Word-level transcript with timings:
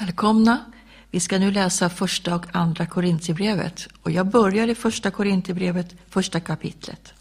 Välkomna! 0.00 0.58
Vi 1.10 1.20
ska 1.20 1.38
nu 1.38 1.50
läsa 1.50 1.88
första 1.88 2.34
och 2.34 2.46
andra 2.52 2.86
Korintierbrevet 2.86 3.88
och 4.02 4.10
jag 4.10 4.26
börjar 4.26 4.68
i 4.68 4.74
första 4.74 5.10
Korintierbrevet, 5.10 5.94
första 6.08 6.40
kapitlet. 6.40 7.12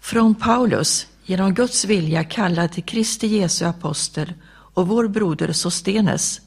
Från 0.00 0.34
Paulus, 0.34 1.06
genom 1.24 1.54
Guds 1.54 1.84
vilja 1.84 2.24
kallad 2.24 2.72
till 2.72 2.82
Kristi 2.82 3.26
Jesu 3.26 3.64
apostel 3.64 4.32
och 4.48 4.88
vår 4.88 5.08
broder 5.08 5.52
Sostenes, 5.52 6.40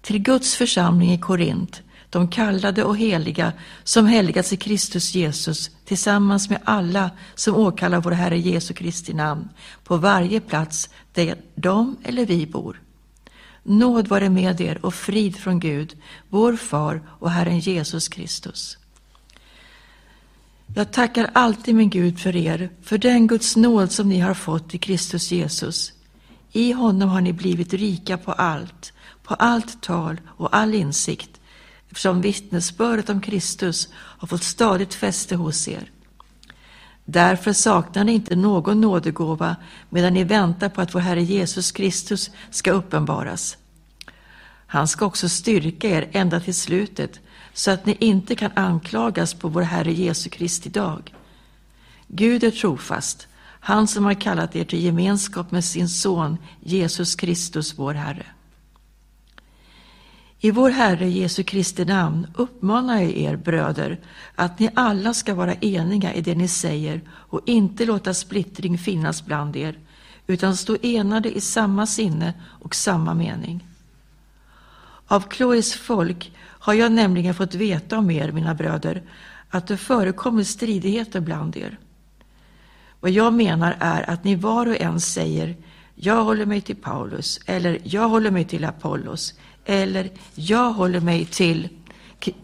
till 0.00 0.18
Guds 0.18 0.54
församling 0.54 1.12
i 1.12 1.18
Korint, 1.18 1.82
de 2.10 2.28
kallade 2.28 2.84
och 2.84 2.96
heliga 2.96 3.52
som 3.84 4.06
helgats 4.06 4.52
i 4.52 4.56
Kristus 4.56 5.14
Jesus 5.14 5.70
tillsammans 5.84 6.50
med 6.50 6.60
alla 6.64 7.10
som 7.34 7.54
åkallar 7.54 8.00
vår 8.00 8.10
Herre 8.10 8.38
Jesu 8.38 8.74
Kristi 8.74 9.14
namn 9.14 9.48
på 9.84 9.96
varje 9.96 10.40
plats 10.40 10.90
där 11.12 11.36
de 11.54 11.96
eller 12.04 12.26
vi 12.26 12.46
bor. 12.46 12.80
Nåd 13.68 14.08
vare 14.08 14.30
med 14.30 14.60
er 14.60 14.84
och 14.84 14.94
frid 14.94 15.36
från 15.36 15.60
Gud, 15.60 15.96
vår 16.28 16.56
far 16.56 17.02
och 17.08 17.30
Herren 17.30 17.58
Jesus 17.58 18.08
Kristus. 18.08 18.78
Jag 20.74 20.92
tackar 20.92 21.30
alltid 21.32 21.74
min 21.74 21.90
Gud 21.90 22.18
för 22.20 22.36
er, 22.36 22.70
för 22.82 22.98
den 22.98 23.26
Guds 23.26 23.56
nåd 23.56 23.92
som 23.92 24.08
ni 24.08 24.20
har 24.20 24.34
fått 24.34 24.74
i 24.74 24.78
Kristus 24.78 25.32
Jesus. 25.32 25.92
I 26.52 26.72
honom 26.72 27.08
har 27.08 27.20
ni 27.20 27.32
blivit 27.32 27.72
rika 27.72 28.18
på 28.18 28.32
allt, 28.32 28.92
på 29.22 29.34
allt 29.34 29.82
tal 29.82 30.20
och 30.26 30.56
all 30.56 30.74
insikt, 30.74 31.40
eftersom 31.86 32.20
vittnesbördet 32.20 33.10
om 33.10 33.20
Kristus 33.20 33.88
har 33.94 34.28
fått 34.28 34.42
stadigt 34.42 34.94
fäste 34.94 35.36
hos 35.36 35.68
er. 35.68 35.90
Därför 37.08 37.52
saknar 37.52 38.04
ni 38.04 38.12
inte 38.12 38.36
någon 38.36 38.80
nådegåva 38.80 39.56
medan 39.90 40.14
ni 40.14 40.24
väntar 40.24 40.68
på 40.68 40.80
att 40.80 40.94
vår 40.94 41.00
Herre 41.00 41.22
Jesus 41.22 41.72
Kristus 41.72 42.30
ska 42.50 42.70
uppenbaras. 42.70 43.56
Han 44.66 44.88
ska 44.88 45.06
också 45.06 45.28
styrka 45.28 45.88
er 45.88 46.08
ända 46.12 46.40
till 46.40 46.54
slutet 46.54 47.20
så 47.52 47.70
att 47.70 47.86
ni 47.86 47.96
inte 48.00 48.34
kan 48.34 48.50
anklagas 48.54 49.34
på 49.34 49.48
vår 49.48 49.62
Herre 49.62 49.92
Jesu 49.92 50.30
Kristi 50.30 50.68
dag. 50.68 51.14
Gud 52.08 52.44
är 52.44 52.50
trofast, 52.50 53.28
han 53.60 53.88
som 53.88 54.04
har 54.04 54.14
kallat 54.14 54.56
er 54.56 54.64
till 54.64 54.84
gemenskap 54.84 55.50
med 55.50 55.64
sin 55.64 55.88
son 55.88 56.38
Jesus 56.60 57.14
Kristus, 57.14 57.78
vår 57.78 57.94
Herre. 57.94 58.26
I 60.40 60.50
vår 60.50 60.70
Herre 60.70 61.08
Jesu 61.08 61.42
Kristi 61.42 61.84
namn 61.84 62.26
uppmanar 62.34 63.00
jag 63.00 63.16
er 63.16 63.36
bröder 63.36 63.98
att 64.34 64.58
ni 64.58 64.70
alla 64.74 65.14
ska 65.14 65.34
vara 65.34 65.54
eniga 65.54 66.14
i 66.14 66.20
det 66.20 66.34
ni 66.34 66.48
säger 66.48 67.00
och 67.10 67.40
inte 67.46 67.86
låta 67.86 68.14
splittring 68.14 68.78
finnas 68.78 69.26
bland 69.26 69.56
er, 69.56 69.78
utan 70.26 70.56
stå 70.56 70.76
enade 70.82 71.36
i 71.36 71.40
samma 71.40 71.86
sinne 71.86 72.34
och 72.44 72.74
samma 72.74 73.14
mening. 73.14 73.66
Av 75.06 75.24
Chloes 75.30 75.74
folk 75.74 76.32
har 76.38 76.74
jag 76.74 76.92
nämligen 76.92 77.34
fått 77.34 77.54
veta 77.54 77.98
om 77.98 78.10
er, 78.10 78.32
mina 78.32 78.54
bröder, 78.54 79.02
att 79.50 79.66
det 79.66 79.76
förekommer 79.76 80.42
stridigheter 80.42 81.20
bland 81.20 81.56
er. 81.56 81.78
Vad 83.00 83.10
jag 83.10 83.34
menar 83.34 83.76
är 83.80 84.10
att 84.10 84.24
ni 84.24 84.34
var 84.34 84.66
och 84.66 84.80
en 84.80 85.00
säger 85.00 85.56
jag 85.94 86.24
håller 86.24 86.46
mig 86.46 86.60
till 86.60 86.76
Paulus, 86.76 87.40
eller 87.46 87.78
jag 87.84 88.08
håller 88.08 88.30
mig 88.30 88.44
till 88.44 88.64
Apollos, 88.64 89.34
eller 89.66 90.10
jag 90.34 90.72
håller 90.72 91.00
mig 91.00 91.24
till 91.24 91.68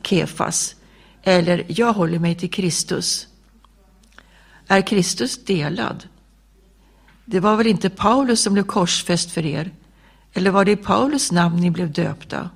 Kefas, 0.03 0.77
eller 1.23 1.65
jag 1.69 1.93
håller 1.93 2.19
mig 2.19 2.35
till 2.35 2.51
Kristus. 2.51 3.29
Är 4.67 4.81
Kristus 4.81 5.45
delad? 5.45 6.09
Det 7.25 7.41
var 7.41 7.57
väl 7.57 7.67
inte 7.67 7.91
Paulus 7.91 8.43
som 8.43 8.53
blev 8.53 8.65
korsfäst 8.65 9.31
för 9.31 9.47
er? 9.47 9.71
Eller 10.33 10.51
var 10.51 10.65
det 10.65 10.73
i 10.73 10.77
Paulus 10.77 11.33
namn 11.33 11.61
ni 11.61 11.71
blev 11.71 11.93
döpta? 11.93 12.51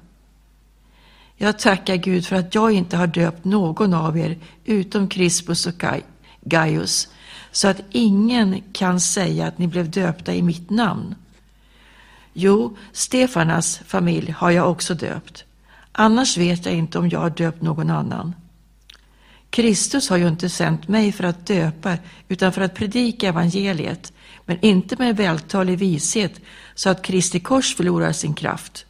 Jag 1.36 1.58
tackar 1.58 1.96
Gud 1.96 2.26
för 2.26 2.36
att 2.36 2.54
jag 2.54 2.72
inte 2.72 2.96
har 2.96 3.06
döpt 3.06 3.44
någon 3.44 3.94
av 3.94 4.18
er 4.18 4.38
utom 4.64 5.08
Crispus 5.08 5.66
och 5.66 5.84
Gaius, 6.40 7.08
så 7.52 7.68
att 7.68 7.80
ingen 7.90 8.62
kan 8.72 9.00
säga 9.00 9.46
att 9.46 9.58
ni 9.58 9.66
blev 9.66 9.90
döpta 9.90 10.34
i 10.34 10.42
mitt 10.42 10.70
namn. 10.70 11.14
Jo, 12.38 12.76
Stefanas 12.92 13.80
familj 13.86 14.30
har 14.30 14.50
jag 14.50 14.70
också 14.70 14.94
döpt. 14.94 15.44
Annars 15.92 16.36
vet 16.36 16.66
jag 16.66 16.74
inte 16.74 16.98
om 16.98 17.08
jag 17.08 17.20
har 17.20 17.30
döpt 17.30 17.62
någon 17.62 17.90
annan. 17.90 18.34
Kristus 19.50 20.08
har 20.10 20.16
ju 20.16 20.28
inte 20.28 20.48
sänt 20.48 20.88
mig 20.88 21.12
för 21.12 21.24
att 21.24 21.46
döpa, 21.46 21.98
utan 22.28 22.52
för 22.52 22.60
att 22.60 22.74
predika 22.74 23.28
evangeliet, 23.28 24.12
men 24.44 24.58
inte 24.60 24.96
med 24.96 25.16
vältalig 25.16 25.78
vishet 25.78 26.40
så 26.74 26.90
att 26.90 27.02
Kristi 27.02 27.40
kors 27.40 27.76
förlorar 27.76 28.12
sin 28.12 28.34
kraft. 28.34 28.86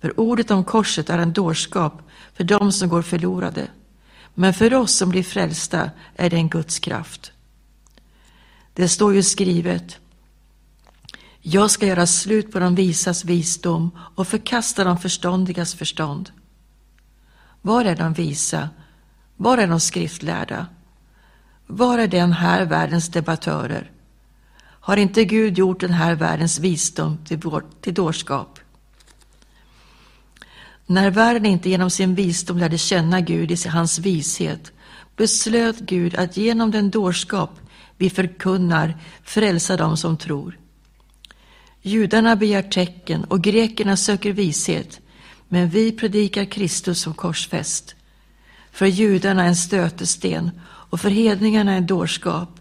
För 0.00 0.20
ordet 0.20 0.50
om 0.50 0.64
korset 0.64 1.10
är 1.10 1.18
en 1.18 1.32
dårskap 1.32 2.02
för 2.34 2.44
dem 2.44 2.72
som 2.72 2.88
går 2.88 3.02
förlorade, 3.02 3.66
men 4.34 4.54
för 4.54 4.74
oss 4.74 4.92
som 4.92 5.10
blir 5.10 5.22
frälsta 5.22 5.90
är 6.16 6.30
det 6.30 6.36
en 6.36 6.48
Guds 6.48 6.78
kraft. 6.78 7.32
Det 8.74 8.88
står 8.88 9.14
ju 9.14 9.22
skrivet, 9.22 9.98
jag 11.42 11.70
ska 11.70 11.86
göra 11.86 12.06
slut 12.06 12.52
på 12.52 12.58
de 12.58 12.74
visas 12.74 13.24
visdom 13.24 13.90
och 14.14 14.28
förkasta 14.28 14.84
de 14.84 14.98
förståndigas 14.98 15.74
förstånd. 15.74 16.30
Var 17.62 17.84
är 17.84 17.96
de 17.96 18.12
visa? 18.12 18.68
Var 19.36 19.58
är 19.58 19.66
de 19.66 19.80
skriftlärda? 19.80 20.66
Var 21.66 21.98
är 21.98 22.06
den 22.06 22.32
här 22.32 22.64
världens 22.64 23.08
debattörer? 23.08 23.90
Har 24.62 24.96
inte 24.96 25.24
Gud 25.24 25.58
gjort 25.58 25.80
den 25.80 25.92
här 25.92 26.14
världens 26.14 26.58
visdom 26.58 27.18
till, 27.24 27.38
vår, 27.38 27.64
till 27.80 27.94
dårskap? 27.94 28.58
När 30.86 31.10
världen 31.10 31.46
inte 31.46 31.70
genom 31.70 31.90
sin 31.90 32.14
visdom 32.14 32.58
lärde 32.58 32.78
känna 32.78 33.20
Gud 33.20 33.50
i 33.50 33.68
hans 33.68 33.98
vishet 33.98 34.72
beslöt 35.16 35.78
Gud 35.78 36.14
att 36.14 36.36
genom 36.36 36.70
den 36.70 36.90
dårskap 36.90 37.50
vi 37.96 38.10
förkunnar 38.10 38.96
frälsa 39.22 39.76
dem 39.76 39.96
som 39.96 40.16
tror. 40.16 40.61
Judarna 41.82 42.36
begär 42.36 42.62
tecken 42.62 43.24
och 43.24 43.42
grekerna 43.42 43.96
söker 43.96 44.32
vishet, 44.32 45.00
men 45.48 45.68
vi 45.68 45.92
predikar 45.92 46.44
Kristus 46.44 47.00
som 47.00 47.14
korsfäst. 47.14 47.94
För 48.72 48.86
judarna 48.86 49.44
en 49.44 49.56
stötesten 49.56 50.50
och 50.64 51.00
för 51.00 51.10
hedningarna 51.10 51.72
en 51.72 51.86
dårskap. 51.86 52.60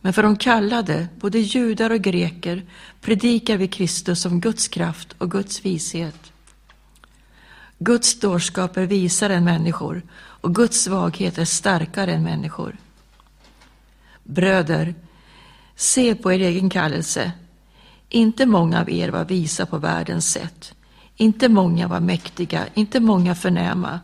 Men 0.00 0.12
för 0.12 0.22
de 0.22 0.36
kallade, 0.36 1.08
både 1.20 1.38
judar 1.38 1.90
och 1.90 2.00
greker, 2.00 2.66
predikar 3.00 3.56
vi 3.56 3.68
Kristus 3.68 4.20
som 4.20 4.40
Guds 4.40 4.68
kraft 4.68 5.14
och 5.18 5.30
Guds 5.30 5.64
vishet. 5.64 6.32
Guds 7.78 8.20
dårskap 8.20 8.76
är 8.76 8.86
visare 8.86 9.34
än 9.34 9.44
människor 9.44 10.02
och 10.16 10.54
Guds 10.54 10.80
svaghet 10.80 11.38
är 11.38 11.44
starkare 11.44 12.12
än 12.12 12.22
människor. 12.22 12.76
Bröder, 14.24 14.94
se 15.76 16.14
på 16.14 16.32
er 16.32 16.40
egen 16.40 16.70
kallelse 16.70 17.32
inte 18.08 18.46
många 18.46 18.80
av 18.80 18.90
er 18.90 19.08
var 19.08 19.24
visa 19.24 19.66
på 19.66 19.78
världens 19.78 20.30
sätt. 20.30 20.74
Inte 21.16 21.48
många 21.48 21.88
var 21.88 22.00
mäktiga, 22.00 22.66
inte 22.74 23.00
många 23.00 23.34
förnäma. 23.34 24.00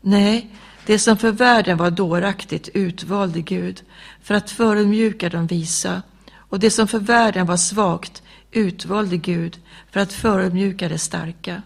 Nej, 0.00 0.50
det 0.86 0.98
som 0.98 1.16
för 1.16 1.32
världen 1.32 1.76
var 1.76 1.90
dåraktigt 1.90 2.68
utvalde 2.74 3.40
Gud 3.40 3.82
för 4.22 4.34
att 4.34 4.50
förödmjuka 4.50 5.28
de 5.28 5.46
visa 5.46 6.02
och 6.34 6.58
det 6.60 6.70
som 6.70 6.88
för 6.88 6.98
världen 6.98 7.46
var 7.46 7.56
svagt 7.56 8.22
utvalde 8.50 9.16
Gud 9.16 9.58
för 9.90 10.00
att 10.00 10.12
förödmjuka 10.12 10.88
det 10.88 10.98
starka. 10.98 11.62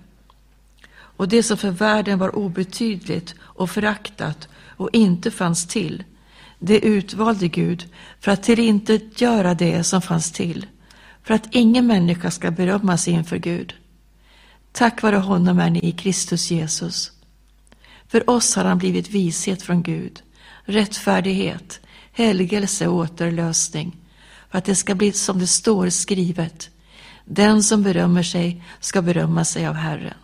Och 0.95 1.29
det 1.29 1.43
som 1.43 1.57
för 1.57 1.71
världen 1.71 2.19
var 2.19 2.37
obetydligt 2.37 3.35
och 3.41 3.71
föraktat 3.71 4.49
och 4.77 4.91
inte 4.93 5.31
fanns 5.31 5.67
till, 5.67 6.05
det 6.59 6.79
utvalde 6.79 7.49
Gud 7.49 7.89
för 8.21 8.33
att 8.33 8.43
tillintetgöra 8.43 9.55
det 9.55 9.85
som 9.85 10.03
fanns 10.03 10.33
till 10.33 10.67
för 11.25 11.35
att 11.35 11.49
ingen 11.51 11.87
människa 11.87 12.31
ska 12.31 12.51
berömma 12.51 12.97
sig 12.97 13.13
inför 13.13 13.37
Gud. 13.37 13.75
Tack 14.73 15.03
vare 15.03 15.17
honom 15.17 15.59
är 15.59 15.71
ni 15.71 15.81
i 15.89 15.93
Kristus 15.93 16.51
Jesus. 16.51 17.13
För 18.09 18.31
oss 18.31 18.57
har 18.57 18.65
han 18.65 18.79
blivit 18.79 19.11
vishet 19.11 19.63
från 19.63 19.83
Gud, 19.83 20.23
rättfärdighet, 20.65 21.81
helgelse 22.13 22.87
och 22.89 22.97
återlösning, 22.97 23.97
för 24.51 24.59
att 24.59 24.65
det 24.65 24.75
ska 24.75 24.95
bli 24.95 25.13
som 25.13 25.39
det 25.39 25.47
står 25.47 25.89
skrivet. 25.89 26.71
Den 27.25 27.63
som 27.63 27.83
berömmer 27.83 28.23
sig 28.23 28.63
ska 28.81 29.03
berömma 29.03 29.45
sig 29.45 29.67
av 29.67 29.75
Herren. 29.75 30.15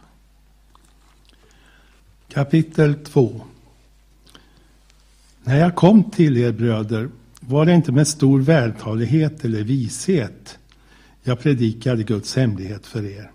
Kapitel 2.28 2.94
2 2.94 3.40
När 5.42 5.58
jag 5.58 5.74
kom 5.74 6.10
till 6.10 6.36
er 6.36 6.52
bröder 6.52 7.08
var 7.40 7.66
det 7.66 7.74
inte 7.74 7.92
med 7.92 8.08
stor 8.08 8.40
vältalighet 8.40 9.44
eller 9.44 9.62
vishet 9.62 10.58
jag 11.22 11.40
predikade 11.40 12.02
Guds 12.02 12.36
hemlighet 12.36 12.86
för 12.86 13.04
er. 13.04 13.30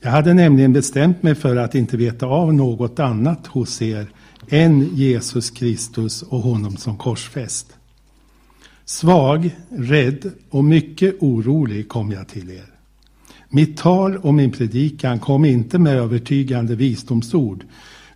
Jag 0.00 0.10
hade 0.10 0.34
nämligen 0.34 0.72
bestämt 0.72 1.22
mig 1.22 1.34
för 1.34 1.56
att 1.56 1.74
inte 1.74 1.96
veta 1.96 2.26
av 2.26 2.54
något 2.54 2.98
annat 2.98 3.46
hos 3.46 3.82
er 3.82 4.06
än 4.48 4.96
Jesus 4.96 5.50
Kristus 5.50 6.22
och 6.22 6.40
honom 6.40 6.76
som 6.76 6.96
korsfäst. 6.96 7.76
Svag, 8.84 9.56
rädd 9.68 10.30
och 10.50 10.64
mycket 10.64 11.16
orolig 11.20 11.88
kom 11.88 12.12
jag 12.12 12.28
till 12.28 12.50
er. 12.50 12.66
Mitt 13.48 13.76
tal 13.76 14.16
och 14.16 14.34
min 14.34 14.52
predikan 14.52 15.18
kom 15.18 15.44
inte 15.44 15.78
med 15.78 15.96
övertygande 15.96 16.74
visdomsord 16.74 17.64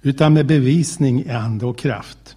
utan 0.02 0.32
med 0.32 0.46
bevisning 0.46 1.24
i 1.24 1.30
ande 1.30 1.66
och 1.66 1.78
kraft. 1.78 2.36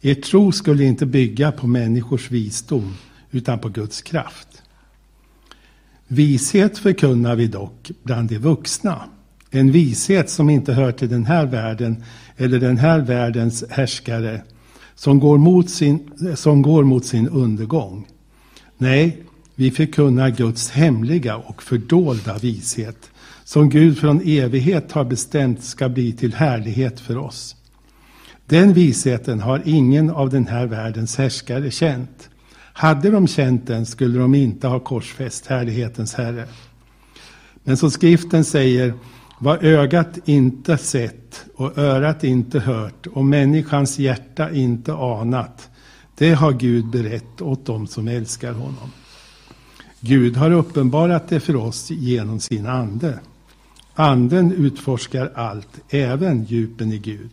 Er 0.00 0.14
tro 0.14 0.52
skulle 0.52 0.84
inte 0.84 1.06
bygga 1.06 1.52
på 1.52 1.66
människors 1.66 2.30
visdom 2.30 2.94
utan 3.30 3.58
på 3.58 3.68
Guds 3.68 4.02
kraft. 4.02 4.49
Vishet 6.12 6.78
förkunnar 6.78 7.36
vi 7.36 7.46
dock 7.46 7.90
bland 8.02 8.28
de 8.28 8.38
vuxna. 8.38 9.04
En 9.50 9.72
vishet 9.72 10.30
som 10.30 10.50
inte 10.50 10.72
hör 10.72 10.92
till 10.92 11.08
den 11.08 11.24
här 11.24 11.46
världen 11.46 12.04
eller 12.36 12.60
den 12.60 12.78
här 12.78 13.00
världens 13.00 13.64
härskare 13.70 14.42
som 14.94 15.20
går 15.20 15.38
mot 15.38 15.70
sin, 15.70 16.10
som 16.34 16.62
går 16.62 16.84
mot 16.84 17.04
sin 17.04 17.28
undergång. 17.28 18.06
Nej, 18.78 19.22
vi 19.54 19.70
förkunnar 19.70 20.30
Guds 20.30 20.70
hemliga 20.70 21.36
och 21.36 21.62
fördolda 21.62 22.38
vishet 22.38 23.10
som 23.44 23.70
Gud 23.70 23.98
från 23.98 24.20
evighet 24.24 24.92
har 24.92 25.04
bestämt 25.04 25.64
ska 25.64 25.88
bli 25.88 26.12
till 26.12 26.34
härlighet 26.34 27.00
för 27.00 27.16
oss. 27.16 27.56
Den 28.46 28.72
visheten 28.72 29.40
har 29.40 29.62
ingen 29.64 30.10
av 30.10 30.30
den 30.30 30.46
här 30.46 30.66
världens 30.66 31.16
härskare 31.16 31.70
känt. 31.70 32.29
Hade 32.80 33.10
de 33.10 33.26
känt 33.26 33.66
den 33.66 33.86
skulle 33.86 34.18
de 34.18 34.34
inte 34.34 34.68
ha 34.68 34.80
korsfäst 34.80 35.46
härlighetens 35.46 36.14
Herre. 36.14 36.46
Men 37.64 37.76
som 37.76 37.90
skriften 37.90 38.44
säger, 38.44 38.94
vad 39.38 39.64
ögat 39.64 40.18
inte 40.24 40.78
sett 40.78 41.44
och 41.54 41.78
örat 41.78 42.24
inte 42.24 42.60
hört 42.60 43.06
och 43.06 43.24
människans 43.24 43.98
hjärta 43.98 44.50
inte 44.50 44.94
anat, 44.94 45.68
det 46.18 46.32
har 46.32 46.52
Gud 46.52 46.86
berett 46.86 47.42
åt 47.42 47.66
dem 47.66 47.86
som 47.86 48.08
älskar 48.08 48.52
honom. 48.52 48.92
Gud 50.00 50.36
har 50.36 50.50
uppenbarat 50.50 51.28
det 51.28 51.40
för 51.40 51.56
oss 51.56 51.90
genom 51.90 52.40
sin 52.40 52.66
ande. 52.66 53.18
Anden 53.94 54.52
utforskar 54.52 55.32
allt, 55.34 55.80
även 55.88 56.44
djupen 56.44 56.92
i 56.92 56.98
Gud. 56.98 57.30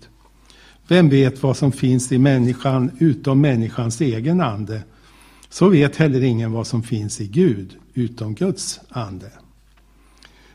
Vem 0.88 1.10
vet 1.10 1.44
vad 1.44 1.58
som 1.58 1.72
finns 1.72 2.12
i 2.12 2.18
människan 2.18 2.92
utom 3.00 3.42
människans 3.42 4.02
egen 4.02 4.42
ande? 4.42 4.82
Så 5.50 5.70
vet 5.70 5.96
heller 5.96 6.24
ingen 6.24 6.52
vad 6.52 6.68
som 6.68 6.84
finns 6.84 7.22
i 7.22 7.28
Gud 7.28 7.76
utom 7.94 8.36
Guds 8.36 8.80
ande. 8.90 9.32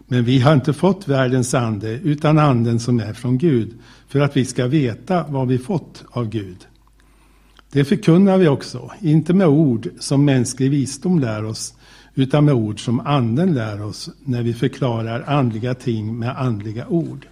Men 0.07 0.25
vi 0.25 0.39
har 0.39 0.55
inte 0.55 0.73
fått 0.73 1.09
världens 1.09 1.55
ande 1.55 1.91
utan 1.91 2.39
anden 2.39 2.81
som 2.81 3.01
är 3.01 3.13
från 3.13 3.39
Gud 3.39 3.75
för 4.09 4.21
att 4.21 4.37
vi 4.37 4.45
ska 4.45 4.67
veta 4.67 5.27
vad 5.29 5.49
vi 5.49 5.59
fått 5.59 6.05
av 6.11 6.29
Gud. 6.29 6.67
Det 7.73 7.85
förkunnar 7.85 8.39
vi 8.39 8.49
också, 8.49 8.91
inte 9.01 9.35
med 9.35 9.47
ord 9.47 9.89
som 9.99 10.25
mänsklig 10.25 10.71
visdom 10.71 11.19
lär 11.19 11.45
oss 11.45 11.75
utan 12.15 12.45
med 12.45 12.55
ord 12.55 12.85
som 12.85 13.01
anden 13.01 13.55
lär 13.55 13.83
oss 13.83 14.11
när 14.25 14.43
vi 14.43 14.55
förklarar 14.55 15.23
andliga 15.27 15.75
ting 15.75 16.19
med 16.19 16.37
andliga 16.37 16.87
ord. 16.89 17.27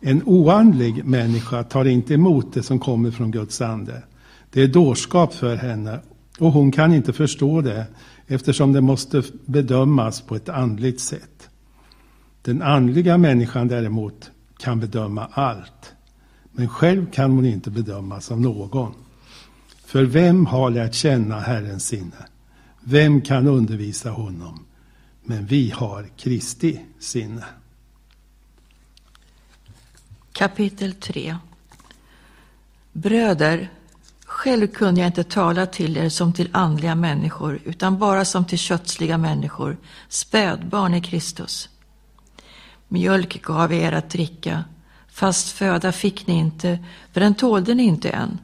En 0.00 0.22
oandlig 0.24 1.04
människa 1.04 1.64
tar 1.64 1.84
inte 1.84 2.14
emot 2.14 2.54
det 2.54 2.62
som 2.62 2.78
kommer 2.78 3.10
från 3.10 3.30
Guds 3.30 3.60
ande. 3.60 4.02
Det 4.50 4.62
är 4.62 4.68
dårskap 4.68 5.34
för 5.34 5.56
henne 5.56 6.00
och 6.38 6.52
hon 6.52 6.72
kan 6.72 6.94
inte 6.94 7.12
förstå 7.12 7.60
det 7.60 7.86
eftersom 8.26 8.72
det 8.72 8.80
måste 8.80 9.22
bedömas 9.46 10.20
på 10.20 10.36
ett 10.36 10.48
andligt 10.48 11.00
sätt. 11.00 11.48
Den 12.42 12.62
andliga 12.62 13.18
människan 13.18 13.68
däremot 13.68 14.30
kan 14.58 14.80
bedöma 14.80 15.28
allt. 15.32 15.94
Men 16.52 16.68
själv 16.68 17.10
kan 17.10 17.30
hon 17.30 17.46
inte 17.46 17.70
bedömas 17.70 18.30
av 18.30 18.40
någon. 18.40 18.94
För 19.84 20.04
vem 20.04 20.46
har 20.46 20.70
lärt 20.70 20.94
känna 20.94 21.40
Herrens 21.40 21.86
sinne? 21.86 22.26
Vem 22.80 23.20
kan 23.20 23.46
undervisa 23.46 24.10
honom? 24.10 24.64
Men 25.22 25.46
vi 25.46 25.70
har 25.70 26.08
Kristi 26.16 26.80
sinne. 26.98 27.44
Kapitel 30.32 30.94
3 30.94 31.36
Bröder, 32.92 33.70
själv 34.36 34.66
kunde 34.66 35.00
jag 35.00 35.08
inte 35.08 35.24
tala 35.24 35.66
till 35.66 35.96
er 35.96 36.08
som 36.08 36.32
till 36.32 36.48
andliga 36.52 36.94
människor, 36.94 37.60
utan 37.64 37.98
bara 37.98 38.24
som 38.24 38.44
till 38.44 38.58
kötsliga 38.58 39.18
människor, 39.18 39.76
spädbarn 40.08 40.94
i 40.94 41.00
Kristus. 41.00 41.68
Mjölk 42.88 43.42
gav 43.42 43.72
er 43.72 43.92
att 43.92 44.10
dricka, 44.10 44.64
fast 45.08 45.48
föda 45.48 45.92
fick 45.92 46.26
ni 46.26 46.34
inte, 46.34 46.78
för 47.12 47.20
den 47.20 47.34
tålde 47.34 47.74
ni 47.74 47.82
inte 47.82 48.10
än. 48.10 48.38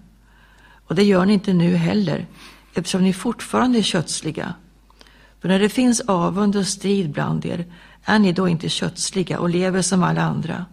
Och 0.87 0.95
det 0.95 1.05
gör 1.05 1.27
ni 1.27 1.33
inte 1.33 1.53
nu 1.53 1.77
heller, 1.77 2.27
eftersom 2.75 3.03
ni 3.03 3.13
fortfarande 3.13 3.79
är 3.79 3.83
kötsliga. 3.83 4.55
För 5.41 5.49
när 5.49 5.59
det 5.59 5.69
finns 5.69 6.01
avund 6.01 6.57
och 6.57 6.67
strid 6.67 7.11
bland 7.11 7.45
er 7.47 7.67
är 8.05 8.19
ni 8.19 8.33
då 8.33 8.49
inte 8.49 8.69
kötsliga 8.69 9.39
och 9.39 9.51
lever 9.51 9.83
som 9.83 10.03
alla 10.03 10.23
andra. 10.23 10.67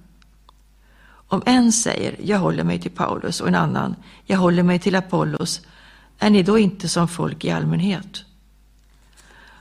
Om 1.32 1.44
en 1.46 1.72
säger, 1.72 2.16
jag 2.24 2.40
håller 2.40 2.64
mig 2.64 2.80
till 2.80 2.92
Paulus 2.92 3.42
och 3.42 3.48
en 3.48 3.56
annan, 3.56 3.96
jag 4.26 4.38
håller 4.38 4.64
mig 4.64 4.80
till 4.80 4.96
Apollos, 4.96 5.62
är 6.20 6.30
ni 6.30 6.44
då 6.44 6.60
inte 6.60 6.90
som 6.90 7.08
folk 7.08 7.46
i 7.46 7.52
allmänhet? 7.52 8.26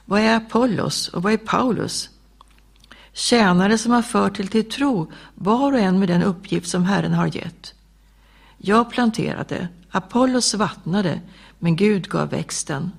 Vad 0.04 0.20
är 0.20 0.36
Apollos 0.36 1.08
och 1.08 1.22
vad 1.22 1.32
är 1.32 1.36
Paulus? 1.36 2.10
Tjänare 3.12 3.78
som 3.78 3.92
har 3.92 4.02
fört 4.02 4.36
till 4.36 4.48
till 4.48 4.70
tro, 4.70 5.12
var 5.34 5.72
och 5.72 5.78
en 5.78 5.98
med 5.98 6.08
den 6.08 6.22
uppgift 6.22 6.68
som 6.68 6.84
Herren 6.84 7.12
har 7.12 7.36
gett. 7.36 7.74
Jag 8.58 8.90
planterade, 8.90 9.68
Apollos 9.90 10.54
vattnade, 10.54 11.20
men 11.58 11.76
Gud 11.76 12.08
gav 12.08 12.28
växten. 12.28 12.92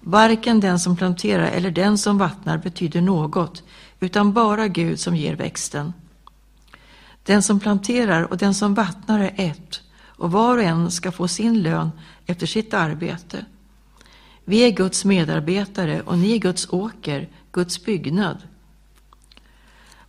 Varken 0.00 0.60
den 0.60 0.80
som 0.80 0.96
planterar 0.96 1.46
eller 1.46 1.70
den 1.70 1.98
som 1.98 2.18
vattnar 2.18 2.58
betyder 2.58 3.00
något, 3.00 3.62
utan 4.00 4.32
bara 4.32 4.68
Gud 4.68 5.00
som 5.00 5.16
ger 5.16 5.36
växten. 5.36 5.92
Den 7.22 7.42
som 7.42 7.60
planterar 7.60 8.22
och 8.22 8.38
den 8.38 8.54
som 8.54 8.74
vattnar 8.74 9.20
är 9.20 9.32
ett, 9.36 9.80
och 10.04 10.30
var 10.32 10.58
och 10.58 10.64
en 10.64 10.90
ska 10.90 11.12
få 11.12 11.28
sin 11.28 11.62
lön 11.62 11.90
efter 12.26 12.46
sitt 12.46 12.74
arbete. 12.74 13.44
Vi 14.44 14.58
är 14.58 14.70
Guds 14.70 15.04
medarbetare 15.04 16.00
och 16.00 16.18
ni 16.18 16.32
är 16.32 16.38
Guds 16.38 16.68
åker, 16.70 17.28
Guds 17.52 17.84
byggnad. 17.84 18.38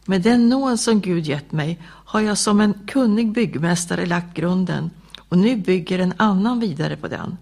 Med 0.06 0.21
den 0.21 0.50
nåd 0.50 0.80
som 0.80 1.01
Gud 1.01 1.25
gett 1.27 1.51
mig 1.51 1.81
har 1.88 2.21
jag 2.21 2.38
som 2.38 2.62
en 2.62 2.74
kunnig 2.88 3.31
byggmästare 3.31 4.06
lagt 4.06 4.33
grunden 4.33 4.89
och 5.18 5.38
nu 5.38 5.56
bygger 5.56 6.00
en 6.00 6.13
annan 6.18 6.60
vidare 6.60 6.98
på 6.98 7.07
den. 7.07 7.38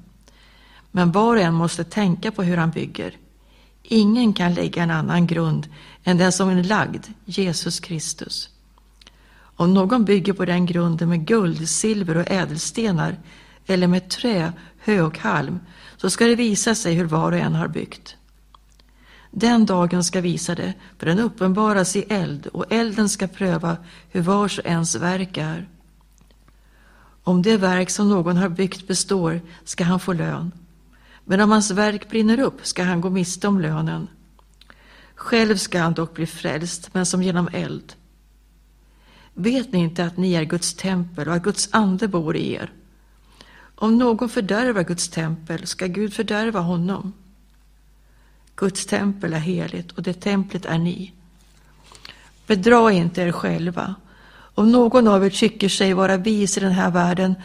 Men 0.91 1.11
var 1.11 1.35
och 1.35 1.41
en 1.41 1.53
måste 1.53 1.83
tänka 1.83 2.31
på 2.31 2.43
hur 2.43 2.57
han 2.57 2.71
bygger. 2.71 3.17
Ingen 3.83 4.33
kan 4.33 4.53
lägga 4.53 4.83
en 4.83 4.91
annan 4.91 5.27
grund 5.27 5.67
än 6.03 6.17
den 6.17 6.31
som 6.31 6.49
är 6.49 6.63
lagd, 6.63 7.05
Jesus 7.25 7.79
Kristus. 7.79 8.49
Om 9.61 9.73
någon 9.73 10.05
bygger 10.05 10.33
på 10.33 10.45
den 10.45 10.65
grunden 10.65 11.09
med 11.09 11.25
guld, 11.25 11.69
silver 11.69 12.17
och 12.17 12.31
ädelstenar 12.31 13.17
eller 13.65 13.87
med 13.87 14.09
trä, 14.09 14.53
hö 14.79 15.01
och 15.01 15.17
halm 15.17 15.59
så 15.97 16.09
ska 16.09 16.25
det 16.25 16.35
visa 16.35 16.75
sig 16.75 16.93
hur 16.93 17.05
var 17.05 17.31
och 17.31 17.37
en 17.37 17.55
har 17.55 17.67
byggt. 17.67 18.15
Den 19.31 19.65
dagen 19.65 20.03
ska 20.03 20.21
visa 20.21 20.55
det, 20.55 20.73
för 20.97 21.05
den 21.05 21.19
uppenbaras 21.19 21.95
i 21.95 22.01
eld 22.09 22.47
och 22.47 22.65
elden 22.69 23.09
ska 23.09 23.27
pröva 23.27 23.77
hur 24.09 24.21
vars 24.21 24.59
och 24.59 24.65
ens 24.65 24.95
verk 24.95 25.37
är. 25.37 25.67
Om 27.23 27.41
det 27.41 27.57
verk 27.57 27.89
som 27.89 28.09
någon 28.09 28.37
har 28.37 28.49
byggt 28.49 28.87
består 28.87 29.41
ska 29.63 29.83
han 29.83 29.99
få 29.99 30.13
lön. 30.13 30.51
Men 31.25 31.41
om 31.41 31.51
hans 31.51 31.71
verk 31.71 32.09
brinner 32.09 32.39
upp 32.39 32.65
ska 32.67 32.83
han 32.83 33.01
gå 33.01 33.09
miste 33.09 33.47
om 33.47 33.61
lönen. 33.61 34.07
Själv 35.15 35.55
ska 35.55 35.81
han 35.81 35.93
dock 35.93 36.13
bli 36.13 36.25
frälst, 36.25 36.93
men 36.93 37.05
som 37.05 37.23
genom 37.23 37.49
eld. 37.53 37.95
Vet 39.33 39.71
ni 39.71 39.79
inte 39.79 40.05
att 40.05 40.17
ni 40.17 40.33
är 40.33 40.43
Guds 40.43 40.73
tempel 40.73 41.27
och 41.27 41.33
att 41.33 41.43
Guds 41.43 41.69
ande 41.71 42.07
bor 42.07 42.35
i 42.35 42.53
er? 42.53 42.71
Om 43.75 43.97
någon 43.97 44.29
fördärvar 44.29 44.83
Guds 44.83 45.09
tempel 45.09 45.67
ska 45.67 45.87
Gud 45.87 46.13
fördärva 46.13 46.59
honom. 46.59 47.13
Guds 48.55 48.85
tempel 48.85 49.33
är 49.33 49.39
heligt 49.39 49.91
och 49.91 50.03
det 50.03 50.13
templet 50.13 50.65
är 50.65 50.77
ni. 50.77 51.13
Bedra 52.47 52.91
inte 52.91 53.21
er 53.21 53.31
själva. 53.31 53.95
Om 54.55 54.71
någon 54.71 55.07
av 55.07 55.25
er 55.25 55.29
tycker 55.29 55.69
sig 55.69 55.93
vara 55.93 56.17
vis 56.17 56.57
i 56.57 56.59
den 56.59 56.71
här 56.71 56.91
världen 56.91 57.35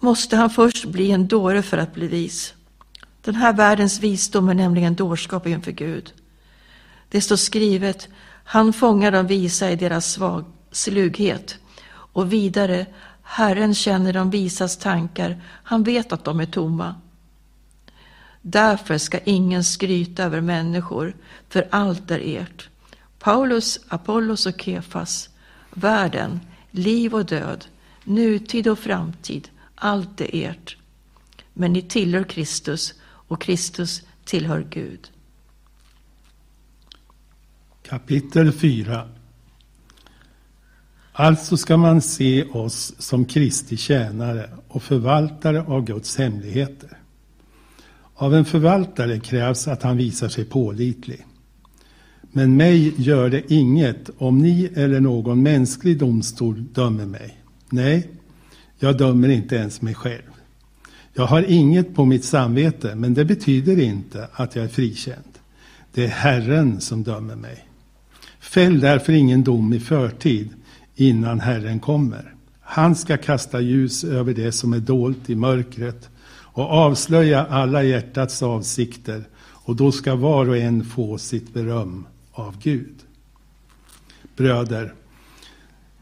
måste 0.00 0.36
han 0.36 0.50
först 0.50 0.84
bli 0.84 1.10
en 1.10 1.28
dåre 1.28 1.62
för 1.62 1.78
att 1.78 1.94
bli 1.94 2.06
vis. 2.06 2.54
Den 3.20 3.34
här 3.34 3.52
världens 3.52 4.00
visdom 4.00 4.48
är 4.48 4.54
nämligen 4.54 4.94
dårskap 4.94 5.46
inför 5.46 5.72
Gud. 5.72 6.12
Det 7.08 7.20
står 7.20 7.36
skrivet, 7.36 8.08
han 8.44 8.72
fångar 8.72 9.12
de 9.12 9.26
visa 9.26 9.70
i 9.70 9.76
deras 9.76 10.12
svag, 10.12 10.44
slughet. 10.72 11.58
Och 11.88 12.32
vidare, 12.32 12.86
Herren 13.22 13.74
känner 13.74 14.12
de 14.12 14.30
visas 14.30 14.76
tankar, 14.76 15.42
han 15.44 15.82
vet 15.82 16.12
att 16.12 16.24
de 16.24 16.40
är 16.40 16.46
tomma. 16.46 16.94
Därför 18.42 18.98
ska 18.98 19.18
ingen 19.18 19.64
skryta 19.64 20.24
över 20.24 20.40
människor, 20.40 21.16
för 21.48 21.68
allt 21.70 22.10
är 22.10 22.20
ert. 22.24 22.68
Paulus, 23.18 23.80
Apollos 23.88 24.46
och 24.46 24.60
Kefas, 24.60 25.30
världen, 25.70 26.40
liv 26.70 27.14
och 27.14 27.26
död, 27.26 27.66
nutid 28.04 28.68
och 28.68 28.78
framtid, 28.78 29.48
allt 29.74 30.20
är 30.20 30.30
ert. 30.32 30.76
Men 31.52 31.72
ni 31.72 31.82
tillhör 31.82 32.24
Kristus 32.24 32.94
och 33.02 33.40
Kristus 33.40 34.02
tillhör 34.24 34.66
Gud. 34.70 35.10
Kapitel 37.82 38.52
4 38.52 39.08
Alltså 41.12 41.56
ska 41.56 41.76
man 41.76 42.02
se 42.02 42.44
oss 42.44 42.94
som 42.98 43.24
Kristi 43.24 43.76
tjänare 43.76 44.50
och 44.68 44.82
förvaltare 44.82 45.62
av 45.62 45.84
Guds 45.84 46.16
hemligheter. 46.16 46.98
Av 48.14 48.34
en 48.34 48.44
förvaltare 48.44 49.18
krävs 49.18 49.68
att 49.68 49.82
han 49.82 49.96
visar 49.96 50.28
sig 50.28 50.44
pålitlig. 50.44 51.26
Men 52.32 52.56
mig 52.56 52.94
gör 52.96 53.30
det 53.30 53.52
inget 53.52 54.10
om 54.18 54.38
ni 54.38 54.70
eller 54.74 55.00
någon 55.00 55.42
mänsklig 55.42 55.98
domstol 55.98 56.64
dömer 56.72 57.06
mig. 57.06 57.38
Nej, 57.70 58.08
jag 58.78 58.98
dömer 58.98 59.28
inte 59.28 59.56
ens 59.56 59.82
mig 59.82 59.94
själv. 59.94 60.22
Jag 61.14 61.26
har 61.26 61.42
inget 61.42 61.94
på 61.94 62.04
mitt 62.04 62.24
samvete, 62.24 62.94
men 62.94 63.14
det 63.14 63.24
betyder 63.24 63.80
inte 63.80 64.28
att 64.32 64.56
jag 64.56 64.64
är 64.64 64.68
frikänd. 64.68 65.38
Det 65.94 66.04
är 66.04 66.08
Herren 66.08 66.80
som 66.80 67.02
dömer 67.02 67.36
mig. 67.36 67.66
Fäll 68.40 68.80
därför 68.80 69.12
ingen 69.12 69.44
dom 69.44 69.72
i 69.72 69.80
förtid 69.80 70.50
innan 70.96 71.40
Herren 71.40 71.80
kommer. 71.80 72.34
Han 72.60 72.96
ska 72.96 73.16
kasta 73.16 73.60
ljus 73.60 74.04
över 74.04 74.34
det 74.34 74.52
som 74.52 74.72
är 74.72 74.78
dolt 74.78 75.30
i 75.30 75.34
mörkret 75.34 76.08
och 76.32 76.70
avslöja 76.70 77.46
alla 77.46 77.82
hjärtats 77.82 78.42
avsikter 78.42 79.24
och 79.64 79.76
då 79.76 79.92
ska 79.92 80.14
var 80.14 80.48
och 80.48 80.56
en 80.56 80.84
få 80.84 81.18
sitt 81.18 81.54
beröm 81.54 82.06
av 82.32 82.58
Gud. 82.62 82.94
Bröder, 84.36 84.94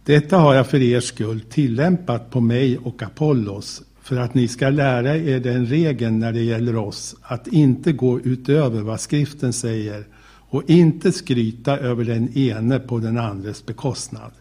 detta 0.05 0.39
har 0.39 0.55
jag 0.55 0.67
för 0.67 0.83
er 0.83 1.01
skull 1.01 1.41
tillämpat 1.41 2.31
på 2.31 2.41
mig 2.41 2.79
och 2.79 3.03
Apollos 3.03 3.83
för 4.03 4.17
att 4.17 4.35
ni 4.35 4.49
ska 4.49 4.71
lära 4.71 5.17
er 5.17 5.41
den 5.41 5.67
regeln 5.67 6.19
när 6.19 6.33
det 6.33 6.43
gäller 6.43 6.77
oss 6.77 7.17
att 7.23 7.49
inte 7.49 7.93
gå 7.93 8.21
utöver 8.21 8.81
vad 8.81 9.01
skriften 9.01 9.53
säger 9.53 10.05
och 10.51 10.71
inte 10.71 11.13
skryta 11.13 11.79
över 11.79 12.05
den 12.05 12.39
ene 12.39 12.79
på 12.79 12.99
den 12.99 13.19
andres 13.19 13.67
bekostnad. 13.67 14.33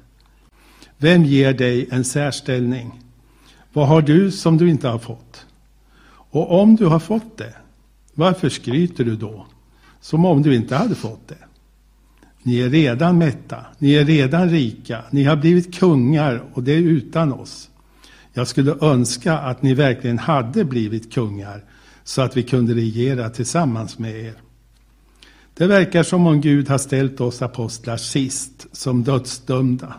Vem 1.01 1.25
ger 1.25 1.53
dig 1.53 1.87
en 1.91 2.03
särställning? 2.03 2.99
Vad 3.73 3.87
har 3.87 4.01
du 4.01 4.31
som 4.31 4.57
du 4.57 4.69
inte 4.69 4.87
har 4.87 4.99
fått? 4.99 5.45
Och 6.31 6.61
om 6.61 6.75
du 6.75 6.85
har 6.85 6.99
fått 6.99 7.37
det, 7.37 7.53
varför 8.13 8.49
skryter 8.49 9.03
du 9.03 9.15
då? 9.15 9.45
Som 10.01 10.25
om 10.25 10.41
du 10.41 10.55
inte 10.55 10.75
hade 10.75 10.95
fått 10.95 11.27
det. 11.27 11.37
Ni 12.43 12.59
är 12.59 12.69
redan 12.69 13.17
mätta, 13.17 13.65
ni 13.77 13.93
är 13.93 14.05
redan 14.05 14.49
rika, 14.49 15.03
ni 15.11 15.23
har 15.23 15.35
blivit 15.35 15.75
kungar 15.75 16.43
och 16.53 16.63
det 16.63 16.71
är 16.71 16.81
utan 16.81 17.33
oss. 17.33 17.69
Jag 18.33 18.47
skulle 18.47 18.75
önska 18.81 19.37
att 19.37 19.61
ni 19.61 19.73
verkligen 19.73 20.19
hade 20.19 20.65
blivit 20.65 21.13
kungar 21.13 21.63
så 22.03 22.21
att 22.21 22.37
vi 22.37 22.43
kunde 22.43 22.73
regera 22.73 23.29
tillsammans 23.29 23.99
med 23.99 24.25
er. 24.25 24.35
Det 25.53 25.67
verkar 25.67 26.03
som 26.03 26.27
om 26.27 26.41
Gud 26.41 26.69
har 26.69 26.77
ställt 26.77 27.21
oss 27.21 27.41
apostlar 27.41 27.97
sist 27.97 28.67
som 28.71 29.03
dödsdömda. 29.03 29.93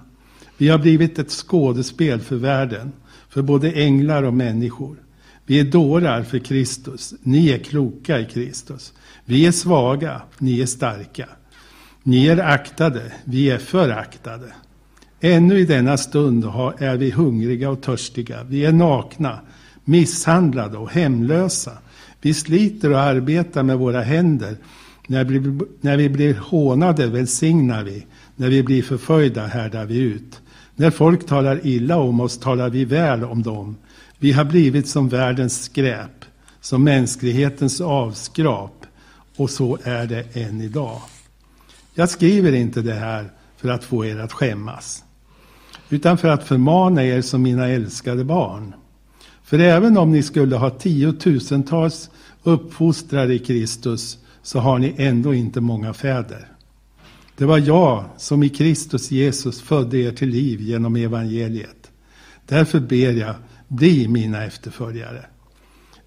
Vi 0.61 0.69
har 0.69 0.79
blivit 0.79 1.19
ett 1.19 1.31
skådespel 1.31 2.21
för 2.21 2.37
världen, 2.37 2.93
för 3.29 3.43
både 3.43 3.71
änglar 3.71 4.23
och 4.23 4.35
människor. 4.35 4.97
Vi 5.47 5.61
är 5.61 5.64
dårar 5.64 6.23
för 6.23 6.38
Kristus, 6.38 7.14
ni 7.23 7.49
är 7.49 7.59
kloka 7.59 8.21
i 8.21 8.25
Kristus. 8.25 8.93
Vi 9.25 9.47
är 9.47 9.52
svaga, 9.52 10.23
ni 10.38 10.61
är 10.61 10.67
starka. 10.67 11.29
Ni 12.02 12.26
är 12.26 12.38
aktade, 12.38 13.12
vi 13.25 13.50
är 13.50 13.59
föraktade. 13.59 14.52
Ännu 15.21 15.59
i 15.59 15.64
denna 15.64 15.97
stund 15.97 16.45
är 16.79 16.97
vi 16.97 17.11
hungriga 17.11 17.71
och 17.71 17.83
törstiga. 17.83 18.45
Vi 18.45 18.64
är 18.64 18.73
nakna, 18.73 19.40
misshandlade 19.85 20.79
och 20.79 20.90
hemlösa. 20.90 21.73
Vi 22.21 22.35
sliter 22.35 22.93
och 22.93 23.00
arbetar 23.00 23.62
med 23.62 23.79
våra 23.79 24.02
händer. 24.02 24.57
När 25.07 25.25
vi, 25.25 25.61
när 25.81 25.97
vi 25.97 26.09
blir 26.09 26.35
hånade 26.35 27.07
välsignar 27.07 27.85
vi. 27.85 28.07
När 28.37 28.49
vi 28.49 28.62
blir 28.62 28.83
förföljda 28.83 29.47
härdar 29.47 29.85
vi 29.85 29.99
ut. 29.99 30.40
När 30.80 30.90
folk 30.90 31.26
talar 31.26 31.66
illa 31.66 31.96
om 31.96 32.20
oss 32.20 32.38
talar 32.38 32.70
vi 32.70 32.84
väl 32.84 33.25
om 33.25 33.42
dem. 33.42 33.76
Vi 34.18 34.32
har 34.32 34.44
blivit 34.44 34.88
som 34.88 35.08
världens 35.08 35.62
skräp, 35.62 36.25
som 36.60 36.84
mänsklighetens 36.84 37.80
avskrap. 37.80 38.87
Och 39.37 39.50
så 39.50 39.78
är 39.82 40.06
det 40.06 40.37
än 40.37 40.60
idag. 40.60 41.00
Jag 41.94 42.08
skriver 42.08 42.52
inte 42.52 42.82
det 42.82 42.94
här 42.94 43.30
för 43.56 43.68
att 43.68 43.84
få 43.84 44.04
er 44.04 44.18
att 44.18 44.32
skämmas, 44.32 45.04
utan 45.88 46.18
för 46.18 46.28
att 46.28 46.44
förmana 46.44 47.04
er 47.04 47.22
som 47.22 47.42
mina 47.42 47.68
älskade 47.68 48.25
barn. 48.25 48.75
För 49.44 49.58
även 49.58 49.99
om 49.99 50.12
ni 50.12 50.22
skulle 50.22 50.56
ha 50.56 50.70
tiotusentals 50.70 52.10
uppfostrare 52.42 53.34
i 53.34 53.38
Kristus 53.38 54.18
så 54.42 54.58
har 54.58 54.78
ni 54.78 54.94
ändå 54.96 55.34
inte 55.34 55.60
många 55.60 55.94
fäder. 55.94 56.46
Det 57.40 57.47
var 57.47 57.59
jag 57.59 58.04
som 58.16 58.42
i 58.42 58.49
Kristus 58.49 59.11
Jesus 59.11 59.61
födde 59.61 59.99
er 59.99 60.12
till 60.12 60.28
liv 60.28 60.61
genom 60.61 60.97
evangeliet. 60.97 61.90
Därför 62.47 62.80
ber 62.80 63.12
jag, 63.12 63.35
bli 63.68 64.09
mina 64.09 64.44
efterföljare. 64.44 65.25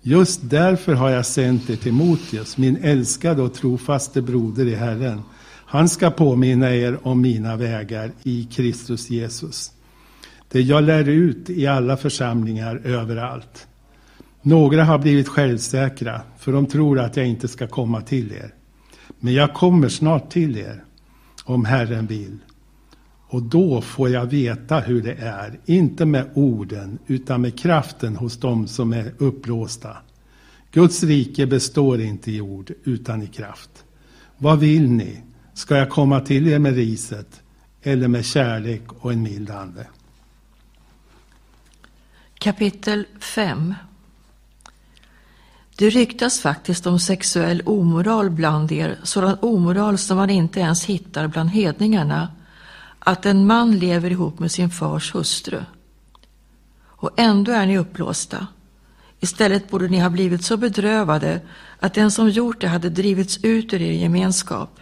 Just 0.02 0.50
därför 0.50 0.94
har 0.94 1.10
jag 1.10 1.26
sänt 1.26 1.70
er 1.70 1.76
Timoteus, 1.76 2.58
min 2.58 2.78
älskade 2.78 3.42
och 3.42 3.54
trofaste 3.54 4.22
broder 4.22 4.66
i 4.66 4.76
Herren. 4.76 5.22
Han 5.66 5.90
ska 5.90 6.12
påminna 6.12 6.76
er 6.76 7.08
om 7.08 7.22
mina 7.22 7.56
vägar 7.56 8.12
i 8.24 8.48
Kristus 8.52 9.10
Jesus. 9.10 9.72
Det 10.52 10.62
jag 10.62 10.84
lär 10.84 11.10
ut 11.10 11.50
i 11.50 11.68
alla 11.68 11.98
församlingar 11.98 12.82
överallt. 12.84 13.68
Några 14.42 14.84
har 14.84 14.98
blivit 14.98 15.28
självsäkra, 15.28 16.22
för 16.38 16.52
de 16.52 16.66
tror 16.66 17.00
att 17.00 17.18
jag 17.18 17.28
inte 17.28 17.48
ska 17.48 17.68
komma 17.68 18.02
till 18.02 18.32
er. 18.32 18.54
Men 19.20 19.34
jag 19.34 19.54
kommer 19.54 19.90
snart 19.90 20.32
till 20.32 20.58
er 20.58 20.84
om 21.44 21.66
Herren 21.66 22.08
vill. 22.08 22.38
Och 23.28 23.44
då 23.44 23.82
får 23.82 24.10
jag 24.10 24.26
veta 24.26 24.80
hur 24.80 25.02
det 25.02 25.14
är, 25.14 25.60
inte 25.66 26.06
med 26.06 26.30
orden 26.34 27.00
utan 27.08 27.42
med 27.42 27.60
kraften 27.60 28.16
hos 28.16 28.38
dem 28.38 28.68
som 28.68 28.94
är 28.94 29.14
upplåsta. 29.18 29.98
Guds 30.72 31.04
rike 31.04 31.48
består 31.48 32.02
inte 32.02 32.32
i 32.32 32.42
ord 32.42 32.72
utan 32.84 33.22
i 33.22 33.28
kraft. 33.28 33.86
Vad 34.38 34.60
vill 34.60 34.90
ni? 34.92 35.24
Ska 35.54 35.78
jag 35.78 35.90
komma 35.90 36.20
till 36.20 36.48
er 36.48 36.60
med 36.60 36.76
riset 36.76 37.42
eller 37.82 38.08
med 38.08 38.26
kärlek 38.26 38.82
och 38.88 39.14
en 39.14 39.22
mild 39.22 39.50
ande? 39.50 39.88
Kapitel 42.34 43.06
5 43.20 43.74
det 45.76 45.90
ryktas 45.90 46.40
faktiskt 46.40 46.88
om 46.88 47.00
sexuell 47.00 47.62
omoral 47.66 48.30
bland 48.30 48.72
er, 48.72 49.00
sådan 49.04 49.38
omoral 49.42 49.98
som 49.98 50.18
man 50.18 50.30
inte 50.30 50.60
ens 50.60 50.86
hittar 50.86 51.28
bland 51.28 51.50
hedningarna, 51.50 52.28
att 53.00 53.26
en 53.26 53.46
man 53.46 53.78
lever 53.80 54.12
ihop 54.12 54.40
med 54.40 54.52
sin 54.52 54.70
fars 54.70 55.16
hustru. 55.16 55.64
Och 56.86 57.10
ändå 57.18 57.52
är 57.52 57.66
ni 57.66 57.78
uppblåsta. 57.78 58.48
Istället 59.20 59.70
borde 59.70 59.88
ni 59.88 60.00
ha 60.00 60.10
blivit 60.10 60.44
så 60.44 60.58
bedrövade 60.58 61.42
att 61.80 61.94
den 61.94 62.12
som 62.12 62.30
gjort 62.30 62.62
det 62.62 62.68
hade 62.68 62.90
drivits 62.90 63.40
ut 63.44 63.74
ur 63.74 63.82
er 63.82 63.92
gemenskap. 63.92 64.80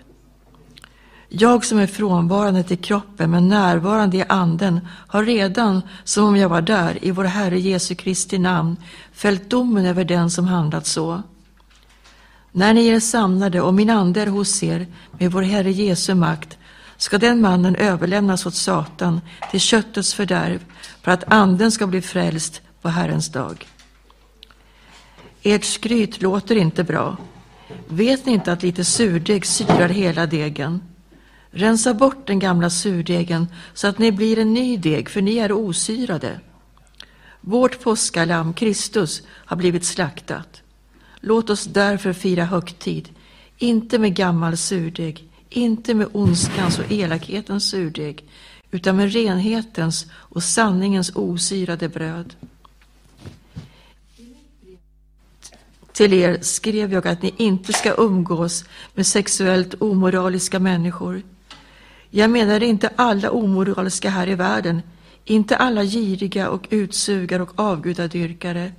Jag 1.33 1.65
som 1.65 1.79
är 1.79 1.87
frånvarande 1.87 2.63
till 2.63 2.77
kroppen 2.77 3.31
men 3.31 3.49
närvarande 3.49 4.17
i 4.17 4.23
anden 4.29 4.79
har 5.07 5.23
redan, 5.23 5.81
som 6.03 6.25
om 6.25 6.37
jag 6.37 6.49
var 6.49 6.61
där, 6.61 7.05
i 7.05 7.11
vår 7.11 7.23
Herre 7.23 7.59
Jesu 7.59 7.95
Kristi 7.95 8.37
namn 8.37 8.77
fällt 9.13 9.49
domen 9.49 9.85
över 9.85 10.03
den 10.03 10.31
som 10.31 10.45
handlat 10.45 10.85
så. 10.87 11.21
När 12.51 12.73
ni 12.73 12.87
är 12.87 12.99
samlade 12.99 13.61
och 13.61 13.73
min 13.73 13.89
ande 13.89 14.21
är 14.21 14.27
hos 14.27 14.63
er 14.63 14.87
med 15.19 15.31
vår 15.31 15.41
Herre 15.41 15.71
Jesu 15.71 16.13
makt 16.13 16.57
ska 16.97 17.17
den 17.17 17.41
mannen 17.41 17.75
överlämnas 17.75 18.45
åt 18.45 18.55
Satan 18.55 19.21
till 19.51 19.59
köttets 19.59 20.13
fördärv 20.13 20.59
för 21.01 21.11
att 21.11 21.33
anden 21.33 21.71
ska 21.71 21.87
bli 21.87 22.01
frälst 22.01 22.61
på 22.81 22.89
Herrens 22.89 23.29
dag. 23.29 23.67
Ert 25.43 25.63
skryt 25.63 26.21
låter 26.21 26.55
inte 26.55 26.83
bra. 26.83 27.17
Vet 27.87 28.25
ni 28.25 28.31
inte 28.31 28.51
att 28.51 28.63
lite 28.63 28.85
surdeg 28.85 29.45
syrar 29.45 29.89
hela 29.89 30.25
degen? 30.25 30.81
Rensa 31.51 31.93
bort 31.93 32.27
den 32.27 32.39
gamla 32.39 32.69
surdegen 32.69 33.47
så 33.73 33.87
att 33.87 33.99
ni 33.99 34.11
blir 34.11 34.39
en 34.39 34.53
ny 34.53 34.77
deg, 34.77 35.09
för 35.09 35.21
ni 35.21 35.37
är 35.37 35.51
osyrade. 35.51 36.39
Vårt 37.41 37.81
påskalamm, 37.83 38.53
Kristus, 38.53 39.21
har 39.27 39.57
blivit 39.57 39.85
slaktat. 39.85 40.61
Låt 41.19 41.49
oss 41.49 41.65
därför 41.65 42.13
fira 42.13 42.45
högtid, 42.45 43.09
inte 43.57 43.99
med 43.99 44.15
gammal 44.15 44.57
surdeg, 44.57 45.29
inte 45.49 45.93
med 45.93 46.07
ondskans 46.11 46.79
och 46.79 46.91
elakhetens 46.91 47.69
surdeg, 47.69 48.25
utan 48.71 48.95
med 48.95 49.13
renhetens 49.13 50.05
och 50.13 50.43
sanningens 50.43 51.11
osyrade 51.15 51.89
bröd. 51.89 52.35
Till 55.93 56.13
er 56.13 56.39
skrev 56.41 56.93
jag 56.93 57.07
att 57.07 57.21
ni 57.21 57.33
inte 57.37 57.73
ska 57.73 57.95
umgås 57.97 58.65
med 58.93 59.07
sexuellt 59.07 59.81
omoraliska 59.81 60.59
människor, 60.59 61.21
jag 62.11 62.29
menar 62.29 62.63
inte 62.63 62.89
alla 62.95 63.31
omoraliska 63.31 64.09
här 64.09 64.29
i 64.29 64.35
världen, 64.35 64.81
inte 65.25 65.57
alla 65.57 65.83
giriga 65.83 66.49
och 66.49 66.67
utsugare 66.69 67.41
och 67.41 67.51
avgudadyrkare. 67.55 68.71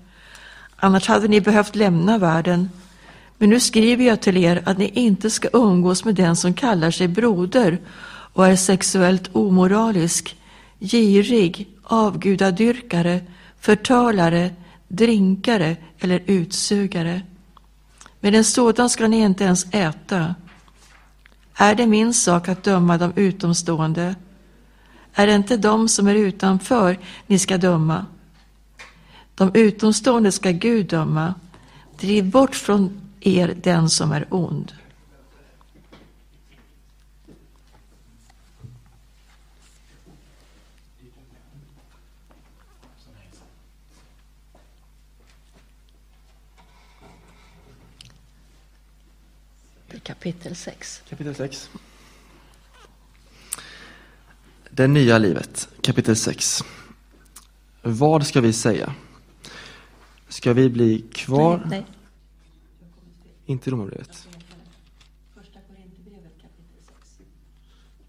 Annars 0.76 1.08
hade 1.08 1.28
ni 1.28 1.40
behövt 1.40 1.76
lämna 1.76 2.18
världen. 2.18 2.70
Men 3.38 3.50
nu 3.50 3.60
skriver 3.60 4.04
jag 4.04 4.20
till 4.20 4.36
er 4.36 4.62
att 4.64 4.78
ni 4.78 4.88
inte 4.88 5.30
ska 5.30 5.48
umgås 5.52 6.04
med 6.04 6.14
den 6.14 6.36
som 6.36 6.54
kallar 6.54 6.90
sig 6.90 7.08
broder 7.08 7.78
och 8.32 8.46
är 8.46 8.56
sexuellt 8.56 9.30
omoralisk, 9.32 10.36
girig, 10.80 11.68
avgudadyrkare, 11.82 13.20
förtalare, 13.60 14.50
drinkare 14.88 15.76
eller 15.98 16.22
utsugare. 16.26 17.22
Med 18.20 18.34
en 18.34 18.44
sådan 18.44 18.90
ska 18.90 19.08
ni 19.08 19.20
inte 19.20 19.44
ens 19.44 19.66
äta. 19.70 20.34
Är 21.54 21.74
det 21.74 21.86
min 21.86 22.14
sak 22.14 22.48
att 22.48 22.64
döma 22.64 22.98
de 22.98 23.12
utomstående? 23.16 24.14
Är 25.14 25.26
det 25.26 25.34
inte 25.34 25.56
de 25.56 25.88
som 25.88 26.08
är 26.08 26.14
utanför 26.14 26.98
ni 27.26 27.38
ska 27.38 27.58
döma? 27.58 28.06
De 29.34 29.50
utomstående 29.54 30.32
ska 30.32 30.50
Gud 30.50 30.86
döma. 30.86 31.34
Driv 32.00 32.30
bort 32.30 32.54
från 32.54 33.00
er 33.20 33.54
den 33.62 33.90
som 33.90 34.12
är 34.12 34.26
ond. 34.30 34.72
Kapitel 50.02 50.56
6. 50.56 51.02
Kapitel 51.08 51.34
6. 51.34 51.70
Det 54.70 54.86
nya 54.86 55.18
livet, 55.18 55.68
kapitel 55.80 56.16
6. 56.16 56.64
Vad 57.82 58.26
ska 58.26 58.40
vi 58.40 58.52
säga? 58.52 58.94
Ska 60.28 60.52
vi 60.52 60.68
bli 60.70 61.04
kvar? 61.12 61.58
Nej, 61.58 61.68
nej. 61.68 61.86
Inte 63.46 63.70
Romarbrevet. 63.70 64.28
Första 65.34 65.60
Korinthierbrevet 65.68 66.32
kapitel 66.40 66.82
6. 66.86 67.18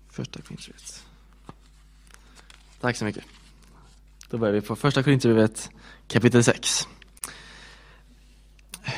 Första 0.09 0.41
Korinthierbrevet. 0.41 1.03
Tack 2.81 2.97
så 2.97 3.05
mycket. 3.05 3.23
Då 4.29 4.37
börjar 4.37 4.53
vi 4.53 4.61
på 4.61 4.75
första 4.75 5.03
Korinthierbrevet 5.03 5.69
kapitel 6.07 6.43
6. 6.43 6.87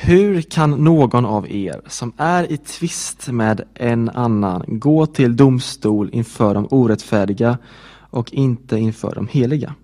Hur 0.06 0.42
kan 0.42 0.70
någon 0.70 1.24
av 1.24 1.50
er 1.50 1.80
som 1.86 2.12
är 2.16 2.52
i 2.52 2.56
tvist 2.56 3.28
med 3.28 3.60
en 3.74 4.08
annan 4.08 4.64
gå 4.66 5.06
till 5.06 5.36
domstol 5.36 6.10
inför 6.12 6.54
de 6.54 6.66
orättfärdiga 6.70 7.58
och 8.10 8.32
inte 8.32 8.78
inför 8.78 9.14
de 9.14 9.28
heliga? 9.28 9.74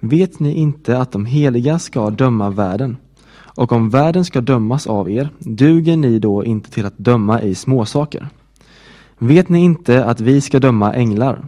Vet 0.00 0.40
ni 0.40 0.54
inte 0.54 0.98
att 0.98 1.12
de 1.12 1.26
heliga 1.26 1.78
ska 1.78 2.10
döma 2.10 2.50
världen? 2.50 2.96
Och 3.34 3.72
om 3.72 3.90
världen 3.90 4.24
ska 4.24 4.40
dömas 4.40 4.86
av 4.86 5.10
er, 5.10 5.28
duger 5.38 5.96
ni 5.96 6.18
då 6.18 6.44
inte 6.44 6.70
till 6.70 6.86
att 6.86 6.98
döma 6.98 7.42
i 7.42 7.54
småsaker? 7.54 8.28
Vet 9.18 9.48
ni 9.48 9.64
inte 9.64 10.04
att 10.04 10.20
vi 10.20 10.40
ska 10.40 10.58
döma 10.58 10.94
änglar? 10.94 11.44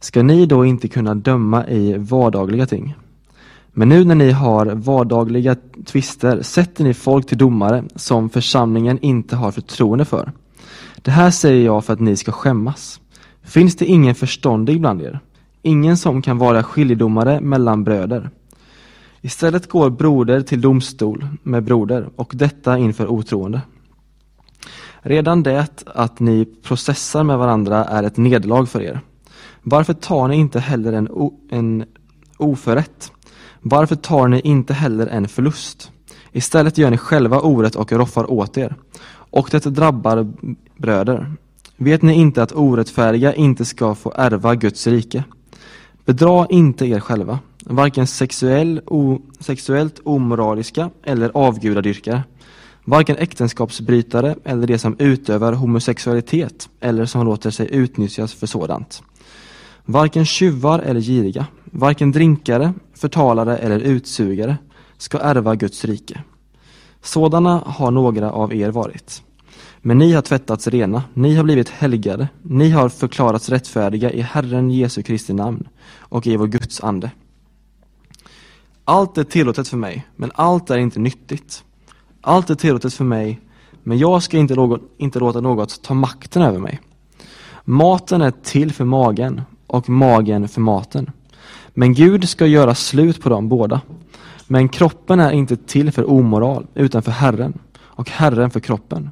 Ska 0.00 0.22
ni 0.22 0.46
då 0.46 0.64
inte 0.64 0.88
kunna 0.88 1.14
döma 1.14 1.68
i 1.68 1.94
vardagliga 1.98 2.66
ting? 2.66 2.94
Men 3.72 3.88
nu 3.88 4.04
när 4.04 4.14
ni 4.14 4.30
har 4.30 4.66
vardagliga 4.66 5.56
tvister 5.86 6.42
sätter 6.42 6.84
ni 6.84 6.94
folk 6.94 7.26
till 7.26 7.38
domare 7.38 7.84
som 7.96 8.30
församlingen 8.30 8.98
inte 9.02 9.36
har 9.36 9.50
förtroende 9.50 10.04
för. 10.04 10.32
Det 11.02 11.10
här 11.10 11.30
säger 11.30 11.64
jag 11.64 11.84
för 11.84 11.92
att 11.92 12.00
ni 12.00 12.16
ska 12.16 12.32
skämmas. 12.32 13.00
Finns 13.42 13.76
det 13.76 13.86
ingen 13.86 14.14
förståndig 14.14 14.80
bland 14.80 15.02
er? 15.02 15.20
Ingen 15.62 15.96
som 15.96 16.22
kan 16.22 16.38
vara 16.38 16.62
skiljedomare 16.62 17.40
mellan 17.40 17.84
bröder? 17.84 18.30
Istället 19.20 19.68
går 19.68 19.90
broder 19.90 20.40
till 20.40 20.60
domstol 20.60 21.26
med 21.42 21.64
broder 21.64 22.08
och 22.16 22.32
detta 22.34 22.78
inför 22.78 23.06
otroende. 23.06 23.60
Redan 25.00 25.42
det 25.42 25.84
att 25.86 26.20
ni 26.20 26.44
processar 26.44 27.24
med 27.24 27.38
varandra 27.38 27.84
är 27.84 28.02
ett 28.02 28.16
nederlag 28.16 28.66
för 28.66 28.82
er. 28.82 29.00
Varför 29.62 29.94
tar 29.94 30.28
ni 30.28 30.36
inte 30.36 30.60
heller 30.60 30.92
en, 30.92 31.08
en 31.50 31.84
oförrätt? 32.36 33.12
Varför 33.60 33.96
tar 33.96 34.28
ni 34.28 34.40
inte 34.40 34.74
heller 34.74 35.06
en 35.06 35.28
förlust? 35.28 35.90
Istället 36.32 36.78
gör 36.78 36.90
ni 36.90 36.98
själva 36.98 37.40
orätt 37.40 37.76
och 37.76 37.92
roffar 37.92 38.30
åt 38.30 38.58
er. 38.58 38.76
Och 39.30 39.48
det 39.50 39.64
drabbar 39.64 40.32
bröder. 40.76 41.32
Vet 41.76 42.02
ni 42.02 42.14
inte 42.14 42.42
att 42.42 42.52
orättfärdiga 42.52 43.34
inte 43.34 43.64
ska 43.64 43.94
få 43.94 44.12
ärva 44.16 44.54
Guds 44.54 44.86
rike? 44.86 45.24
Bedra 46.04 46.46
inte 46.50 46.86
er 46.86 47.00
själva, 47.00 47.38
varken 47.64 48.06
sexuell, 48.06 48.80
o, 48.86 49.18
sexuellt 49.40 50.00
omoraliska 50.04 50.90
eller 51.04 51.30
avgudadyrkare, 51.34 52.22
varken 52.84 53.16
äktenskapsbrytare 53.16 54.36
eller 54.44 54.66
de 54.66 54.78
som 54.78 54.96
utövar 54.98 55.52
homosexualitet 55.52 56.68
eller 56.80 57.06
som 57.06 57.24
låter 57.24 57.50
sig 57.50 57.68
utnyttjas 57.74 58.34
för 58.34 58.46
sådant. 58.46 59.02
Varken 59.90 60.24
tjuvar 60.24 60.78
eller 60.78 61.00
giriga, 61.00 61.46
varken 61.64 62.12
drinkare, 62.12 62.72
förtalare 62.94 63.56
eller 63.56 63.80
utsugare 63.80 64.56
ska 64.98 65.18
ärva 65.18 65.54
Guds 65.54 65.84
rike. 65.84 66.22
Sådana 67.02 67.62
har 67.66 67.90
några 67.90 68.32
av 68.32 68.54
er 68.54 68.70
varit. 68.70 69.22
Men 69.78 69.98
ni 69.98 70.12
har 70.12 70.22
tvättats 70.22 70.66
rena, 70.66 71.02
ni 71.14 71.36
har 71.36 71.44
blivit 71.44 71.68
helgade, 71.68 72.28
ni 72.42 72.70
har 72.70 72.88
förklarats 72.88 73.48
rättfärdiga 73.48 74.10
i 74.10 74.20
Herren 74.20 74.70
Jesu 74.70 75.02
Kristi 75.02 75.32
namn 75.32 75.68
och 75.98 76.26
i 76.26 76.36
vår 76.36 76.46
Guds 76.46 76.80
ande. 76.80 77.10
Allt 78.84 79.18
är 79.18 79.24
tillåtet 79.24 79.68
för 79.68 79.76
mig, 79.76 80.06
men 80.16 80.30
allt 80.34 80.70
är 80.70 80.78
inte 80.78 81.00
nyttigt. 81.00 81.64
Allt 82.20 82.50
är 82.50 82.54
tillåtet 82.54 82.94
för 82.94 83.04
mig, 83.04 83.40
men 83.82 83.98
jag 83.98 84.22
ska 84.22 84.38
inte, 84.38 84.54
någon, 84.54 84.80
inte 84.98 85.18
låta 85.18 85.40
något 85.40 85.82
ta 85.82 85.94
makten 85.94 86.42
över 86.42 86.58
mig. 86.58 86.80
Maten 87.64 88.22
är 88.22 88.30
till 88.30 88.72
för 88.72 88.84
magen 88.84 89.42
och 89.68 89.88
magen 89.88 90.48
för 90.48 90.60
maten. 90.60 91.10
Men 91.74 91.94
Gud 91.94 92.28
ska 92.28 92.46
göra 92.46 92.74
slut 92.74 93.22
på 93.22 93.28
dem 93.28 93.48
båda. 93.48 93.80
Men 94.46 94.68
kroppen 94.68 95.20
är 95.20 95.32
inte 95.32 95.56
till 95.56 95.92
för 95.92 96.10
omoral, 96.10 96.66
utan 96.74 97.02
för 97.02 97.12
Herren, 97.12 97.58
och 97.80 98.10
Herren 98.10 98.50
för 98.50 98.60
kroppen. 98.60 99.10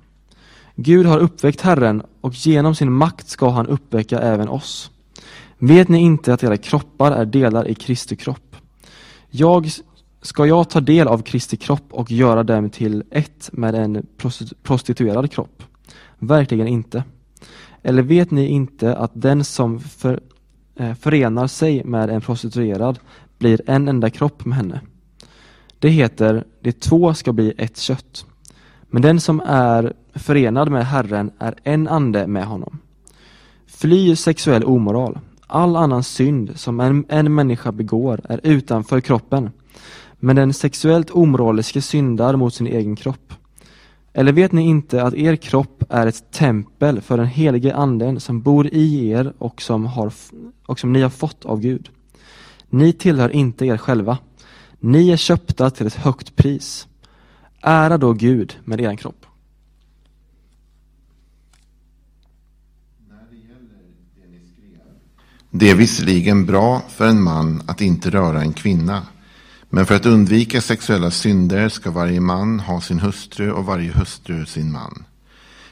Gud 0.75 1.07
har 1.07 1.19
uppväckt 1.19 1.61
Herren, 1.61 2.03
och 2.21 2.35
genom 2.35 2.75
sin 2.75 2.93
makt 2.93 3.29
ska 3.29 3.51
han 3.51 3.67
uppväcka 3.67 4.19
även 4.19 4.49
oss. 4.49 4.91
Vet 5.59 5.89
ni 5.89 5.99
inte 5.99 6.35
att 6.35 6.43
era 6.43 6.57
kroppar 6.57 7.13
är 7.13 7.25
delar 7.25 7.69
i 7.69 7.75
Kristi 7.75 8.17
kropp? 8.17 8.57
Jag, 9.31 9.69
ska 10.23 10.47
jag 10.47 10.71
ta 10.71 10.81
del 10.81 11.09
av 11.09 11.23
Kristi 11.23 11.57
kropp 11.57 11.85
och 11.91 12.13
göra 12.13 12.43
dem 12.43 12.71
till 12.71 13.05
ett 13.11 13.51
med 13.53 13.75
en 13.75 14.07
prostituerad 14.63 15.31
kropp? 15.31 15.63
Verkligen 16.19 16.69
inte. 16.69 17.05
Eller 17.83 18.03
vet 18.03 18.31
ni 18.31 18.47
inte 18.47 18.97
att 18.97 19.11
den 19.15 19.45
som 19.45 19.81
för, 19.81 20.21
Eh, 20.77 20.95
förenar 20.95 21.47
sig 21.47 21.85
med 21.85 22.11
en 22.11 22.21
prostituerad 22.21 22.99
blir 23.39 23.61
en 23.67 23.89
enda 23.89 24.11
kropp 24.11 24.45
med 24.45 24.57
henne? 24.57 24.81
Det 25.79 25.89
heter, 25.89 26.45
de 26.61 26.73
två 26.73 27.15
ska 27.15 27.33
bli 27.33 27.53
ett 27.59 27.79
kött. 27.79 28.27
Men 28.91 29.03
den 29.03 29.21
som 29.21 29.41
är 29.47 29.93
förenad 30.15 30.71
med 30.71 30.87
Herren 30.87 31.31
är 31.39 31.55
en 31.63 31.89
ande 31.89 32.27
med 32.27 32.47
honom. 32.47 32.79
Fly 33.67 34.17
sexuell 34.17 34.65
omoral. 34.65 35.19
All 35.47 35.77
annan 35.77 36.03
synd 36.03 36.53
som 36.55 36.81
en, 36.81 37.05
en 37.09 37.35
människa 37.35 37.73
begår 37.73 38.21
är 38.25 38.41
utanför 38.43 39.01
kroppen. 39.01 39.51
Men 40.19 40.37
den 40.37 40.53
sexuellt 40.53 41.11
omoraliske 41.11 41.83
syndar 41.83 42.37
mot 42.37 42.55
sin 42.55 42.67
egen 42.67 42.97
kropp. 42.97 43.33
Eller 44.19 44.33
vet 44.33 44.53
ni 44.53 44.63
inte 44.63 45.03
att 45.03 45.15
er 45.15 45.37
kropp 45.37 45.83
är 45.89 46.07
ett 46.07 46.31
tempel 46.33 47.01
för 47.01 47.17
den 47.17 47.27
helige 47.27 47.75
anden 47.75 48.21
som 48.21 48.43
bor 48.43 48.67
i 48.67 49.09
er 49.09 49.33
och 49.39 49.63
som, 49.63 49.87
har, 49.87 50.13
och 50.67 50.79
som 50.81 50.93
ni 50.93 51.03
har 51.03 51.11
fått 51.11 51.45
av 51.45 51.61
Gud? 51.61 51.91
Ni 52.71 52.93
tillhör 52.93 53.29
inte 53.29 53.67
er 53.67 53.77
själva. 53.77 54.19
Ni 54.81 55.11
är 55.11 55.17
köpta 55.17 55.71
till 55.71 55.87
ett 55.87 55.95
högt 55.95 56.37
pris. 56.37 56.89
Ära 57.61 57.99
då 57.99 58.13
Gud 58.13 58.57
med 58.65 58.81
er 58.81 58.97
kropp. 58.97 59.27
Det 65.51 65.71
är 65.71 65.75
visserligen 65.75 66.47
bra 66.47 66.83
för 66.89 67.07
en 67.07 67.23
man 67.23 67.63
att 67.67 67.81
inte 67.81 68.11
röra 68.11 68.41
en 68.41 68.53
kvinna. 68.53 69.03
Men 69.69 69.87
för 69.87 69.95
att 69.95 70.07
undvika 70.07 70.61
sexuella 70.61 71.11
synder 71.11 71.69
ska 71.69 71.91
varje 71.91 72.21
man 72.21 72.61
ha 72.61 72.81
sin 72.81 73.01
hustru 73.01 73.53
och 73.53 73.65
varje 73.65 73.93
hustru 73.93 74.47
sin 74.47 74.73
man. 74.73 75.05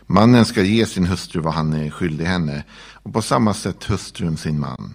Mannen 0.07 0.45
ska 0.45 0.63
ge 0.63 0.87
sin 0.87 1.07
hustru 1.07 1.41
vad 1.41 1.55
han 1.55 1.73
är 1.73 1.91
skyldig 1.91 2.25
henne 2.25 2.65
och 2.93 3.13
på 3.13 3.23
samma 3.23 3.55
sätt 3.55 3.85
hustrun 3.85 4.37
sin 4.37 4.61
man. 4.61 4.95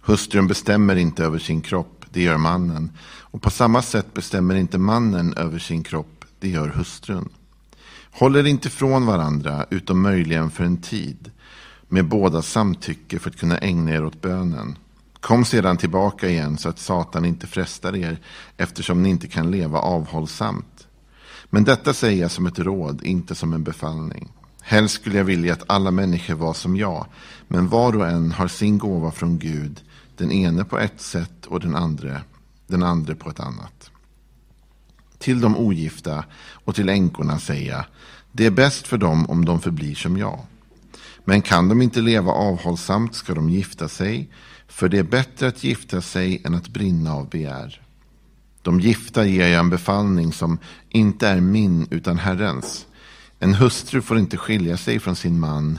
Hustrun 0.00 0.46
bestämmer 0.46 0.96
inte 0.96 1.24
över 1.24 1.38
sin 1.38 1.60
kropp, 1.60 2.04
det 2.10 2.22
gör 2.22 2.36
mannen. 2.36 2.90
Och 3.20 3.42
på 3.42 3.50
samma 3.50 3.82
sätt 3.82 4.14
bestämmer 4.14 4.54
inte 4.54 4.78
mannen 4.78 5.34
över 5.34 5.58
sin 5.58 5.82
kropp, 5.82 6.24
det 6.40 6.48
gör 6.48 6.68
hustrun. 6.68 7.28
Håller 8.10 8.46
inte 8.46 8.70
från 8.70 9.06
varandra 9.06 9.66
utom 9.70 10.02
möjligen 10.02 10.50
för 10.50 10.64
en 10.64 10.80
tid 10.82 11.30
med 11.88 12.08
båda 12.08 12.42
samtycke 12.42 13.18
för 13.18 13.30
att 13.30 13.38
kunna 13.38 13.58
ägna 13.58 13.90
er 13.90 14.04
åt 14.04 14.22
bönen. 14.22 14.76
Kom 15.20 15.44
sedan 15.44 15.76
tillbaka 15.76 16.28
igen 16.28 16.58
så 16.58 16.68
att 16.68 16.78
Satan 16.78 17.24
inte 17.24 17.46
frestar 17.46 17.96
er 17.96 18.20
eftersom 18.56 19.02
ni 19.02 19.08
inte 19.08 19.28
kan 19.28 19.50
leva 19.50 19.78
avhållsamt. 19.78 20.86
Men 21.50 21.64
detta 21.64 21.94
säger 21.94 22.22
jag 22.22 22.30
som 22.30 22.46
ett 22.46 22.58
råd, 22.58 23.02
inte 23.02 23.34
som 23.34 23.52
en 23.52 23.64
befallning. 23.64 24.32
Helst 24.60 24.94
skulle 24.94 25.18
jag 25.18 25.24
vilja 25.24 25.52
att 25.52 25.64
alla 25.66 25.90
människor 25.90 26.34
var 26.34 26.54
som 26.54 26.76
jag, 26.76 27.06
men 27.48 27.68
var 27.68 27.96
och 27.96 28.08
en 28.08 28.32
har 28.32 28.48
sin 28.48 28.78
gåva 28.78 29.10
från 29.10 29.38
Gud, 29.38 29.80
den 30.16 30.32
ene 30.32 30.64
på 30.64 30.78
ett 30.78 31.00
sätt 31.00 31.46
och 31.46 31.60
den 31.60 31.74
andra, 31.74 32.20
den 32.66 32.82
andra 32.82 33.14
på 33.14 33.30
ett 33.30 33.40
annat. 33.40 33.90
Till 35.18 35.40
de 35.40 35.56
ogifta 35.56 36.24
och 36.64 36.74
till 36.74 36.88
änkorna 36.88 37.38
säger 37.38 37.72
jag, 37.72 37.84
det 38.32 38.46
är 38.46 38.50
bäst 38.50 38.86
för 38.86 38.98
dem 38.98 39.30
om 39.30 39.44
de 39.44 39.60
förblir 39.60 39.94
som 39.94 40.16
jag. 40.16 40.40
Men 41.24 41.42
kan 41.42 41.68
de 41.68 41.82
inte 41.82 42.00
leva 42.00 42.32
avhållsamt 42.32 43.14
ska 43.14 43.34
de 43.34 43.50
gifta 43.50 43.88
sig, 43.88 44.30
för 44.68 44.88
det 44.88 44.98
är 44.98 45.02
bättre 45.02 45.48
att 45.48 45.64
gifta 45.64 46.00
sig 46.00 46.42
än 46.44 46.54
att 46.54 46.68
brinna 46.68 47.12
av 47.12 47.28
begär. 47.28 47.80
De 48.62 48.80
gifta 48.80 49.26
ger 49.26 49.48
jag 49.48 49.60
en 49.60 49.70
befallning 49.70 50.32
som 50.32 50.58
inte 50.88 51.28
är 51.28 51.40
min 51.40 51.86
utan 51.90 52.18
Herrens. 52.18 52.86
En 53.38 53.54
hustru 53.54 54.00
får 54.00 54.18
inte 54.18 54.36
skilja 54.36 54.76
sig 54.76 55.00
från 55.00 55.16
sin 55.16 55.40
man. 55.40 55.78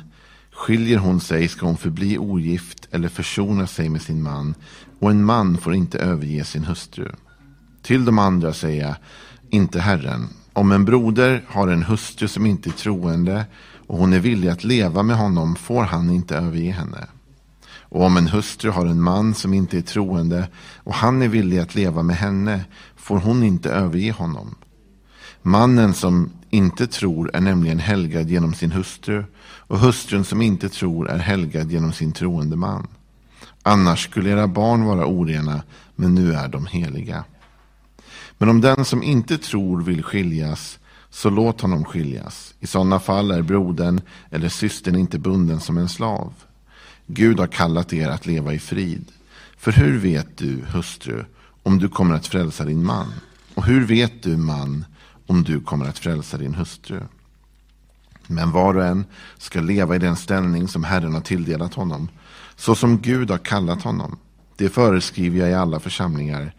Skiljer 0.51 0.97
hon 0.97 1.19
sig 1.19 1.47
ska 1.47 1.65
hon 1.65 1.77
förbli 1.77 2.17
ogift 2.17 2.87
eller 2.91 3.09
försona 3.09 3.67
sig 3.67 3.89
med 3.89 4.01
sin 4.01 4.23
man. 4.23 4.55
Och 4.99 5.11
en 5.11 5.25
man 5.25 5.57
får 5.57 5.75
inte 5.75 5.99
överge 5.99 6.45
sin 6.45 6.63
hustru. 6.63 7.11
Till 7.81 8.05
de 8.05 8.19
andra 8.19 8.53
säger 8.53 8.87
jag, 8.87 8.95
inte 9.49 9.79
Herren. 9.79 10.27
Om 10.53 10.71
en 10.71 10.85
broder 10.85 11.45
har 11.47 11.67
en 11.67 11.83
hustru 11.83 12.27
som 12.27 12.45
inte 12.45 12.69
är 12.69 12.73
troende 12.73 13.45
och 13.87 13.97
hon 13.97 14.13
är 14.13 14.19
villig 14.19 14.49
att 14.49 14.63
leva 14.63 15.03
med 15.03 15.17
honom 15.17 15.55
får 15.55 15.83
han 15.83 16.09
inte 16.09 16.35
överge 16.35 16.71
henne. 16.71 17.07
Och 17.89 18.03
om 18.03 18.17
en 18.17 18.27
hustru 18.27 18.71
har 18.71 18.85
en 18.85 19.01
man 19.01 19.33
som 19.33 19.53
inte 19.53 19.77
är 19.77 19.81
troende 19.81 20.47
och 20.77 20.93
han 20.93 21.21
är 21.21 21.27
villig 21.27 21.59
att 21.59 21.75
leva 21.75 22.03
med 22.03 22.15
henne 22.15 22.65
får 22.95 23.17
hon 23.17 23.43
inte 23.43 23.69
överge 23.69 24.11
honom. 24.11 24.55
Mannen 25.41 25.93
som 25.93 26.31
inte 26.49 26.87
tror 26.87 27.35
är 27.35 27.41
nämligen 27.41 27.79
helgad 27.79 28.29
genom 28.29 28.53
sin 28.53 28.71
hustru 28.71 29.23
och 29.41 29.79
hustrun 29.79 30.23
som 30.23 30.41
inte 30.41 30.69
tror 30.69 31.09
är 31.09 31.17
helgad 31.17 31.71
genom 31.71 31.93
sin 31.93 32.11
troende 32.11 32.55
man. 32.55 32.87
Annars 33.63 34.03
skulle 34.03 34.29
era 34.29 34.47
barn 34.47 34.85
vara 34.85 35.05
orena, 35.05 35.61
men 35.95 36.15
nu 36.15 36.33
är 36.33 36.47
de 36.47 36.65
heliga. 36.65 37.23
Men 38.37 38.49
om 38.49 38.61
den 38.61 38.85
som 38.85 39.03
inte 39.03 39.37
tror 39.37 39.81
vill 39.81 40.03
skiljas, 40.03 40.79
så 41.09 41.29
låt 41.29 41.61
honom 41.61 41.85
skiljas. 41.85 42.53
I 42.59 42.67
sådana 42.67 42.99
fall 42.99 43.31
är 43.31 43.41
brodern 43.41 44.01
eller 44.29 44.49
systern 44.49 44.95
inte 44.95 45.19
bunden 45.19 45.59
som 45.59 45.77
en 45.77 45.89
slav. 45.89 46.33
Gud 47.11 47.39
har 47.39 47.47
kallat 47.47 47.93
er 47.93 48.09
att 48.09 48.25
leva 48.25 48.53
i 48.53 48.59
frid. 48.59 49.11
För 49.57 49.71
hur 49.71 49.97
vet 49.97 50.37
du, 50.37 50.61
hustru, 50.73 51.25
om 51.63 51.79
du 51.79 51.89
kommer 51.89 52.15
att 52.15 52.27
frälsa 52.27 52.65
din 52.65 52.85
man? 52.85 53.13
Och 53.55 53.65
hur 53.65 53.85
vet 53.85 54.23
du, 54.23 54.37
man, 54.37 54.85
om 55.27 55.43
du 55.43 55.61
kommer 55.61 55.85
att 55.85 55.99
frälsa 55.99 56.37
din 56.37 56.53
hustru? 56.53 56.99
Men 58.27 58.51
var 58.51 58.77
och 58.77 58.85
en 58.85 59.05
ska 59.37 59.61
leva 59.61 59.95
i 59.95 59.99
den 59.99 60.15
ställning 60.15 60.67
som 60.67 60.83
Herren 60.83 61.13
har 61.13 61.21
tilldelat 61.21 61.73
honom, 61.73 62.09
så 62.55 62.75
som 62.75 62.99
Gud 63.01 63.31
har 63.31 63.37
kallat 63.37 63.81
honom. 63.81 64.17
Det 64.55 64.69
föreskriver 64.69 65.39
jag 65.39 65.49
i 65.49 65.53
alla 65.53 65.79
församlingar. 65.79 66.53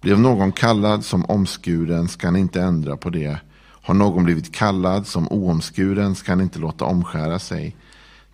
Blev 0.00 0.20
någon 0.20 0.52
kallad 0.52 1.04
som 1.04 1.24
omskuren 1.24 2.08
ska 2.08 2.26
han 2.26 2.36
inte 2.36 2.62
ändra 2.62 2.96
på 2.96 3.10
det. 3.10 3.40
Har 3.82 3.94
någon 3.94 4.24
blivit 4.24 4.54
kallad 4.54 5.06
som 5.06 5.28
oomskuren 5.28 6.14
ska 6.14 6.32
han 6.32 6.40
inte 6.40 6.58
låta 6.58 6.84
omskära 6.84 7.38
sig. 7.38 7.76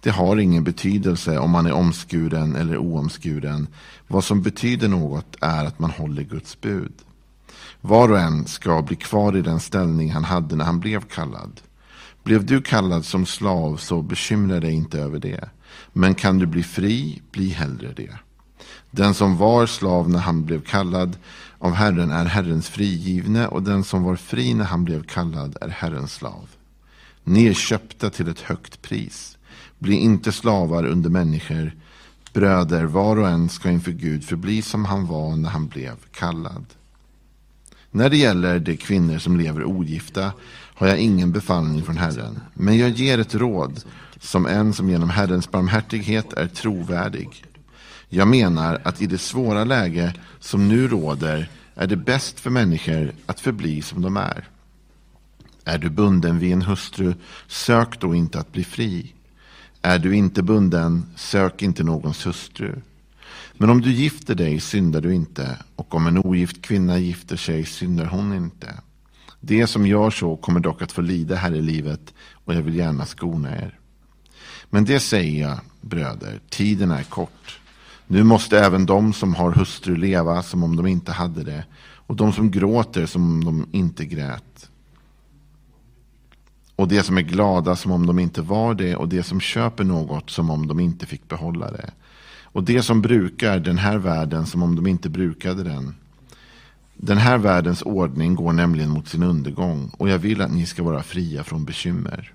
Det 0.00 0.10
har 0.10 0.36
ingen 0.36 0.64
betydelse 0.64 1.38
om 1.38 1.50
man 1.50 1.66
är 1.66 1.72
omskuren 1.72 2.56
eller 2.56 2.78
oomskuren. 2.78 3.66
Vad 4.06 4.24
som 4.24 4.42
betyder 4.42 4.88
något 4.88 5.36
är 5.40 5.64
att 5.64 5.78
man 5.78 5.90
håller 5.90 6.22
Guds 6.22 6.60
bud. 6.60 6.92
Var 7.80 8.12
och 8.12 8.18
en 8.18 8.46
ska 8.46 8.82
bli 8.82 8.96
kvar 8.96 9.36
i 9.36 9.42
den 9.42 9.60
ställning 9.60 10.12
han 10.12 10.24
hade 10.24 10.56
när 10.56 10.64
han 10.64 10.80
blev 10.80 11.00
kallad. 11.00 11.60
Blev 12.22 12.46
du 12.46 12.62
kallad 12.62 13.04
som 13.04 13.26
slav 13.26 13.76
så 13.76 14.02
bekymra 14.02 14.60
dig 14.60 14.72
inte 14.72 15.00
över 15.00 15.18
det. 15.18 15.48
Men 15.92 16.14
kan 16.14 16.38
du 16.38 16.46
bli 16.46 16.62
fri, 16.62 17.22
bli 17.30 17.48
hellre 17.48 17.92
det. 17.96 18.14
Den 18.90 19.14
som 19.14 19.36
var 19.36 19.66
slav 19.66 20.10
när 20.10 20.18
han 20.18 20.44
blev 20.44 20.62
kallad 20.62 21.16
av 21.58 21.72
Herren 21.72 22.10
är 22.10 22.24
Herrens 22.24 22.68
frigivne 22.68 23.46
och 23.46 23.62
den 23.62 23.84
som 23.84 24.02
var 24.02 24.16
fri 24.16 24.54
när 24.54 24.64
han 24.64 24.84
blev 24.84 25.02
kallad 25.02 25.56
är 25.60 25.68
Herrens 25.68 26.12
slav. 26.12 26.48
Ni 27.24 27.46
är 27.46 27.54
köpta 27.54 28.10
till 28.10 28.28
ett 28.28 28.40
högt 28.40 28.82
pris. 28.82 29.37
Bli 29.78 29.94
inte 29.94 30.32
slavar 30.32 30.86
under 30.86 31.10
människor. 31.10 31.72
Bröder, 32.32 32.84
var 32.84 33.16
och 33.16 33.28
en 33.28 33.48
ska 33.48 33.70
inför 33.70 33.92
Gud 33.92 34.24
förbli 34.24 34.62
som 34.62 34.84
han 34.84 35.06
var 35.06 35.36
när 35.36 35.50
han 35.50 35.66
blev 35.66 35.96
kallad. 36.12 36.64
När 37.90 38.10
det 38.10 38.16
gäller 38.16 38.58
de 38.58 38.76
kvinnor 38.76 39.18
som 39.18 39.36
lever 39.36 39.64
ogifta 39.64 40.32
har 40.74 40.86
jag 40.86 40.98
ingen 40.98 41.32
befallning 41.32 41.82
från 41.82 41.96
Herren. 41.96 42.40
Men 42.54 42.78
jag 42.78 42.90
ger 42.90 43.18
ett 43.18 43.34
råd 43.34 43.84
som 44.20 44.46
en 44.46 44.72
som 44.72 44.90
genom 44.90 45.10
Herrens 45.10 45.50
barmhärtighet 45.50 46.32
är 46.32 46.48
trovärdig. 46.48 47.44
Jag 48.08 48.28
menar 48.28 48.80
att 48.84 49.02
i 49.02 49.06
det 49.06 49.18
svåra 49.18 49.64
läge 49.64 50.14
som 50.40 50.68
nu 50.68 50.88
råder 50.88 51.50
är 51.74 51.86
det 51.86 51.96
bäst 51.96 52.40
för 52.40 52.50
människor 52.50 53.12
att 53.26 53.40
förbli 53.40 53.82
som 53.82 54.02
de 54.02 54.16
är. 54.16 54.48
Är 55.64 55.78
du 55.78 55.90
bunden 55.90 56.38
vid 56.38 56.52
en 56.52 56.62
hustru, 56.62 57.14
sök 57.46 58.00
då 58.00 58.14
inte 58.14 58.40
att 58.40 58.52
bli 58.52 58.64
fri. 58.64 59.14
Är 59.88 59.98
du 59.98 60.16
inte 60.16 60.42
bunden, 60.42 61.06
sök 61.16 61.62
inte 61.62 61.84
någons 61.84 62.26
hustru. 62.26 62.74
Men 63.52 63.70
om 63.70 63.80
du 63.80 63.92
gifter 63.92 64.34
dig 64.34 64.60
syndar 64.60 65.00
du 65.00 65.14
inte, 65.14 65.58
och 65.76 65.94
om 65.94 66.06
en 66.06 66.18
ogift 66.18 66.62
kvinna 66.62 66.98
gifter 66.98 67.36
sig 67.36 67.64
syndar 67.64 68.04
hon 68.04 68.34
inte. 68.34 68.74
Det 69.40 69.66
som 69.66 69.86
gör 69.86 70.10
så 70.10 70.36
kommer 70.36 70.60
dock 70.60 70.82
att 70.82 70.92
få 70.92 71.00
lida 71.00 71.36
här 71.36 71.54
i 71.54 71.62
livet, 71.62 72.14
och 72.32 72.54
jag 72.54 72.62
vill 72.62 72.74
gärna 72.76 73.06
skona 73.06 73.56
er. 73.56 73.78
Men 74.70 74.84
det 74.84 75.00
säger 75.00 75.48
jag, 75.48 75.58
bröder, 75.80 76.40
tiden 76.50 76.90
är 76.90 77.02
kort. 77.02 77.60
Nu 78.06 78.22
måste 78.22 78.58
även 78.58 78.86
de 78.86 79.12
som 79.12 79.34
har 79.34 79.52
hustru 79.52 79.96
leva 79.96 80.42
som 80.42 80.64
om 80.64 80.76
de 80.76 80.86
inte 80.86 81.12
hade 81.12 81.44
det, 81.44 81.64
och 82.06 82.16
de 82.16 82.32
som 82.32 82.50
gråter 82.50 83.06
som 83.06 83.22
om 83.22 83.44
de 83.44 83.78
inte 83.78 84.04
grät. 84.04 84.70
Och 86.78 86.88
de 86.88 87.02
som 87.02 87.18
är 87.18 87.22
glada 87.22 87.76
som 87.76 87.92
om 87.92 88.06
de 88.06 88.18
inte 88.18 88.42
var 88.42 88.74
det, 88.74 88.96
och 88.96 89.08
de 89.08 89.22
som 89.22 89.40
köper 89.40 89.84
något 89.84 90.30
som 90.30 90.50
om 90.50 90.66
de 90.66 90.80
inte 90.80 91.06
fick 91.06 91.28
behålla 91.28 91.70
det. 91.70 91.90
Och 92.42 92.62
de 92.62 92.82
som 92.82 93.02
brukar 93.02 93.58
den 93.58 93.78
här 93.78 93.98
världen 93.98 94.46
som 94.46 94.62
om 94.62 94.76
de 94.76 94.86
inte 94.86 95.08
brukade 95.08 95.62
den. 95.62 95.94
Den 96.94 97.18
här 97.18 97.38
världens 97.38 97.82
ordning 97.82 98.34
går 98.34 98.52
nämligen 98.52 98.90
mot 98.90 99.08
sin 99.08 99.22
undergång 99.22 99.90
och 99.96 100.08
jag 100.08 100.18
vill 100.18 100.42
att 100.42 100.52
ni 100.52 100.66
ska 100.66 100.82
vara 100.82 101.02
fria 101.02 101.44
från 101.44 101.64
bekymmer. 101.64 102.32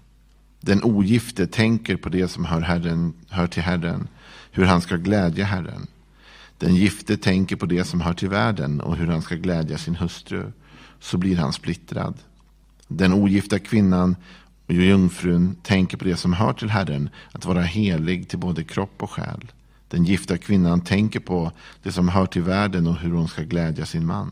Den 0.62 0.84
ogifte 0.84 1.48
tänker 1.48 1.98
på 1.98 2.10
det 2.10 2.28
som 2.28 2.46
hör, 2.46 2.62
herren, 2.62 3.14
hör 3.30 3.48
till 3.48 3.64
Herren, 3.64 4.08
hur 4.52 4.66
han 4.66 4.82
ska 4.82 4.96
glädja 4.96 5.46
Herren. 5.46 5.88
Den 6.58 6.76
gifte 6.76 7.18
tänker 7.18 7.56
på 7.56 7.66
det 7.66 7.84
som 7.84 8.02
hör 8.02 8.14
till 8.14 8.30
världen 8.30 8.82
och 8.82 8.96
hur 8.96 9.08
han 9.08 9.22
ska 9.22 9.36
glädja 9.36 9.78
sin 9.78 9.96
hustru. 9.96 10.52
Så 11.00 11.18
blir 11.18 11.38
han 11.38 11.54
splittrad. 11.54 12.14
Den 12.98 13.14
ogifta 13.14 13.60
kvinnan 13.60 14.16
och 14.68 14.74
jungfrun 14.74 15.56
tänker 15.64 15.98
på 15.98 16.06
det 16.06 16.18
som 16.18 16.34
hör 16.34 16.54
till 16.54 16.70
Herren, 16.70 17.10
att 17.32 17.46
vara 17.46 17.62
helig 17.62 18.30
till 18.30 18.40
både 18.40 18.64
kropp 18.64 19.04
och 19.04 19.12
själ. 19.12 19.52
Den 19.88 20.04
gifta 20.04 20.38
kvinnan 20.38 20.82
tänker 20.82 21.20
på 21.20 21.52
det 21.84 21.92
som 21.92 22.10
hör 22.10 22.26
till 22.26 22.42
världen 22.42 22.88
och 22.88 22.96
hur 22.96 23.12
hon 23.12 23.28
ska 23.28 23.42
glädja 23.42 23.86
sin 23.86 24.06
man. 24.06 24.32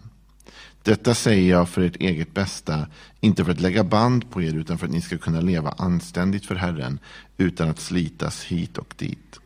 Detta 0.84 1.14
säger 1.16 1.50
jag 1.50 1.70
för 1.70 1.82
ert 1.82 1.96
eget 1.96 2.34
bästa, 2.34 2.88
inte 3.20 3.46
för 3.46 3.52
att 3.52 3.62
lägga 3.62 3.84
band 3.84 4.32
på 4.32 4.42
er 4.42 4.54
utan 4.54 4.78
för 4.78 4.86
att 4.86 4.94
ni 4.94 5.02
ska 5.02 5.18
kunna 5.18 5.42
leva 5.42 5.72
anständigt 5.78 6.46
för 6.46 6.56
Herren 6.56 7.00
utan 7.38 7.70
att 7.70 7.80
slitas 7.80 8.44
hit 8.44 8.78
och 8.78 8.94
dit. 8.98 9.40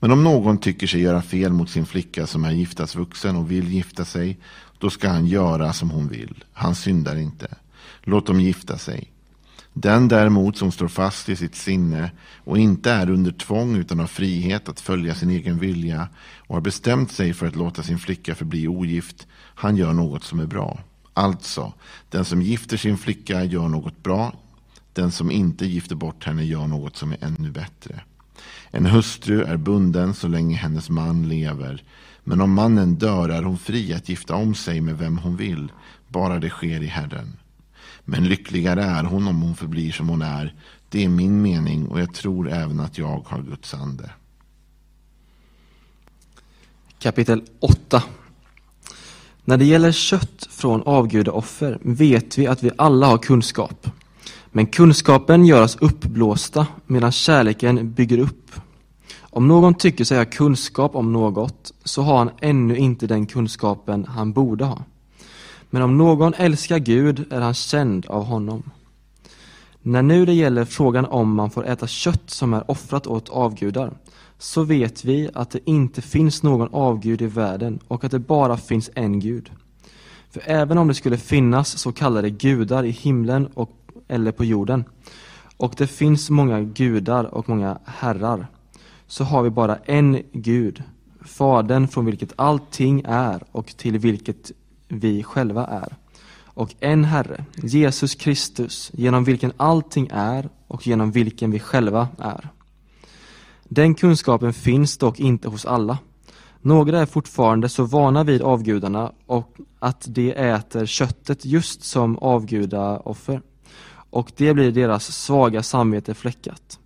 Men 0.00 0.10
om 0.10 0.24
någon 0.24 0.58
tycker 0.58 0.86
sig 0.86 1.00
göra 1.00 1.22
fel 1.22 1.52
mot 1.52 1.70
sin 1.70 1.86
flicka 1.86 2.26
som 2.26 2.44
är 2.44 2.52
giftasvuxen 2.52 3.36
och 3.36 3.50
vill 3.50 3.72
gifta 3.72 4.04
sig, 4.04 4.38
då 4.78 4.90
ska 4.90 5.08
han 5.08 5.26
göra 5.26 5.72
som 5.72 5.90
hon 5.90 6.08
vill. 6.08 6.44
Han 6.52 6.74
syndar 6.74 7.16
inte. 7.16 7.48
Låt 8.04 8.26
dem 8.26 8.40
gifta 8.40 8.78
sig. 8.78 9.10
Den 9.72 10.08
däremot 10.08 10.56
som 10.56 10.72
står 10.72 10.88
fast 10.88 11.28
i 11.28 11.36
sitt 11.36 11.54
sinne 11.54 12.10
och 12.44 12.58
inte 12.58 12.90
är 12.90 13.10
under 13.10 13.32
tvång 13.32 13.76
utan 13.76 13.98
har 13.98 14.06
frihet 14.06 14.68
att 14.68 14.80
följa 14.80 15.14
sin 15.14 15.30
egen 15.30 15.58
vilja 15.58 16.08
och 16.46 16.54
har 16.54 16.62
bestämt 16.62 17.12
sig 17.12 17.32
för 17.32 17.46
att 17.46 17.56
låta 17.56 17.82
sin 17.82 17.98
flicka 17.98 18.34
förbli 18.34 18.68
ogift, 18.68 19.26
han 19.54 19.76
gör 19.76 19.92
något 19.92 20.24
som 20.24 20.40
är 20.40 20.46
bra. 20.46 20.80
Alltså, 21.14 21.72
den 22.10 22.24
som 22.24 22.42
gifter 22.42 22.76
sin 22.76 22.98
flicka 22.98 23.44
gör 23.44 23.68
något 23.68 24.02
bra, 24.02 24.32
den 24.92 25.12
som 25.12 25.30
inte 25.30 25.66
gifter 25.66 25.94
bort 25.94 26.24
henne 26.24 26.44
gör 26.44 26.66
något 26.66 26.96
som 26.96 27.12
är 27.12 27.24
ännu 27.24 27.50
bättre. 27.50 28.00
En 28.70 28.86
hustru 28.86 29.42
är 29.42 29.56
bunden 29.56 30.14
så 30.14 30.28
länge 30.28 30.56
hennes 30.56 30.90
man 30.90 31.28
lever, 31.28 31.82
men 32.24 32.40
om 32.40 32.52
mannen 32.52 32.94
dör 32.94 33.28
är 33.28 33.42
hon 33.42 33.58
fri 33.58 33.92
att 33.94 34.08
gifta 34.08 34.34
om 34.34 34.54
sig 34.54 34.80
med 34.80 34.98
vem 34.98 35.18
hon 35.18 35.36
vill, 35.36 35.72
bara 36.08 36.38
det 36.38 36.50
sker 36.50 36.82
i 36.82 36.86
Herren. 36.86 37.36
Men 38.04 38.24
lyckligare 38.24 38.82
är 38.82 39.04
hon 39.04 39.28
om 39.28 39.42
hon 39.42 39.56
förblir 39.56 39.92
som 39.92 40.08
hon 40.08 40.22
är. 40.22 40.54
Det 40.88 41.04
är 41.04 41.08
min 41.08 41.42
mening 41.42 41.88
och 41.88 42.00
jag 42.00 42.14
tror 42.14 42.50
även 42.50 42.80
att 42.80 42.98
jag 42.98 43.22
har 43.26 43.42
Guds 43.42 43.74
ande. 43.74 44.10
Kapitel 46.98 47.42
8 47.60 48.02
När 49.44 49.56
det 49.56 49.64
gäller 49.64 49.92
kött 49.92 50.48
från 50.50 50.82
avgudaoffer 50.82 51.78
vet 51.82 52.38
vi 52.38 52.46
att 52.46 52.62
vi 52.62 52.70
alla 52.78 53.06
har 53.06 53.18
kunskap. 53.18 53.86
Men 54.52 54.66
kunskapen 54.66 55.46
gör 55.46 55.62
oss 55.62 55.76
uppblåsta 55.80 56.66
medan 56.86 57.12
kärleken 57.12 57.92
bygger 57.92 58.18
upp. 58.18 58.52
Om 59.20 59.48
någon 59.48 59.74
tycker 59.74 60.04
sig 60.04 60.18
ha 60.18 60.24
kunskap 60.24 60.94
om 60.94 61.12
något 61.12 61.72
så 61.84 62.02
har 62.02 62.18
han 62.18 62.30
ännu 62.40 62.76
inte 62.76 63.06
den 63.06 63.26
kunskapen 63.26 64.04
han 64.04 64.32
borde 64.32 64.64
ha. 64.64 64.82
Men 65.74 65.82
om 65.82 65.98
någon 65.98 66.34
älskar 66.34 66.78
Gud 66.78 67.32
är 67.32 67.40
han 67.40 67.54
känd 67.54 68.06
av 68.06 68.24
honom. 68.24 68.62
När 69.82 70.02
nu 70.02 70.26
det 70.26 70.32
gäller 70.32 70.64
frågan 70.64 71.04
om 71.04 71.34
man 71.34 71.50
får 71.50 71.66
äta 71.66 71.86
kött 71.86 72.30
som 72.30 72.54
är 72.54 72.70
offrat 72.70 73.06
åt 73.06 73.28
avgudar 73.28 73.92
så 74.38 74.62
vet 74.62 75.04
vi 75.04 75.30
att 75.34 75.50
det 75.50 75.70
inte 75.70 76.02
finns 76.02 76.42
någon 76.42 76.68
avgud 76.74 77.22
i 77.22 77.26
världen 77.26 77.78
och 77.88 78.04
att 78.04 78.10
det 78.10 78.18
bara 78.18 78.56
finns 78.56 78.90
en 78.94 79.20
gud. 79.20 79.50
För 80.30 80.42
även 80.44 80.78
om 80.78 80.88
det 80.88 80.94
skulle 80.94 81.18
finnas 81.18 81.78
så 81.78 81.92
kallade 81.92 82.30
gudar 82.30 82.84
i 82.84 82.90
himlen 82.90 83.46
och, 83.46 83.70
eller 84.08 84.32
på 84.32 84.44
jorden 84.44 84.84
och 85.56 85.74
det 85.76 85.86
finns 85.86 86.30
många 86.30 86.60
gudar 86.60 87.24
och 87.24 87.48
många 87.48 87.78
herrar 87.84 88.46
så 89.06 89.24
har 89.24 89.42
vi 89.42 89.50
bara 89.50 89.76
en 89.76 90.22
Gud, 90.32 90.82
Fadern 91.24 91.88
från 91.88 92.04
vilket 92.04 92.32
allting 92.36 93.02
är 93.06 93.42
och 93.52 93.66
till 93.66 93.98
vilket 93.98 94.52
vi 94.94 95.22
själva 95.22 95.66
är. 95.66 95.96
Och 96.44 96.74
en 96.80 97.04
Herre, 97.04 97.44
Jesus 97.56 98.14
Kristus, 98.14 98.90
genom 98.94 99.24
vilken 99.24 99.52
allting 99.56 100.08
är 100.12 100.48
och 100.68 100.86
genom 100.86 101.10
vilken 101.10 101.50
vi 101.50 101.60
själva 101.60 102.08
är. 102.18 102.48
Den 103.64 103.94
kunskapen 103.94 104.52
finns 104.52 104.98
dock 104.98 105.20
inte 105.20 105.48
hos 105.48 105.66
alla. 105.66 105.98
Några 106.60 107.00
är 107.00 107.06
fortfarande 107.06 107.68
så 107.68 107.84
vana 107.84 108.24
vid 108.24 108.42
avgudarna 108.42 109.12
och 109.26 109.56
att 109.78 110.06
de 110.08 110.32
äter 110.32 110.86
köttet 110.86 111.44
just 111.44 111.84
som 111.84 112.18
avgudaoffer. 112.18 113.42
Och 114.10 114.32
det 114.36 114.54
blir 114.54 114.72
deras 114.72 115.12
svaga 115.12 115.62
samvete 115.62 116.14
fläckat. 116.14 116.78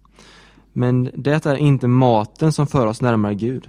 Men 0.72 1.10
det 1.14 1.46
är 1.46 1.54
inte 1.54 1.86
maten 1.88 2.52
som 2.52 2.66
för 2.66 2.86
oss 2.86 3.00
närmare 3.00 3.34
Gud. 3.34 3.68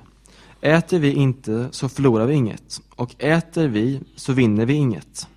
Äter 0.61 0.99
vi 0.99 1.13
inte 1.13 1.67
så 1.71 1.89
förlorar 1.89 2.25
vi 2.25 2.33
inget 2.33 2.81
och 2.99 3.15
äter 3.23 3.67
vi 3.67 4.01
så 4.15 4.33
vinner 4.33 4.65
vi 4.65 4.73
inget. 4.73 5.27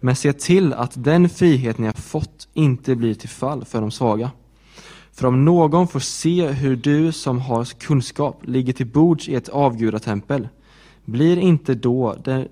Men 0.00 0.16
se 0.16 0.32
till 0.32 0.72
att 0.72 1.04
den 1.04 1.28
frihet 1.28 1.78
ni 1.78 1.86
har 1.86 1.92
fått 1.92 2.48
inte 2.52 2.94
blir 2.94 3.14
till 3.14 3.28
fall 3.28 3.64
för 3.64 3.80
de 3.80 3.90
svaga. 3.90 4.30
För 5.12 5.26
om 5.26 5.44
någon 5.44 5.88
får 5.88 6.00
se 6.00 6.46
hur 6.46 6.76
du 6.76 7.12
som 7.12 7.40
har 7.40 7.64
kunskap 7.64 8.40
ligger 8.44 8.72
till 8.72 8.86
bords 8.86 9.28
i 9.28 9.34
ett 9.34 9.48
avgudatempel, 9.48 10.48
blir 11.04 11.36
inte 11.36 11.74
då 11.74 12.16
den, 12.24 12.48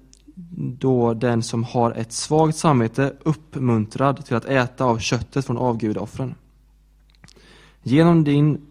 då 0.78 1.14
den 1.14 1.42
som 1.42 1.64
har 1.64 1.92
ett 1.92 2.12
svagt 2.12 2.56
samvete 2.56 3.16
uppmuntrad 3.22 4.24
till 4.24 4.36
att 4.36 4.44
äta 4.44 4.84
av 4.84 4.98
köttet 4.98 5.46
från 5.46 5.58
avgudaoffren. 5.58 6.34
Genom 7.82 8.24
din 8.24 8.66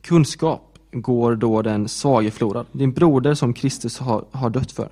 kunskap 0.00 0.73
går 0.94 1.36
då 1.36 1.62
den 1.62 1.88
svage 1.88 2.30
förlorad, 2.30 2.66
din 2.72 2.92
broder 2.92 3.34
som 3.34 3.54
Kristus 3.54 3.98
har, 3.98 4.24
har 4.30 4.50
dött 4.50 4.72
för. 4.72 4.88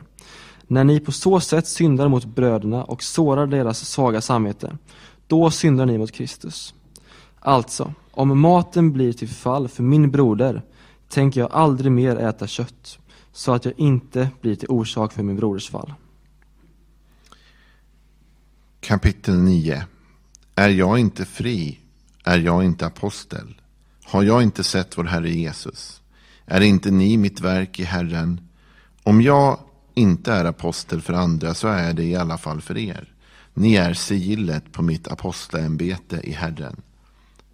När 0.66 0.84
ni 0.84 1.00
på 1.00 1.12
så 1.12 1.40
sätt 1.40 1.66
syndar 1.66 2.08
mot 2.08 2.24
bröderna 2.24 2.84
och 2.84 3.02
sårar 3.02 3.46
deras 3.46 3.88
svaga 3.88 4.20
samvete, 4.20 4.78
då 5.26 5.50
syndar 5.50 5.86
ni 5.86 5.98
mot 5.98 6.12
Kristus. 6.12 6.74
Alltså, 7.40 7.94
om 8.10 8.40
maten 8.40 8.92
blir 8.92 9.12
till 9.12 9.28
fall 9.28 9.68
för 9.68 9.82
min 9.82 10.10
broder, 10.10 10.62
tänker 11.08 11.40
jag 11.40 11.52
aldrig 11.52 11.92
mer 11.92 12.16
äta 12.16 12.46
kött, 12.46 12.98
så 13.32 13.52
att 13.52 13.64
jag 13.64 13.74
inte 13.76 14.28
blir 14.40 14.56
till 14.56 14.68
orsak 14.68 15.12
för 15.12 15.22
min 15.22 15.36
broders 15.36 15.70
fall. 15.70 15.94
Kapitel 18.80 19.38
9 19.38 19.84
Är 20.54 20.68
jag 20.68 20.98
inte 20.98 21.24
fri? 21.24 21.78
Är 22.24 22.38
jag 22.38 22.64
inte 22.64 22.86
apostel? 22.86 23.62
Har 24.12 24.22
jag 24.22 24.42
inte 24.42 24.64
sett 24.64 24.98
vår 24.98 25.05
Herre 25.05 25.31
Jesus? 25.31 26.03
Är 26.46 26.61
inte 26.61 26.90
ni 26.90 27.16
mitt 27.16 27.40
verk 27.40 27.81
i 27.81 27.85
Herren? 27.85 28.40
Om 29.03 29.22
jag 29.22 29.59
inte 29.94 30.33
är 30.33 30.44
apostel 30.44 31.03
för 31.03 31.12
andra 31.12 31.55
så 31.55 31.68
är 31.68 31.92
det 31.92 32.05
i 32.05 32.16
alla 32.16 32.38
fall 32.38 32.61
för 32.61 32.79
er. 32.79 33.14
Ni 33.55 33.75
är 33.75 33.94
sigillet 33.94 34.72
på 34.72 34.83
mitt 34.83 35.09
apostlaämbete 35.09 36.20
i 36.22 36.33
Herren. 36.33 36.81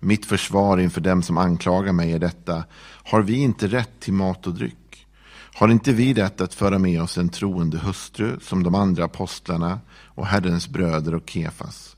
Mitt 0.00 0.26
försvar 0.26 0.78
inför 0.78 1.00
dem 1.00 1.22
som 1.22 1.38
anklagar 1.38 1.92
mig 1.92 2.12
är 2.12 2.18
detta. 2.18 2.64
Har 3.04 3.22
vi 3.22 3.36
inte 3.36 3.66
rätt 3.66 4.00
till 4.00 4.12
mat 4.12 4.46
och 4.46 4.54
dryck? 4.54 5.06
Har 5.54 5.68
inte 5.68 5.92
vi 5.92 6.14
rätt 6.14 6.40
att 6.40 6.54
föra 6.54 6.78
med 6.78 7.02
oss 7.02 7.18
en 7.18 7.28
troende 7.28 7.78
hustru 7.78 8.38
som 8.40 8.62
de 8.62 8.74
andra 8.74 9.04
apostlarna 9.04 9.80
och 9.90 10.26
Herrens 10.26 10.68
bröder 10.68 11.14
och 11.14 11.30
Kefas? 11.30 11.96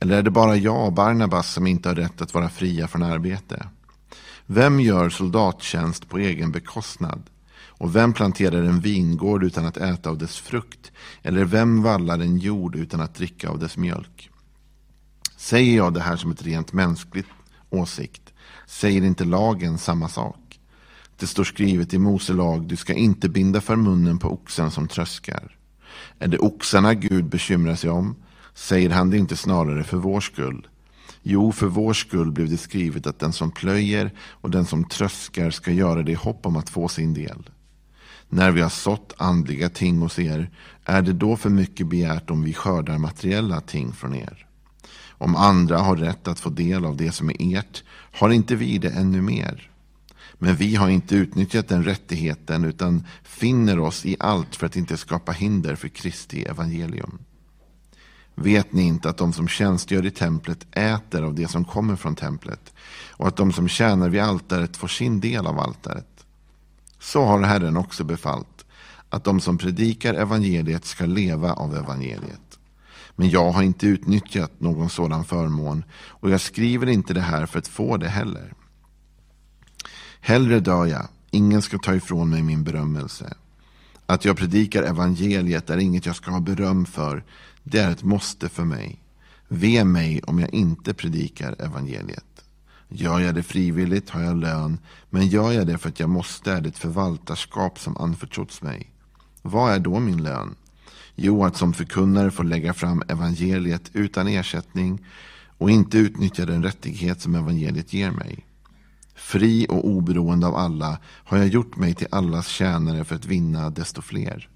Eller 0.00 0.18
är 0.18 0.22
det 0.22 0.30
bara 0.30 0.56
jag 0.56 0.86
och 0.86 0.92
Barnabas 0.92 1.52
som 1.52 1.66
inte 1.66 1.88
har 1.88 1.96
rätt 1.96 2.22
att 2.22 2.34
vara 2.34 2.48
fria 2.48 2.88
från 2.88 3.02
arbete? 3.02 3.66
Vem 4.50 4.80
gör 4.80 5.08
soldattjänst 5.08 6.08
på 6.08 6.18
egen 6.18 6.52
bekostnad? 6.52 7.22
Och 7.66 7.96
vem 7.96 8.12
planterar 8.12 8.62
en 8.62 8.80
vingård 8.80 9.44
utan 9.44 9.66
att 9.66 9.76
äta 9.76 10.10
av 10.10 10.18
dess 10.18 10.36
frukt? 10.38 10.92
Eller 11.22 11.44
vem 11.44 11.82
vallar 11.82 12.18
en 12.18 12.38
jord 12.38 12.76
utan 12.76 13.00
att 13.00 13.14
dricka 13.14 13.48
av 13.48 13.58
dess 13.58 13.76
mjölk? 13.76 14.30
Säger 15.36 15.76
jag 15.76 15.94
det 15.94 16.00
här 16.00 16.16
som 16.16 16.30
ett 16.30 16.42
rent 16.42 16.72
mänskligt 16.72 17.28
åsikt? 17.70 18.32
Säger 18.66 19.02
inte 19.02 19.24
lagen 19.24 19.78
samma 19.78 20.08
sak? 20.08 20.60
Det 21.16 21.26
står 21.26 21.44
skrivet 21.44 21.94
i 21.94 21.98
Mose 21.98 22.32
lag, 22.32 22.68
du 22.68 22.76
ska 22.76 22.94
inte 22.94 23.28
binda 23.28 23.60
för 23.60 23.76
munnen 23.76 24.18
på 24.18 24.32
oxen 24.32 24.70
som 24.70 24.88
tröskar. 24.88 25.56
Är 26.18 26.28
det 26.28 26.38
oxarna 26.38 26.94
Gud 26.94 27.24
bekymrar 27.24 27.74
sig 27.74 27.90
om? 27.90 28.16
Säger 28.54 28.90
han 28.90 29.10
det 29.10 29.18
inte 29.18 29.36
snarare 29.36 29.84
för 29.84 29.96
vår 29.96 30.20
skull? 30.20 30.68
Jo, 31.22 31.52
för 31.52 31.66
vår 31.66 31.92
skull 31.92 32.32
blev 32.32 32.50
det 32.50 32.56
skrivet 32.56 33.06
att 33.06 33.18
den 33.18 33.32
som 33.32 33.50
plöjer 33.50 34.10
och 34.18 34.50
den 34.50 34.66
som 34.66 34.84
tröskar 34.84 35.50
ska 35.50 35.70
göra 35.70 36.02
det 36.02 36.12
i 36.12 36.14
hopp 36.14 36.46
om 36.46 36.56
att 36.56 36.70
få 36.70 36.88
sin 36.88 37.14
del. 37.14 37.50
När 38.28 38.50
vi 38.50 38.60
har 38.60 38.68
sått 38.68 39.14
andliga 39.16 39.68
ting 39.68 39.98
hos 39.98 40.18
er, 40.18 40.50
är 40.84 41.02
det 41.02 41.12
då 41.12 41.36
för 41.36 41.50
mycket 41.50 41.86
begärt 41.86 42.30
om 42.30 42.42
vi 42.42 42.54
skördar 42.54 42.98
materiella 42.98 43.60
ting 43.60 43.92
från 43.92 44.14
er? 44.14 44.46
Om 45.10 45.36
andra 45.36 45.78
har 45.78 45.96
rätt 45.96 46.28
att 46.28 46.40
få 46.40 46.50
del 46.50 46.84
av 46.84 46.96
det 46.96 47.12
som 47.12 47.30
är 47.30 47.58
ert, 47.58 47.84
har 48.12 48.30
inte 48.30 48.56
vi 48.56 48.78
det 48.78 48.90
ännu 48.90 49.22
mer? 49.22 49.70
Men 50.38 50.56
vi 50.56 50.74
har 50.74 50.88
inte 50.88 51.14
utnyttjat 51.14 51.68
den 51.68 51.84
rättigheten 51.84 52.64
utan 52.64 53.04
finner 53.22 53.78
oss 53.78 54.06
i 54.06 54.16
allt 54.20 54.56
för 54.56 54.66
att 54.66 54.76
inte 54.76 54.96
skapa 54.96 55.32
hinder 55.32 55.74
för 55.74 55.88
Kristi 55.88 56.42
evangelium. 56.42 57.18
Vet 58.42 58.72
ni 58.72 58.82
inte 58.82 59.08
att 59.10 59.16
de 59.16 59.32
som 59.32 59.48
tjänstgör 59.48 60.06
i 60.06 60.10
templet 60.10 60.66
äter 60.70 61.22
av 61.22 61.34
det 61.34 61.48
som 61.48 61.64
kommer 61.64 61.96
från 61.96 62.14
templet 62.14 62.72
och 63.10 63.28
att 63.28 63.36
de 63.36 63.52
som 63.52 63.68
tjänar 63.68 64.08
vid 64.08 64.20
altaret 64.20 64.76
får 64.76 64.88
sin 64.88 65.20
del 65.20 65.46
av 65.46 65.58
altaret? 65.58 66.24
Så 66.98 67.24
har 67.24 67.42
Herren 67.42 67.76
också 67.76 68.04
befallt 68.04 68.64
att 69.08 69.24
de 69.24 69.40
som 69.40 69.58
predikar 69.58 70.14
evangeliet 70.14 70.84
ska 70.84 71.06
leva 71.06 71.52
av 71.52 71.76
evangeliet. 71.76 72.58
Men 73.16 73.30
jag 73.30 73.50
har 73.50 73.62
inte 73.62 73.86
utnyttjat 73.86 74.60
någon 74.60 74.90
sådan 74.90 75.24
förmån 75.24 75.84
och 75.94 76.30
jag 76.30 76.40
skriver 76.40 76.86
inte 76.86 77.14
det 77.14 77.20
här 77.20 77.46
för 77.46 77.58
att 77.58 77.68
få 77.68 77.96
det 77.96 78.08
heller. 78.08 78.52
Hellre 80.20 80.60
dör 80.60 80.86
jag, 80.86 81.08
ingen 81.30 81.62
ska 81.62 81.78
ta 81.78 81.94
ifrån 81.94 82.30
mig 82.30 82.42
min 82.42 82.64
berömmelse. 82.64 83.34
Att 84.06 84.24
jag 84.24 84.36
predikar 84.36 84.82
evangeliet 84.82 85.70
är 85.70 85.78
inget 85.78 86.06
jag 86.06 86.16
ska 86.16 86.30
ha 86.30 86.40
beröm 86.40 86.86
för, 86.86 87.24
det 87.70 87.78
är 87.78 87.90
ett 87.90 88.02
måste 88.02 88.48
för 88.48 88.64
mig. 88.64 89.02
Ve 89.48 89.84
mig 89.84 90.20
om 90.22 90.38
jag 90.38 90.54
inte 90.54 90.94
predikar 90.94 91.56
evangeliet. 91.58 92.44
Gör 92.88 93.20
jag 93.20 93.34
det 93.34 93.42
frivilligt 93.42 94.10
har 94.10 94.22
jag 94.22 94.36
lön, 94.36 94.78
men 95.10 95.26
gör 95.26 95.52
jag 95.52 95.66
det 95.66 95.78
för 95.78 95.88
att 95.88 96.00
jag 96.00 96.10
måste 96.10 96.52
är 96.52 96.60
det 96.60 96.68
ett 96.68 96.78
förvaltarskap 96.78 97.78
som 97.78 97.96
anförtrotts 97.96 98.62
mig. 98.62 98.90
Vad 99.42 99.72
är 99.72 99.78
då 99.78 100.00
min 100.00 100.22
lön? 100.22 100.54
Jo, 101.14 101.44
att 101.44 101.56
som 101.56 101.72
förkunnare 101.72 102.30
få 102.30 102.42
lägga 102.42 102.74
fram 102.74 103.02
evangeliet 103.08 103.90
utan 103.92 104.28
ersättning 104.28 105.06
och 105.58 105.70
inte 105.70 105.98
utnyttja 105.98 106.46
den 106.46 106.62
rättighet 106.62 107.20
som 107.20 107.34
evangeliet 107.34 107.92
ger 107.92 108.10
mig. 108.10 108.46
Fri 109.14 109.66
och 109.68 109.86
oberoende 109.86 110.46
av 110.46 110.56
alla 110.56 110.98
har 111.04 111.38
jag 111.38 111.48
gjort 111.48 111.76
mig 111.76 111.94
till 111.94 112.06
allas 112.10 112.48
tjänare 112.48 113.04
för 113.04 113.14
att 113.14 113.26
vinna 113.26 113.70
desto 113.70 114.02
fler. 114.02 114.48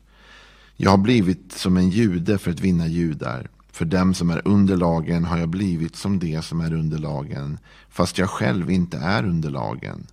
Jag 0.76 0.90
har 0.90 0.98
blivit 0.98 1.52
som 1.52 1.76
en 1.76 1.90
jude 1.90 2.38
för 2.38 2.50
att 2.50 2.60
vinna 2.60 2.86
judar. 2.86 3.50
För 3.72 3.84
dem 3.84 4.14
som 4.14 4.30
är 4.30 4.42
under 4.44 4.76
lagen 4.76 5.24
har 5.24 5.38
jag 5.38 5.48
blivit 5.48 5.96
som 5.96 6.18
de 6.18 6.42
som 6.42 6.60
är 6.60 6.72
under 6.72 6.98
lagen, 6.98 7.58
fast 7.90 8.18
jag 8.18 8.30
själv 8.30 8.70
inte 8.70 8.96
är 8.98 9.24
under 9.24 9.50
lagen, 9.50 10.06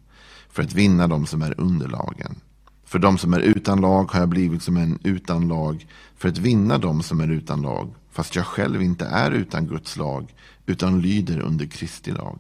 för 0.50 0.64
att 0.64 0.74
vinna 0.74 1.08
dem 1.08 1.26
som 1.26 1.42
är 1.42 1.60
under 1.60 1.88
lagen. 1.88 2.36
För 2.86 3.00
dem 3.00 3.18
som 3.18 3.34
är 3.34 3.40
utan 3.40 3.82
lag 3.82 4.12
har 4.12 4.20
jag 4.20 4.30
blivit 4.30 4.64
som 4.64 4.78
en 4.78 5.00
utan 5.04 5.48
lag, 5.48 5.88
för 6.18 6.30
att 6.30 6.38
vinna 6.38 6.78
dem 6.78 7.04
som 7.04 7.22
är 7.22 7.32
utan 7.32 7.62
lag, 7.62 7.94
fast 8.12 8.36
jag 8.36 8.46
själv 8.46 8.82
inte 8.82 9.06
är 9.06 9.32
utan 9.32 9.68
Guds 9.68 9.98
lag, 9.98 10.34
utan 10.66 11.02
lyder 11.02 11.40
under 11.40 11.66
Kristi 11.66 12.12
lag. 12.12 12.40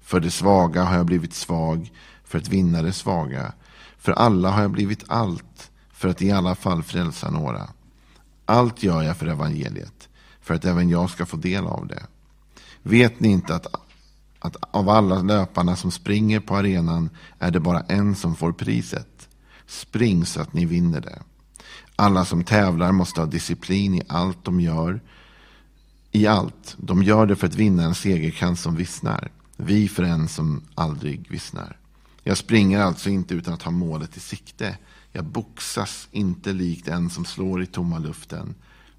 För 0.00 0.20
det 0.20 0.30
svaga 0.30 0.84
har 0.84 0.96
jag 0.96 1.06
blivit 1.06 1.34
svag, 1.34 1.92
för 2.24 2.38
att 2.38 2.48
vinna 2.48 2.82
det 2.82 2.92
svaga. 2.92 3.52
För 3.98 4.12
alla 4.12 4.50
har 4.50 4.62
jag 4.62 4.70
blivit 4.70 5.04
allt, 5.06 5.70
för 5.98 6.08
att 6.08 6.22
i 6.22 6.30
alla 6.30 6.54
fall 6.54 6.82
frälsa 6.82 7.30
några. 7.30 7.68
Allt 8.44 8.82
gör 8.82 9.02
jag 9.02 9.16
för 9.16 9.26
evangeliet, 9.26 10.08
för 10.40 10.54
att 10.54 10.64
även 10.64 10.88
jag 10.88 11.10
ska 11.10 11.26
få 11.26 11.36
del 11.36 11.66
av 11.66 11.86
det. 11.86 12.06
Vet 12.82 13.20
ni 13.20 13.28
inte 13.28 13.54
att, 13.54 13.66
att 14.38 14.56
av 14.70 14.88
alla 14.88 15.22
löparna 15.22 15.76
som 15.76 15.90
springer 15.90 16.40
på 16.40 16.56
arenan 16.56 17.10
är 17.38 17.50
det 17.50 17.60
bara 17.60 17.80
en 17.80 18.14
som 18.14 18.36
får 18.36 18.52
priset? 18.52 19.28
Spring 19.66 20.26
så 20.26 20.40
att 20.40 20.52
ni 20.52 20.64
vinner 20.64 21.00
det. 21.00 21.22
Alla 21.96 22.24
som 22.24 22.44
tävlar 22.44 22.92
måste 22.92 23.20
ha 23.20 23.26
disciplin 23.26 23.94
i 23.94 24.02
allt 24.08 24.44
de 24.44 24.60
gör. 24.60 25.00
I 26.12 26.26
allt. 26.26 26.76
De 26.78 27.02
gör 27.02 27.26
det 27.26 27.36
för 27.36 27.46
att 27.46 27.54
vinna 27.54 27.84
en 27.84 27.94
segerkrans 27.94 28.62
som 28.62 28.76
vissnar. 28.76 29.30
Vi 29.56 29.88
för 29.88 30.02
en 30.02 30.28
som 30.28 30.62
aldrig 30.74 31.30
vissnar. 31.30 31.76
Jag 32.22 32.36
springer 32.36 32.80
alltså 32.80 33.10
inte 33.10 33.34
utan 33.34 33.54
att 33.54 33.62
ha 33.62 33.70
målet 33.70 34.16
i 34.16 34.20
sikte. 34.20 34.76
Jag 35.18 35.24
boxas 35.24 36.08
inte 36.12 36.52
likt 36.52 36.88
en 36.88 37.10
som 37.10 37.24
slår 37.24 37.62
i 37.62 37.66
tomma 37.66 37.98
luften. 37.98 38.54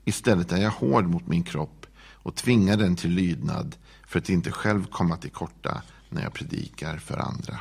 Istället 0.06 0.52
är 0.52 0.58
jag 0.58 0.72
hård 0.72 1.06
mot 1.06 1.28
min 1.28 1.44
kropp 1.44 1.86
och 2.14 2.36
tvingar 2.36 2.78
den 2.78 2.96
till 2.96 3.12
lydnad 3.12 3.76
för 4.08 4.20
att 4.20 4.30
inte 4.30 4.52
själv 4.52 4.86
komma 4.86 5.18
till 5.18 5.32
korta 5.32 5.82
när 6.10 6.22
jag 6.24 6.34
predikar 6.34 6.98
för 6.98 7.18
andra. 7.18 7.60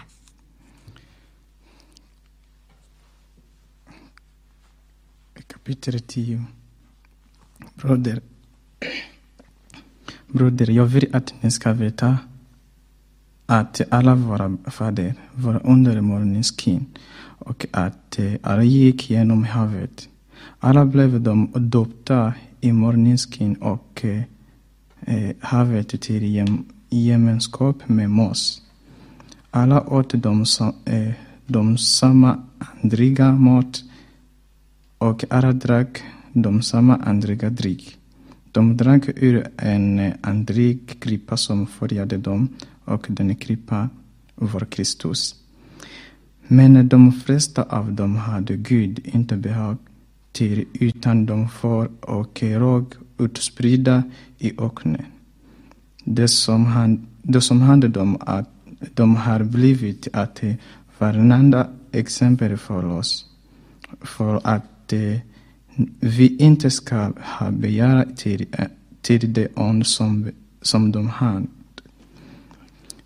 Kapitel 5.46 6.00
10 6.00 6.44
Broder, 7.74 8.20
Broder, 10.26 10.70
jag 10.70 10.86
vill 10.86 11.16
att 11.16 11.34
ni 11.42 11.50
ska 11.50 11.72
veta 11.72 12.18
att 13.46 13.80
alla 13.90 14.14
våra 14.14 14.56
fäder 14.70 15.14
var 15.32 15.66
under 15.66 16.00
och 17.48 17.66
att 17.70 18.18
eh, 18.18 18.32
alla 18.42 18.62
gick 18.62 19.10
genom 19.10 19.44
havet. 19.44 20.08
Alla 20.58 20.84
blev 20.84 21.20
de 21.20 21.52
döpta 21.54 22.34
i 22.60 22.72
morgonskin 22.72 23.54
och 23.54 24.04
eh, 24.04 24.22
eh, 25.00 25.36
havet 25.40 26.00
till 26.00 26.22
gem, 26.22 26.64
gemenskap 26.88 27.88
med 27.88 28.10
Mos. 28.10 28.62
Alla 29.50 29.80
åt 29.88 30.22
de, 30.22 30.44
eh, 30.84 31.12
de 31.46 31.78
samma 31.78 32.42
andliga 32.58 33.32
mat 33.32 33.82
och 34.98 35.24
alla 35.30 35.52
drack 35.52 36.02
de 36.32 36.62
samma 36.62 36.96
andliga 36.96 37.50
dryck. 37.50 37.96
De 38.52 38.76
drack 38.76 39.08
ur 39.16 39.48
en 39.56 40.12
andlig 40.20 41.00
krypa 41.00 41.36
som 41.36 41.66
följde 41.66 42.16
dem 42.16 42.48
och 42.84 43.06
den 43.08 43.36
krypa 43.36 43.88
var 44.34 44.64
Kristus. 44.64 45.34
Men 46.48 46.88
de 46.88 47.12
flesta 47.12 47.62
av 47.62 47.92
dem 47.92 48.16
hade 48.16 48.56
Gud 48.56 49.00
inte 49.04 49.36
behag 49.36 49.76
till 50.32 50.64
utan 50.72 51.26
de 51.26 51.48
får 51.48 51.90
och 52.00 52.42
råg 52.42 52.94
utspridda 53.18 54.02
i 54.38 54.52
öknen. 54.58 55.04
Det 56.04 56.28
som, 56.28 56.66
han, 56.66 57.06
det 57.22 57.40
som 57.40 57.62
hände 57.62 57.88
dem 57.88 58.16
att 58.20 58.48
de 58.94 59.16
har 59.16 59.42
blivit 59.44 60.08
att 60.12 60.42
varenda 60.98 61.68
exempel 61.92 62.56
för 62.56 62.84
oss 62.84 63.26
för 64.00 64.40
att 64.44 64.92
eh, 64.92 65.18
vi 66.00 66.36
inte 66.36 66.70
ska 66.70 67.12
ha 67.38 67.50
begär 67.50 68.08
till, 68.16 68.46
eh, 68.52 68.66
till 69.00 69.32
det 69.32 69.48
ond 69.54 69.86
som, 69.86 70.30
som 70.62 70.92
de 70.92 71.08
har. 71.08 71.42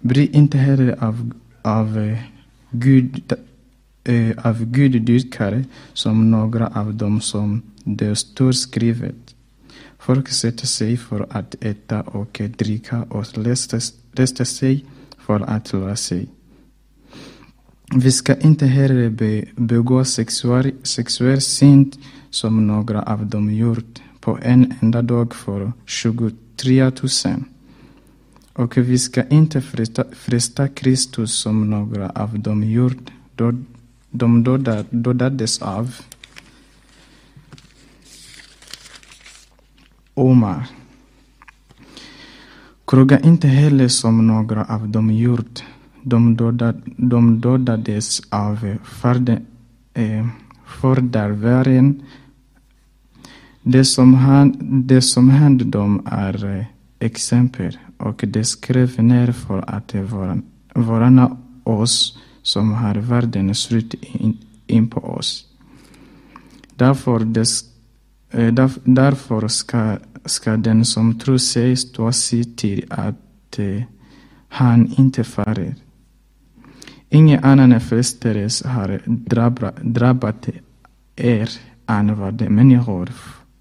Bry 0.01 0.27
inte 0.27 0.59
heller 0.59 1.05
av, 1.05 1.33
av 1.63 1.99
eh, 1.99 2.19
Gud 2.73 3.33
eh, 4.05 4.47
av 4.47 4.65
guddyrkare 4.65 5.65
som 5.93 6.31
några 6.31 6.67
av 6.67 6.95
dem 6.95 7.21
som 7.21 7.63
det 7.85 8.17
står 8.17 8.53
skrivet. 8.53 9.35
Folk 9.99 10.29
sätter 10.29 10.67
sig 10.67 10.97
för 10.97 11.27
att 11.31 11.55
äta 11.65 12.01
och 12.01 12.41
dricka 12.57 13.03
och 13.03 13.39
läste 14.15 14.45
sig 14.45 14.85
för 15.19 15.41
att 15.41 15.73
lära 15.73 15.97
sig. 15.97 16.29
Vi 17.95 18.13
ska 18.13 18.35
inte 18.35 18.67
heller 18.67 19.11
be, 19.11 19.45
begå 19.57 20.05
sexuell, 20.05 20.73
sexuell 20.83 21.41
synd 21.41 21.97
som 22.31 22.67
några 22.67 23.03
av 23.03 23.27
dem 23.27 23.51
gjort 23.51 24.03
på 24.21 24.39
en 24.43 24.75
enda 24.81 25.03
dag 25.03 25.35
för 25.35 25.73
23 25.87 26.85
000. 26.85 26.93
Och 28.53 28.77
vi 28.77 28.99
ska 28.99 29.29
inte 29.29 29.61
fresta, 29.61 30.05
fresta 30.13 30.69
Kristus 30.69 31.33
som 31.35 31.71
några 31.71 32.11
av 32.11 32.39
dem 32.39 32.65
gjort 32.65 33.11
då 33.35 33.53
de 34.11 34.45
dödades 34.91 35.63
av 35.63 35.95
Omar. 40.15 40.67
Kroga 42.87 43.21
inte 43.21 43.49
heller 43.49 43.89
som 43.89 44.27
några 44.27 44.65
av 44.65 44.89
dem 44.89 45.11
gjort. 45.11 45.65
De, 46.03 46.37
dödad, 46.37 46.83
de 46.97 47.41
dödades 47.41 48.21
av 48.29 48.77
eh, 49.95 50.27
fördärvaren. 50.67 52.03
Det 53.63 53.85
som, 53.85 54.15
han, 54.15 54.57
det 54.87 55.03
som 55.03 55.31
hände 55.31 55.65
dem 55.65 56.03
är 56.07 56.59
eh, 56.59 56.65
exempel 56.99 57.79
och 58.03 58.25
det 58.27 58.45
skrev 58.45 59.03
ner 59.03 59.33
för 59.33 59.71
att 59.71 59.95
varna 60.75 61.37
oss 61.65 62.19
som 62.43 62.73
har 62.73 62.95
världen 62.95 63.55
slut 63.55 63.95
in, 63.95 64.39
in 64.67 64.89
på 64.89 65.01
oss. 65.01 65.47
Därför, 66.75 67.19
des, 67.19 67.65
eh, 68.31 68.55
därför 68.85 69.49
ska, 69.49 69.99
ska 70.25 70.57
den 70.57 70.85
som 70.85 71.19
tror 71.19 71.39
sig 71.39 71.77
stå 71.77 72.13
sig 72.13 72.45
till 72.45 72.85
att 72.91 73.59
eh, 73.59 73.83
han 74.49 74.95
inte 74.99 75.25
faller. 75.25 75.75
Ingen 77.09 77.45
annan 77.45 77.81
frestelse 77.81 78.69
har 78.69 79.03
drabbat, 79.07 79.77
drabbat 79.83 80.49
er 81.17 81.51
än 81.87 82.19
vad 82.19 82.51
människor 82.51 83.11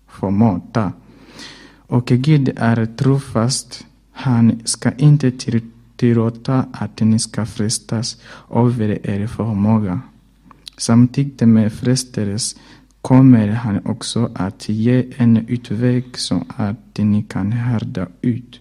förmåta. 0.07 0.93
Och 1.77 2.07
Gud 2.07 2.53
är 2.55 2.85
trofast. 2.85 3.85
Han 4.21 4.61
ska 4.65 4.91
inte 4.91 5.31
tillåta 5.95 6.65
att 6.71 7.01
ni 7.01 7.19
ska 7.19 7.45
frestas 7.45 8.17
över 8.53 9.09
er 9.09 9.27
förmåga. 9.27 10.01
Samtidigt 10.77 11.47
med 11.47 11.73
frestelsen 11.73 12.59
kommer 13.01 13.47
han 13.47 13.85
också 13.85 14.29
att 14.35 14.69
ge 14.69 15.05
en 15.17 15.37
utväg 15.47 16.17
så 16.17 16.45
att 16.57 16.97
ni 16.97 17.23
kan 17.23 17.51
härda 17.51 18.07
ut. 18.21 18.59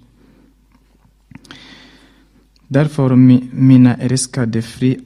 Därför, 2.69 3.17
mina 3.17 3.95
älskade 3.95 4.63
fri 4.63 4.99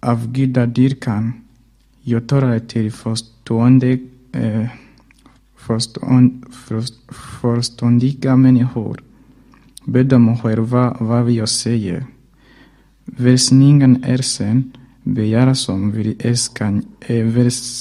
av, 0.00 0.32
gudadyrkan, 0.32 1.32
jag 2.02 2.28
talar 2.28 2.58
till 2.58 2.92
förstående, 2.92 3.98
eh, 4.32 4.66
förståndiga 7.40 8.36
människor 8.36 9.07
Bedöm 9.88 10.36
själva 10.36 10.96
vad 11.00 11.30
jag 11.30 11.48
säger. 11.48 12.06
Välsningen 13.04 14.04
är 14.04 14.22
sen, 14.22 14.72
begära 15.02 15.54
som 15.54 15.92
vi 15.92 16.16
älskar, 16.20 16.82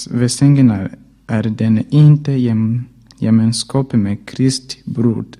Välsignad 0.10 0.89
är 1.28 1.43
den 1.43 1.86
inte 1.89 2.32
gem, 2.32 2.84
gemenskap 3.20 3.93
med 3.93 4.26
Kristi 4.26 4.78
brud. 4.86 5.38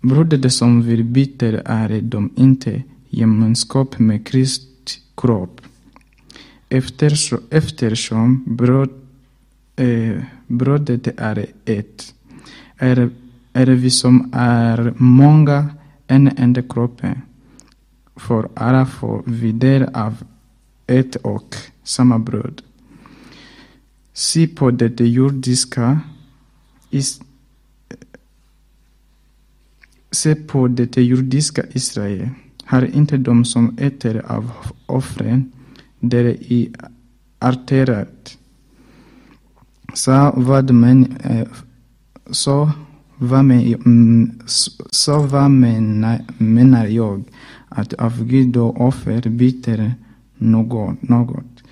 Brödet 0.00 0.52
som 0.52 0.82
vi 0.82 1.02
byter 1.02 1.62
är 1.64 2.00
de 2.00 2.30
inte 2.36 2.82
gemenskap 3.08 3.98
med 3.98 4.26
Kristi 4.26 4.92
kropp. 5.14 5.60
Eftersom, 6.68 7.38
eftersom 7.50 8.44
bröd, 8.46 8.90
eh, 9.76 10.22
brödet 10.46 11.08
är 11.16 11.46
ett, 11.64 12.14
är 12.76 13.10
är 13.52 13.66
vi 13.66 13.90
som 13.90 14.30
är 14.32 14.94
många 14.96 15.68
en 16.06 16.28
enda 16.36 16.62
kroppen. 16.62 17.22
För 18.16 18.48
alla 18.54 18.86
får 18.86 19.22
vi 19.26 19.52
del 19.52 19.84
av 19.94 20.24
ett 20.86 21.16
och 21.16 21.56
samma 21.82 22.18
bröd. 22.18 22.62
Se 24.12 24.46
på 24.46 24.70
det 24.70 25.00
jordiska 25.00 26.00
Se 30.10 30.34
på 30.34 30.68
det 30.68 30.96
jordiska 30.96 31.62
Israel. 31.72 32.28
Har 32.64 32.82
inte 32.84 33.16
de 33.16 33.44
som 33.44 33.78
äter 33.78 34.22
av 34.26 34.50
offren 34.86 35.52
där 36.00 36.24
i 36.24 36.72
arterat. 37.38 38.38
Så 39.94 40.32
vad 40.36 40.70
men, 40.70 41.16
eh, 41.16 41.48
så 42.30 42.70
Mm, 43.22 44.30
så 44.90 45.22
vad 45.22 45.50
menar, 45.50 46.20
menar 46.38 46.86
jag 46.86 47.24
att 47.68 47.92
av 47.92 48.24
Gud 48.24 48.56
och 48.56 48.80
offer 48.80 49.28
byter 49.28 49.94
något, 50.38 51.02
något? 51.02 51.62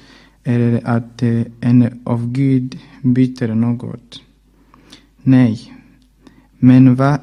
Eller 0.44 0.80
att 0.84 1.22
en 1.60 2.00
av 2.04 2.32
Gud 2.32 2.78
byter 3.02 3.54
något? 3.54 4.22
Nej. 5.22 5.72
Men 6.58 6.94
vad 6.94 7.18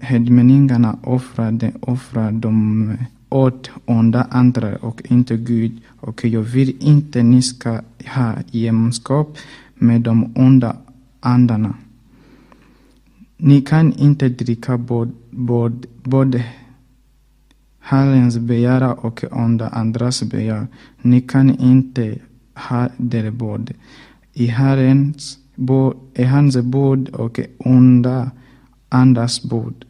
hedningarna 0.00 0.98
offrade 1.02 1.72
offrar 1.80 2.32
de 2.32 2.96
åt 3.28 3.70
onda 3.84 4.26
andra 4.30 4.76
och 4.76 5.02
inte 5.04 5.36
Gud. 5.36 5.80
Och 6.00 6.24
jag 6.24 6.42
vill 6.42 6.76
inte 6.80 7.22
ni 7.22 7.42
ska 7.42 7.80
ha 8.06 8.34
gemenskap 8.50 9.38
med 9.74 10.00
de 10.00 10.32
onda 10.36 10.76
andarna. 11.20 11.74
Ni 13.40 13.60
kan 13.60 13.92
inte 13.92 14.28
dricka 14.28 14.78
både, 14.78 15.12
både, 15.30 15.88
både 16.02 16.44
Herrens 17.78 18.38
begär 18.38 19.04
och 19.04 19.24
onda 19.30 19.68
andras 19.68 20.22
begär. 20.22 20.66
Ni 21.02 21.20
kan 21.20 21.50
inte 21.58 22.18
ha 22.54 22.88
det 22.96 23.30
både. 23.30 23.72
I 24.32 24.46
Herrens, 24.46 25.38
bo, 25.54 25.94
i 26.14 26.24
hans 26.24 26.56
bord 26.56 27.08
och 27.08 27.40
onda 27.58 28.30
andras 28.88 29.42
bord. 29.42 29.84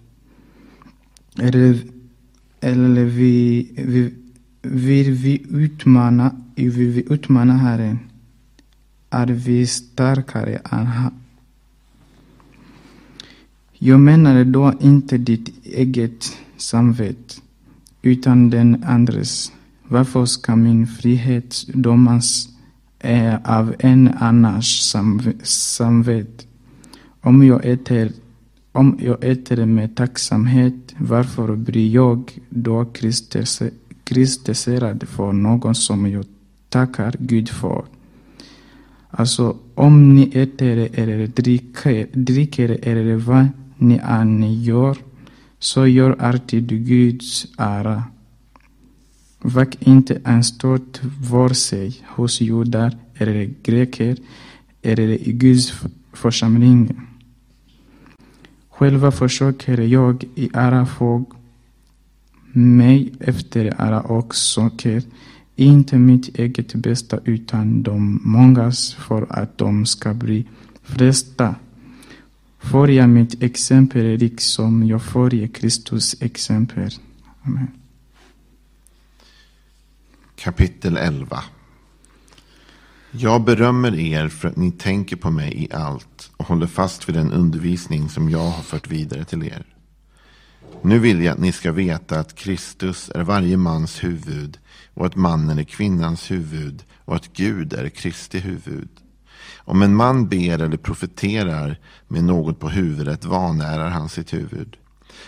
Eller, 1.39 1.79
eller 2.61 3.05
vi, 3.05 3.69
vi, 3.77 4.15
vill 4.63 5.13
vi 5.13 5.47
utmana, 5.51 6.37
vill 6.55 6.71
vi 6.71 7.05
utmana 7.11 7.53
Herren? 7.53 7.99
Är 9.11 9.27
vi 9.27 9.67
starkare 9.67 10.61
än? 10.71 10.89
Jag 13.81 14.01
menar 14.01 14.45
då 14.45 14.72
inte 14.81 15.18
ditt 15.18 15.66
eget 15.66 16.37
samvete, 16.57 17.35
utan 18.03 18.51
den 18.51 18.85
andres. 18.85 19.53
Varför 19.89 20.24
ska 20.24 20.57
min 20.57 20.87
frihet 20.87 21.64
dömas 21.74 22.49
eh, 22.99 23.35
av 23.45 23.74
en 23.79 24.11
annars 24.18 24.95
samv- 24.95 25.45
samvete? 25.45 26.45
Om 27.20 27.43
jag 27.43 27.64
äter 27.64 28.12
om 28.72 28.99
jag 29.03 29.24
äter 29.24 29.66
med 29.66 29.97
tacksamhet, 29.97 30.95
varför 30.99 31.57
blir 31.57 31.89
jag 31.91 32.39
då 32.49 32.87
kritiserad 34.05 35.09
för 35.09 35.33
någon 35.33 35.74
som 35.74 36.07
jag 36.07 36.24
tackar 36.68 37.14
Gud 37.18 37.49
för? 37.49 37.85
Alltså, 39.11 39.57
om 39.74 40.14
ni 40.14 40.31
äter 40.35 40.89
eller 40.95 41.26
dricker, 41.26 42.07
dricker 42.12 42.79
eller 42.83 43.16
vad 43.16 43.47
ni 43.79 44.01
än 44.03 44.62
gör, 44.62 44.97
så 45.59 45.87
gör 45.87 46.16
alltid 46.20 46.87
Guds 46.87 47.47
ära. 47.59 48.05
Väck 49.43 49.76
inte 49.81 50.20
en 50.24 50.45
stort 50.45 51.01
vare 51.31 51.55
sig 51.55 51.97
hos 52.07 52.41
judar 52.41 52.97
eller 53.14 53.55
greker 53.62 54.16
eller 54.83 55.09
i 55.09 55.33
Guds 55.33 55.72
församling. 56.12 57.01
Själva 58.70 59.11
försöker 59.11 59.81
jag 59.81 60.24
i 60.35 60.51
ära 60.53 60.87
få 60.87 61.24
mig 62.53 63.12
efter 63.20 63.74
ära 63.79 64.01
och 64.01 64.35
söker 64.35 65.03
inte 65.57 65.99
mitt 65.99 66.39
eget 66.39 66.74
bästa 66.74 67.18
utan 67.24 67.83
de 67.83 68.20
mångas 68.24 68.95
för 68.95 69.26
att 69.31 69.59
de 69.59 69.87
ska 69.87 70.14
bli 70.14 70.47
Följa 72.59 73.07
mitt 73.07 73.43
exempel 73.43 74.17
liksom 74.17 74.87
jag 74.87 75.03
följer 75.03 75.49
Kristus 75.49 76.23
exempel. 76.23 76.91
Amen. 77.43 77.69
Kapitel 80.37 80.97
11 80.97 81.45
Jag 83.11 83.45
berömmer 83.45 83.99
er 83.99 84.29
för 84.29 84.49
att 84.49 84.57
ni 84.57 84.73
tänker 84.73 85.17
på 85.17 85.31
mig 85.31 85.65
i 85.65 85.73
allt 85.73 86.31
och 86.37 86.47
håller 86.47 86.67
fast 86.67 87.09
vid 87.09 87.17
den 87.17 87.33
undervisning 87.33 88.09
som 88.09 88.31
jag 88.31 88.51
har 88.51 88.63
fört 88.63 88.91
vidare 88.91 89.25
till 89.25 89.43
er. 89.43 89.67
Nu 90.83 90.99
vill 90.99 91.23
jag 91.23 91.33
att 91.33 91.39
ni 91.39 91.53
ska 91.53 91.73
veta 91.73 92.21
att 92.21 92.35
Kristus 92.35 93.11
är 93.15 93.23
varje 93.23 93.57
mans 93.57 94.05
huvud 94.05 94.59
och 94.95 95.07
att 95.07 95.17
mannen 95.17 95.59
är 95.59 95.65
kvinnans 95.65 96.31
huvud 96.31 96.85
och 97.05 97.17
att 97.17 97.33
Gud 97.33 97.73
är 97.73 97.89
Kristi 97.89 98.39
huvud. 98.39 98.89
Om 99.69 99.83
en 99.83 99.97
man 99.97 100.29
ber 100.29 100.62
eller 100.62 100.77
profeterar 100.77 101.79
med 102.09 102.25
något 102.25 102.61
på 102.61 102.69
huvudet 102.69 103.25
vanärar 103.25 103.89
han 103.89 104.09
sitt 104.09 104.33
huvud. 104.35 104.77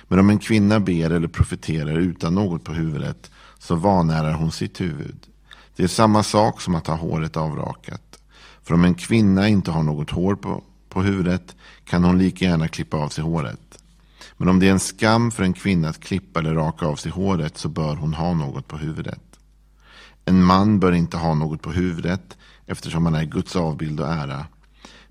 Men 0.09 0.19
om 0.19 0.31
en 0.31 0.39
kvinna 0.39 0.81
ber 0.81 1.11
eller 1.11 1.29
profeterar 1.29 1.99
utan 1.99 2.35
något 2.35 2.65
på 2.65 2.73
huvudet 2.73 3.31
så 3.59 3.75
vanärar 3.75 4.33
hon 4.33 4.53
sitt 4.53 4.81
huvud. 4.81 5.27
Det 5.77 5.83
är 5.83 5.89
samma 5.89 6.23
sak 6.23 6.61
som 6.61 6.75
att 6.75 6.87
ha 6.87 6.95
håret 6.95 7.37
avrakat. 7.37 8.19
För 8.63 8.75
om 8.75 8.85
en 8.85 8.95
kvinna 8.95 9.49
inte 9.49 9.71
har 9.71 9.83
något 9.83 10.11
hår 10.11 10.35
på, 10.35 10.63
på 10.89 11.03
huvudet 11.03 11.57
kan 11.85 12.05
hon 12.05 12.19
lika 12.19 12.45
gärna 12.45 12.69
klippa 12.69 12.97
av 12.97 13.09
sig 13.09 13.25
håret. 13.25 13.83
Men 14.37 14.49
om 14.49 14.59
det 14.59 14.69
är 14.69 14.73
en 14.73 14.81
skam 14.81 15.31
för 15.31 15.43
en 15.43 15.53
kvinna 15.53 15.89
att 15.89 16.01
klippa 16.01 16.41
eller 16.41 16.55
raka 16.55 16.87
av 16.87 16.97
sig 16.97 17.13
håret 17.13 17.59
så 17.59 17.69
bör 17.69 17.97
hon 17.97 18.15
ha 18.15 18.35
något 18.35 18.69
på 18.69 18.77
huvudet. 18.77 19.23
En 20.25 20.45
man 20.45 20.81
bör 20.81 20.93
inte 20.93 21.17
ha 21.17 21.35
något 21.35 21.63
på 21.63 21.73
huvudet 21.73 22.37
eftersom 22.71 23.05
han 23.05 23.15
är 23.15 23.25
Guds 23.25 23.57
avbild 23.57 24.01
och 24.01 24.09
ära. 24.09 24.47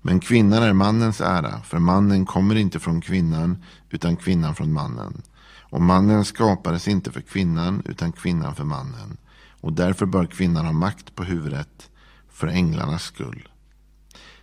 Men 0.02 0.20
kvinnan 0.20 0.62
är 0.62 0.72
mannens 0.72 1.20
ära, 1.20 1.60
för 1.60 1.78
mannen 1.78 2.26
kommer 2.26 2.54
inte 2.54 2.80
från 2.80 3.00
kvinnan 3.00 3.64
utan 3.90 4.16
kvinnan 4.16 4.54
från 4.54 4.72
mannen. 4.72 5.22
Och 5.58 5.80
mannen 5.80 6.24
skapades 6.24 6.88
inte 6.88 7.12
för 7.12 7.20
kvinnan 7.20 7.82
utan 7.84 8.12
kvinnan 8.12 8.54
för 8.54 8.64
mannen. 8.64 9.16
Och 9.60 9.72
därför 9.72 10.06
bör 10.06 10.26
kvinnan 10.26 10.66
ha 10.66 10.72
makt 10.72 11.14
på 11.14 11.24
huvudet 11.24 11.90
för 12.30 12.46
änglarnas 12.46 13.02
skull. 13.02 13.48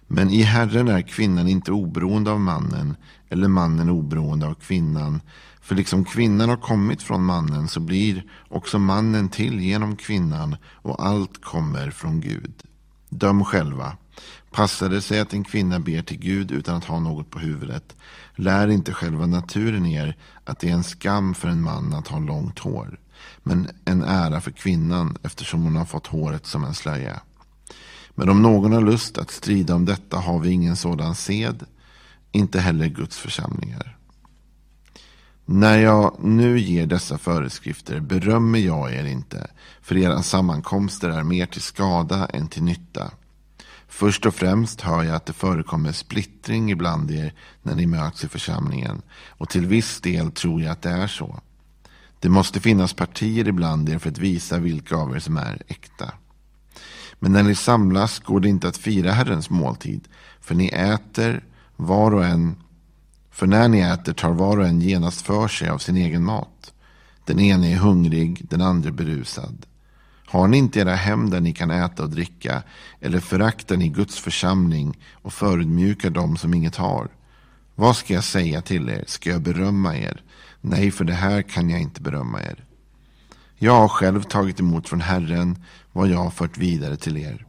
Men 0.07 0.29
i 0.29 0.41
Herren 0.41 0.87
är 0.87 1.01
kvinnan 1.01 1.47
inte 1.47 1.71
oberoende 1.71 2.31
av 2.31 2.39
mannen 2.39 2.95
eller 3.29 3.47
mannen 3.47 3.89
oberoende 3.89 4.47
av 4.47 4.53
kvinnan. 4.53 5.21
För 5.61 5.75
liksom 5.75 6.05
kvinnan 6.05 6.49
har 6.49 6.57
kommit 6.57 7.03
från 7.03 7.23
mannen 7.23 7.67
så 7.67 7.79
blir 7.79 8.23
också 8.49 8.79
mannen 8.79 9.29
till 9.29 9.59
genom 9.59 9.95
kvinnan 9.95 10.55
och 10.71 11.05
allt 11.05 11.41
kommer 11.43 11.91
från 11.91 12.21
Gud. 12.21 12.66
Döm 13.09 13.45
själva. 13.45 13.97
Passar 14.51 14.89
det 14.89 15.01
sig 15.01 15.19
att 15.19 15.33
en 15.33 15.43
kvinna 15.43 15.79
ber 15.79 16.01
till 16.01 16.19
Gud 16.19 16.51
utan 16.51 16.75
att 16.75 16.85
ha 16.85 16.99
något 16.99 17.29
på 17.29 17.39
huvudet, 17.39 17.95
lär 18.35 18.67
inte 18.67 18.93
själva 18.93 19.25
naturen 19.25 19.85
er 19.85 20.17
att 20.43 20.59
det 20.59 20.69
är 20.69 20.73
en 20.73 20.83
skam 20.83 21.35
för 21.35 21.47
en 21.47 21.61
man 21.61 21.93
att 21.93 22.07
ha 22.07 22.19
långt 22.19 22.59
hår, 22.59 22.99
men 23.43 23.69
en 23.85 24.03
ära 24.03 24.41
för 24.41 24.51
kvinnan 24.51 25.17
eftersom 25.23 25.63
hon 25.63 25.75
har 25.75 25.85
fått 25.85 26.07
håret 26.07 26.45
som 26.45 26.63
en 26.63 26.73
slöja. 26.73 27.19
Men 28.15 28.29
om 28.29 28.41
någon 28.41 28.71
har 28.71 28.81
lust 28.81 29.17
att 29.17 29.31
strida 29.31 29.75
om 29.75 29.85
detta 29.85 30.17
har 30.17 30.39
vi 30.39 30.49
ingen 30.49 30.75
sådan 30.75 31.15
sed, 31.15 31.63
inte 32.31 32.59
heller 32.59 32.87
Guds 32.87 33.17
församlingar. 33.17 33.96
När 35.49 35.77
jag 35.77 36.15
nu 36.19 36.59
ger 36.59 36.85
dessa 36.85 37.17
föreskrifter 37.17 37.99
berömmer 37.99 38.59
jag 38.59 38.93
er 38.93 39.05
inte, 39.05 39.47
för 39.81 39.97
era 39.97 40.23
sammankomster 40.23 41.09
är 41.09 41.23
mer 41.23 41.45
till 41.45 41.61
skada 41.61 42.25
än 42.25 42.47
till 42.47 42.63
nytta. 42.63 43.11
Först 43.87 44.25
och 44.25 44.35
främst 44.35 44.81
hör 44.81 45.03
jag 45.03 45.15
att 45.15 45.25
det 45.25 45.33
förekommer 45.33 45.91
splittring 45.91 46.71
ibland 46.71 47.11
er 47.11 47.33
när 47.63 47.75
ni 47.75 47.85
möts 47.85 48.23
i 48.23 48.27
församlingen, 48.27 49.01
och 49.27 49.49
till 49.49 49.65
viss 49.65 50.01
del 50.01 50.31
tror 50.31 50.61
jag 50.61 50.71
att 50.71 50.81
det 50.81 50.89
är 50.89 51.07
så. 51.07 51.39
Det 52.19 52.29
måste 52.29 52.59
finnas 52.59 52.93
partier 52.93 53.47
ibland 53.47 53.89
er 53.89 53.97
för 53.97 54.09
att 54.09 54.17
visa 54.17 54.57
vilka 54.57 54.95
av 54.95 55.15
er 55.15 55.19
som 55.19 55.37
är 55.37 55.61
äkta. 55.67 56.11
Men 57.19 57.31
när 57.31 57.43
ni 57.43 57.55
samlas 57.55 58.19
går 58.19 58.39
det 58.39 58.49
inte 58.49 58.67
att 58.67 58.77
fira 58.77 59.11
Herrens 59.11 59.49
måltid, 59.49 60.07
för 60.41 60.55
ni 60.55 60.67
äter 60.67 61.43
var 61.75 62.13
och 62.13 62.25
en 62.25 62.55
för 63.37 63.47
när 63.47 63.67
ni 63.67 63.79
äter 63.79 64.13
tar 64.13 64.31
var 64.31 64.57
och 64.57 64.65
en 64.65 64.81
genast 64.81 65.21
för 65.21 65.47
sig 65.47 65.69
av 65.69 65.77
sin 65.77 65.97
egen 65.97 66.23
mat. 66.23 66.73
Den 67.25 67.39
ene 67.39 67.73
är 67.73 67.75
hungrig, 67.75 68.45
den 68.49 68.61
andra 68.61 68.91
berusad. 68.91 69.65
Har 70.25 70.47
ni 70.47 70.57
inte 70.57 70.79
era 70.79 70.95
hem 70.95 71.29
där 71.29 71.41
ni 71.41 71.53
kan 71.53 71.71
äta 71.71 72.03
och 72.03 72.09
dricka, 72.09 72.63
eller 73.01 73.19
föraktar 73.19 73.77
ni 73.77 73.89
Guds 73.89 74.19
församling 74.19 74.97
och 75.13 75.33
förödmjukar 75.33 76.09
dem 76.09 76.37
som 76.37 76.53
inget 76.53 76.75
har? 76.75 77.07
Vad 77.75 77.95
ska 77.95 78.13
jag 78.13 78.23
säga 78.23 78.61
till 78.61 78.89
er? 78.89 79.03
Ska 79.07 79.29
jag 79.29 79.41
berömma 79.41 79.97
er? 79.97 80.21
Nej, 80.61 80.91
för 80.91 81.05
det 81.05 81.13
här 81.13 81.41
kan 81.41 81.69
jag 81.69 81.81
inte 81.81 82.01
berömma 82.01 82.41
er. 82.41 82.65
Jag 83.55 83.73
har 83.73 83.87
själv 83.87 84.23
tagit 84.23 84.59
emot 84.59 84.89
från 84.89 85.01
Herren 85.01 85.63
vad 85.91 86.07
jag 86.07 86.17
har 86.17 86.31
fört 86.31 86.57
vidare 86.57 86.97
till 86.97 87.17
er. 87.17 87.45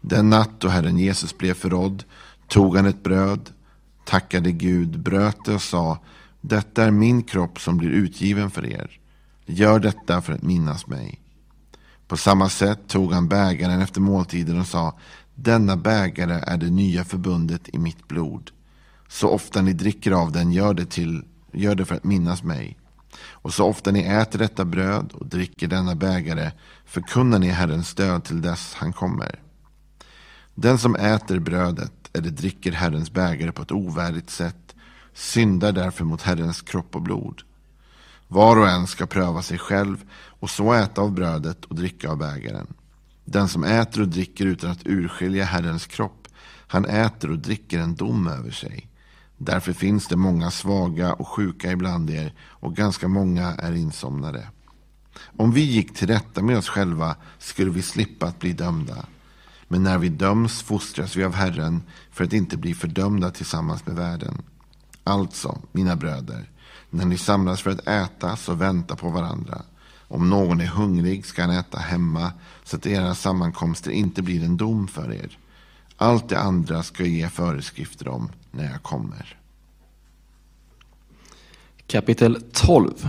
Den 0.00 0.30
natt 0.30 0.60
då 0.60 0.68
Herren 0.68 0.98
Jesus 0.98 1.38
blev 1.38 1.54
förrådd 1.54 2.04
tog 2.48 2.76
han 2.76 2.86
ett 2.86 3.02
bröd, 3.02 3.50
tackade 4.04 4.52
Gud, 4.52 5.00
bröt 5.00 5.44
det 5.44 5.54
och 5.54 5.62
sa 5.62 5.98
Detta 6.40 6.84
är 6.84 6.90
min 6.90 7.22
kropp 7.22 7.60
som 7.60 7.76
blir 7.76 7.90
utgiven 7.90 8.50
för 8.50 8.66
er. 8.66 9.00
Gör 9.46 9.78
detta 9.78 10.22
för 10.22 10.32
att 10.32 10.42
minnas 10.42 10.86
mig. 10.86 11.20
På 12.08 12.16
samma 12.16 12.48
sätt 12.48 12.88
tog 12.88 13.12
han 13.12 13.28
bägaren 13.28 13.80
efter 13.80 14.00
måltiden 14.00 14.60
och 14.60 14.66
sa 14.66 14.98
Denna 15.34 15.76
bägare 15.76 16.40
är 16.46 16.56
det 16.56 16.70
nya 16.70 17.04
förbundet 17.04 17.68
i 17.68 17.78
mitt 17.78 18.08
blod. 18.08 18.50
Så 19.08 19.28
ofta 19.28 19.62
ni 19.62 19.72
dricker 19.72 20.12
av 20.12 20.32
den, 20.32 20.52
gör 20.52 20.74
det, 20.74 20.90
till, 20.90 21.24
gör 21.52 21.74
det 21.74 21.84
för 21.84 21.94
att 21.94 22.04
minnas 22.04 22.42
mig. 22.42 22.78
Och 23.30 23.54
så 23.54 23.64
ofta 23.66 23.90
ni 23.90 24.00
äter 24.00 24.38
detta 24.38 24.64
bröd 24.64 25.12
och 25.12 25.26
dricker 25.26 25.66
denna 25.66 25.94
bägare 25.94 26.50
förkunnar 26.84 27.38
ni 27.38 27.48
Herrens 27.48 27.94
död 27.94 28.24
till 28.24 28.42
dess 28.42 28.74
han 28.74 28.92
kommer. 28.92 29.40
Den 30.54 30.78
som 30.78 30.96
äter 30.96 31.38
brödet 31.38 32.01
eller 32.12 32.30
dricker 32.30 32.72
Herrens 32.72 33.12
bägare 33.12 33.52
på 33.52 33.62
ett 33.62 33.72
ovärdigt 33.72 34.30
sätt 34.30 34.74
syndar 35.14 35.72
därför 35.72 36.04
mot 36.04 36.22
Herrens 36.22 36.62
kropp 36.62 36.96
och 36.96 37.02
blod. 37.02 37.42
Var 38.28 38.56
och 38.56 38.68
en 38.68 38.86
ska 38.86 39.06
pröva 39.06 39.42
sig 39.42 39.58
själv 39.58 40.04
och 40.14 40.50
så 40.50 40.72
äta 40.72 41.00
av 41.00 41.12
brödet 41.12 41.64
och 41.64 41.76
dricka 41.76 42.10
av 42.10 42.18
bägaren. 42.18 42.66
Den 43.24 43.48
som 43.48 43.64
äter 43.64 44.00
och 44.00 44.08
dricker 44.08 44.46
utan 44.46 44.70
att 44.70 44.86
urskilja 44.86 45.44
Herrens 45.44 45.86
kropp, 45.86 46.28
han 46.66 46.84
äter 46.84 47.30
och 47.30 47.38
dricker 47.38 47.78
en 47.78 47.94
dom 47.94 48.26
över 48.26 48.50
sig. 48.50 48.88
Därför 49.36 49.72
finns 49.72 50.08
det 50.08 50.16
många 50.16 50.50
svaga 50.50 51.12
och 51.12 51.28
sjuka 51.28 51.72
ibland 51.72 52.10
er 52.10 52.34
och 52.40 52.76
ganska 52.76 53.08
många 53.08 53.54
är 53.54 53.72
insomnade. 53.72 54.48
Om 55.36 55.52
vi 55.52 55.60
gick 55.60 55.94
till 55.94 56.08
rätta 56.08 56.42
med 56.42 56.58
oss 56.58 56.68
själva 56.68 57.16
skulle 57.38 57.70
vi 57.70 57.82
slippa 57.82 58.26
att 58.26 58.38
bli 58.38 58.52
dömda. 58.52 59.06
Men 59.72 59.82
när 59.82 59.98
vi 59.98 60.08
döms 60.08 60.62
fostras 60.62 61.16
vi 61.16 61.24
av 61.24 61.34
Herren 61.34 61.82
för 62.10 62.24
att 62.24 62.32
inte 62.32 62.56
bli 62.56 62.74
fördömda 62.74 63.30
tillsammans 63.30 63.86
med 63.86 63.96
världen. 63.96 64.42
Alltså, 65.04 65.58
mina 65.72 65.96
bröder, 65.96 66.50
när 66.90 67.04
ni 67.04 67.18
samlas 67.18 67.60
för 67.60 67.70
att 67.70 67.88
äta 67.88 68.36
så 68.36 68.54
vänta 68.54 68.96
på 68.96 69.08
varandra. 69.08 69.62
Om 70.08 70.30
någon 70.30 70.60
är 70.60 70.66
hungrig 70.66 71.26
ska 71.26 71.42
han 71.42 71.50
äta 71.50 71.78
hemma 71.78 72.32
så 72.64 72.76
att 72.76 72.86
era 72.86 73.14
sammankomster 73.14 73.90
inte 73.90 74.22
blir 74.22 74.44
en 74.44 74.56
dom 74.56 74.88
för 74.88 75.12
er. 75.12 75.38
Allt 75.96 76.28
det 76.28 76.38
andra 76.38 76.82
ska 76.82 77.02
jag 77.02 77.12
ge 77.12 77.28
föreskrifter 77.28 78.08
om 78.08 78.28
när 78.50 78.64
jag 78.64 78.82
kommer. 78.82 79.36
Kapitel 81.86 82.42
12 82.52 83.08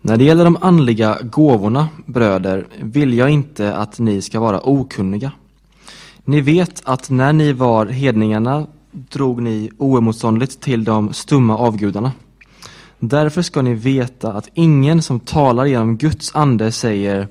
När 0.00 0.16
det 0.16 0.24
gäller 0.24 0.44
de 0.44 0.56
andliga 0.60 1.18
gåvorna, 1.22 1.88
bröder, 2.06 2.66
vill 2.80 3.14
jag 3.14 3.30
inte 3.30 3.76
att 3.76 3.98
ni 3.98 4.22
ska 4.22 4.40
vara 4.40 4.60
okunniga. 4.60 5.32
Ni 6.24 6.40
vet 6.40 6.82
att 6.84 7.10
när 7.10 7.32
ni 7.32 7.52
var 7.52 7.86
hedningarna 7.86 8.66
drog 8.92 9.42
ni 9.42 9.70
oemotståndligt 9.78 10.60
till 10.60 10.84
de 10.84 11.12
stumma 11.12 11.58
avgudarna. 11.58 12.12
Därför 12.98 13.42
ska 13.42 13.62
ni 13.62 13.74
veta 13.74 14.32
att 14.32 14.48
ingen 14.54 15.02
som 15.02 15.20
talar 15.20 15.64
genom 15.64 15.96
Guds 15.96 16.34
ande 16.34 16.72
säger 16.72 17.28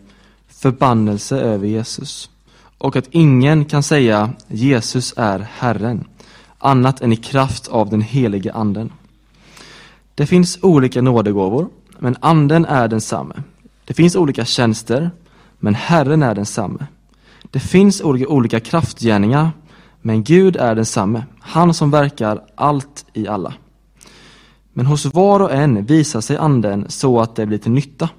förbannelse 0.47 1.39
över 1.39 1.67
Jesus 1.67 2.29
och 2.77 2.95
att 2.95 3.07
ingen 3.11 3.65
kan 3.65 3.83
säga 3.83 4.29
Jesus 4.47 5.13
är 5.17 5.39
Herren 5.39 6.03
annat 6.57 7.01
än 7.01 7.13
i 7.13 7.15
kraft 7.15 7.67
av 7.67 7.89
den 7.89 8.01
helige 8.01 8.53
anden. 8.53 8.91
Det 10.15 10.25
finns 10.25 10.59
olika 10.61 11.01
nådegåvor, 11.01 11.69
men 11.99 12.17
anden 12.19 12.65
är 12.65 12.87
densamme. 12.87 13.35
Det 13.85 13.93
finns 13.93 14.15
olika 14.15 14.45
tjänster, 14.45 15.11
men 15.59 15.75
Herren 15.75 16.23
är 16.23 16.35
densamme. 16.35 16.87
Det 17.51 17.59
finns 17.59 18.01
olika, 18.01 18.27
olika 18.27 18.59
kraftgärningar, 18.59 19.51
men 20.01 20.23
Gud 20.23 20.55
är 20.55 20.75
densamme, 20.75 21.23
han 21.39 21.73
som 21.73 21.91
verkar 21.91 22.41
allt 22.55 23.05
i 23.13 23.27
alla. 23.27 23.53
Men 24.73 24.85
hos 24.85 25.05
var 25.05 25.39
och 25.39 25.51
en 25.51 25.85
visar 25.85 26.21
sig 26.21 26.37
anden 26.37 26.85
så 26.89 27.19
att 27.19 27.35
det 27.35 27.45
blir 27.45 27.57
till 27.57 27.71
nytta. 27.71 28.09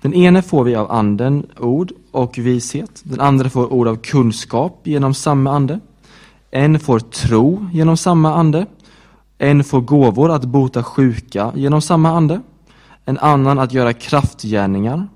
Den 0.00 0.14
ene 0.14 0.42
får 0.42 0.64
vi 0.64 0.74
av 0.74 0.92
anden 0.92 1.46
ord 1.58 1.92
och 2.12 2.38
vishet, 2.38 3.00
den 3.04 3.20
andra 3.20 3.50
får 3.50 3.72
ord 3.72 3.88
av 3.88 3.96
kunskap 3.96 4.80
genom 4.84 5.14
samma 5.14 5.52
ande. 5.52 5.80
En 6.50 6.80
får 6.80 6.98
tro 6.98 7.68
genom 7.72 7.96
samma 7.96 8.34
ande. 8.34 8.66
En 9.38 9.64
får 9.64 9.80
gåvor 9.80 10.30
att 10.30 10.44
bota 10.44 10.82
sjuka 10.82 11.52
genom 11.54 11.80
samma 11.80 12.10
ande. 12.10 12.40
En 13.04 13.18
annan 13.18 13.58
att 13.58 13.72
göra 13.72 13.92
kraftgärningar. 13.92 15.08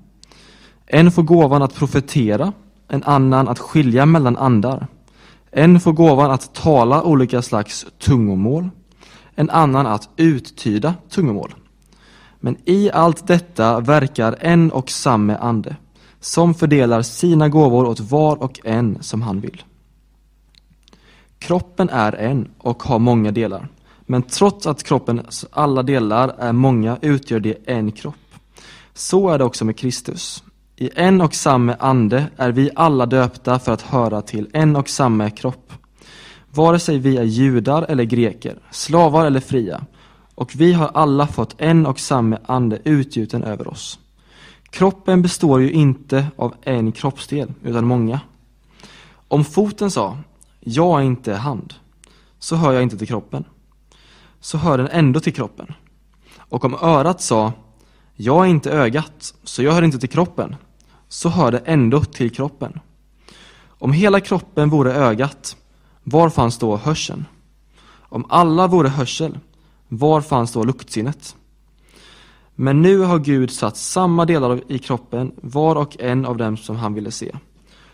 En 0.85 1.11
får 1.11 1.23
gåvan 1.23 1.61
att 1.61 1.75
profetera, 1.75 2.53
en 2.93 3.03
annan 3.03 3.47
att 3.47 3.59
skilja 3.59 4.05
mellan 4.05 4.37
andar. 4.37 4.87
En 5.51 5.79
får 5.79 5.93
gåvan 5.93 6.31
att 6.31 6.53
tala 6.53 7.03
olika 7.03 7.41
slags 7.41 7.85
tungomål, 7.99 8.69
en 9.35 9.49
annan 9.49 9.87
att 9.87 10.09
uttyda 10.15 10.95
tungomål. 11.09 11.53
Men 12.39 12.57
i 12.65 12.91
allt 12.91 13.27
detta 13.27 13.79
verkar 13.79 14.37
en 14.39 14.71
och 14.71 14.89
samme 14.89 15.35
ande, 15.35 15.75
som 16.19 16.53
fördelar 16.53 17.01
sina 17.01 17.49
gåvor 17.49 17.85
åt 17.85 17.99
var 17.99 18.43
och 18.43 18.59
en 18.63 18.97
som 19.01 19.21
han 19.21 19.39
vill. 19.39 19.63
Kroppen 21.39 21.89
är 21.89 22.15
en 22.15 22.51
och 22.57 22.83
har 22.83 22.99
många 22.99 23.31
delar, 23.31 23.67
men 24.01 24.23
trots 24.23 24.67
att 24.67 24.83
kroppens 24.83 25.45
alla 25.51 25.83
delar 25.83 26.35
är 26.39 26.51
många 26.51 26.97
utgör 27.01 27.39
det 27.39 27.57
en 27.65 27.91
kropp. 27.91 28.15
Så 28.93 29.29
är 29.29 29.37
det 29.37 29.43
också 29.43 29.65
med 29.65 29.77
Kristus. 29.77 30.43
I 30.83 30.89
en 30.95 31.21
och 31.21 31.35
samma 31.35 31.73
ande 31.73 32.27
är 32.37 32.51
vi 32.51 32.69
alla 32.75 33.05
döpta 33.05 33.59
för 33.59 33.71
att 33.71 33.81
höra 33.81 34.21
till 34.21 34.49
en 34.53 34.75
och 34.75 34.89
samma 34.89 35.29
kropp. 35.29 35.73
Vare 36.49 36.79
sig 36.79 36.97
vi 36.97 37.17
är 37.17 37.23
judar 37.23 37.83
eller 37.83 38.03
greker, 38.03 38.57
slavar 38.71 39.25
eller 39.25 39.39
fria, 39.39 39.85
och 40.35 40.51
vi 40.55 40.73
har 40.73 40.91
alla 40.93 41.27
fått 41.27 41.55
en 41.57 41.85
och 41.85 41.99
samma 41.99 42.37
ande 42.45 42.79
utgjuten 42.83 43.43
över 43.43 43.67
oss. 43.67 43.99
Kroppen 44.69 45.21
består 45.21 45.61
ju 45.61 45.71
inte 45.71 46.27
av 46.35 46.53
en 46.61 46.91
kroppsdel, 46.91 47.53
utan 47.63 47.85
många. 47.85 48.19
Om 49.27 49.45
foten 49.45 49.91
sa, 49.91 50.17
jag 50.59 50.99
är 50.99 51.03
inte 51.03 51.33
hand, 51.33 51.73
så 52.39 52.55
hör 52.55 52.73
jag 52.73 52.83
inte 52.83 52.97
till 52.97 53.07
kroppen. 53.07 53.43
Så 54.39 54.57
hör 54.57 54.77
den 54.77 54.87
ändå 54.87 55.19
till 55.19 55.33
kroppen. 55.33 55.73
Och 56.37 56.65
om 56.65 56.73
örat 56.81 57.21
sa, 57.21 57.51
jag 58.15 58.45
är 58.45 58.49
inte 58.49 58.71
ögat, 58.71 59.33
så 59.43 59.63
jag 59.63 59.71
hör 59.71 59.81
inte 59.81 59.99
till 59.99 60.09
kroppen, 60.09 60.55
så 61.13 61.29
hör 61.29 61.51
det 61.51 61.57
ändå 61.57 62.03
till 62.03 62.31
kroppen. 62.31 62.79
Om 63.67 63.93
hela 63.93 64.19
kroppen 64.19 64.69
vore 64.69 64.93
ögat, 64.93 65.57
var 66.03 66.29
fanns 66.29 66.57
då 66.57 66.77
hörseln? 66.77 67.25
Om 67.99 68.25
alla 68.29 68.67
vore 68.67 68.89
hörsel, 68.89 69.39
var 69.87 70.21
fanns 70.21 70.51
då 70.51 70.63
luktsinnet? 70.63 71.35
Men 72.55 72.81
nu 72.81 72.99
har 72.99 73.19
Gud 73.19 73.51
satt 73.51 73.77
samma 73.77 74.25
delar 74.25 74.61
i 74.67 74.79
kroppen, 74.79 75.31
var 75.41 75.75
och 75.75 75.99
en 75.99 76.25
av 76.25 76.37
dem 76.37 76.57
som 76.57 76.75
han 76.75 76.93
ville 76.93 77.11
se. 77.11 77.31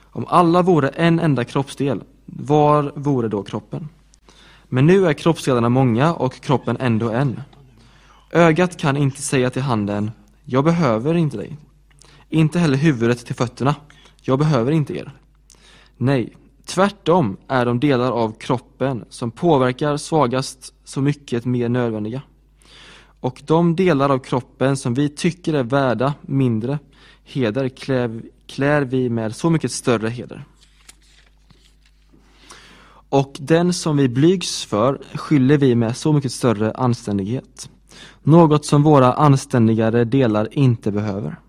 Om 0.03 0.25
alla 0.27 0.61
vore 0.61 0.87
en 0.87 1.19
enda 1.19 1.43
kroppsdel, 1.43 2.03
var 2.25 2.91
vore 2.95 3.27
då 3.27 3.43
kroppen? 3.43 3.89
Men 4.63 4.85
nu 4.85 5.07
är 5.07 5.13
kroppsdelarna 5.13 5.69
många 5.69 6.13
och 6.13 6.41
kroppen 6.41 6.77
ändå 6.79 7.09
en. 7.09 7.41
Ögat 8.31 8.77
kan 8.77 8.97
inte 8.97 9.21
säga 9.21 9.49
till 9.49 9.61
handen, 9.61 10.11
jag 10.45 10.63
behöver 10.63 11.13
inte 11.13 11.37
dig. 11.37 11.57
Inte 12.29 12.59
heller 12.59 12.77
huvudet 12.77 13.25
till 13.25 13.35
fötterna, 13.35 13.75
jag 14.21 14.39
behöver 14.39 14.71
inte 14.71 14.97
er. 14.97 15.11
Nej, 15.97 16.35
tvärtom 16.65 17.37
är 17.47 17.65
de 17.65 17.79
delar 17.79 18.11
av 18.11 18.39
kroppen 18.39 19.05
som 19.09 19.31
påverkar 19.31 19.97
svagast 19.97 20.73
så 20.83 21.01
mycket 21.01 21.45
mer 21.45 21.69
nödvändiga. 21.69 22.21
Och 23.19 23.41
de 23.45 23.75
delar 23.75 24.09
av 24.09 24.19
kroppen 24.19 24.77
som 24.77 24.93
vi 24.93 25.09
tycker 25.09 25.53
är 25.53 25.63
värda 25.63 26.13
mindre 26.21 26.79
heder 27.23 27.69
klär, 27.69 28.21
klär 28.47 28.81
vi 28.81 29.09
med 29.09 29.35
så 29.35 29.49
mycket 29.49 29.71
större 29.71 30.09
heder. 30.09 30.45
Och 33.09 33.37
den 33.39 33.73
som 33.73 33.97
vi 33.97 34.09
blygs 34.09 34.65
för 34.65 35.01
skyller 35.13 35.57
vi 35.57 35.75
med 35.75 35.97
så 35.97 36.13
mycket 36.13 36.31
större 36.31 36.71
anständighet. 36.71 37.69
Något 38.23 38.65
som 38.65 38.83
våra 38.83 39.13
anständigare 39.13 40.05
delar 40.05 40.47
inte 40.51 40.91
behöver. 40.91 41.39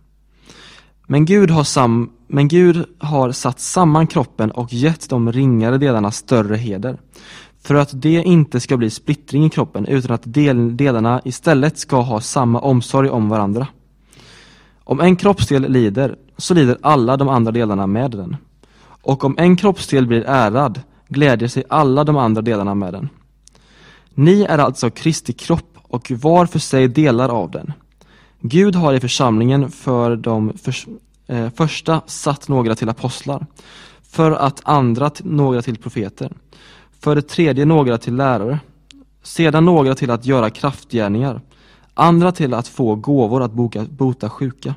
Men 1.12 1.24
Gud, 1.24 1.50
har 1.50 1.64
sam, 1.64 2.10
men 2.26 2.48
Gud 2.48 2.84
har 2.98 3.32
satt 3.32 3.60
samman 3.60 4.06
kroppen 4.06 4.50
och 4.50 4.72
gett 4.72 5.10
de 5.10 5.32
ringare 5.32 5.78
delarna 5.78 6.10
större 6.10 6.56
heder. 6.56 6.98
För 7.62 7.74
att 7.74 8.02
det 8.02 8.22
inte 8.22 8.60
ska 8.60 8.76
bli 8.76 8.90
splittring 8.90 9.44
i 9.44 9.50
kroppen 9.50 9.86
utan 9.86 10.14
att 10.14 10.22
del, 10.24 10.76
delarna 10.76 11.20
istället 11.24 11.78
ska 11.78 12.00
ha 12.00 12.20
samma 12.20 12.60
omsorg 12.60 13.08
om 13.08 13.28
varandra. 13.28 13.66
Om 14.84 15.00
en 15.00 15.16
kroppsdel 15.16 15.72
lider, 15.72 16.16
så 16.36 16.54
lider 16.54 16.78
alla 16.82 17.16
de 17.16 17.28
andra 17.28 17.52
delarna 17.52 17.86
med 17.86 18.10
den. 18.10 18.36
Och 19.02 19.24
om 19.24 19.34
en 19.38 19.56
kroppsdel 19.56 20.06
blir 20.06 20.24
ärad, 20.26 20.80
glädjer 21.08 21.48
sig 21.48 21.64
alla 21.68 22.04
de 22.04 22.16
andra 22.16 22.42
delarna 22.42 22.74
med 22.74 22.92
den. 22.92 23.08
Ni 24.14 24.42
är 24.42 24.58
alltså 24.58 24.90
Kristi 24.90 25.32
kropp 25.32 25.78
och 25.82 26.10
var 26.10 26.46
för 26.46 26.58
sig 26.58 26.88
delar 26.88 27.28
av 27.28 27.50
den. 27.50 27.72
Gud 28.42 28.74
har 28.74 28.94
i 28.94 29.00
församlingen 29.00 29.70
för 29.70 30.16
de 30.16 30.52
för, 30.58 30.74
eh, 31.26 31.50
första 31.50 32.00
satt 32.06 32.48
några 32.48 32.74
till 32.74 32.88
apostlar, 32.88 33.46
för 34.02 34.30
att 34.30 34.60
andra 34.64 35.10
några 35.22 35.62
till 35.62 35.76
profeter, 35.76 36.32
för 37.00 37.14
det 37.14 37.22
tredje 37.22 37.64
några 37.64 37.98
till 37.98 38.16
lärare, 38.16 38.58
sedan 39.22 39.64
några 39.64 39.94
till 39.94 40.10
att 40.10 40.26
göra 40.26 40.50
kraftgärningar, 40.50 41.40
andra 41.94 42.32
till 42.32 42.54
att 42.54 42.68
få 42.68 42.94
gåvor 42.94 43.42
att 43.42 43.52
boka, 43.52 43.86
bota 43.90 44.30
sjuka, 44.30 44.74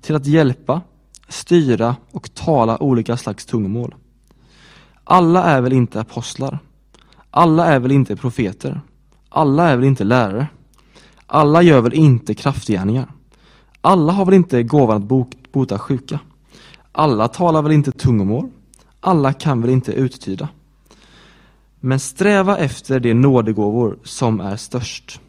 till 0.00 0.16
att 0.16 0.26
hjälpa, 0.26 0.80
styra 1.28 1.96
och 2.10 2.34
tala 2.34 2.82
olika 2.82 3.16
slags 3.16 3.46
tungomål. 3.46 3.94
Alla 5.04 5.44
är 5.44 5.60
väl 5.60 5.72
inte 5.72 6.00
apostlar? 6.00 6.58
Alla 7.30 7.66
är 7.66 7.78
väl 7.78 7.92
inte 7.92 8.16
profeter? 8.16 8.80
Alla 9.28 9.68
är 9.68 9.76
väl 9.76 9.84
inte 9.84 10.04
lärare? 10.04 10.46
Alla 11.32 11.62
gör 11.62 11.80
väl 11.80 11.94
inte 11.94 12.34
kraftgärningar? 12.34 13.12
Alla 13.80 14.12
har 14.12 14.24
väl 14.24 14.34
inte 14.34 14.62
gåvan 14.62 14.96
att 14.96 15.08
bo- 15.08 15.30
bota 15.52 15.78
sjuka? 15.78 16.20
Alla 16.92 17.28
talar 17.28 17.62
väl 17.62 17.72
inte 17.72 17.92
tungomål? 17.92 18.50
Alla 19.00 19.32
kan 19.32 19.60
väl 19.60 19.70
inte 19.70 19.92
uttyda? 19.92 20.48
Men 21.80 22.00
sträva 22.00 22.58
efter 22.58 23.00
de 23.00 23.14
nådegåvor 23.14 23.98
som 24.04 24.40
är 24.40 24.56
störst. 24.56 25.20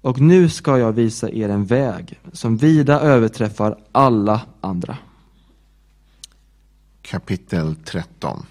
Och 0.00 0.20
nu 0.20 0.48
ska 0.48 0.78
jag 0.78 0.92
visa 0.92 1.30
er 1.30 1.48
en 1.48 1.64
väg 1.64 2.20
som 2.32 2.56
vida 2.56 3.00
överträffar 3.00 3.78
alla 3.92 4.40
andra. 4.60 4.96
Kapitel 7.02 7.76
13 7.84 8.46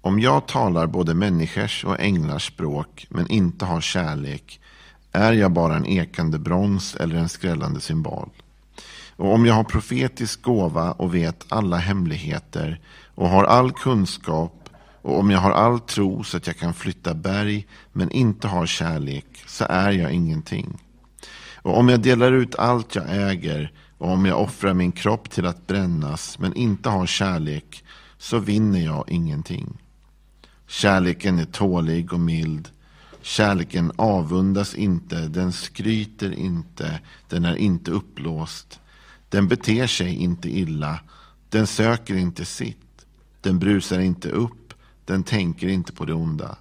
Om 0.00 0.20
jag 0.20 0.46
talar 0.46 0.86
både 0.86 1.14
människors 1.14 1.84
och 1.84 2.00
änglars 2.00 2.46
språk 2.46 3.06
men 3.10 3.30
inte 3.30 3.64
har 3.64 3.80
kärlek 3.80 4.60
är 5.12 5.32
jag 5.32 5.52
bara 5.52 5.76
en 5.76 5.86
ekande 5.86 6.38
brons 6.38 6.94
eller 6.94 7.16
en 7.16 7.28
skrällande 7.28 7.80
symbol. 7.80 8.28
Och 9.16 9.34
om 9.34 9.46
jag 9.46 9.54
har 9.54 9.64
profetisk 9.64 10.42
gåva 10.42 10.92
och 10.92 11.14
vet 11.14 11.44
alla 11.48 11.76
hemligheter 11.76 12.80
och 13.14 13.28
har 13.28 13.44
all 13.44 13.72
kunskap 13.72 14.68
och 15.02 15.18
om 15.18 15.30
jag 15.30 15.38
har 15.38 15.50
all 15.50 15.80
tro 15.80 16.24
så 16.24 16.36
att 16.36 16.46
jag 16.46 16.56
kan 16.56 16.74
flytta 16.74 17.14
berg 17.14 17.66
men 17.92 18.10
inte 18.10 18.48
har 18.48 18.66
kärlek 18.66 19.26
så 19.46 19.64
är 19.68 19.90
jag 19.90 20.12
ingenting. 20.12 20.78
Och 21.62 21.78
om 21.78 21.88
jag 21.88 22.00
delar 22.00 22.32
ut 22.32 22.54
allt 22.54 22.94
jag 22.94 23.04
äger 23.08 23.72
och 23.98 24.10
om 24.10 24.26
jag 24.26 24.40
offrar 24.40 24.74
min 24.74 24.92
kropp 24.92 25.30
till 25.30 25.46
att 25.46 25.66
brännas 25.66 26.38
men 26.38 26.54
inte 26.54 26.88
har 26.88 27.06
kärlek 27.06 27.84
så 28.18 28.38
vinner 28.38 28.80
jag 28.80 29.04
ingenting. 29.08 29.78
Kärleken 30.66 31.38
är 31.38 31.44
tålig 31.44 32.12
och 32.12 32.20
mild. 32.20 32.68
Kärleken 33.22 33.92
avundas 33.96 34.74
inte, 34.74 35.28
den 35.28 35.52
skryter 35.52 36.32
inte, 36.32 37.00
den 37.28 37.44
är 37.44 37.56
inte 37.56 37.90
uppblåst. 37.90 38.80
Den 39.28 39.48
beter 39.48 39.86
sig 39.86 40.14
inte 40.14 40.58
illa, 40.58 41.00
den 41.48 41.66
söker 41.66 42.14
inte 42.14 42.44
sitt, 42.44 43.06
den 43.40 43.58
brusar 43.58 43.98
inte 43.98 44.28
upp, 44.28 44.74
den 45.04 45.22
tänker 45.22 45.68
inte 45.68 45.92
på 45.92 46.04
det 46.04 46.14
onda. 46.14 46.56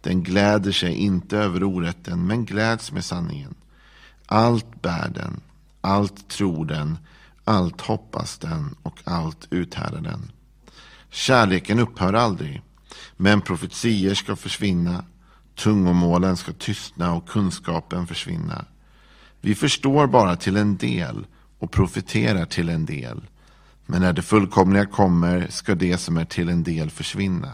Den 0.00 0.22
gläder 0.22 0.72
sig 0.72 0.94
inte 0.94 1.38
över 1.38 1.62
orätten, 1.62 2.26
men 2.26 2.44
gläds 2.44 2.92
med 2.92 3.04
sanningen. 3.04 3.54
Allt 4.26 4.82
bär 4.82 5.08
den, 5.08 5.40
allt 5.80 6.28
tror 6.28 6.64
den, 6.64 6.98
allt 7.44 7.80
hoppas 7.80 8.38
den 8.38 8.74
och 8.82 8.98
allt 9.04 9.46
uthärdar 9.50 10.00
den. 10.00 10.32
Kärleken 11.10 11.78
upphör 11.78 12.12
aldrig, 12.12 12.62
men 13.16 13.40
profetier 13.40 14.14
ska 14.14 14.36
försvinna, 14.36 15.04
tungomålen 15.56 16.36
ska 16.36 16.52
tystna 16.52 17.14
och 17.14 17.28
kunskapen 17.28 18.06
försvinna. 18.06 18.64
Vi 19.40 19.54
förstår 19.54 20.06
bara 20.06 20.36
till 20.36 20.56
en 20.56 20.76
del 20.76 21.26
och 21.58 21.70
profiterar 21.70 22.46
till 22.46 22.68
en 22.68 22.86
del. 22.86 23.22
Men 23.86 24.02
när 24.02 24.12
det 24.12 24.22
fullkomliga 24.22 24.86
kommer 24.86 25.46
ska 25.50 25.74
det 25.74 25.98
som 25.98 26.16
är 26.16 26.24
till 26.24 26.48
en 26.48 26.62
del 26.62 26.90
försvinna. 26.90 27.52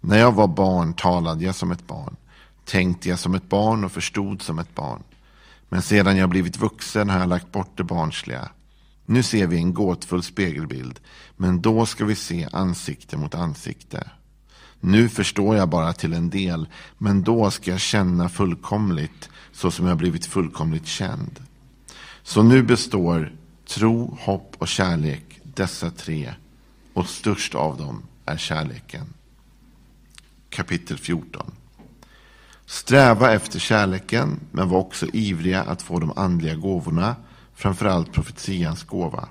När 0.00 0.18
jag 0.18 0.32
var 0.32 0.48
barn 0.48 0.94
talade 0.94 1.44
jag 1.44 1.54
som 1.54 1.70
ett 1.70 1.86
barn, 1.86 2.16
tänkte 2.64 3.08
jag 3.08 3.18
som 3.18 3.34
ett 3.34 3.48
barn 3.48 3.84
och 3.84 3.92
förstod 3.92 4.42
som 4.42 4.58
ett 4.58 4.74
barn. 4.74 5.02
Men 5.68 5.82
sedan 5.82 6.16
jag 6.16 6.28
blivit 6.28 6.56
vuxen 6.56 7.10
har 7.10 7.18
jag 7.18 7.28
lagt 7.28 7.52
bort 7.52 7.76
det 7.76 7.84
barnsliga. 7.84 8.48
Nu 9.06 9.22
ser 9.22 9.46
vi 9.46 9.56
en 9.56 9.74
gåtfull 9.74 10.22
spegelbild, 10.22 11.00
men 11.36 11.62
då 11.62 11.86
ska 11.86 12.04
vi 12.04 12.14
se 12.14 12.48
ansikte 12.52 13.16
mot 13.16 13.34
ansikte. 13.34 14.10
Nu 14.86 15.08
förstår 15.08 15.56
jag 15.56 15.68
bara 15.68 15.92
till 15.92 16.12
en 16.12 16.30
del, 16.30 16.68
men 16.98 17.22
då 17.22 17.50
ska 17.50 17.70
jag 17.70 17.80
känna 17.80 18.28
fullkomligt 18.28 19.28
så 19.52 19.70
som 19.70 19.86
jag 19.86 19.96
blivit 19.96 20.26
fullkomligt 20.26 20.86
känd. 20.86 21.40
Så 22.22 22.42
nu 22.42 22.62
består 22.62 23.32
tro, 23.68 24.18
hopp 24.20 24.56
och 24.58 24.68
kärlek, 24.68 25.40
dessa 25.42 25.90
tre, 25.90 26.34
och 26.92 27.08
störst 27.08 27.54
av 27.54 27.76
dem 27.78 28.02
är 28.24 28.36
kärleken. 28.36 29.06
Kapitel 30.48 30.98
14 30.98 31.52
Sträva 32.66 33.32
efter 33.32 33.58
kärleken, 33.58 34.40
men 34.52 34.68
var 34.68 34.78
också 34.78 35.06
ivriga 35.12 35.62
att 35.62 35.82
få 35.82 36.00
de 36.00 36.12
andliga 36.16 36.54
gåvorna, 36.54 37.16
framförallt 37.54 38.12
profetians 38.12 38.84
gåva. 38.84 39.28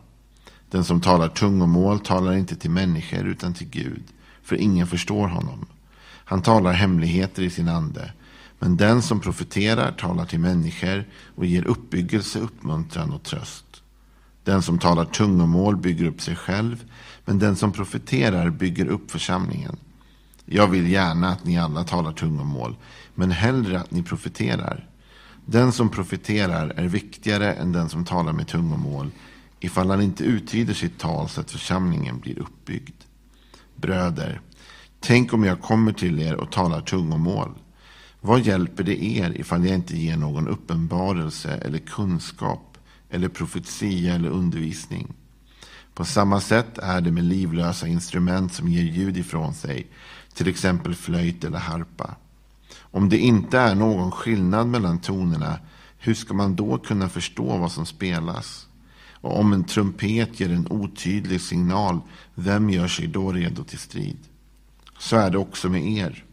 Den 0.69 0.83
som 0.83 1.01
talar 1.01 1.27
tungomål 1.27 1.99
talar 1.99 2.33
inte 2.33 2.55
till 2.55 2.71
människor 2.71 3.27
utan 3.27 3.53
till 3.53 3.69
Gud, 3.69 4.03
för 4.43 4.55
ingen 4.55 4.87
förstår 4.87 5.27
honom. 5.27 5.65
Han 6.25 6.41
talar 6.41 6.73
hemligheter 6.73 7.43
i 7.43 7.49
sin 7.49 7.69
ande. 7.69 8.11
Men 8.59 8.77
den 8.77 9.01
som 9.01 9.19
profeterar 9.19 9.91
talar 9.91 10.25
till 10.25 10.39
människor 10.39 11.05
och 11.35 11.45
ger 11.45 11.67
uppbyggelse, 11.67 12.39
uppmuntran 12.39 13.13
och 13.13 13.23
tröst. 13.23 13.65
Den 14.43 14.61
som 14.61 14.79
talar 14.79 15.05
tungomål 15.05 15.77
bygger 15.77 16.05
upp 16.05 16.21
sig 16.21 16.35
själv, 16.35 16.85
men 17.25 17.39
den 17.39 17.55
som 17.55 17.71
profeterar 17.71 18.49
bygger 18.49 18.85
upp 18.85 19.11
församlingen. 19.11 19.77
Jag 20.45 20.67
vill 20.67 20.91
gärna 20.91 21.29
att 21.29 21.45
ni 21.45 21.59
alla 21.59 21.83
talar 21.83 22.11
tungomål, 22.11 22.75
men 23.15 23.31
hellre 23.31 23.79
att 23.79 23.91
ni 23.91 24.03
profeterar. 24.03 24.87
Den 25.45 25.71
som 25.71 25.89
profeterar 25.89 26.69
är 26.69 26.87
viktigare 26.87 27.53
än 27.53 27.71
den 27.71 27.89
som 27.89 28.05
talar 28.05 28.33
med 28.33 28.47
tungomål, 28.47 29.11
ifall 29.59 29.89
han 29.89 30.01
inte 30.01 30.23
uttyder 30.23 30.73
sitt 30.73 30.99
tal 30.99 31.29
så 31.29 31.41
att 31.41 31.51
församlingen 31.51 32.19
blir 32.19 32.39
uppbyggd. 32.39 33.02
Bröder, 33.84 34.41
tänk 34.99 35.34
om 35.34 35.43
jag 35.43 35.61
kommer 35.61 35.93
till 35.93 36.19
er 36.19 36.36
och 36.36 36.51
talar 36.51 36.81
tungomål. 36.81 37.51
Vad 38.21 38.41
hjälper 38.41 38.84
det 38.84 39.03
er 39.03 39.39
ifall 39.39 39.65
jag 39.65 39.75
inte 39.75 39.97
ger 39.97 40.17
någon 40.17 40.47
uppenbarelse 40.47 41.51
eller 41.51 41.79
kunskap 41.79 42.77
eller 43.09 43.29
profetia 43.29 44.15
eller 44.15 44.29
undervisning? 44.29 45.13
På 45.93 46.05
samma 46.05 46.41
sätt 46.41 46.77
är 46.77 47.01
det 47.01 47.11
med 47.11 47.23
livlösa 47.23 47.88
instrument 47.88 48.53
som 48.53 48.67
ger 48.67 48.84
ljud 48.84 49.17
ifrån 49.17 49.53
sig, 49.53 49.88
till 50.34 50.47
exempel 50.47 50.95
flöjt 50.95 51.43
eller 51.43 51.59
harpa. 51.59 52.15
Om 52.79 53.09
det 53.09 53.17
inte 53.17 53.59
är 53.59 53.75
någon 53.75 54.11
skillnad 54.11 54.67
mellan 54.67 54.99
tonerna, 54.99 55.59
hur 55.97 56.13
ska 56.13 56.34
man 56.34 56.55
då 56.55 56.77
kunna 56.77 57.09
förstå 57.09 57.57
vad 57.57 57.71
som 57.71 57.86
spelas? 57.86 58.67
Och 59.24 59.39
om 59.39 59.53
en 59.53 59.63
trumpet 59.63 60.39
ger 60.39 60.51
en 60.51 60.67
otydlig 60.69 61.41
signal, 61.41 61.99
vem 62.36 62.69
gör 62.69 62.88
sig 62.88 63.07
då 63.07 63.32
redo 63.32 63.63
till 63.63 63.80
strid? 63.80 64.17
Så 64.99 65.15
är 65.15 65.30
det 65.30 65.38
också 65.38 65.69
med 65.69 65.86
er. 65.86 66.24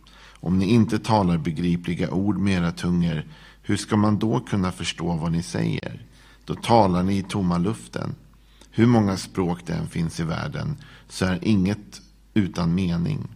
Om 0.41 0.59
ni 0.59 0.65
inte 0.67 0.99
talar 0.99 1.39
begripliga 1.39 2.11
ord 2.11 2.39
med 2.39 2.55
era 2.55 2.73
tungor, 2.73 3.27
hur 3.63 3.77
ska 3.77 3.97
man 3.97 4.19
då 4.19 4.41
kunna 4.41 4.73
förstå 4.73 5.13
vad 5.13 5.33
ni 5.33 5.43
säger? 5.43 6.07
Då 6.45 6.55
talar 6.55 7.03
ni 7.03 7.19
i 7.19 7.23
tomma 7.23 7.59
luften. 7.59 8.15
Hur 8.71 8.87
många 8.87 9.17
språk 9.17 9.59
det 9.67 9.73
än 9.73 9.89
finns 9.89 10.21
i 10.21 10.25
världen 10.25 10.77
så 11.09 11.25
är 11.25 11.39
inget 11.43 12.01
utan 12.35 12.75
mening. 12.75 13.29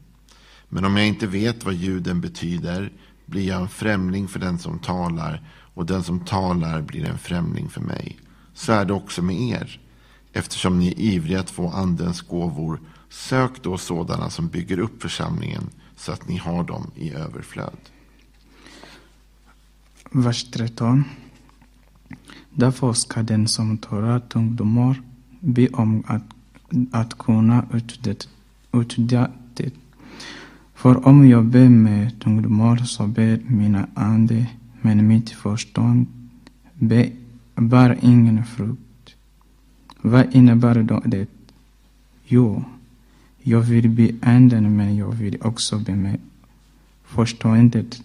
Men 0.68 0.84
om 0.84 0.96
jag 0.96 1.06
inte 1.06 1.26
vet 1.26 1.64
vad 1.64 1.74
ljuden 1.74 2.20
betyder 2.20 2.92
blir 3.26 3.48
jag 3.48 3.60
en 3.60 3.68
främling 3.68 4.28
för 4.28 4.38
den 4.38 4.58
som 4.58 4.78
talar 4.78 5.42
och 5.74 5.86
den 5.86 6.02
som 6.02 6.24
talar 6.24 6.82
blir 6.82 7.04
en 7.04 7.18
främling 7.18 7.68
för 7.68 7.80
mig. 7.80 8.18
Så 8.54 8.72
är 8.72 8.84
det 8.84 8.92
också 8.92 9.22
med 9.22 9.40
er. 9.40 9.80
Eftersom 10.32 10.78
ni 10.78 10.88
är 10.88 11.00
ivriga 11.00 11.40
att 11.40 11.50
få 11.50 11.68
andens 11.68 12.20
gåvor, 12.20 12.80
sök 13.08 13.62
då 13.62 13.78
sådana 13.78 14.30
som 14.30 14.48
bygger 14.48 14.78
upp 14.78 15.02
församlingen 15.02 15.70
så 15.96 16.12
att 16.12 16.28
ni 16.28 16.36
har 16.36 16.64
dem 16.64 16.90
i 16.96 17.10
överflöd. 17.10 17.76
Vers 20.10 20.44
13. 20.50 21.04
Därför 22.50 22.92
ska 22.92 23.22
den 23.22 23.48
som 23.48 23.78
talar 23.78 24.20
tungdomar 24.20 25.02
be 25.40 25.68
om 25.68 26.04
att, 26.06 26.22
att 26.92 27.18
kunna 27.18 27.66
uttyda 28.72 29.30
det. 29.54 29.70
För 30.74 31.08
om 31.08 31.28
jag 31.28 31.44
ber 31.44 31.68
med 31.68 32.20
tungdomar 32.20 32.76
så 32.76 33.06
ber 33.06 33.40
mina 33.46 33.88
ande, 33.94 34.46
men 34.80 35.06
mitt 35.06 35.30
förstånd 35.30 36.06
ber 36.74 37.23
bär 37.54 37.98
ingen 38.02 38.44
frukt. 38.44 39.14
Vad 40.00 40.34
innebär 40.34 40.82
då 40.82 41.02
det? 41.04 41.28
Jo, 42.26 42.64
jag 43.42 43.60
vill 43.60 43.88
be 43.88 44.10
anden, 44.22 44.76
men 44.76 44.96
jag 44.96 45.12
vill 45.12 45.38
också 45.42 45.78
be 45.78 45.96
med 45.96 46.18
förståndet. 47.04 48.02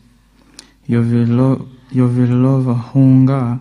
Jag 0.85 1.01
vill, 1.01 1.35
lo, 1.35 1.61
jag 1.89 2.07
vill 2.07 2.29
lova 2.29 2.81
hunga 2.93 3.59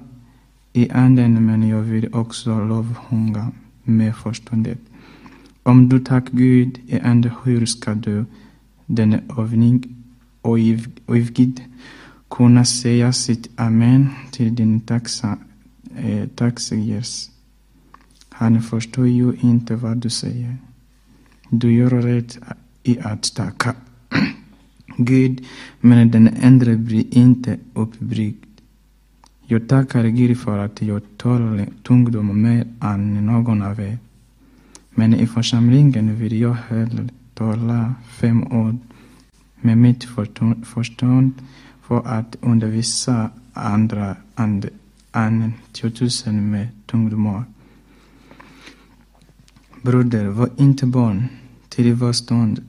i 0.73 0.91
anden, 0.91 1.47
men 1.47 1.69
jag 1.69 1.83
vill 1.83 2.15
också 2.15 2.65
lova 2.65 2.95
hunga 3.09 3.53
med 3.83 4.17
förståndet. 4.17 4.79
Om 5.63 5.89
du 5.89 6.01
tack 6.01 6.31
Gud 6.31 6.79
i 6.87 7.01
Anden, 7.01 7.33
hur 7.45 7.67
ska 7.67 7.95
du 7.95 8.25
denna 8.87 9.21
övning 9.39 9.97
övgid 11.07 11.61
kunna 12.29 12.65
säga 12.65 13.13
sitt 13.13 13.51
amen 13.57 14.09
till 14.31 14.55
din 14.55 14.81
tacksamhet? 14.81 15.48
Eh, 15.99 16.17
är 16.17 16.27
taxigers? 16.27 17.31
Han 18.29 18.63
förstår 18.63 19.09
ju 19.09 19.33
inte 19.41 19.77
vad 19.77 19.97
du 19.97 20.11
säger. 20.11 20.57
Du 21.51 21.73
gör 21.73 21.91
rätt 21.91 22.39
i 22.83 22.99
att 22.99 23.35
tacka 23.35 23.75
Gud, 24.97 25.47
men 25.81 26.11
den 26.11 26.29
äldre 26.29 26.77
blir 26.77 27.15
inte 27.17 27.59
uppbryggd. 27.75 28.45
Jag 29.47 29.69
tackar 29.69 30.05
Gud 30.05 30.39
för 30.39 30.59
att 30.59 30.83
jag 30.83 31.03
tål 31.17 31.67
tungdom 31.83 32.43
mer 32.43 32.67
än 32.81 33.27
någon 33.27 33.63
av 33.63 33.81
er. 33.81 33.99
Men 34.91 35.15
i 35.15 35.27
församlingen 35.27 36.17
vill 36.17 36.41
jag 36.41 36.57
hellre 36.69 37.09
tala 37.35 37.95
fem 38.21 38.43
ord 38.53 38.79
med 39.61 39.79
mitt 39.79 40.05
förstånd- 40.65 41.35
för 41.83 42.07
att 42.07 42.37
undervisa 42.41 43.31
andra 43.53 44.17
ande 44.35 44.69
än 45.13 45.53
tiotusen 45.73 46.51
med 46.51 46.69
tungdomar. 46.87 47.45
Broder, 49.83 50.27
var 50.27 50.51
inte 50.57 50.87
barn 50.87 51.29
till 51.69 51.97
förståndet. 51.97 52.65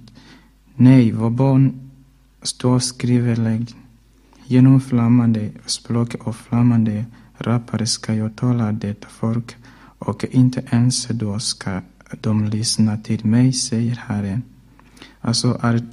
Nej, 0.75 1.11
var 1.11 1.29
barn 1.29 1.89
står 2.41 2.79
skriverlägg. 2.79 3.75
Genom 4.45 4.81
flammande 4.81 5.49
språk 5.65 6.15
och 6.19 6.35
flammande 6.35 7.05
rappare 7.37 7.85
ska 7.85 8.13
jag 8.13 8.35
tala 8.35 8.71
detta 8.71 9.07
folk 9.09 9.55
och 9.99 10.25
inte 10.31 10.63
ens 10.71 11.07
då 11.07 11.39
ska 11.39 11.81
de 12.21 12.45
lyssna 12.45 12.97
till 12.97 13.25
mig, 13.25 13.53
säger 13.53 13.95
Herren. 13.95 14.43
Alltså 15.21 15.59
är, 15.61 15.87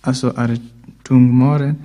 alltså 0.00 0.34
är 0.36 0.60
tungmåren 1.02 1.76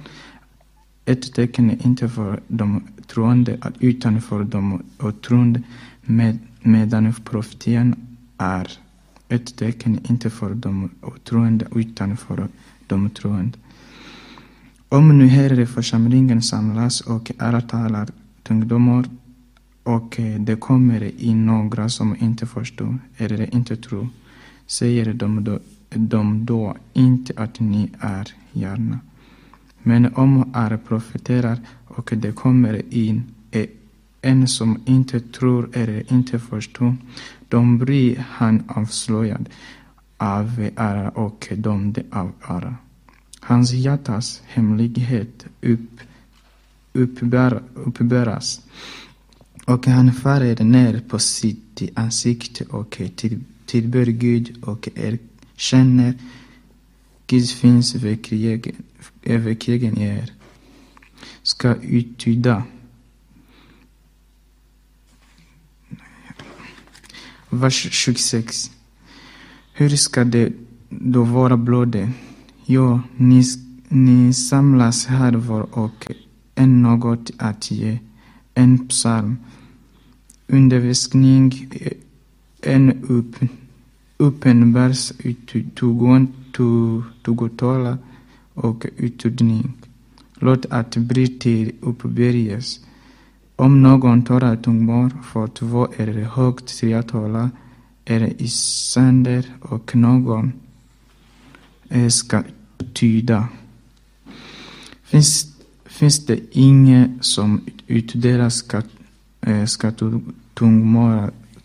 ett 1.05 1.33
tecken 1.33 1.81
inte 1.81 2.09
för 2.09 2.39
de 2.47 2.83
troende 3.13 3.57
utanför 3.79 4.43
dem 4.43 4.81
de 4.99 5.07
otroende 5.07 5.61
med, 6.01 6.37
medan 6.61 7.13
profetian 7.13 7.95
är 8.37 8.71
ett 9.29 9.55
tecken 9.55 9.99
inte 10.09 10.29
för 10.29 10.53
de 10.55 10.89
otroende 11.01 11.67
utan 11.75 12.17
för 12.17 12.47
de 12.87 13.09
troende. 13.09 13.57
Om 14.89 15.17
nu 15.17 15.27
herreförsamlingen 15.27 15.67
församlingen 15.67 16.41
samlas 16.41 17.01
och 17.01 17.31
alla 17.37 17.61
talar 17.61 18.09
tungdomar 18.43 19.05
och 19.83 20.19
det 20.39 20.55
kommer 20.59 21.21
in 21.21 21.45
några 21.45 21.89
som 21.89 22.15
inte 22.19 22.45
förstår 22.45 22.99
eller 23.17 23.55
inte 23.55 23.75
tror, 23.75 24.07
säger 24.67 25.13
de 25.13 25.43
då, 25.43 25.59
de 25.89 26.45
då 26.45 26.75
inte 26.93 27.33
att 27.35 27.59
ni 27.59 27.89
är 27.99 28.27
hjärna. 28.51 28.99
Men 29.83 30.13
om 30.15 30.51
är 30.53 30.77
profeterar 30.77 31.59
och 31.87 32.13
det 32.15 32.31
kommer 32.31 32.93
in 32.93 33.23
e, 33.51 33.67
en 34.21 34.47
som 34.47 34.81
inte 34.85 35.19
tror 35.19 35.69
eller 35.73 36.13
inte 36.13 36.39
förstår, 36.39 36.95
då 37.49 37.61
blir 37.61 38.25
han 38.29 38.63
avslöjad 38.67 39.49
av 40.17 40.69
ära 40.75 41.09
och 41.09 41.47
dömd 41.55 42.03
av 42.11 42.31
ära. 42.41 42.75
Hans 43.39 43.71
hjärtas 43.71 44.41
hemlighet 44.45 45.45
upp, 45.61 45.99
uppbär, 46.93 47.61
uppbäras 47.73 48.61
och 49.65 49.87
han 49.87 50.13
faller 50.13 50.63
ner 50.63 51.01
på 51.09 51.19
sitt 51.19 51.81
ansikte 51.95 52.63
och 52.63 53.01
till, 53.15 53.39
tillber 53.65 54.05
Gud 54.05 54.63
och 54.63 54.89
erkänner 54.95 56.13
Gud 57.31 57.49
finns 57.49 57.95
över 59.23 59.53
krigen 59.53 59.97
i 59.97 60.03
er. 60.03 60.31
Ska 61.43 61.75
uttyda 61.75 62.63
Vers 67.49 67.87
26. 67.91 68.71
Hur 69.73 69.89
ska 69.89 70.23
det 70.23 70.53
då 70.89 71.23
vara 71.23 71.57
blodet? 71.57 72.09
Jo, 72.65 73.01
ni, 73.17 73.43
ni 73.89 74.33
samlas 74.33 75.05
här 75.05 75.31
var 75.31 75.77
och 75.77 76.11
en 76.55 76.81
något 76.81 77.31
att 77.37 77.71
ge, 77.71 77.99
en 78.53 78.87
psalm, 78.87 79.37
undervisning, 80.47 81.69
eh, 81.71 81.91
en 82.61 83.03
upp, 83.03 83.35
uppenbars 84.17 85.11
tugotala 87.23 87.97
och 88.53 88.85
uttydning. 88.97 89.73
Låt 90.33 90.65
att 90.65 90.95
bli 90.95 91.27
till 91.27 91.71
uppbärgas. 91.81 92.79
Om 93.55 93.81
någon 93.81 94.23
talar 94.23 94.55
tungmål 94.55 95.09
för 95.23 95.47
två 95.47 95.87
eller 95.97 96.23
högt 96.23 96.79
tretal 96.79 97.49
är 98.05 98.41
i 98.41 98.47
sänder 98.47 99.45
och 99.61 99.95
någon 99.95 100.51
ska 102.09 102.43
tyda. 102.93 103.47
Finns, 105.03 105.55
finns 105.85 106.25
det 106.25 106.39
ingen 106.51 107.19
som 107.21 107.61
utdelar 107.87 108.49
ska, 108.49 108.81
ska 109.67 109.91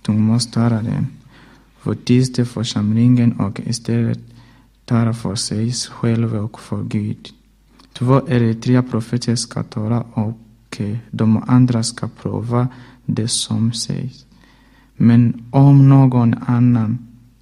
tungmålstalaren 0.02 1.06
för 1.80 1.94
tills 1.94 2.48
församlingen 2.48 3.32
och 3.32 3.60
istället 3.60 4.20
tala 4.86 5.14
för 5.14 5.34
sig 5.34 5.72
själv 5.72 6.36
och 6.36 6.60
för 6.60 6.82
Gud. 6.82 7.28
Två 7.92 8.26
eller 8.26 8.54
tre 8.54 8.82
profeter 8.82 9.36
ska 9.36 9.62
tala 9.62 10.00
och 10.12 10.40
de 11.10 11.44
andra 11.46 11.82
ska 11.82 12.08
prova 12.08 12.68
det 13.06 13.28
som 13.28 13.72
sägs. 13.72 14.26
Men 14.96 15.44
om 15.50 15.88
någon 15.88 16.34
annan 16.46 16.98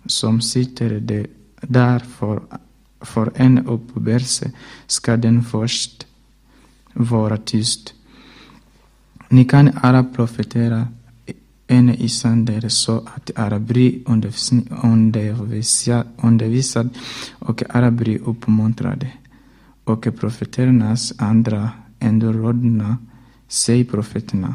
som 0.07 0.41
sitter 0.41 1.27
där 1.61 1.99
för, 1.99 2.43
för 3.01 3.33
en 3.35 3.67
uppbärelse 3.67 4.53
ska 4.87 5.17
den 5.17 5.45
först 5.45 6.07
vara 6.93 7.37
tyst. 7.37 7.95
Ni 9.29 9.45
kan 9.45 9.71
alla 9.83 10.05
profetera 10.05 10.89
en 11.75 11.91
i 11.91 12.09
sänder 12.09 12.69
så 12.69 12.97
att 13.15 13.31
arabri 13.37 14.05
blir 14.07 16.03
undervisad 16.23 16.89
och 17.39 17.63
arabri 17.77 18.19
uppmuntrade. 18.19 19.11
Och 19.85 20.03
profeternas 20.21 21.13
andra 21.19 21.71
ändrådna 21.99 22.97
säg 23.49 23.85
profeterna. 23.85 24.55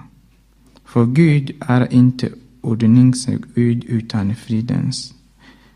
För 0.85 1.05
Gud 1.05 1.51
är 1.59 1.93
inte 1.93 2.29
ordningsens 2.61 3.41
Gud 3.55 3.83
utan 3.83 4.35
fridens. 4.35 5.13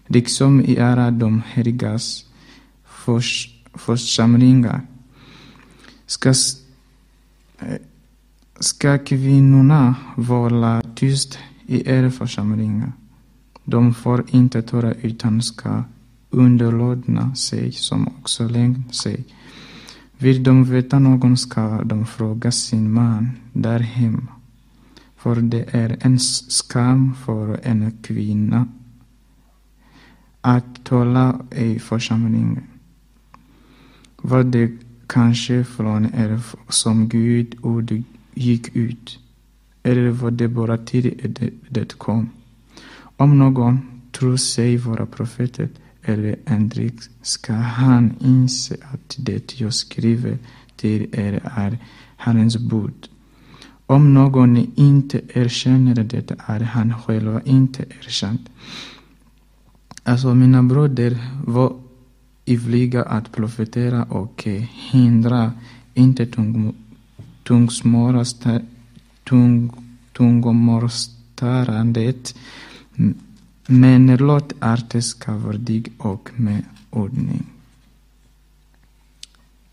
Liksom 0.07 0.61
i 0.61 0.79
alla 0.79 1.11
de 1.11 1.41
heligas 1.53 2.25
församlingar 3.73 4.81
ska, 6.05 6.33
ska 8.63 8.97
kvinnorna 8.97 9.95
vara 10.15 10.81
tyst 10.95 11.39
i 11.67 11.89
er 11.89 12.09
församling? 12.09 12.83
De 13.63 13.93
får 13.93 14.23
inte 14.27 14.61
tala 14.61 14.93
utan 14.93 15.41
ska 15.41 15.83
underlådna 16.29 17.35
sig 17.35 17.71
som 17.71 18.07
också 18.07 18.47
längd 18.47 18.95
sig. 18.95 19.25
Vill 20.17 20.43
de 20.43 20.63
veta 20.63 20.99
någon 20.99 21.37
ska 21.37 21.83
de 21.83 22.05
fråga 22.05 22.51
sin 22.51 22.91
man 22.91 23.31
där 23.53 23.79
hemma. 23.79 24.27
För 25.17 25.35
det 25.35 25.75
är 25.75 25.97
en 26.01 26.19
skam 26.19 27.13
för 27.25 27.59
en 27.63 27.91
kvinna 28.01 28.67
att 30.41 30.83
tala 30.83 31.39
i 31.51 31.79
församlingen. 31.79 32.63
Var 34.21 34.43
det 34.43 34.71
kanske 35.07 35.63
från 35.63 36.05
er 36.05 36.39
som 36.69 37.09
Gud 37.09 37.55
ord 37.61 38.03
gick 38.33 38.75
ut, 38.75 39.19
eller 39.83 40.09
var 40.09 40.31
det 40.31 40.47
bara 40.47 40.77
tid 40.77 41.35
det, 41.39 41.49
det 41.69 41.97
kom. 41.97 42.29
Om 43.17 43.37
någon 43.37 43.79
tror 44.11 44.37
sig 44.37 44.77
vara 44.77 45.05
profetet 45.05 45.71
eller 46.03 46.35
ändring 46.45 46.99
ska 47.21 47.53
han 47.53 48.13
inse 48.19 48.77
att 48.93 49.15
det 49.19 49.59
jag 49.61 49.73
skriver 49.73 50.37
till 50.75 51.07
er 51.11 51.41
är 51.43 51.77
Herrens 52.17 52.57
bud. 52.57 53.09
Om 53.85 54.13
någon 54.13 54.57
inte 54.75 55.21
erkänner 55.33 55.95
det 56.03 56.31
är 56.47 56.59
han 56.59 56.93
själv 57.01 57.39
inte 57.45 57.85
erkänd. 57.99 58.49
Alltså 60.03 60.35
mina 60.35 60.63
bröder 60.63 61.17
var 61.45 61.73
ivriga 62.45 63.03
att 63.03 63.31
profetera 63.31 64.03
och 64.03 64.47
hindra 64.91 65.51
inte 65.93 66.25
tungomorstarandet 70.13 72.35
men 73.67 74.17
låt 74.17 74.53
arten 74.59 75.03
ska 75.03 75.31
värdig 75.31 75.93
och 75.97 76.29
med 76.35 76.63
ordning. 76.89 77.45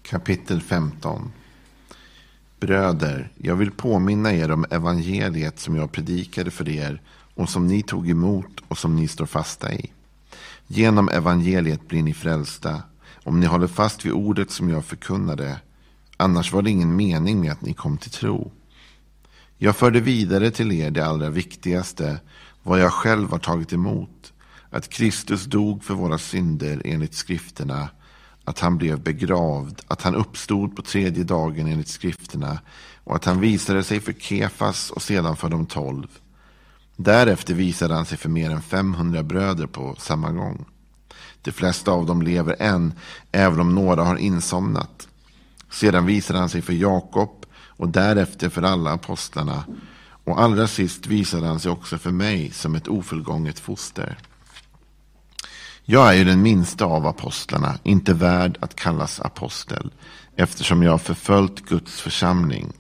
Kapitel 0.03 0.61
15 0.61 1.33
Bröder, 2.61 3.33
jag 3.39 3.57
vill 3.57 3.71
påminna 3.71 4.33
er 4.33 4.51
om 4.51 4.67
evangeliet 4.71 5.59
som 5.59 5.77
jag 5.77 5.93
predikade 5.93 6.51
för 6.51 6.69
er 6.69 7.01
och 7.35 7.49
som 7.49 7.67
ni 7.67 7.83
tog 7.83 8.11
emot 8.11 8.61
och 8.69 8.79
som 8.79 8.97
ni 8.97 9.09
står 9.09 9.27
fasta 9.27 9.75
i. 9.75 9.91
Genom 10.67 11.09
evangeliet 11.09 11.89
blir 11.89 12.03
ni 12.03 12.15
frälsta 12.15 12.83
om 13.25 13.41
ni 13.41 13.47
håller 13.47 13.67
fast 13.67 14.05
vid 14.05 14.13
ordet 14.13 14.51
som 14.51 14.69
jag 14.69 14.85
förkunnade. 14.85 15.61
Annars 16.21 16.53
var 16.53 16.63
det 16.63 16.71
ingen 16.71 16.97
mening 16.97 17.41
med 17.41 17.53
att 17.53 17.63
ni 17.63 17.75
kom 17.75 17.99
till 17.99 18.11
tro. 18.11 18.53
Jag 19.59 19.77
förde 19.77 20.01
vidare 20.01 20.51
till 20.51 20.73
er 20.73 20.91
det 20.91 21.07
allra 21.07 21.31
viktigaste, 21.31 22.21
vad 22.63 22.81
jag 22.81 22.93
själv 22.93 23.31
har 23.31 23.39
tagit 23.39 23.73
emot. 23.73 24.33
Att 24.71 24.89
Kristus 24.89 25.45
dog 25.45 25.85
för 25.85 25.95
våra 25.95 26.19
synder 26.19 26.83
enligt 26.85 27.15
skrifterna, 27.15 27.89
att 28.45 28.61
han 28.61 28.79
blev 28.79 29.01
begravd, 29.01 29.81
att 29.87 30.03
han 30.03 30.15
uppstod 30.15 30.77
på 30.77 30.83
tredje 30.83 31.25
dagen 31.25 31.67
enligt 31.67 31.89
skrifterna 31.89 32.59
och 33.05 33.17
att 33.17 33.25
han 33.25 33.41
visade 33.41 33.83
sig 33.83 34.01
för 34.01 34.13
Kefas 34.13 34.91
och 34.91 35.03
sedan 35.03 35.37
för 35.37 35.49
de 35.49 35.67
tolv. 35.67 36.07
Därefter 36.97 37.55
visade 37.55 37.95
han 37.95 38.07
sig 38.07 38.19
för 38.19 38.29
mer 38.29 38.51
än 38.51 38.63
500 38.63 39.23
bröder 39.23 39.67
på 39.67 39.97
samma 39.99 40.33
gång. 40.33 40.65
De 41.43 41.53
flesta 41.53 41.91
av 41.91 42.07
dem 42.07 42.23
lever 42.23 42.57
än, 42.59 42.93
även 43.33 43.61
om 43.61 43.75
några 43.75 44.05
har 44.05 44.17
insomnat. 44.17 45.07
Sedan 45.71 46.07
visade 46.07 46.39
han 46.39 46.49
sig 46.49 46.63
för 46.63 46.73
Jakob 46.73 47.47
och 47.53 47.89
därefter 47.89 48.49
för 48.49 48.63
alla 48.63 48.91
apostlarna. 48.91 49.65
Och 50.25 50.41
allra 50.41 50.67
sist 50.67 51.07
visade 51.07 51.47
han 51.47 51.61
sig 51.61 51.71
också 51.71 51.99
för 51.99 52.11
mig 52.11 52.51
som 52.51 52.75
ett 52.75 52.89
ofullgånget 52.89 53.59
foster. 53.59 54.19
Jag 55.85 56.09
är 56.09 56.13
ju 56.13 56.25
den 56.25 56.43
minsta 56.43 56.85
av 56.85 57.07
apostlarna, 57.07 57.79
inte 57.83 58.15
värd 58.15 58.59
att 58.61 58.75
kallas 58.75 59.21
apostel, 59.21 59.91
eftersom 60.37 60.83
jag 60.83 60.91
har 60.91 60.99
förföljt 60.99 61.67
Guds 61.67 62.01
församling. 62.01 62.73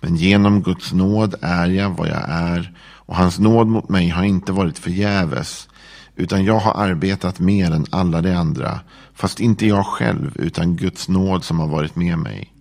Men 0.00 0.16
genom 0.16 0.62
Guds 0.62 0.92
nåd 0.92 1.34
är 1.40 1.66
jag 1.66 1.90
vad 1.90 2.08
jag 2.08 2.24
är, 2.28 2.78
och 2.80 3.16
hans 3.16 3.38
nåd 3.38 3.66
mot 3.66 3.88
mig 3.88 4.08
har 4.08 4.24
inte 4.24 4.52
varit 4.52 4.78
förgäves, 4.78 5.68
utan 6.16 6.44
jag 6.44 6.58
har 6.58 6.84
arbetat 6.84 7.38
mer 7.38 7.70
än 7.70 7.86
alla 7.90 8.22
de 8.22 8.34
andra, 8.34 8.80
fast 9.22 9.40
inte 9.40 9.66
jag 9.66 9.86
själv, 9.86 10.32
utan 10.34 10.76
Guds 10.76 11.08
nåd 11.08 11.44
som 11.44 11.60
har 11.60 11.68
varit 11.68 11.96
med 11.96 12.18
mig. 12.18 12.52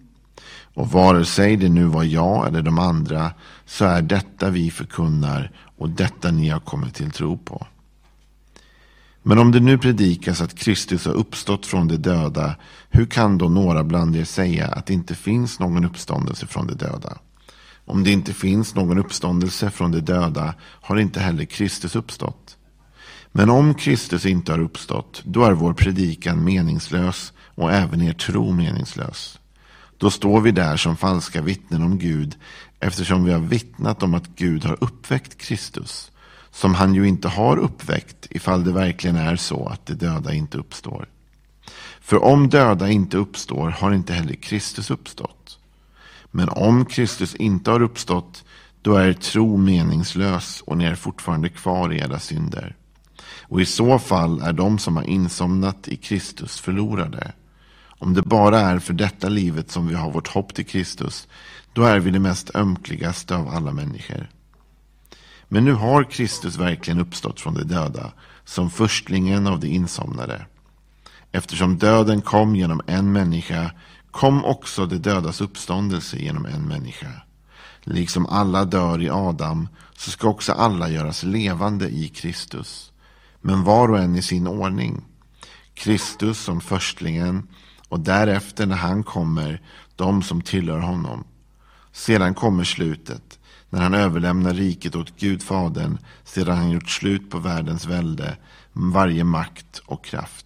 Och 0.74 0.92
vare 0.92 1.26
sig 1.26 1.58
det 1.58 1.70
nu 1.70 1.86
var 1.86 2.04
jag 2.04 2.48
eller 2.48 2.62
de 2.62 2.80
andra, 2.80 3.32
så 3.66 3.86
är 3.86 4.02
detta 4.02 4.50
vi 4.50 4.72
förkunnar 4.72 5.52
och 5.78 5.90
detta 5.90 6.32
ni 6.32 6.50
har 6.50 6.60
kommit 6.60 6.96
till 6.96 7.12
tro 7.12 7.38
på. 7.38 7.68
Men 9.24 9.38
om 9.38 9.52
det 9.52 9.60
nu 9.60 9.78
predikas 9.78 10.42
att 10.42 10.56
Kristus 10.56 11.06
har 11.06 11.14
uppstått 11.14 11.66
från 11.66 11.88
de 11.88 11.98
döda, 11.98 12.56
hur 12.90 13.06
kan 13.06 13.38
då 13.38 13.50
några 13.50 13.84
bland 13.84 14.16
er 14.16 14.24
säga 14.24 14.68
att 14.68 14.86
det 14.86 14.94
inte 14.94 15.16
finns 15.16 15.60
någon 15.60 15.86
uppståndelse 15.86 16.48
från 16.48 16.68
de 16.68 16.74
döda? 16.74 17.18
Om 17.86 18.04
det 18.04 18.12
inte 18.12 18.34
finns 18.34 18.76
någon 18.76 18.98
uppståndelse 18.98 19.70
från 19.70 19.92
de 19.92 20.00
döda 20.00 20.54
har 20.62 20.98
inte 20.98 21.20
heller 21.20 21.46
Kristus 21.46 21.96
uppstått. 21.96 22.58
Men 23.32 23.50
om 23.50 23.74
Kristus 23.74 24.26
inte 24.26 24.52
har 24.52 24.60
uppstått, 24.60 25.22
då 25.26 25.44
är 25.44 25.52
vår 25.52 25.74
predikan 25.74 26.44
meningslös 26.44 27.34
och 27.56 27.72
även 27.72 28.02
er 28.02 28.14
tro 28.14 28.52
meningslös. 28.52 29.40
Då 29.98 30.10
står 30.10 30.42
vi 30.42 30.52
där 30.52 30.78
som 30.78 30.98
falska 30.98 31.42
vittnen 31.42 31.84
om 31.84 31.98
Gud 31.98 32.36
eftersom 32.80 33.24
vi 33.24 33.32
har 33.32 33.40
vittnat 33.40 34.04
om 34.04 34.14
att 34.14 34.28
Gud 34.36 34.66
har 34.66 34.78
uppväckt 34.84 35.38
Kristus 35.38 36.12
som 36.52 36.74
han 36.74 36.96
ju 36.96 37.08
inte 37.08 37.28
har 37.28 37.58
uppväckt 37.58 38.28
ifall 38.30 38.64
det 38.64 38.72
verkligen 38.72 39.16
är 39.16 39.36
så 39.36 39.68
att 39.68 39.86
de 39.86 39.94
döda 39.94 40.34
inte 40.34 40.58
uppstår. 40.58 41.10
För 42.02 42.24
om 42.24 42.50
döda 42.50 42.90
inte 42.90 43.18
uppstår 43.18 43.70
har 43.70 43.94
inte 43.94 44.14
heller 44.14 44.36
Kristus 44.36 44.92
uppstått. 44.92 45.60
Men 46.32 46.50
om 46.50 46.86
Kristus 46.86 47.36
inte 47.36 47.72
har 47.72 47.82
uppstått 47.82 48.44
då 48.82 48.96
är 48.96 49.08
er 49.08 49.14
tro 49.14 49.58
meningslös 49.58 50.62
och 50.66 50.78
ni 50.78 50.86
är 50.86 50.96
fortfarande 50.96 51.50
kvar 51.50 51.94
i 51.94 52.00
era 52.00 52.20
synder. 52.20 52.76
Och 53.52 53.62
i 53.62 53.66
så 53.66 54.00
fall 54.00 54.42
är 54.42 54.54
de 54.54 54.80
som 54.80 54.96
har 54.96 55.04
insomnat 55.04 55.88
i 55.88 55.98
Kristus 55.98 56.60
förlorade. 56.60 57.32
Om 57.88 58.14
det 58.14 58.22
bara 58.22 58.60
är 58.60 58.80
för 58.80 58.94
detta 58.94 59.30
livet 59.30 59.72
som 59.72 59.88
vi 59.88 59.96
har 59.96 60.12
vårt 60.12 60.28
hopp 60.28 60.54
till 60.54 60.66
Kristus, 60.66 61.28
då 61.74 61.84
är 61.84 62.00
vi 62.00 62.12
det 62.12 62.20
mest 62.20 62.56
ömkligaste 62.56 63.36
av 63.36 63.48
alla 63.48 63.72
människor. 63.72 64.30
Men 65.48 65.66
nu 65.66 65.74
har 65.74 66.04
Kristus 66.04 66.58
verkligen 66.58 67.00
uppstått 67.00 67.40
från 67.40 67.54
de 67.54 67.64
döda, 67.64 68.12
som 68.46 68.70
förstlingen 68.70 69.48
av 69.48 69.60
de 69.60 69.68
insomnade. 69.68 70.46
Eftersom 71.32 71.78
döden 71.78 72.22
kom 72.22 72.56
genom 72.56 72.82
en 72.88 73.12
människa, 73.12 73.72
kom 74.12 74.46
också 74.46 74.86
de 74.86 74.98
dödas 74.98 75.42
uppståndelse 75.42 76.18
genom 76.18 76.46
en 76.46 76.68
människa. 76.68 77.12
Liksom 77.84 78.26
alla 78.26 78.66
dör 78.66 79.02
i 79.02 79.10
Adam, 79.10 79.68
så 79.98 80.12
ska 80.12 80.28
också 80.28 80.52
alla 80.54 80.90
göras 80.90 81.24
levande 81.24 81.90
i 81.90 82.08
Kristus. 82.08 82.91
Men 83.42 83.64
var 83.64 83.90
och 83.90 84.00
en 84.00 84.16
i 84.16 84.22
sin 84.22 84.48
ordning. 84.48 85.02
Kristus 85.74 86.40
som 86.40 86.62
förstlingen, 86.62 87.48
och 87.90 88.00
därefter 88.00 88.66
när 88.66 88.76
han 88.76 89.04
kommer, 89.04 89.62
de 89.96 90.24
som 90.24 90.42
tillhör 90.42 90.80
honom. 90.80 91.24
Sedan 91.92 92.34
kommer 92.34 92.64
slutet, 92.64 93.40
när 93.70 93.82
han 93.82 93.94
överlämnar 93.94 94.54
riket 94.54 94.96
åt 94.96 95.20
Gud 95.20 95.44
Fadern, 95.44 95.98
sedan 96.24 96.58
han 96.58 96.72
gjort 96.72 96.90
slut 96.90 97.30
på 97.30 97.40
världens 97.40 97.86
välde, 97.86 98.38
varje 98.74 99.24
makt 99.24 99.82
och 99.86 100.06
kraft. 100.06 100.46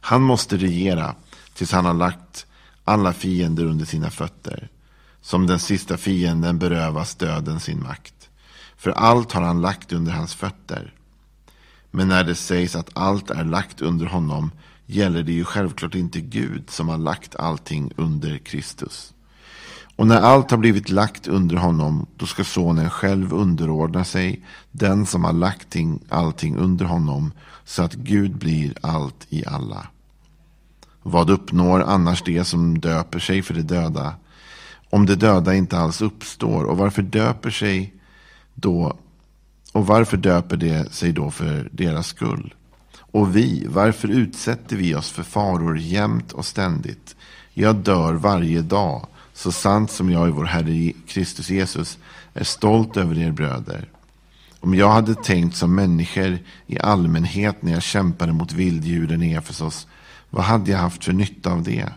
Han 0.00 0.22
måste 0.22 0.56
regera 0.56 1.14
tills 1.54 1.72
han 1.72 1.84
har 1.84 1.94
lagt 1.94 2.46
alla 2.84 3.12
fiender 3.12 3.64
under 3.64 3.84
sina 3.84 4.10
fötter. 4.10 4.68
Som 5.20 5.46
den 5.46 5.58
sista 5.58 5.96
fienden 5.96 6.58
berövas 6.58 7.14
döden 7.14 7.60
sin 7.60 7.82
makt. 7.82 8.30
För 8.76 8.90
allt 8.90 9.32
har 9.32 9.42
han 9.42 9.60
lagt 9.60 9.92
under 9.92 10.12
hans 10.12 10.34
fötter. 10.34 10.94
Men 11.90 12.08
när 12.08 12.24
det 12.24 12.34
sägs 12.34 12.76
att 12.76 12.90
allt 12.92 13.30
är 13.30 13.44
lagt 13.44 13.80
under 13.80 14.06
honom 14.06 14.50
gäller 14.86 15.22
det 15.22 15.32
ju 15.32 15.44
självklart 15.44 15.94
inte 15.94 16.20
Gud 16.20 16.70
som 16.70 16.88
har 16.88 16.98
lagt 16.98 17.36
allting 17.36 17.92
under 17.96 18.38
Kristus. 18.38 19.14
Och 19.96 20.06
när 20.06 20.20
allt 20.20 20.50
har 20.50 20.58
blivit 20.58 20.90
lagt 20.90 21.26
under 21.28 21.56
honom, 21.56 22.06
då 22.16 22.26
ska 22.26 22.44
sonen 22.44 22.90
själv 22.90 23.34
underordna 23.34 24.04
sig 24.04 24.44
den 24.70 25.06
som 25.06 25.24
har 25.24 25.32
lagt 25.32 25.76
allting 26.08 26.56
under 26.56 26.84
honom, 26.84 27.32
så 27.64 27.82
att 27.82 27.94
Gud 27.94 28.36
blir 28.36 28.74
allt 28.80 29.26
i 29.28 29.46
alla. 29.46 29.86
Vad 31.02 31.30
uppnår 31.30 31.80
annars 31.80 32.22
det 32.22 32.44
som 32.44 32.80
döper 32.80 33.18
sig 33.18 33.42
för 33.42 33.54
de 33.54 33.62
döda? 33.62 34.14
Om 34.90 35.06
de 35.06 35.14
döda 35.14 35.54
inte 35.54 35.78
alls 35.78 36.02
uppstår, 36.02 36.64
och 36.64 36.78
varför 36.78 37.02
döper 37.02 37.50
sig 37.50 37.94
då 38.54 38.96
och 39.72 39.86
varför 39.86 40.16
döper 40.16 40.56
de 40.56 40.84
sig 40.90 41.12
då 41.12 41.30
för 41.30 41.68
deras 41.72 42.06
skull? 42.06 42.54
Och 43.12 43.36
vi, 43.36 43.66
varför 43.68 44.08
utsätter 44.08 44.76
vi 44.76 44.94
oss 44.94 45.10
för 45.10 45.22
faror 45.22 45.78
jämt 45.78 46.32
och 46.32 46.46
ständigt? 46.46 47.16
Jag 47.54 47.76
dör 47.76 48.14
varje 48.14 48.62
dag, 48.62 49.06
så 49.32 49.52
sant 49.52 49.90
som 49.90 50.10
jag 50.10 50.28
i 50.28 50.32
vår 50.32 50.44
Herre 50.44 50.92
Kristus 51.08 51.50
Jesus 51.50 51.98
är 52.34 52.44
stolt 52.44 52.96
över 52.96 53.18
er 53.18 53.30
bröder. 53.30 53.88
Om 54.60 54.74
jag 54.74 54.90
hade 54.90 55.14
tänkt 55.14 55.56
som 55.56 55.74
människor 55.74 56.38
i 56.66 56.78
allmänhet 56.78 57.62
när 57.62 57.72
jag 57.72 57.82
kämpade 57.82 58.32
mot 58.32 58.52
vilddjuren 58.52 59.22
i 59.22 59.32
Efesos, 59.32 59.86
vad 60.30 60.44
hade 60.44 60.70
jag 60.70 60.78
haft 60.78 61.04
för 61.04 61.12
nytta 61.12 61.52
av 61.52 61.62
det? 61.62 61.88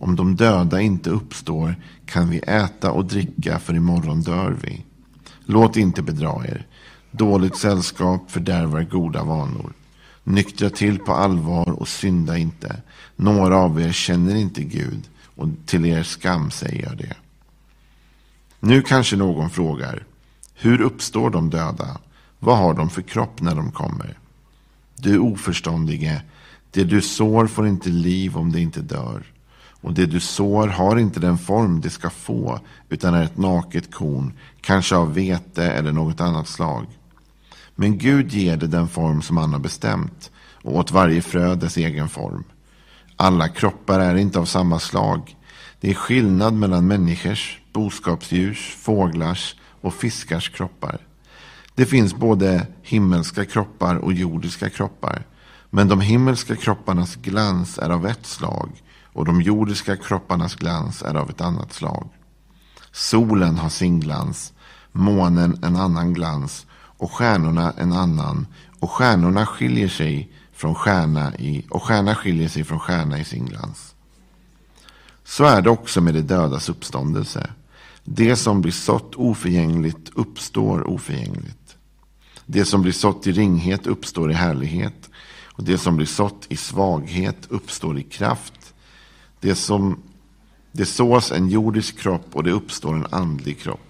Om 0.00 0.16
de 0.16 0.36
döda 0.36 0.80
inte 0.80 1.10
uppstår 1.10 1.74
kan 2.06 2.30
vi 2.30 2.38
äta 2.38 2.90
och 2.90 3.04
dricka, 3.04 3.58
för 3.58 3.74
imorgon 3.74 4.22
dör 4.22 4.56
vi. 4.62 4.84
Låt 5.44 5.76
inte 5.76 6.02
bedra 6.02 6.46
er. 6.46 6.66
Dåligt 7.10 7.56
sällskap 7.56 8.30
fördärvar 8.30 8.82
goda 8.82 9.24
vanor. 9.24 9.72
Nyktra 10.24 10.70
till 10.70 10.98
på 10.98 11.12
allvar 11.12 11.70
och 11.70 11.88
synda 11.88 12.38
inte. 12.38 12.82
Några 13.16 13.56
av 13.56 13.80
er 13.80 13.92
känner 13.92 14.34
inte 14.34 14.62
Gud 14.62 15.08
och 15.36 15.48
till 15.66 15.86
er 15.86 16.02
skam 16.02 16.50
säger 16.50 16.82
jag 16.82 16.96
det. 16.98 17.16
Nu 18.60 18.82
kanske 18.82 19.16
någon 19.16 19.50
frågar. 19.50 20.04
Hur 20.54 20.80
uppstår 20.80 21.30
de 21.30 21.50
döda? 21.50 21.98
Vad 22.38 22.58
har 22.58 22.74
de 22.74 22.90
för 22.90 23.02
kropp 23.02 23.40
när 23.40 23.54
de 23.54 23.72
kommer? 23.72 24.18
Du 24.96 25.18
oförståndige, 25.18 26.22
det 26.70 26.84
du 26.84 27.02
sår 27.02 27.46
får 27.46 27.68
inte 27.68 27.88
liv 27.88 28.36
om 28.36 28.52
det 28.52 28.60
inte 28.60 28.80
dör. 28.80 29.22
Och 29.82 29.92
det 29.92 30.06
du 30.06 30.20
sår 30.20 30.68
har 30.68 30.96
inte 30.96 31.20
den 31.20 31.38
form 31.38 31.80
det 31.80 31.90
ska 31.90 32.10
få, 32.10 32.60
utan 32.88 33.14
är 33.14 33.22
ett 33.22 33.36
naket 33.36 33.94
korn, 33.94 34.32
kanske 34.60 34.96
av 34.96 35.14
vete 35.14 35.64
eller 35.64 35.92
något 35.92 36.20
annat 36.20 36.48
slag. 36.48 36.86
Men 37.74 37.98
Gud 37.98 38.32
ger 38.32 38.56
det 38.56 38.66
den 38.66 38.88
form 38.88 39.22
som 39.22 39.36
han 39.36 39.52
har 39.52 39.60
bestämt 39.60 40.30
och 40.62 40.76
åt 40.76 40.90
varje 40.90 41.22
frö 41.22 41.54
dess 41.54 41.76
egen 41.76 42.08
form. 42.08 42.44
Alla 43.16 43.48
kroppar 43.48 44.00
är 44.00 44.14
inte 44.14 44.38
av 44.38 44.44
samma 44.44 44.78
slag. 44.78 45.36
Det 45.80 45.90
är 45.90 45.94
skillnad 45.94 46.54
mellan 46.54 46.86
människors, 46.86 47.60
boskapsdjurs, 47.72 48.76
fåglars 48.78 49.56
och 49.80 49.94
fiskars 49.94 50.48
kroppar. 50.48 50.98
Det 51.74 51.86
finns 51.86 52.14
både 52.14 52.66
himmelska 52.82 53.44
kroppar 53.44 53.96
och 53.96 54.12
jordiska 54.12 54.70
kroppar. 54.70 55.26
Men 55.70 55.88
de 55.88 56.00
himmelska 56.00 56.56
kropparnas 56.56 57.16
glans 57.16 57.78
är 57.78 57.90
av 57.90 58.06
ett 58.06 58.26
slag 58.26 58.82
och 59.12 59.24
de 59.24 59.42
jordiska 59.42 59.96
kropparnas 59.96 60.54
glans 60.54 61.02
är 61.02 61.14
av 61.14 61.30
ett 61.30 61.40
annat 61.40 61.72
slag. 61.72 62.08
Solen 62.92 63.58
har 63.58 63.68
sin 63.68 64.00
glans, 64.00 64.52
månen 64.92 65.58
en 65.62 65.76
annan 65.76 66.14
glans 66.14 66.66
och 67.00 67.12
stjärnorna 67.12 67.72
en 67.76 67.92
annan. 67.92 68.46
Och 68.80 68.90
stjärnorna 68.90 69.46
skiljer 69.46 69.88
sig 69.88 70.32
från 70.52 70.74
stjärna 70.74 71.36
i, 71.36 71.66
och 71.70 71.82
stjärna 71.82 72.14
skiljer 72.14 72.48
sig 72.48 72.64
från 72.64 72.80
stjärna 72.80 73.18
i 73.18 73.24
sin 73.24 73.46
glans. 73.46 73.94
Så 75.24 75.44
är 75.44 75.62
det 75.62 75.70
också 75.70 76.00
med 76.00 76.14
de 76.14 76.20
dödas 76.20 76.68
uppståndelse. 76.68 77.50
Det 78.04 78.36
som 78.36 78.60
blir 78.60 78.72
sått 78.72 79.14
oförgängligt 79.14 80.10
uppstår 80.14 80.88
oförgängligt. 80.88 81.76
Det 82.46 82.64
som 82.64 82.82
blir 82.82 82.92
sått 82.92 83.26
i 83.26 83.32
ringhet 83.32 83.86
uppstår 83.86 84.30
i 84.30 84.34
härlighet. 84.34 85.10
Och 85.44 85.64
det 85.64 85.78
som 85.78 85.96
blir 85.96 86.06
sått 86.06 86.46
i 86.48 86.56
svaghet 86.56 87.46
uppstår 87.48 87.98
i 87.98 88.02
kraft. 88.02 88.74
Det 89.40 89.54
som 89.54 90.02
det 90.72 90.86
sås 90.86 91.32
en 91.32 91.48
jordisk 91.48 91.98
kropp 91.98 92.26
och 92.32 92.44
det 92.44 92.50
uppstår 92.50 92.94
en 92.94 93.06
andlig 93.10 93.58
kropp. 93.60 93.89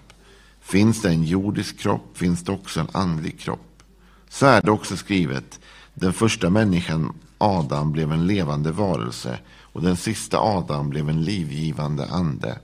Finns 0.61 1.01
det 1.01 1.09
en 1.09 1.23
jordisk 1.23 1.79
kropp 1.79 2.17
finns 2.17 2.43
det 2.43 2.51
också 2.51 2.79
en 2.79 2.87
andlig 2.91 3.39
kropp. 3.39 3.83
Så 4.29 4.45
är 4.45 4.61
det 4.61 4.71
också 4.71 4.97
skrivet. 4.97 5.59
Den 5.93 6.13
första 6.13 6.49
människan, 6.49 7.13
Adam, 7.37 7.91
blev 7.91 8.11
en 8.11 8.27
levande 8.27 8.71
varelse 8.71 9.39
och 9.47 9.81
den 9.81 9.97
sista 9.97 10.39
Adam 10.39 10.89
blev 10.89 11.09
en 11.09 11.23
livgivande 11.23 12.07
ande. 12.09 12.59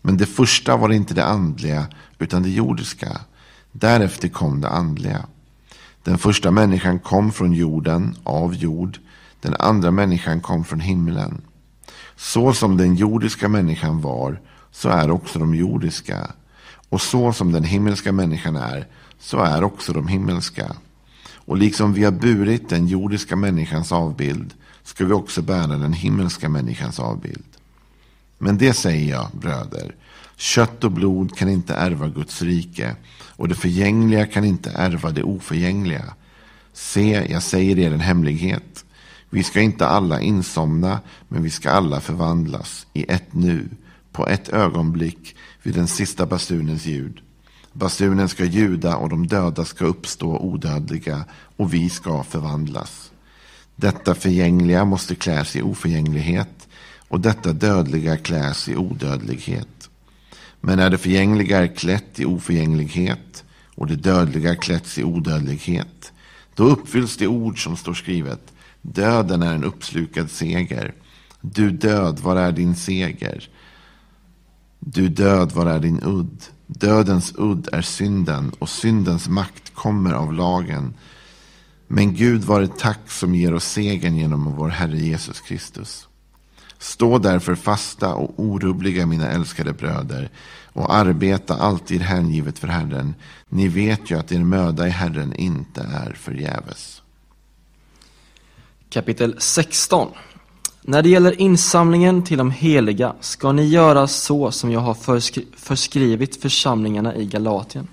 Men 0.00 0.16
det 0.16 0.26
första 0.26 0.76
var 0.76 0.92
inte 0.92 1.14
det 1.14 1.24
andliga 1.24 1.86
utan 2.18 2.42
det 2.42 2.50
jordiska. 2.50 3.20
Därefter 3.72 4.28
kom 4.28 4.60
det 4.60 4.68
andliga. 4.68 5.26
Den 6.02 6.18
första 6.18 6.50
människan 6.50 6.98
kom 6.98 7.32
från 7.32 7.52
jorden, 7.52 8.16
av 8.24 8.54
jord. 8.54 8.98
Den 9.40 9.56
andra 9.58 9.90
människan 9.90 10.40
kom 10.40 10.64
från 10.64 10.80
himlen. 10.80 11.42
Så 12.16 12.52
som 12.52 12.76
den 12.76 12.94
jordiska 12.94 13.48
människan 13.48 14.00
var, 14.00 14.40
så 14.70 14.88
är 14.88 15.10
också 15.10 15.38
de 15.38 15.54
jordiska. 15.54 16.30
Och 16.94 17.02
så 17.02 17.32
som 17.32 17.52
den 17.52 17.64
himmelska 17.64 18.12
människan 18.12 18.56
är, 18.56 18.86
så 19.18 19.38
är 19.38 19.64
också 19.64 19.92
de 19.92 20.08
himmelska. 20.08 20.76
Och 21.34 21.56
liksom 21.56 21.92
vi 21.92 22.04
har 22.04 22.12
burit 22.12 22.68
den 22.68 22.86
jordiska 22.86 23.36
människans 23.36 23.92
avbild, 23.92 24.54
ska 24.82 25.04
vi 25.04 25.12
också 25.12 25.42
bära 25.42 25.66
den 25.66 25.92
himmelska 25.92 26.48
människans 26.48 27.00
avbild. 27.00 27.44
Men 28.38 28.58
det 28.58 28.72
säger 28.72 29.10
jag, 29.10 29.28
bröder. 29.32 29.94
Kött 30.36 30.84
och 30.84 30.90
blod 30.92 31.36
kan 31.36 31.48
inte 31.48 31.74
ärva 31.74 32.08
Guds 32.08 32.42
rike 32.42 32.96
och 33.36 33.48
det 33.48 33.54
förgängliga 33.54 34.26
kan 34.26 34.44
inte 34.44 34.70
ärva 34.70 35.10
det 35.10 35.22
oförgängliga. 35.22 36.14
Se, 36.72 37.26
jag 37.30 37.42
säger 37.42 37.78
er 37.78 37.92
en 37.92 38.00
hemlighet. 38.00 38.84
Vi 39.30 39.42
ska 39.42 39.60
inte 39.60 39.86
alla 39.86 40.20
insomna, 40.20 41.00
men 41.28 41.42
vi 41.42 41.50
ska 41.50 41.70
alla 41.70 42.00
förvandlas 42.00 42.86
i 42.92 43.04
ett 43.08 43.34
nu, 43.34 43.68
på 44.12 44.26
ett 44.28 44.48
ögonblick, 44.48 45.36
vid 45.64 45.74
den 45.74 45.88
sista 45.88 46.26
basunens 46.26 46.86
ljud. 46.86 47.20
Basunen 47.72 48.28
ska 48.28 48.44
ljuda 48.44 48.96
och 48.96 49.08
de 49.08 49.26
döda 49.26 49.64
ska 49.64 49.84
uppstå 49.84 50.38
odödliga 50.38 51.24
och 51.56 51.74
vi 51.74 51.90
ska 51.90 52.22
förvandlas. 52.22 53.12
Detta 53.76 54.14
förgängliga 54.14 54.84
måste 54.84 55.14
kläs 55.14 55.56
i 55.56 55.62
oförgänglighet 55.62 56.68
och 57.08 57.20
detta 57.20 57.52
dödliga 57.52 58.16
kläs 58.16 58.68
i 58.68 58.76
odödlighet. 58.76 59.90
Men 60.60 60.78
när 60.78 60.90
det 60.90 60.98
förgängliga 60.98 61.62
är 61.62 61.76
klätt 61.76 62.20
i 62.20 62.24
oförgänglighet 62.24 63.44
och 63.74 63.86
det 63.86 63.96
dödliga 63.96 64.56
klätts 64.56 64.98
i 64.98 65.04
odödlighet, 65.04 66.12
då 66.54 66.64
uppfylls 66.64 67.16
det 67.16 67.26
ord 67.26 67.64
som 67.64 67.76
står 67.76 67.94
skrivet. 67.94 68.52
Döden 68.82 69.42
är 69.42 69.54
en 69.54 69.64
uppslukad 69.64 70.30
seger. 70.30 70.94
Du 71.40 71.70
död, 71.70 72.18
var 72.18 72.36
är 72.36 72.52
din 72.52 72.76
seger? 72.76 73.48
Du 74.86 75.08
död, 75.08 75.52
var 75.52 75.66
är 75.66 75.78
din 75.78 76.00
udd? 76.02 76.44
Dödens 76.66 77.34
udd 77.38 77.68
är 77.72 77.82
synden 77.82 78.52
och 78.58 78.68
syndens 78.68 79.28
makt 79.28 79.74
kommer 79.74 80.12
av 80.12 80.32
lagen. 80.32 80.94
Men 81.88 82.14
Gud 82.14 82.44
var 82.44 82.62
ett 82.62 82.78
tack 82.78 83.10
som 83.10 83.34
ger 83.34 83.54
oss 83.54 83.64
segern 83.64 84.16
genom 84.16 84.56
vår 84.56 84.68
Herre 84.68 84.98
Jesus 84.98 85.40
Kristus. 85.40 86.08
Stå 86.78 87.18
därför 87.18 87.54
fasta 87.54 88.14
och 88.14 88.34
orubbliga 88.36 89.06
mina 89.06 89.30
älskade 89.30 89.72
bröder 89.72 90.30
och 90.72 90.94
arbeta 90.94 91.54
alltid 91.54 92.00
hängivet 92.00 92.58
för 92.58 92.68
Herren. 92.68 93.14
Ni 93.48 93.68
vet 93.68 94.10
ju 94.10 94.18
att 94.18 94.32
er 94.32 94.38
möda 94.38 94.86
i 94.86 94.90
Herren 94.90 95.34
inte 95.34 95.80
är 95.80 96.12
förgäves. 96.12 97.02
Kapitel 98.90 99.36
16 99.38 100.08
när 100.86 101.02
det 101.02 101.08
gäller 101.08 101.40
insamlingen 101.40 102.22
till 102.22 102.38
de 102.38 102.50
heliga 102.50 103.14
ska 103.20 103.52
ni 103.52 103.64
göra 103.64 104.06
så 104.06 104.50
som 104.50 104.70
jag 104.70 104.80
har 104.80 104.94
förskri 104.94 105.46
förskrivit 105.56 106.42
församlingarna 106.42 107.16
i 107.16 107.24
Galatien. 107.24 107.88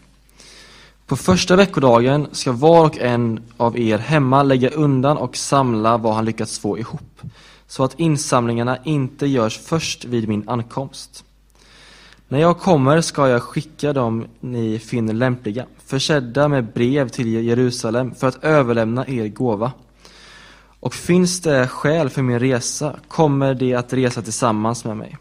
På 1.07 1.15
första 1.15 1.55
veckodagen 1.55 2.27
ska 2.31 2.51
var 2.51 2.85
och 2.85 2.97
en 2.97 3.39
av 3.57 3.79
er 3.79 3.97
hemma 3.97 4.43
lägga 4.43 4.69
undan 4.69 5.17
och 5.17 5.37
samla 5.37 5.97
vad 5.97 6.15
han 6.15 6.25
lyckats 6.25 6.59
få 6.59 6.77
ihop, 6.77 7.21
så 7.67 7.83
att 7.83 7.99
insamlingarna 7.99 8.77
inte 8.83 9.27
görs 9.27 9.57
först 9.57 10.05
vid 10.05 10.27
min 10.27 10.49
ankomst. 10.49 11.23
När 12.27 12.39
jag 12.39 12.59
kommer 12.59 13.01
ska 13.01 13.27
jag 13.27 13.43
skicka 13.43 13.93
dem 13.93 14.25
ni 14.39 14.79
finner 14.79 15.13
lämpliga, 15.13 15.65
försedda 15.85 16.47
med 16.47 16.73
brev 16.73 17.09
till 17.09 17.27
Jerusalem 17.27 18.15
för 18.15 18.27
att 18.27 18.43
överlämna 18.43 19.07
er 19.07 19.27
gåva. 19.27 19.71
Och 20.81 20.93
finns 20.93 21.41
det 21.41 21.67
skäl 21.67 22.09
för 22.09 22.21
min 22.21 22.39
resa 22.39 22.95
kommer 23.07 23.53
de 23.53 23.75
att 23.75 23.93
resa 23.93 24.21
tillsammans 24.21 24.85
med 24.85 24.97
mig. 24.97 25.17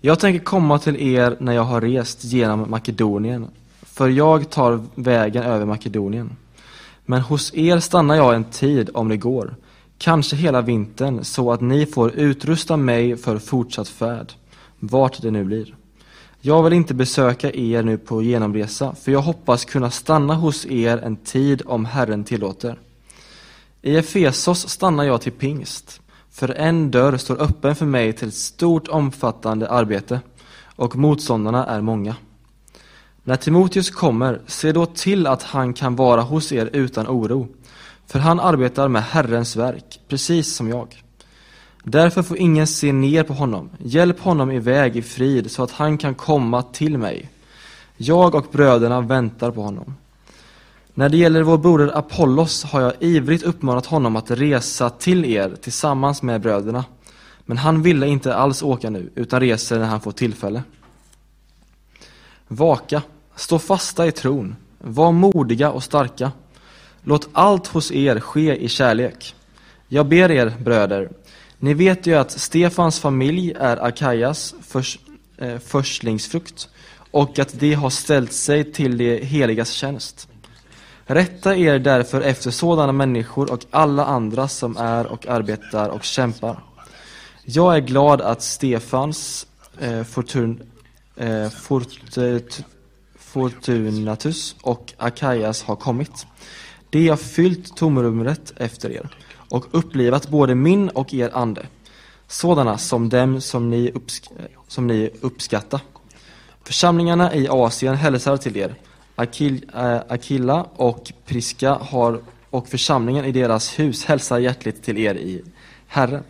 Jag 0.00 0.18
tänker 0.18 0.44
komma 0.44 0.78
till 0.78 0.96
er 0.96 1.36
när 1.40 1.52
jag 1.52 1.64
har 1.64 1.80
rest 1.80 2.24
genom 2.24 2.70
Makedonien, 2.70 3.48
för 3.82 4.08
jag 4.08 4.50
tar 4.50 4.80
vägen 4.94 5.42
över 5.42 5.66
Makedonien. 5.66 6.36
Men 7.04 7.20
hos 7.20 7.54
er 7.54 7.78
stannar 7.78 8.14
jag 8.14 8.34
en 8.34 8.44
tid 8.44 8.90
om 8.94 9.08
det 9.08 9.16
går, 9.16 9.54
kanske 9.98 10.36
hela 10.36 10.60
vintern, 10.60 11.24
så 11.24 11.52
att 11.52 11.60
ni 11.60 11.86
får 11.86 12.10
utrusta 12.10 12.76
mig 12.76 13.16
för 13.16 13.38
fortsatt 13.38 13.88
färd, 13.88 14.32
vart 14.78 15.22
det 15.22 15.30
nu 15.30 15.44
blir. 15.44 15.74
Jag 16.40 16.62
vill 16.62 16.72
inte 16.72 16.94
besöka 16.94 17.52
er 17.52 17.82
nu 17.82 17.98
på 17.98 18.22
genomresa, 18.22 18.94
för 18.94 19.12
jag 19.12 19.22
hoppas 19.22 19.64
kunna 19.64 19.90
stanna 19.90 20.34
hos 20.34 20.66
er 20.66 20.98
en 20.98 21.16
tid 21.16 21.62
om 21.66 21.84
Herren 21.84 22.24
tillåter. 22.24 22.78
I 23.84 23.96
Efesos 23.96 24.68
stannar 24.68 25.04
jag 25.04 25.20
till 25.20 25.32
pingst, 25.32 26.00
för 26.30 26.48
en 26.48 26.90
dörr 26.90 27.16
står 27.16 27.42
öppen 27.42 27.76
för 27.76 27.86
mig 27.86 28.12
till 28.12 28.28
ett 28.28 28.34
stort 28.34 28.88
omfattande 28.88 29.70
arbete, 29.70 30.20
och 30.76 30.96
motståndarna 30.96 31.66
är 31.66 31.80
många. 31.80 32.16
När 33.24 33.36
Timoteus 33.36 33.90
kommer, 33.90 34.40
se 34.46 34.72
då 34.72 34.86
till 34.86 35.26
att 35.26 35.42
han 35.42 35.74
kan 35.74 35.96
vara 35.96 36.20
hos 36.20 36.52
er 36.52 36.70
utan 36.72 37.06
oro, 37.06 37.48
för 38.06 38.18
han 38.18 38.40
arbetar 38.40 38.88
med 38.88 39.02
Herrens 39.02 39.56
verk, 39.56 40.00
precis 40.08 40.54
som 40.54 40.68
jag. 40.68 41.02
Därför 41.84 42.22
får 42.22 42.38
ingen 42.38 42.66
se 42.66 42.92
ner 42.92 43.22
på 43.22 43.32
honom. 43.32 43.70
Hjälp 43.78 44.20
honom 44.20 44.50
iväg 44.50 44.96
i 44.96 45.02
frid 45.02 45.50
så 45.50 45.62
att 45.62 45.70
han 45.70 45.98
kan 45.98 46.14
komma 46.14 46.62
till 46.62 46.98
mig. 46.98 47.30
Jag 47.96 48.34
och 48.34 48.46
bröderna 48.52 49.00
väntar 49.00 49.50
på 49.50 49.62
honom. 49.62 49.94
När 50.94 51.08
det 51.08 51.16
gäller 51.16 51.42
vår 51.42 51.58
broder 51.58 51.98
Apollos 51.98 52.64
har 52.64 52.80
jag 52.80 52.92
ivrigt 53.00 53.42
uppmanat 53.42 53.86
honom 53.86 54.16
att 54.16 54.30
resa 54.30 54.90
till 54.90 55.24
er 55.24 55.56
tillsammans 55.60 56.22
med 56.22 56.40
bröderna. 56.40 56.84
Men 57.44 57.58
han 57.58 57.82
ville 57.82 58.06
inte 58.06 58.34
alls 58.34 58.62
åka 58.62 58.90
nu, 58.90 59.10
utan 59.14 59.40
reser 59.40 59.78
när 59.78 59.86
han 59.86 60.00
får 60.00 60.12
tillfälle. 60.12 60.62
Vaka, 62.48 63.02
stå 63.36 63.58
fasta 63.58 64.06
i 64.06 64.12
tron, 64.12 64.56
var 64.78 65.12
modiga 65.12 65.70
och 65.70 65.82
starka. 65.82 66.32
Låt 67.02 67.28
allt 67.32 67.66
hos 67.66 67.92
er 67.92 68.20
ske 68.20 68.56
i 68.56 68.68
kärlek. 68.68 69.34
Jag 69.88 70.06
ber 70.06 70.30
er, 70.30 70.54
bröder, 70.60 71.08
ni 71.58 71.74
vet 71.74 72.06
ju 72.06 72.14
att 72.14 72.30
Stefans 72.30 73.00
familj 73.00 73.52
är 73.58 73.84
Akajas 73.84 74.54
förs, 74.62 74.98
eh, 75.38 75.58
förstlingsfrukt 75.58 76.68
och 77.10 77.38
att 77.38 77.60
de 77.60 77.74
har 77.74 77.90
ställt 77.90 78.32
sig 78.32 78.72
till 78.72 78.98
de 78.98 79.24
heligas 79.24 79.70
tjänst. 79.70 80.28
Rätta 81.06 81.56
er 81.56 81.78
därför 81.78 82.20
efter 82.20 82.50
sådana 82.50 82.92
människor 82.92 83.52
och 83.52 83.60
alla 83.70 84.04
andra 84.04 84.48
som 84.48 84.76
är 84.76 85.06
och 85.06 85.26
arbetar 85.26 85.88
och 85.88 86.04
kämpar. 86.04 86.62
Jag 87.44 87.76
är 87.76 87.80
glad 87.80 88.20
att 88.20 88.42
Stefans 88.42 89.46
eh, 89.80 90.02
Fortun, 90.02 90.62
eh, 91.16 91.48
Fort, 91.48 92.16
eh, 92.16 92.36
Fortunatus 93.16 94.56
och 94.62 94.92
Akajas 94.96 95.62
har 95.62 95.76
kommit. 95.76 96.26
De 96.90 97.08
har 97.08 97.16
fyllt 97.16 97.76
tomrummet 97.76 98.52
efter 98.56 98.90
er 98.90 99.16
och 99.48 99.66
upplivat 99.70 100.28
både 100.28 100.54
min 100.54 100.88
och 100.88 101.14
er 101.14 101.30
ande, 101.32 101.66
sådana 102.28 102.78
som 102.78 103.08
dem 103.08 103.40
som 103.40 103.70
ni, 103.70 103.90
uppsk 103.94 104.30
som 104.68 104.86
ni 104.86 105.10
uppskattar. 105.20 105.80
Församlingarna 106.64 107.34
i 107.34 107.48
Asien 107.48 107.94
hälsar 107.94 108.36
till 108.36 108.56
er. 108.56 108.74
Akil, 109.16 109.70
äh, 109.74 110.00
Akilla 110.08 110.66
och 110.74 111.12
Priska 111.26 111.74
har, 111.74 112.20
och 112.50 112.68
församlingen 112.68 113.24
i 113.24 113.32
deras 113.32 113.78
hus 113.78 114.04
hälsar 114.04 114.38
hjärtligt 114.38 114.82
till 114.82 114.98
er 114.98 115.14
i 115.14 115.42
Herren. 115.86 116.24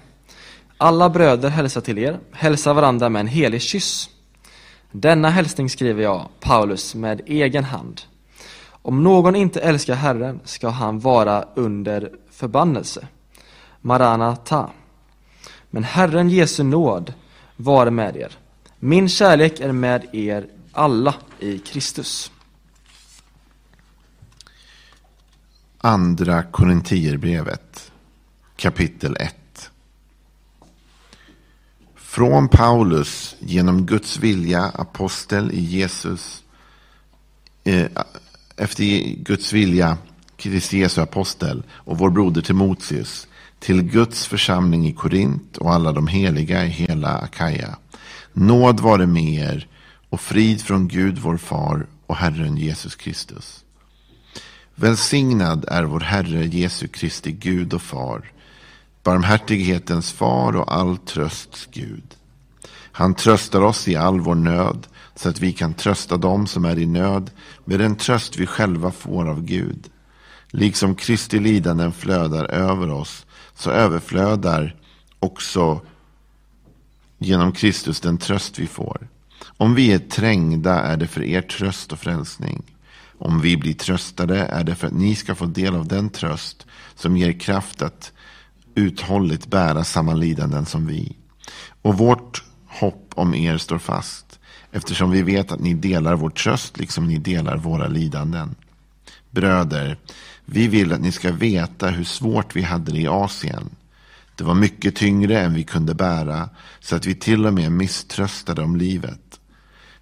Alla 0.79 1.11
bröder 1.11 1.49
hälsar 1.49 1.81
till 1.81 1.99
er, 1.99 2.19
hälsar 2.33 2.75
varandra 2.75 3.09
med 3.09 3.21
en 3.21 3.27
helig 3.27 3.63
kyss. 3.63 4.11
Denna 4.91 5.31
hälsning 5.31 5.71
skriver 5.71 6.03
jag, 6.03 6.29
Paulus, 6.41 6.95
med 6.95 7.21
egen 7.27 7.65
hand. 7.65 8.01
Om 8.69 9.03
någon 9.03 9.37
inte 9.37 9.61
älskar 9.61 9.95
Herren 9.95 10.41
ska 10.45 10.69
han 10.69 11.01
vara 11.01 11.45
under 11.55 12.11
förbannelse. 12.31 13.07
Maranata. 13.81 14.71
Men 15.71 15.85
Herren 15.85 16.31
Jesu 16.31 16.63
nåd 16.63 17.15
vare 17.57 17.91
med 17.91 18.17
er. 18.17 18.33
Min 18.79 19.09
kärlek 19.09 19.61
är 19.61 19.73
med 19.73 20.15
er 20.15 20.47
alla 20.73 21.15
i 21.39 21.59
Kristus. 21.59 22.32
Andra 25.85 26.43
Korintierbrevet 26.43 27.93
kapitel 28.57 29.17
1 29.21 29.71
Från 31.95 32.49
Paulus 32.49 33.37
genom 33.39 33.87
Guds 33.87 34.19
vilja 34.19 34.63
apostel 34.65 35.53
i 35.53 35.61
Jesus 35.61 36.45
eh, 37.65 37.87
efter 38.57 39.15
Guds 39.17 39.53
vilja 39.53 39.99
Kristi 40.37 40.79
Jesu 40.79 41.01
apostel 41.01 41.63
och 41.71 41.99
vår 41.99 42.11
broder 42.11 42.43
Timoteus 42.43 43.29
till 43.59 43.83
Guds 43.83 44.27
församling 44.27 44.87
i 44.87 44.93
Korint 44.93 45.57
och 45.57 45.75
alla 45.75 45.93
de 45.93 46.07
heliga 46.07 46.65
i 46.65 46.69
hela 46.69 47.19
Akaja. 47.19 47.77
Nåd 48.33 48.81
vare 48.81 49.07
med 49.07 49.35
er 49.35 49.69
och 50.09 50.21
frid 50.21 50.61
från 50.63 50.89
Gud 50.89 51.19
vår 51.19 51.37
far 51.37 51.87
och 52.07 52.17
Herren 52.17 52.57
Jesus 52.57 52.97
Kristus. 52.97 53.62
Välsignad 54.83 55.65
är 55.69 55.83
vår 55.83 56.01
Herre 56.01 56.47
Jesu 56.47 56.89
Kristi 56.89 57.33
Gud 57.33 57.75
och 57.75 57.83
far, 57.83 58.33
barmhärtighetens 59.03 60.13
far 60.13 60.57
och 60.57 60.75
all 60.75 60.97
trösts 60.97 61.69
Gud. 61.73 62.15
Han 62.93 63.15
tröstar 63.15 63.61
oss 63.61 63.89
i 63.89 63.97
all 63.97 64.21
vår 64.21 64.35
nöd 64.35 64.87
så 65.15 65.29
att 65.29 65.41
vi 65.41 65.53
kan 65.53 65.75
trösta 65.75 66.17
dem 66.17 66.47
som 66.47 66.65
är 66.65 66.79
i 66.79 66.87
nöd 66.87 67.31
med 67.65 67.81
den 67.81 67.97
tröst 67.97 68.37
vi 68.37 68.47
själva 68.47 68.91
får 68.91 69.29
av 69.29 69.45
Gud. 69.45 69.91
Liksom 70.51 70.95
Kristi 70.95 71.39
lidanden 71.39 71.93
flödar 71.93 72.45
över 72.45 72.91
oss 72.91 73.27
så 73.55 73.71
överflödar 73.71 74.77
också 75.19 75.81
genom 77.19 77.53
Kristus 77.53 78.01
den 78.01 78.19
tröst 78.19 78.59
vi 78.59 78.67
får. 78.67 79.09
Om 79.57 79.75
vi 79.75 79.93
är 79.93 79.99
trängda 79.99 80.81
är 80.81 80.97
det 80.97 81.07
för 81.07 81.23
er 81.23 81.43
tröst 81.43 81.93
och 81.93 81.99
frälsning. 81.99 82.63
Om 83.25 83.41
vi 83.41 83.57
blir 83.57 83.75
tröstade 83.75 84.39
är 84.39 84.65
det 84.65 84.75
för 84.75 84.87
att 84.87 84.93
ni 84.93 85.15
ska 85.15 85.35
få 85.35 85.47
del 85.47 85.75
av 85.75 85.89
den 85.89 86.11
tröst 86.11 86.67
som 86.95 87.17
ger 87.17 87.33
kraft 87.33 87.83
att 87.83 88.13
uthålligt 88.75 89.47
bära 89.47 89.85
samma 89.85 90.15
lidanden 90.15 90.67
som 90.67 90.87
vi. 90.87 91.17
Och 91.83 91.99
vårt 91.99 92.45
hopp 92.67 93.13
om 93.15 93.35
er 93.35 93.59
står 93.59 93.79
fast, 93.79 94.41
eftersom 94.73 95.11
vi 95.11 95.23
vet 95.23 95.53
att 95.53 95.61
ni 95.61 95.75
delar 95.75 96.15
vår 96.15 96.31
tröst 96.31 96.79
liksom 96.79 97.07
ni 97.07 97.19
delar 97.19 97.57
våra 97.57 97.89
lidanden. 97.89 98.55
Bröder, 99.31 99.99
vi 100.45 100.69
vill 100.69 100.93
att 100.93 101.01
ni 101.01 101.13
ska 101.13 101.33
veta 101.33 101.89
hur 101.89 102.05
svårt 102.05 102.57
vi 102.57 102.63
hade 102.63 102.93
det 102.93 103.01
i 103.01 103.07
Asien. 103.07 103.71
Det 104.37 104.45
var 104.45 104.55
mycket 104.55 104.97
tyngre 104.97 105.41
än 105.41 105.55
vi 105.55 105.65
kunde 105.65 105.95
bära, 105.95 106.49
så 106.81 106.97
att 106.97 107.07
vi 107.07 107.15
till 107.15 107.47
och 107.47 107.55
med 107.55 107.73
misströstade 107.73 108.63
om 108.63 108.77
livet. 108.77 109.32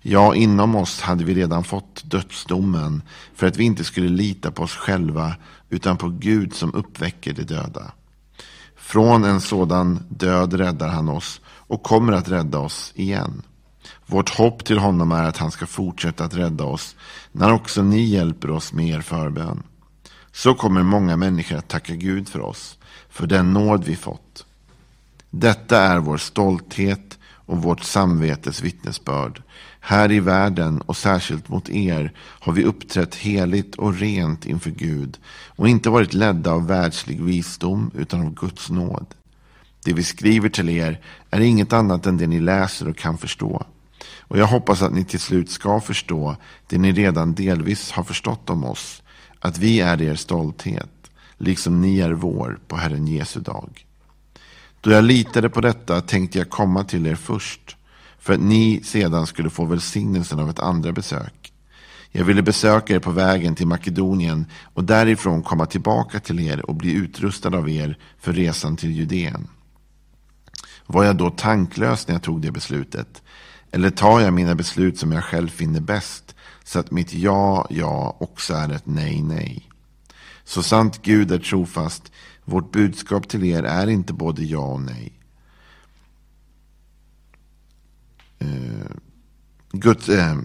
Ja, 0.02 0.34
inom 0.34 0.76
oss 0.76 1.00
hade 1.00 1.24
vi 1.24 1.34
redan 1.34 1.64
fått 1.64 2.02
dödsdomen 2.04 3.02
för 3.34 3.46
att 3.46 3.56
vi 3.56 3.64
inte 3.64 3.84
skulle 3.84 4.08
lita 4.08 4.50
på 4.50 4.62
oss 4.62 4.76
själva 4.76 5.34
utan 5.68 5.96
på 5.96 6.08
Gud 6.08 6.54
som 6.54 6.74
uppväcker 6.74 7.32
de 7.32 7.42
döda. 7.42 7.92
Från 8.76 9.24
en 9.24 9.40
sådan 9.40 10.06
död 10.08 10.54
räddar 10.54 10.88
han 10.88 11.08
oss 11.08 11.40
och 11.46 11.82
kommer 11.82 12.12
att 12.12 12.28
rädda 12.28 12.58
oss 12.58 12.92
igen. 12.96 13.42
Vårt 14.06 14.28
hopp 14.30 14.64
till 14.64 14.78
honom 14.78 15.12
är 15.12 15.24
att 15.24 15.36
han 15.36 15.50
ska 15.50 15.66
fortsätta 15.66 16.24
att 16.24 16.34
rädda 16.34 16.64
oss 16.64 16.96
när 17.32 17.52
också 17.52 17.82
ni 17.82 18.00
hjälper 18.00 18.50
oss 18.50 18.72
med 18.72 18.88
er 18.88 19.00
förbön. 19.00 19.62
Så 20.32 20.54
kommer 20.54 20.82
många 20.82 21.16
människor 21.16 21.56
att 21.56 21.68
tacka 21.68 21.94
Gud 21.94 22.28
för 22.28 22.40
oss, 22.40 22.78
för 23.10 23.26
den 23.26 23.52
nåd 23.52 23.84
vi 23.84 23.96
fått. 23.96 24.46
Detta 25.30 25.78
är 25.80 25.98
vår 25.98 26.16
stolthet 26.16 27.18
och 27.22 27.62
vårt 27.62 27.82
samvetes 27.82 28.62
vittnesbörd. 28.62 29.42
Här 29.80 30.12
i 30.12 30.20
världen 30.20 30.80
och 30.80 30.96
särskilt 30.96 31.48
mot 31.48 31.68
er 31.68 32.12
har 32.16 32.52
vi 32.52 32.64
uppträtt 32.64 33.14
heligt 33.14 33.74
och 33.74 33.94
rent 33.94 34.46
inför 34.46 34.70
Gud 34.70 35.18
och 35.46 35.68
inte 35.68 35.90
varit 35.90 36.14
ledda 36.14 36.52
av 36.52 36.66
världslig 36.66 37.20
visdom 37.22 37.90
utan 37.94 38.20
av 38.20 38.34
Guds 38.34 38.70
nåd. 38.70 39.06
Det 39.84 39.92
vi 39.92 40.02
skriver 40.02 40.48
till 40.48 40.68
er 40.68 41.00
är 41.30 41.40
inget 41.40 41.72
annat 41.72 42.06
än 42.06 42.16
det 42.16 42.26
ni 42.26 42.40
läser 42.40 42.88
och 42.88 42.96
kan 42.96 43.18
förstå. 43.18 43.66
Och 44.18 44.38
jag 44.38 44.46
hoppas 44.46 44.82
att 44.82 44.92
ni 44.92 45.04
till 45.04 45.20
slut 45.20 45.50
ska 45.50 45.80
förstå 45.80 46.36
det 46.66 46.78
ni 46.78 46.92
redan 46.92 47.34
delvis 47.34 47.90
har 47.90 48.04
förstått 48.04 48.50
om 48.50 48.64
oss, 48.64 49.02
att 49.40 49.58
vi 49.58 49.80
är 49.80 50.02
er 50.02 50.14
stolthet, 50.14 51.10
liksom 51.38 51.80
ni 51.80 52.00
är 52.00 52.10
vår 52.10 52.58
på 52.68 52.76
Herren 52.76 53.06
Jesu 53.06 53.40
dag. 53.40 53.86
Då 54.80 54.90
jag 54.90 55.04
litade 55.04 55.48
på 55.48 55.60
detta 55.60 56.00
tänkte 56.00 56.38
jag 56.38 56.50
komma 56.50 56.84
till 56.84 57.06
er 57.06 57.14
först, 57.14 57.76
för 58.20 58.32
att 58.32 58.40
ni 58.40 58.80
sedan 58.84 59.26
skulle 59.26 59.50
få 59.50 59.64
välsignelsen 59.64 60.38
av 60.38 60.50
ett 60.50 60.58
andra 60.58 60.92
besök. 60.92 61.52
Jag 62.12 62.24
ville 62.24 62.42
besöka 62.42 62.94
er 62.94 62.98
på 62.98 63.10
vägen 63.10 63.54
till 63.54 63.66
Makedonien 63.66 64.46
och 64.74 64.84
därifrån 64.84 65.42
komma 65.42 65.66
tillbaka 65.66 66.20
till 66.20 66.40
er 66.40 66.70
och 66.70 66.74
bli 66.74 66.92
utrustad 66.92 67.56
av 67.56 67.70
er 67.70 67.98
för 68.18 68.32
resan 68.32 68.76
till 68.76 68.92
Judeen. 68.92 69.48
Var 70.86 71.04
jag 71.04 71.16
då 71.16 71.30
tanklös 71.30 72.08
när 72.08 72.14
jag 72.14 72.22
tog 72.22 72.40
det 72.40 72.50
beslutet? 72.50 73.22
Eller 73.70 73.90
tar 73.90 74.20
jag 74.20 74.32
mina 74.32 74.54
beslut 74.54 74.98
som 74.98 75.12
jag 75.12 75.24
själv 75.24 75.48
finner 75.48 75.80
bäst, 75.80 76.34
så 76.64 76.78
att 76.78 76.90
mitt 76.90 77.14
ja, 77.14 77.66
ja 77.70 78.16
också 78.20 78.54
är 78.54 78.72
ett 78.72 78.86
nej, 78.86 79.22
nej? 79.22 79.68
Så 80.44 80.62
sant 80.62 81.02
Gud 81.02 81.32
är 81.32 81.38
trofast, 81.38 82.12
vårt 82.44 82.72
budskap 82.72 83.28
till 83.28 83.44
er 83.44 83.62
är 83.62 83.86
inte 83.86 84.12
både 84.12 84.44
ja 84.44 84.58
och 84.58 84.80
nej. 84.80 85.19
Eh, 88.40 88.90
Guds, 89.72 90.08
eh, 90.08 90.36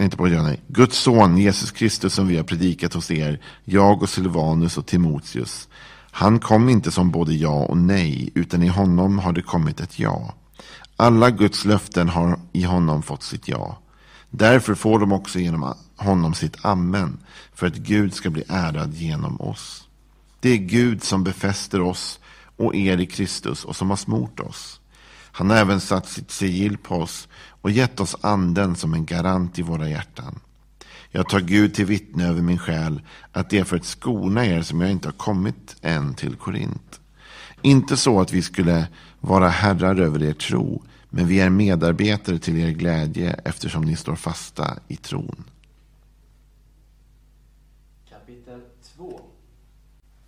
inte 0.00 0.16
på 0.16 0.28
ja 0.28 0.42
nej. 0.42 0.60
Guds 0.66 0.98
son 0.98 1.38
Jesus 1.38 1.70
Kristus 1.70 2.14
som 2.14 2.28
vi 2.28 2.36
har 2.36 2.44
predikat 2.44 2.94
hos 2.94 3.10
er, 3.10 3.40
jag 3.64 4.02
och 4.02 4.08
Silvanus 4.08 4.78
och 4.78 4.86
Timoteus. 4.86 5.68
Han 6.10 6.38
kom 6.38 6.68
inte 6.68 6.90
som 6.90 7.10
både 7.10 7.34
ja 7.34 7.64
och 7.64 7.76
nej, 7.76 8.30
utan 8.34 8.62
i 8.62 8.68
honom 8.68 9.18
har 9.18 9.32
det 9.32 9.42
kommit 9.42 9.80
ett 9.80 9.98
ja. 9.98 10.34
Alla 10.96 11.30
Guds 11.30 11.64
löften 11.64 12.08
har 12.08 12.40
i 12.52 12.62
honom 12.62 13.02
fått 13.02 13.22
sitt 13.22 13.48
ja. 13.48 13.78
Därför 14.30 14.74
får 14.74 14.98
de 14.98 15.12
också 15.12 15.38
genom 15.38 15.74
honom 15.96 16.34
sitt 16.34 16.64
amen, 16.64 17.18
för 17.54 17.66
att 17.66 17.76
Gud 17.76 18.14
ska 18.14 18.30
bli 18.30 18.44
ärad 18.48 18.94
genom 18.94 19.40
oss. 19.40 19.88
Det 20.40 20.50
är 20.50 20.56
Gud 20.56 21.04
som 21.04 21.24
befäster 21.24 21.80
oss 21.80 22.20
och 22.56 22.74
er 22.74 22.98
i 22.98 23.06
Kristus 23.06 23.64
och 23.64 23.76
som 23.76 23.90
har 23.90 23.96
smort 23.96 24.40
oss. 24.40 24.79
Han 25.32 25.50
har 25.50 25.56
även 25.56 25.80
satt 25.80 26.08
sitt 26.08 26.30
sigill 26.30 26.78
på 26.78 26.96
oss 26.96 27.28
och 27.60 27.70
gett 27.70 28.00
oss 28.00 28.16
anden 28.20 28.76
som 28.76 28.94
en 28.94 29.06
garant 29.06 29.58
i 29.58 29.62
våra 29.62 29.88
hjärtan. 29.88 30.40
Jag 31.10 31.28
tar 31.28 31.40
Gud 31.40 31.74
till 31.74 31.86
vittne 31.86 32.28
över 32.28 32.42
min 32.42 32.58
själ 32.58 33.00
att 33.32 33.50
det 33.50 33.58
är 33.58 33.64
för 33.64 33.76
att 33.76 33.84
skona 33.84 34.46
er 34.46 34.62
som 34.62 34.80
jag 34.80 34.90
inte 34.90 35.08
har 35.08 35.12
kommit 35.12 35.76
än 35.82 36.14
till 36.14 36.36
Korint. 36.36 37.00
Inte 37.62 37.96
så 37.96 38.20
att 38.20 38.32
vi 38.32 38.42
skulle 38.42 38.88
vara 39.20 39.48
herrar 39.48 40.00
över 40.00 40.22
er 40.22 40.32
tro, 40.32 40.82
men 41.08 41.26
vi 41.26 41.40
är 41.40 41.50
medarbetare 41.50 42.38
till 42.38 42.58
er 42.58 42.70
glädje 42.70 43.40
eftersom 43.44 43.82
ni 43.82 43.96
står 43.96 44.16
fasta 44.16 44.76
i 44.88 44.96
tron. 44.96 45.44
Kapitel 48.10 48.60
2 48.96 49.20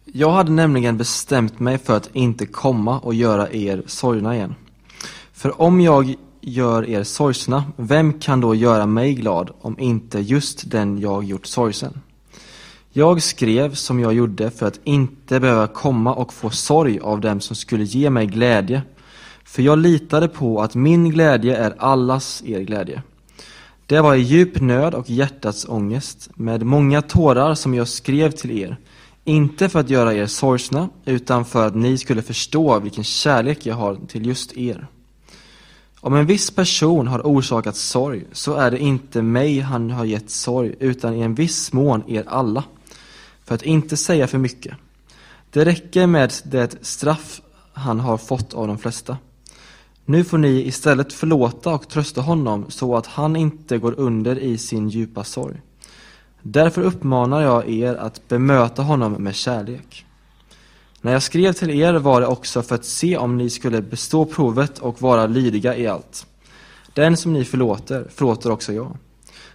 Jag 0.04 0.30
hade 0.30 0.52
nämligen 0.52 0.98
bestämt 0.98 1.60
mig 1.60 1.78
för 1.78 1.96
att 1.96 2.10
inte 2.12 2.46
komma 2.46 3.00
och 3.00 3.14
göra 3.14 3.50
er 3.50 3.82
sorgna 3.86 4.34
igen. 4.34 4.54
För 5.42 5.62
om 5.62 5.80
jag 5.80 6.14
gör 6.40 6.88
er 6.88 7.02
sorgsna, 7.02 7.64
vem 7.76 8.12
kan 8.12 8.40
då 8.40 8.54
göra 8.54 8.86
mig 8.86 9.14
glad 9.14 9.50
om 9.60 9.78
inte 9.78 10.18
just 10.18 10.70
den 10.70 11.00
jag 11.00 11.24
gjort 11.24 11.46
sorgsen? 11.46 12.00
Jag 12.90 13.22
skrev 13.22 13.74
som 13.74 14.00
jag 14.00 14.12
gjorde 14.12 14.50
för 14.50 14.66
att 14.66 14.80
inte 14.84 15.40
behöva 15.40 15.66
komma 15.66 16.14
och 16.14 16.32
få 16.32 16.50
sorg 16.50 17.00
av 17.00 17.20
dem 17.20 17.40
som 17.40 17.56
skulle 17.56 17.84
ge 17.84 18.10
mig 18.10 18.26
glädje. 18.26 18.82
För 19.44 19.62
jag 19.62 19.78
litade 19.78 20.28
på 20.28 20.62
att 20.62 20.74
min 20.74 21.10
glädje 21.10 21.56
är 21.56 21.74
allas 21.78 22.42
er 22.46 22.60
glädje. 22.60 23.02
Det 23.86 24.00
var 24.00 24.14
i 24.14 24.20
djup 24.20 24.60
nöd 24.60 24.94
och 24.94 25.10
hjärtats 25.10 25.66
ångest, 25.68 26.30
med 26.34 26.62
många 26.62 27.02
tårar 27.02 27.54
som 27.54 27.74
jag 27.74 27.88
skrev 27.88 28.30
till 28.30 28.50
er, 28.50 28.76
inte 29.24 29.68
för 29.68 29.80
att 29.80 29.90
göra 29.90 30.14
er 30.14 30.26
sorgsna, 30.26 30.88
utan 31.04 31.44
för 31.44 31.66
att 31.66 31.74
ni 31.74 31.98
skulle 31.98 32.22
förstå 32.22 32.78
vilken 32.78 33.04
kärlek 33.04 33.66
jag 33.66 33.74
har 33.74 33.98
till 34.08 34.26
just 34.26 34.56
er. 34.56 34.88
Om 36.04 36.14
en 36.14 36.26
viss 36.26 36.50
person 36.50 37.06
har 37.06 37.20
orsakat 37.20 37.76
sorg, 37.76 38.24
så 38.32 38.54
är 38.54 38.70
det 38.70 38.78
inte 38.78 39.22
mig 39.22 39.60
han 39.60 39.90
har 39.90 40.04
gett 40.04 40.30
sorg, 40.30 40.74
utan 40.80 41.14
i 41.14 41.20
en 41.20 41.34
viss 41.34 41.72
mån 41.72 42.02
er 42.08 42.24
alla. 42.26 42.64
För 43.44 43.54
att 43.54 43.62
inte 43.62 43.96
säga 43.96 44.26
för 44.26 44.38
mycket. 44.38 44.74
Det 45.50 45.64
räcker 45.64 46.06
med 46.06 46.32
det 46.44 46.86
straff 46.86 47.40
han 47.72 48.00
har 48.00 48.18
fått 48.18 48.54
av 48.54 48.66
de 48.66 48.78
flesta. 48.78 49.16
Nu 50.04 50.24
får 50.24 50.38
ni 50.38 50.66
istället 50.66 51.12
förlåta 51.12 51.74
och 51.74 51.88
trösta 51.88 52.20
honom 52.20 52.64
så 52.68 52.96
att 52.96 53.06
han 53.06 53.36
inte 53.36 53.78
går 53.78 53.94
under 53.98 54.38
i 54.38 54.58
sin 54.58 54.88
djupa 54.88 55.24
sorg. 55.24 55.60
Därför 56.42 56.82
uppmanar 56.82 57.40
jag 57.40 57.68
er 57.70 57.94
att 57.94 58.28
bemöta 58.28 58.82
honom 58.82 59.12
med 59.12 59.34
kärlek. 59.34 60.06
När 61.04 61.12
jag 61.12 61.22
skrev 61.22 61.52
till 61.52 61.70
er 61.70 61.94
var 61.94 62.20
det 62.20 62.26
också 62.26 62.62
för 62.62 62.74
att 62.74 62.84
se 62.84 63.16
om 63.16 63.36
ni 63.36 63.50
skulle 63.50 63.82
bestå 63.82 64.24
provet 64.24 64.78
och 64.78 65.02
vara 65.02 65.26
lydiga 65.26 65.76
i 65.76 65.86
allt. 65.86 66.26
Den 66.94 67.16
som 67.16 67.32
ni 67.32 67.44
förlåter, 67.44 68.08
förlåter 68.14 68.50
också 68.50 68.72
jag. 68.72 68.96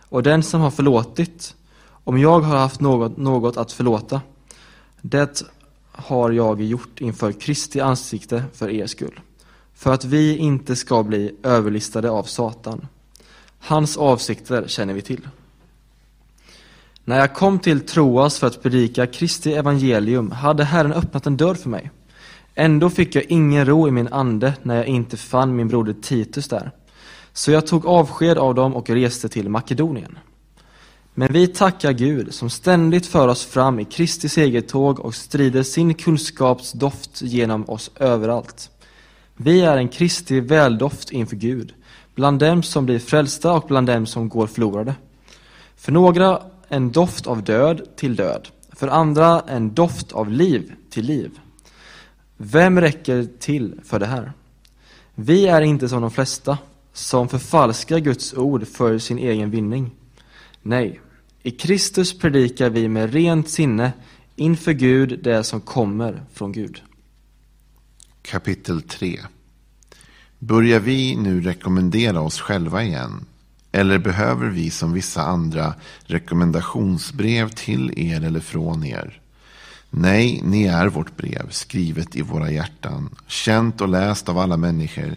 Och 0.10 0.24
den 0.24 0.44
som 0.44 0.62
har 0.62 0.72
förlåtit, 0.72 1.56
om 2.04 2.18
jag 2.18 2.40
har 2.40 2.58
haft 2.58 2.82
något, 2.82 3.18
något 3.18 3.58
att 3.58 3.72
förlåta, 3.72 4.22
det 5.02 5.44
har 5.92 6.32
jag 6.32 6.62
gjort 6.62 7.02
inför 7.02 7.32
Kristi 7.32 7.80
ansikte 7.80 8.44
för 8.54 8.70
er 8.70 8.88
skull, 8.88 9.20
för 9.74 9.94
att 9.94 10.06
vi 10.06 10.38
inte 10.38 10.76
ska 10.76 11.04
bli 11.04 11.36
överlistade 11.44 12.10
av 12.10 12.24
Satan. 12.24 12.88
Hans 13.60 13.98
avsikter 13.98 14.68
känner 14.68 14.94
vi 14.94 15.02
till. 15.02 15.28
När 17.08 17.20
jag 17.20 17.34
kom 17.34 17.60
till 17.60 17.80
Troas 17.80 18.40
för 18.40 18.48
att 18.48 18.64
predika 18.64 19.08
Kristi 19.08 19.54
evangelium 19.54 20.32
hade 20.32 20.64
Herren 20.64 20.94
öppnat 20.94 21.26
en 21.26 21.38
dörr 21.38 21.56
för 21.56 21.70
mig. 21.70 21.92
Ändå 22.56 22.90
fick 22.90 23.16
jag 23.16 23.24
ingen 23.30 23.66
ro 23.66 23.88
i 23.88 23.92
min 23.92 24.08
ande 24.08 24.54
när 24.64 24.76
jag 24.76 24.86
inte 24.86 25.18
fann 25.18 25.56
min 25.56 25.68
broder 25.68 25.94
Titus 25.94 26.48
där. 26.48 26.72
Så 27.34 27.52
jag 27.52 27.68
tog 27.68 27.86
avsked 27.86 28.38
av 28.38 28.56
dem 28.56 28.76
och 28.76 28.90
reste 28.90 29.30
till 29.30 29.50
Makedonien. 29.50 30.20
Men 31.14 31.34
vi 31.34 31.48
tackar 31.48 31.92
Gud 31.92 32.34
som 32.34 32.50
ständigt 32.50 33.06
för 33.06 33.28
oss 33.28 33.46
fram 33.46 33.80
i 33.80 33.86
Kristi 33.86 34.30
segertåg 34.30 35.00
och 35.00 35.16
strider 35.16 35.64
sin 35.64 35.94
kunskapsdoft 35.94 37.22
genom 37.22 37.70
oss 37.70 37.92
överallt. 37.96 38.70
Vi 39.36 39.62
är 39.62 39.78
en 39.78 39.90
Kristi 39.90 40.40
väldoft 40.40 41.12
inför 41.12 41.36
Gud, 41.36 41.74
bland 42.16 42.40
dem 42.40 42.64
som 42.64 42.86
blir 42.86 43.00
frälsta 43.00 43.54
och 43.54 43.68
bland 43.68 43.88
dem 43.88 44.06
som 44.06 44.30
går 44.30 44.48
förlorade. 44.48 44.96
För 45.76 45.92
några 45.92 46.42
en 46.68 46.92
doft 46.92 47.28
av 47.28 47.44
död 47.44 47.82
till 47.96 48.16
död, 48.16 48.48
för 48.72 48.88
andra 48.88 49.42
en 49.42 49.74
doft 49.74 50.12
av 50.12 50.32
liv 50.32 50.74
till 50.90 51.06
liv. 51.06 51.40
Vem 52.38 52.82
räcker 52.82 53.28
till 53.40 53.82
för 53.84 54.00
det 54.00 54.06
här? 54.06 54.32
Vi 55.16 55.48
är 55.48 55.62
inte 55.62 55.90
som 55.90 56.02
de 56.02 56.12
flesta, 56.12 56.58
som 56.94 57.30
förfalskar 57.30 58.00
Guds 58.00 58.34
ord 58.34 58.68
för 58.68 58.98
sin 58.98 59.18
egen 59.18 59.52
vinning. 59.52 59.92
Nej, 60.62 61.00
i 61.44 61.52
Kristus 61.52 62.20
predikar 62.20 62.70
vi 62.70 62.88
med 62.88 63.14
rent 63.14 63.50
sinne 63.50 63.94
inför 64.36 64.72
Gud 64.72 65.20
det 65.24 65.44
som 65.44 65.62
kommer 65.62 66.24
från 66.34 66.52
Gud. 66.52 66.82
Kapitel 68.22 68.82
3 68.82 69.20
Börjar 70.40 70.80
vi 70.80 71.16
nu 71.16 71.42
rekommendera 71.42 72.22
oss 72.22 72.40
själva 72.40 72.84
igen? 72.84 73.26
Eller 73.72 73.98
behöver 73.98 74.48
vi 74.48 74.70
som 74.70 74.94
vissa 74.94 75.22
andra 75.22 75.74
rekommendationsbrev 76.06 77.50
till 77.50 77.94
er 78.00 78.24
eller 78.24 78.40
från 78.40 78.84
er? 78.84 79.22
Nej, 79.90 80.42
ni 80.44 80.64
är 80.64 80.88
vårt 80.88 81.18
brev, 81.18 81.50
skrivet 81.50 82.16
i 82.16 82.22
våra 82.22 82.52
hjärtan, 82.52 83.10
känt 83.28 83.82
och 83.82 83.88
läst 83.88 84.30
av 84.30 84.38
alla 84.38 84.58
människor. 84.58 85.16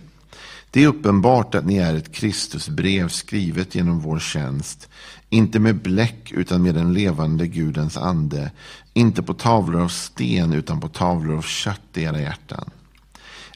Det 0.71 0.83
är 0.83 0.89
uppenbart 0.89 1.55
att 1.55 1.67
ni 1.67 1.77
är 1.77 1.95
ett 1.95 2.13
Kristusbrev 2.13 3.09
skrivet 3.09 3.75
genom 3.75 4.01
vår 4.01 4.19
tjänst, 4.19 4.89
inte 5.29 5.59
med 5.59 5.77
bläck 5.77 6.33
utan 6.33 6.63
med 6.63 6.75
den 6.75 6.93
levande 6.93 7.47
Gudens 7.47 7.97
ande, 7.97 8.51
inte 8.95 9.23
på 9.23 9.35
tavlor 9.35 9.83
av 9.83 9.89
sten 9.89 10.53
utan 10.53 10.81
på 10.81 10.89
tavlor 10.89 11.37
av 11.37 11.43
kött 11.43 11.81
i 11.95 12.03
era 12.03 12.21
hjärtan. 12.21 12.71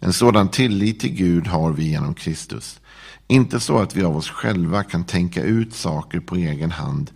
En 0.01 0.13
sådan 0.13 0.49
tillit 0.49 1.01
till 1.01 1.15
Gud 1.15 1.47
har 1.47 1.73
vi 1.73 1.85
genom 1.85 2.15
Kristus. 2.15 2.81
Inte 3.27 3.61
så 3.61 3.79
att 3.79 3.97
vi 3.97 4.05
av 4.05 4.17
oss 4.17 4.31
själva 4.31 4.83
kan 4.83 5.05
tänka 5.05 5.43
ut 5.43 5.75
saker 5.75 6.21
på 6.21 6.37
egen 6.37 6.71
hand, 6.71 7.11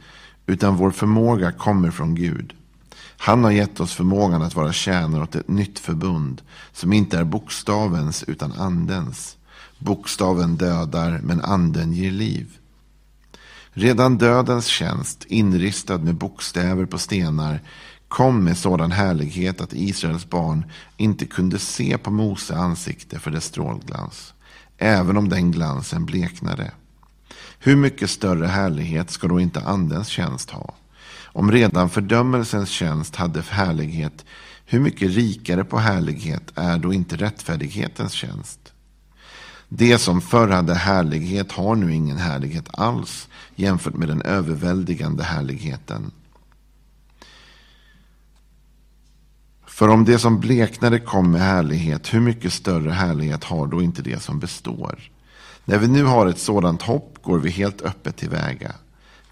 utan 0.47 0.77
vår 0.77 0.91
förmåga 0.91 1.53
kommer 1.53 1.91
från 1.91 2.15
Gud. 2.15 2.55
Han 3.17 3.45
har 3.45 3.51
gett 3.51 3.81
oss 3.81 3.95
förmågan 3.95 4.43
att 4.43 4.55
vara 4.55 4.73
tjänare 4.73 5.23
åt 5.23 5.35
ett 5.35 5.49
nytt 5.49 5.79
förbund, 5.79 6.43
som 6.73 6.93
inte 6.93 7.19
är 7.19 7.25
bokstavens 7.25 8.23
utan 8.23 8.53
andens. 8.53 9.37
Bokstaven 9.79 10.57
dödar, 10.57 11.21
men 11.23 11.41
anden 11.41 11.93
ger 11.93 12.11
liv. 12.11 12.59
Redan 13.73 14.19
dödens 14.19 14.67
tjänst, 14.67 15.25
inristad 15.29 15.99
med 15.99 16.15
bokstäver 16.15 16.87
på 16.87 16.99
stenar, 16.99 17.61
kom 18.09 18.45
med 18.45 18.59
sådan 18.59 18.93
härlighet 18.93 19.61
att 19.61 19.73
Israels 19.73 20.31
barn 20.31 20.65
inte 20.97 21.27
kunde 21.27 21.59
se 21.59 21.99
på 21.99 22.11
Mose 22.11 22.57
ansikte 22.57 23.19
för 23.19 23.31
dess 23.31 23.45
strålglans, 23.45 24.35
även 24.79 25.17
om 25.17 25.29
den 25.29 25.51
glansen 25.51 26.05
bleknade. 26.07 26.71
Hur 27.59 27.77
mycket 27.77 28.11
större 28.11 28.47
härlighet 28.47 29.11
ska 29.11 29.29
då 29.29 29.41
inte 29.41 29.61
andens 29.61 30.09
tjänst 30.09 30.51
ha? 30.51 30.75
Om 31.25 31.53
redan 31.53 31.91
fördömelsens 31.91 32.69
tjänst 32.69 33.17
hade 33.17 33.43
härlighet, 33.43 34.25
hur 34.67 34.81
mycket 34.81 35.11
rikare 35.11 35.65
på 35.65 35.79
härlighet 35.79 36.53
är 36.55 36.79
då 36.79 36.93
inte 36.93 37.17
rättfärdighetens 37.17 38.13
tjänst? 38.13 38.73
Det 39.69 39.99
som 39.99 40.21
förr 40.21 40.49
hade 40.49 40.75
härlighet 40.75 41.53
har 41.53 41.77
nu 41.77 41.95
ingen 41.95 42.17
härlighet 42.17 42.69
alls 42.73 43.29
jämfört 43.57 43.95
med 43.95 44.09
den 44.09 44.23
överväldigande 44.23 45.25
härligheten. 45.25 46.11
För 49.79 49.89
om 49.89 50.05
det 50.05 50.19
som 50.19 50.41
bleknade 50.41 50.99
kom 50.99 51.31
med 51.31 51.41
härlighet, 51.41 52.15
hur 52.15 52.21
mycket 52.21 52.53
större 52.53 52.91
härlighet 52.91 53.45
har 53.45 53.67
då 53.67 53.83
inte 53.83 54.03
det 54.03 54.23
som 54.23 54.39
består? 54.39 55.11
När 55.65 55.79
vi 55.79 55.89
nu 55.89 56.05
har 56.05 56.27
ett 56.27 56.39
sådant 56.39 56.83
hopp 56.83 57.19
går 57.23 57.39
vi 57.39 57.51
helt 57.51 57.83
öppet 57.83 58.17
tillväga. 58.17 58.73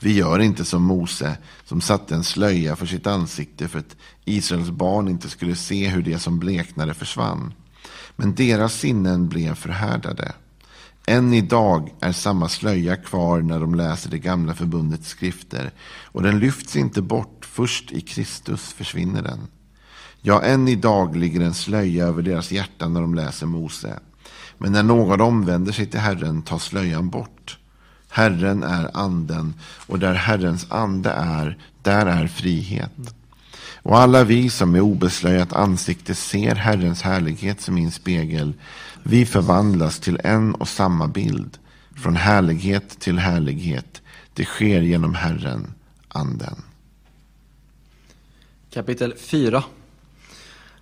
Vi 0.00 0.12
gör 0.12 0.38
inte 0.38 0.64
som 0.64 0.82
Mose 0.82 1.38
som 1.64 1.80
satte 1.80 2.14
en 2.14 2.24
slöja 2.24 2.76
för 2.76 2.86
sitt 2.86 3.06
ansikte 3.06 3.68
för 3.68 3.78
att 3.78 3.96
Israels 4.24 4.70
barn 4.70 5.08
inte 5.08 5.28
skulle 5.28 5.56
se 5.56 5.88
hur 5.88 6.02
det 6.02 6.18
som 6.18 6.38
bleknade 6.38 6.94
försvann. 6.94 7.52
Men 8.16 8.34
deras 8.34 8.74
sinnen 8.74 9.28
blev 9.28 9.54
förhärdade. 9.54 10.32
Än 11.06 11.34
idag 11.34 11.94
är 12.00 12.12
samma 12.12 12.48
slöja 12.48 12.96
kvar 12.96 13.42
när 13.42 13.60
de 13.60 13.74
läser 13.74 14.10
det 14.10 14.18
gamla 14.18 14.54
förbundets 14.54 15.08
skrifter 15.08 15.70
och 16.04 16.22
den 16.22 16.38
lyfts 16.38 16.76
inte 16.76 17.02
bort, 17.02 17.46
först 17.50 17.92
i 17.92 18.00
Kristus 18.00 18.72
försvinner 18.72 19.22
den. 19.22 19.48
Ja, 20.28 20.42
än 20.42 20.68
idag 20.68 21.16
ligger 21.16 21.40
en 21.40 21.54
slöja 21.54 22.06
över 22.06 22.22
deras 22.22 22.52
hjärtan 22.52 22.92
när 22.92 23.00
de 23.00 23.14
läser 23.14 23.46
Mose. 23.46 23.98
Men 24.58 24.72
när 24.72 24.82
någon 24.82 25.20
omvänder 25.20 25.72
sig 25.72 25.86
till 25.86 26.00
Herren 26.00 26.42
tar 26.42 26.58
slöjan 26.58 27.08
bort. 27.08 27.58
Herren 28.08 28.62
är 28.62 28.90
anden 28.94 29.54
och 29.86 29.98
där 29.98 30.14
Herrens 30.14 30.66
ande 30.70 31.10
är, 31.10 31.58
där 31.82 32.06
är 32.06 32.26
frihet. 32.26 33.14
Och 33.82 33.98
alla 33.98 34.24
vi 34.24 34.50
som 34.50 34.70
med 34.70 34.82
obeslöjat 34.82 35.52
ansikte 35.52 36.14
ser 36.14 36.54
Herrens 36.54 37.02
härlighet 37.02 37.60
som 37.60 37.78
i 37.78 37.84
en 37.84 37.90
spegel, 37.90 38.54
vi 39.02 39.26
förvandlas 39.26 40.00
till 40.00 40.20
en 40.24 40.54
och 40.54 40.68
samma 40.68 41.08
bild, 41.08 41.58
från 41.94 42.16
härlighet 42.16 43.00
till 43.00 43.18
härlighet. 43.18 44.02
Det 44.34 44.44
sker 44.44 44.80
genom 44.80 45.14
Herren, 45.14 45.74
anden. 46.08 46.62
Kapitel 48.70 49.14
4 49.18 49.64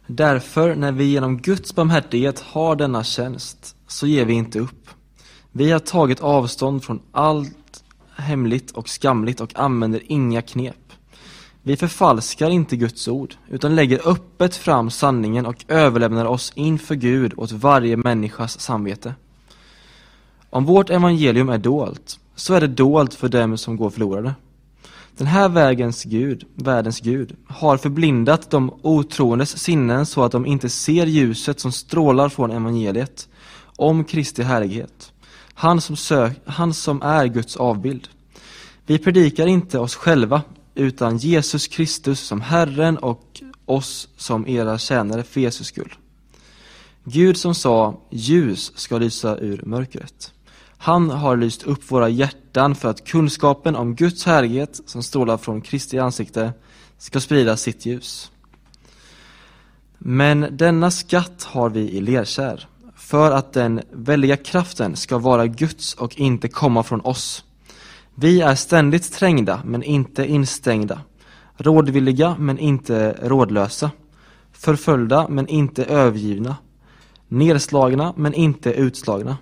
Därför, 0.07 0.75
när 0.75 0.93
vi 0.93 1.05
genom 1.05 1.39
Guds 1.39 1.75
barmhärtighet 1.75 2.41
har 2.41 2.77
denna 2.77 3.05
tjänst, 3.05 3.77
så 3.87 4.07
ger 4.07 4.25
vi 4.25 4.35
inte 4.35 4.59
upp. 4.59 4.89
Vi 5.53 5.71
har 5.71 5.79
tagit 5.79 6.21
avstånd 6.21 6.85
från 6.85 7.01
allt 7.13 7.85
hemligt 8.17 8.71
och 8.71 8.89
skamligt 8.89 9.41
och 9.41 9.59
använder 9.59 10.03
inga 10.07 10.43
knep. 10.43 10.77
Vi 11.63 11.77
förfalskar 11.77 12.51
inte 12.51 12.77
Guds 12.77 13.09
ord, 13.09 13.35
utan 13.49 13.75
lägger 13.75 14.09
öppet 14.09 14.57
fram 14.57 14.91
sanningen 14.91 15.47
och 15.47 15.65
överlämnar 15.69 16.25
oss 16.25 16.53
inför 16.55 16.95
Gud 16.95 17.35
åt 17.37 17.53
varje 17.53 17.97
människas 17.97 18.61
samvete. 18.61 19.15
Om 20.51 20.65
vårt 20.65 20.91
evangelium 20.91 21.49
är 21.49 21.59
dolt, 21.59 22.21
så 22.35 22.55
är 22.55 22.61
det 22.61 22.67
dolt 22.67 23.15
för 23.15 23.29
dem 23.29 23.59
som 23.59 23.77
går 23.77 23.91
förlorade. 23.91 24.35
Den 25.17 25.27
här 25.27 25.49
vägens 25.49 26.05
Gud, 26.05 26.45
världens 26.55 27.01
Gud, 27.01 27.37
har 27.47 27.77
förblindat 27.77 28.51
de 28.51 28.75
otroendes 28.83 29.59
sinnen 29.59 30.07
så 30.07 30.25
att 30.25 30.33
de 30.33 30.47
inte 30.47 30.69
ser 30.69 31.07
ljuset 31.07 31.61
som 31.61 31.73
strålar 31.73 32.29
från 32.29 32.51
evangeliet 32.51 33.29
om 33.77 34.05
Kristi 34.05 34.43
härlighet. 34.43 35.13
Han 35.55 35.81
som, 35.81 35.97
sök, 35.97 36.41
han 36.45 36.75
som 36.75 37.03
är 37.03 37.27
Guds 37.27 37.57
avbild. 37.57 38.09
Vi 38.87 38.99
predikar 38.99 39.47
inte 39.47 39.79
oss 39.79 39.95
själva, 39.95 40.43
utan 40.75 41.17
Jesus 41.17 41.69
Kristus 41.69 42.21
som 42.21 42.41
Herren 42.41 42.99
och 42.99 43.43
oss 43.65 44.09
som 44.17 44.49
era 44.49 44.79
tjänare 44.79 45.23
för 45.23 45.41
Jesus 45.41 45.67
skull. 45.67 45.95
Gud 47.05 47.37
som 47.37 47.55
sa, 47.55 48.01
ljus 48.11 48.73
ska 48.79 48.99
lysa 48.99 49.39
ur 49.39 49.63
mörkret. 49.67 50.34
Han 50.85 51.11
har 51.11 51.37
lyst 51.37 51.63
upp 51.63 51.91
våra 51.91 52.09
hjärtan 52.09 52.75
för 52.75 52.91
att 52.91 53.05
kunskapen 53.05 53.77
om 53.77 53.95
Guds 53.95 54.25
härlighet 54.25 54.81
som 54.87 55.03
strålar 55.03 55.37
från 55.37 55.61
Kristi 55.61 55.99
ansikte 55.99 56.53
ska 56.99 57.21
sprida 57.21 57.57
sitt 57.57 57.87
ljus. 57.87 58.31
Men 59.99 60.47
denna 60.51 60.91
skatt 60.91 61.45
har 61.45 61.71
vi 61.71 61.81
i 61.81 62.01
lerkär, 62.01 62.69
för 62.97 63.31
att 63.31 63.53
den 63.53 63.81
väldiga 63.93 64.37
kraften 64.37 64.97
ska 64.97 65.19
vara 65.19 65.47
Guds 65.47 65.95
och 65.95 66.19
inte 66.19 66.49
komma 66.49 66.83
från 66.83 67.01
oss. 67.01 67.45
Vi 68.15 68.41
är 68.41 68.55
ständigt 68.55 69.13
trängda, 69.13 69.61
men 69.65 69.83
inte 69.83 70.27
instängda, 70.27 71.01
rådvilliga, 71.57 72.37
men 72.39 72.59
inte 72.59 73.17
rådlösa, 73.23 73.91
förföljda, 74.53 75.29
men 75.29 75.49
inte 75.49 75.85
övergivna, 75.85 76.57
nedslagna, 77.29 78.15
men 78.17 78.35
inte 78.35 78.73
utslagna. 78.73 79.37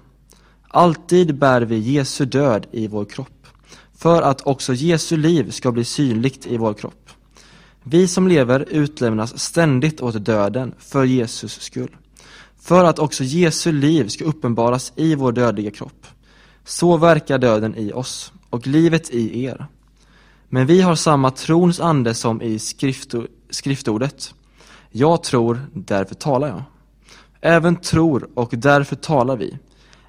Alltid 0.75 1.39
bär 1.39 1.63
vi 1.63 1.79
Jesu 1.79 2.25
död 2.25 2.67
i 2.73 2.87
vår 2.87 3.05
kropp, 3.05 3.47
för 3.95 4.23
att 4.23 4.47
också 4.47 4.75
Jesu 4.75 5.17
liv 5.17 5.51
ska 5.51 5.73
bli 5.73 5.85
synligt 5.85 6.47
i 6.47 6.57
vår 6.57 6.75
kropp. 6.75 7.11
Vi 7.83 8.09
som 8.09 8.29
lever 8.29 8.67
utlämnas 8.71 9.39
ständigt 9.39 10.01
åt 10.01 10.25
döden 10.25 10.75
för 10.79 11.05
Jesus 11.05 11.61
skull, 11.61 11.97
för 12.61 12.85
att 12.85 12.99
också 12.99 13.25
Jesu 13.25 13.73
liv 13.73 14.09
ska 14.09 14.25
uppenbaras 14.25 14.93
i 14.97 15.15
vår 15.15 15.33
dödliga 15.33 15.71
kropp. 15.71 16.07
Så 16.65 16.97
verkar 16.97 17.39
döden 17.39 17.77
i 17.77 17.93
oss 17.93 18.33
och 18.51 18.67
livet 18.67 19.11
i 19.11 19.45
er. 19.45 19.67
Men 20.49 20.67
vi 20.67 20.81
har 20.81 20.95
samma 20.95 21.31
trons 21.31 21.81
ande 21.81 22.15
som 22.15 22.43
i 22.43 22.59
skrifto, 22.59 23.27
skriftordet. 23.51 24.35
Jag 24.91 25.23
tror, 25.23 25.61
därför 25.75 26.15
talar 26.15 26.49
jag. 26.49 26.63
Även 27.41 27.77
tror 27.77 28.29
och 28.35 28.51
därför 28.53 28.97
talar 28.97 29.37
vi. 29.37 29.59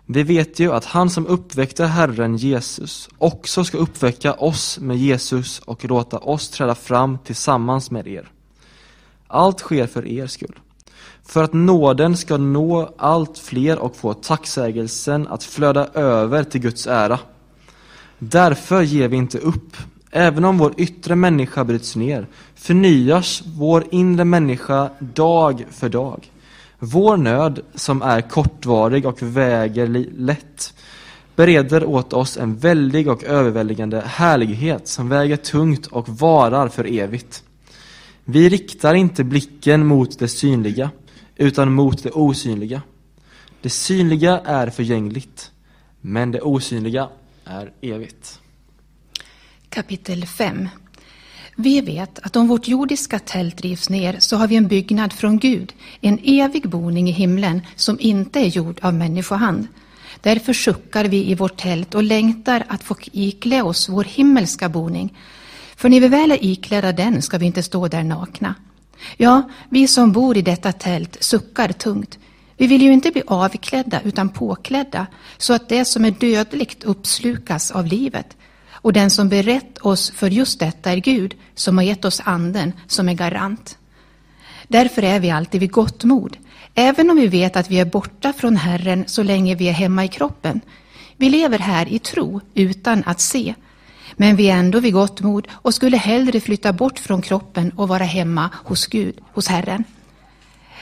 Vi 0.06 0.24
vet 0.24 0.60
ju 0.60 0.74
att 0.74 0.86
han 0.86 1.10
som 1.10 1.28
uppväckte 1.28 1.86
Herren 1.86 2.38
Jesus 2.38 3.10
också 3.18 3.64
ska 3.64 3.78
uppväcka 3.78 4.34
oss 4.34 4.80
med 4.80 4.98
Jesus 4.98 5.60
och 5.60 5.86
låta 5.86 6.18
oss 6.18 6.50
träda 6.50 6.76
fram 6.76 7.18
tillsammans 7.18 7.92
med 7.92 8.08
er. 8.08 8.32
Allt 9.28 9.60
sker 9.60 9.88
för 9.88 10.08
er 10.08 10.28
skull. 10.28 10.60
För 11.26 11.44
att 11.44 11.54
nåden 11.54 12.18
ska 12.18 12.38
nå 12.38 12.94
allt 12.98 13.38
fler 13.38 13.80
och 13.80 13.96
få 13.96 14.14
tacksägelsen 14.14 15.28
att 15.28 15.44
flöda 15.44 15.88
över 15.94 16.44
till 16.44 16.62
Guds 16.62 16.88
ära. 16.88 17.20
Därför 18.20 18.82
ger 18.82 19.08
vi 19.08 19.18
inte 19.18 19.38
upp. 19.38 19.78
Även 20.12 20.46
om 20.46 20.58
vår 20.58 20.74
yttre 20.78 21.16
människa 21.16 21.64
bryts 21.64 21.96
ner 21.96 22.28
förnyas 22.56 23.44
vår 23.46 23.86
inre 23.92 24.26
människa 24.26 24.90
dag 25.00 25.66
för 25.72 25.90
dag. 25.90 26.33
Vår 26.86 27.18
nöd, 27.18 27.60
som 27.76 28.02
är 28.02 28.22
kortvarig 28.22 29.06
och 29.06 29.22
väger 29.22 29.88
lätt, 30.18 30.74
bereder 31.36 31.86
åt 31.86 32.14
oss 32.14 32.38
en 32.38 32.58
väldig 32.58 33.08
och 33.08 33.24
överväldigande 33.24 34.02
härlighet 34.06 34.88
som 34.88 35.10
väger 35.10 35.38
tungt 35.38 35.88
och 35.88 36.10
varar 36.10 36.68
för 36.68 36.94
evigt. 37.00 37.44
Vi 38.26 38.50
riktar 38.50 38.94
inte 38.94 39.24
blicken 39.24 39.88
mot 39.88 40.20
det 40.20 40.28
synliga, 40.28 40.90
utan 41.36 41.74
mot 41.74 42.04
det 42.04 42.12
osynliga. 42.12 42.82
Det 43.62 43.70
synliga 43.70 44.40
är 44.46 44.70
förgängligt, 44.70 45.52
men 46.02 46.32
det 46.32 46.42
osynliga 46.42 47.10
är 47.46 47.72
evigt. 47.82 48.40
Kapitel 49.70 50.26
5 50.26 50.70
vi 51.56 51.82
vet 51.82 52.20
att 52.20 52.36
om 52.36 52.48
vårt 52.48 52.68
jordiska 52.68 53.20
tält 53.20 53.62
rivs 53.62 53.90
ner 53.90 54.16
så 54.20 54.38
har 54.38 54.48
vi 54.48 54.56
en 54.56 54.68
byggnad 54.68 55.14
från 55.14 55.40
Gud, 55.40 55.74
en 56.02 56.20
evig 56.24 56.70
boning 56.70 57.10
i 57.10 57.12
himlen 57.12 57.62
som 57.76 57.98
inte 58.00 58.40
är 58.40 58.46
gjord 58.46 58.80
av 58.82 58.94
människohand. 58.94 59.68
Därför 60.22 60.54
suckar 60.54 61.06
vi 61.06 61.32
i 61.32 61.36
vårt 61.36 61.58
tält 61.58 61.96
och 61.96 62.04
längtar 62.04 62.66
att 62.68 62.84
få 62.84 62.96
iklä 63.12 63.64
oss 63.64 63.90
vår 63.90 64.04
himmelska 64.04 64.70
boning. 64.70 65.14
För 65.76 65.90
när 65.90 66.00
vi 66.00 66.08
väl 66.08 66.32
är 66.32 66.46
iklädda 66.46 66.92
den 66.92 67.22
ska 67.22 67.38
vi 67.38 67.46
inte 67.46 67.64
stå 67.64 67.88
där 67.88 68.04
nakna. 68.04 68.56
Ja, 69.18 69.50
vi 69.70 69.88
som 69.88 70.12
bor 70.12 70.38
i 70.38 70.42
detta 70.42 70.72
tält 70.72 71.18
suckar 71.20 71.72
tungt. 71.72 72.20
Vi 72.58 72.68
vill 72.68 72.82
ju 72.82 72.94
inte 72.94 73.12
bli 73.12 73.24
avklädda 73.28 74.02
utan 74.02 74.30
påklädda 74.30 75.08
så 75.38 75.54
att 75.54 75.70
det 75.70 75.86
som 75.86 76.06
är 76.06 76.12
dödligt 76.12 76.84
uppslukas 76.84 77.72
av 77.72 77.86
livet. 77.86 78.38
Och 78.84 78.94
den 78.94 79.10
som 79.10 79.30
berett 79.30 79.78
oss 79.78 80.12
för 80.12 80.30
just 80.30 80.60
detta 80.60 80.92
är 80.92 80.98
Gud 80.98 81.36
som 81.56 81.78
har 81.78 81.86
gett 81.86 82.06
oss 82.06 82.22
anden 82.26 82.74
som 82.88 83.10
är 83.10 83.14
garant. 83.14 83.78
Därför 84.68 85.04
är 85.04 85.20
vi 85.20 85.32
alltid 85.32 85.62
vid 85.62 85.72
gott 85.72 86.04
mod, 86.04 86.38
även 86.76 87.10
om 87.10 87.18
vi 87.18 87.28
vet 87.28 87.56
att 87.56 87.72
vi 87.72 87.80
är 87.80 87.86
borta 87.86 88.34
från 88.34 88.56
Herren 88.56 89.04
så 89.08 89.24
länge 89.24 89.56
vi 89.56 89.70
är 89.70 89.74
hemma 89.74 90.06
i 90.06 90.08
kroppen. 90.08 90.62
Vi 91.18 91.30
lever 91.30 91.60
här 91.60 91.94
i 91.94 92.00
tro 92.00 92.42
utan 92.54 93.04
att 93.06 93.22
se, 93.22 93.54
men 94.14 94.36
vi 94.36 94.50
är 94.50 94.58
ändå 94.58 94.80
vid 94.80 94.94
gott 94.94 95.22
mod 95.22 95.48
och 95.52 95.74
skulle 95.74 95.98
hellre 95.98 96.40
flytta 96.40 96.74
bort 96.74 97.00
från 97.00 97.22
kroppen 97.22 97.72
och 97.76 97.88
vara 97.88 98.04
hemma 98.04 98.50
hos 98.54 98.88
Gud, 98.88 99.16
hos 99.34 99.48
Herren. 99.48 99.84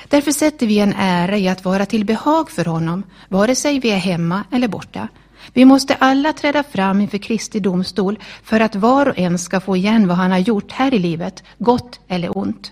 Därför 0.08 0.32
sätter 0.32 0.68
vi 0.68 0.80
en 0.80 0.94
ära 0.98 1.38
i 1.38 1.48
att 1.48 1.66
vara 1.66 1.86
till 1.86 2.06
behag 2.06 2.52
för 2.52 2.66
honom, 2.66 3.04
vare 3.30 3.56
sig 3.56 3.80
vi 3.80 3.92
är 3.92 3.98
hemma 3.98 4.44
eller 4.52 4.68
borta. 4.68 5.08
Vi 5.54 5.66
måste 5.66 5.96
alla 5.96 6.34
träda 6.34 6.64
fram 6.64 7.02
inför 7.02 7.18
Kristi 7.18 7.60
domstol 7.60 8.20
för 8.44 8.60
att 8.60 8.76
var 8.76 9.08
och 9.08 9.20
en 9.20 9.38
ska 9.38 9.60
få 9.60 9.78
igen 9.78 10.08
vad 10.08 10.18
han 10.18 10.32
har 10.32 10.40
gjort 10.40 10.72
här 10.72 10.94
i 10.94 11.00
livet, 11.00 11.44
gott 11.58 12.00
eller 12.08 12.38
ont. 12.38 12.72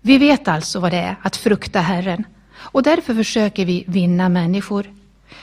Vi 0.00 0.18
vet 0.18 0.48
alltså 0.48 0.80
vad 0.80 0.92
det 0.92 0.96
är 0.96 1.16
att 1.22 1.36
frukta 1.36 1.80
Herren 1.80 2.24
och 2.56 2.82
därför 2.82 3.14
försöker 3.14 3.64
vi 3.64 3.84
vinna 3.86 4.28
människor. 4.28 4.86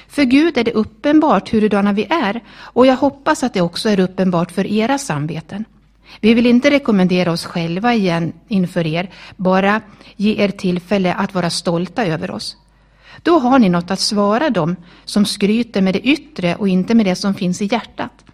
För 0.07 0.23
Gud 0.23 0.57
är 0.57 0.63
det 0.63 0.73
uppenbart 0.73 1.53
hurudana 1.53 1.93
vi 1.93 2.05
är 2.09 2.41
och 2.57 2.85
jag 2.85 2.95
hoppas 2.95 3.43
att 3.43 3.53
det 3.53 3.61
också 3.61 3.89
är 3.89 3.99
uppenbart 3.99 4.51
för 4.51 4.67
era 4.67 4.97
samveten. 4.97 5.65
Vi 6.19 6.33
vill 6.33 6.45
inte 6.45 6.71
rekommendera 6.71 7.31
oss 7.31 7.45
själva 7.45 7.93
igen 7.93 8.33
inför 8.47 8.87
er, 8.87 9.09
bara 9.35 9.81
ge 10.15 10.43
er 10.43 10.49
tillfälle 10.49 11.13
att 11.13 11.33
vara 11.33 11.49
stolta 11.49 12.05
över 12.05 12.31
oss. 12.31 12.57
Då 13.23 13.39
har 13.39 13.59
ni 13.59 13.69
något 13.69 13.91
att 13.91 13.99
svara 13.99 14.49
dem 14.49 14.75
som 15.05 15.25
skryter 15.25 15.81
med 15.81 15.93
det 15.93 16.07
yttre 16.07 16.55
och 16.55 16.67
inte 16.67 16.95
med 16.95 17.05
det 17.05 17.15
som 17.15 17.33
finns 17.33 17.61
i 17.61 17.65
hjärtat. 17.71 18.25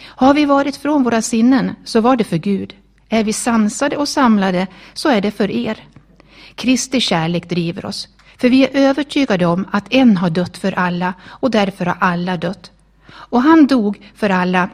Har 0.00 0.34
vi 0.34 0.44
varit 0.44 0.76
från 0.76 1.02
våra 1.02 1.22
sinnen 1.22 1.74
så 1.84 2.00
var 2.00 2.16
det 2.16 2.24
för 2.24 2.36
Gud. 2.36 2.74
Är 3.08 3.24
vi 3.24 3.32
sansade 3.32 3.96
och 3.96 4.08
samlade 4.08 4.66
så 4.94 5.08
är 5.08 5.20
det 5.20 5.30
för 5.30 5.50
er. 5.50 5.84
Kristi 6.54 7.00
kärlek 7.00 7.48
driver 7.48 7.86
oss, 7.86 8.08
för 8.38 8.48
vi 8.48 8.64
är 8.64 8.70
övertygade 8.72 9.46
om 9.46 9.66
att 9.70 9.94
en 9.94 10.16
har 10.16 10.30
dött 10.30 10.58
för 10.58 10.72
alla 10.72 11.14
och 11.24 11.50
därför 11.50 11.86
har 11.86 11.96
alla 12.00 12.36
dött. 12.36 12.70
Och 13.10 13.42
han 13.42 13.66
dog 13.66 14.10
för 14.14 14.30
alla 14.30 14.68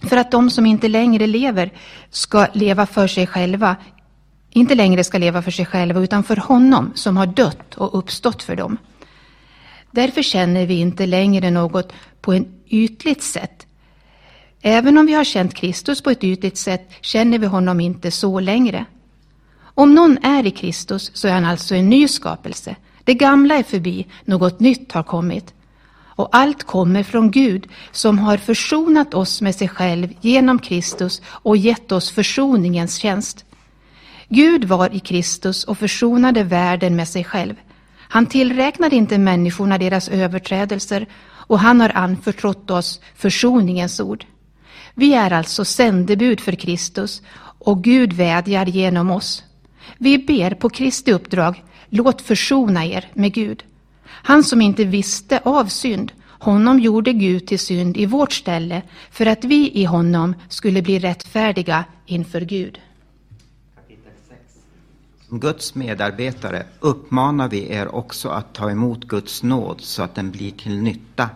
för 0.00 0.16
att 0.16 0.30
de 0.30 0.50
som 0.50 0.66
inte 0.66 0.88
längre 0.88 1.26
lever 1.26 1.70
ska 2.10 2.46
leva 2.52 2.86
för 2.86 3.06
sig 3.06 3.26
själva, 3.26 3.76
inte 4.50 4.74
längre 4.74 5.04
ska 5.04 5.18
leva 5.18 5.42
för 5.42 5.50
sig 5.50 5.66
själva 5.66 6.00
utan 6.00 6.24
för 6.24 6.36
honom 6.36 6.92
som 6.94 7.16
har 7.16 7.26
dött 7.26 7.74
och 7.74 7.98
uppstått 7.98 8.42
för 8.42 8.56
dem. 8.56 8.78
Därför 9.92 10.22
känner 10.22 10.66
vi 10.66 10.74
inte 10.74 11.06
längre 11.06 11.50
något 11.50 11.92
på 12.20 12.32
ett 12.32 12.46
ytligt 12.68 13.22
sätt. 13.22 13.66
Även 14.62 14.98
om 14.98 15.06
vi 15.06 15.12
har 15.12 15.24
känt 15.24 15.54
Kristus 15.54 16.02
på 16.02 16.10
ett 16.10 16.24
ytligt 16.24 16.58
sätt 16.58 16.90
känner 17.00 17.38
vi 17.38 17.46
honom 17.46 17.80
inte 17.80 18.10
så 18.10 18.40
längre. 18.40 18.84
Om 19.74 19.94
någon 19.94 20.18
är 20.22 20.46
i 20.46 20.50
Kristus 20.50 21.10
så 21.14 21.28
är 21.28 21.32
han 21.32 21.44
alltså 21.44 21.74
en 21.74 21.90
ny 21.90 22.08
skapelse. 22.08 22.76
Det 23.04 23.14
gamla 23.14 23.54
är 23.54 23.62
förbi, 23.62 24.06
något 24.24 24.60
nytt 24.60 24.92
har 24.92 25.02
kommit. 25.02 25.54
Och 26.00 26.28
allt 26.32 26.62
kommer 26.62 27.02
från 27.02 27.30
Gud 27.30 27.68
som 27.92 28.18
har 28.18 28.36
försonat 28.36 29.14
oss 29.14 29.40
med 29.40 29.54
sig 29.54 29.68
själv 29.68 30.12
genom 30.20 30.58
Kristus 30.58 31.22
och 31.26 31.56
gett 31.56 31.92
oss 31.92 32.10
försoningens 32.10 32.96
tjänst. 32.96 33.44
Gud 34.28 34.64
var 34.64 34.94
i 34.94 35.00
Kristus 35.00 35.64
och 35.64 35.78
försonade 35.78 36.42
världen 36.42 36.96
med 36.96 37.08
sig 37.08 37.24
själv. 37.24 37.54
Han 38.12 38.26
tillräknar 38.26 38.94
inte 38.94 39.18
människorna 39.18 39.78
deras 39.78 40.08
överträdelser 40.08 41.06
och 41.24 41.58
han 41.58 41.80
har 41.80 41.88
anförtrott 41.94 42.70
oss 42.70 43.00
försoningens 43.14 44.00
ord. 44.00 44.24
Vi 44.94 45.14
är 45.14 45.32
alltså 45.32 45.64
sändebud 45.64 46.40
för 46.40 46.52
Kristus 46.52 47.22
och 47.58 47.84
Gud 47.84 48.12
vädjar 48.12 48.66
genom 48.66 49.10
oss. 49.10 49.44
Vi 49.98 50.18
ber 50.18 50.54
på 50.54 50.70
Kristi 50.70 51.12
uppdrag, 51.12 51.62
låt 51.88 52.22
försona 52.22 52.84
er 52.84 53.08
med 53.14 53.34
Gud. 53.34 53.64
Han 54.04 54.44
som 54.44 54.60
inte 54.60 54.84
visste 54.84 55.40
av 55.44 55.66
synd, 55.66 56.12
honom 56.26 56.80
gjorde 56.80 57.12
Gud 57.12 57.46
till 57.46 57.58
synd 57.58 57.96
i 57.96 58.06
vårt 58.06 58.32
ställe 58.32 58.82
för 59.10 59.26
att 59.26 59.44
vi 59.44 59.70
i 59.70 59.84
honom 59.84 60.34
skulle 60.48 60.82
bli 60.82 60.98
rättfärdiga 60.98 61.84
inför 62.06 62.40
Gud. 62.40 62.78
Som 65.32 65.40
Guds 65.40 65.74
medarbetare 65.74 66.66
uppmanar 66.80 67.48
vi 67.48 67.72
er 67.72 67.94
också 67.94 68.28
att 68.28 68.54
ta 68.54 68.70
emot 68.70 69.04
Guds 69.04 69.42
nåd 69.42 69.80
så 69.80 70.02
att 70.02 70.14
den 70.14 70.30
blir 70.30 70.50
till 70.50 70.82
nytta. 70.82 71.30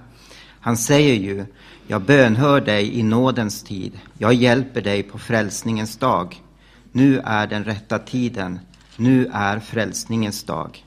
Han 0.60 0.76
säger 0.76 1.14
ju, 1.14 1.46
jag 1.86 2.02
bönhör 2.02 2.60
dig 2.60 2.98
i 2.98 3.02
nådens 3.02 3.62
tid, 3.62 4.00
jag 4.18 4.34
hjälper 4.34 4.80
dig 4.80 5.02
på 5.02 5.18
frälsningens 5.18 5.96
dag. 5.96 6.42
Nu 6.92 7.18
är 7.24 7.46
den 7.46 7.64
rätta 7.64 7.98
tiden, 7.98 8.60
nu 8.96 9.30
är 9.32 9.60
frälsningens 9.60 10.44
dag. 10.44 10.84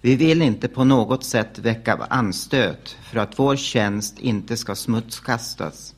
Vi 0.00 0.16
vill 0.16 0.42
inte 0.42 0.68
på 0.68 0.84
något 0.84 1.24
sätt 1.24 1.58
väcka 1.58 2.06
anstöt 2.10 2.96
för 3.02 3.18
att 3.18 3.38
vår 3.38 3.56
tjänst 3.56 4.18
inte 4.18 4.56
ska 4.56 4.74
smutskastas. 4.74 5.94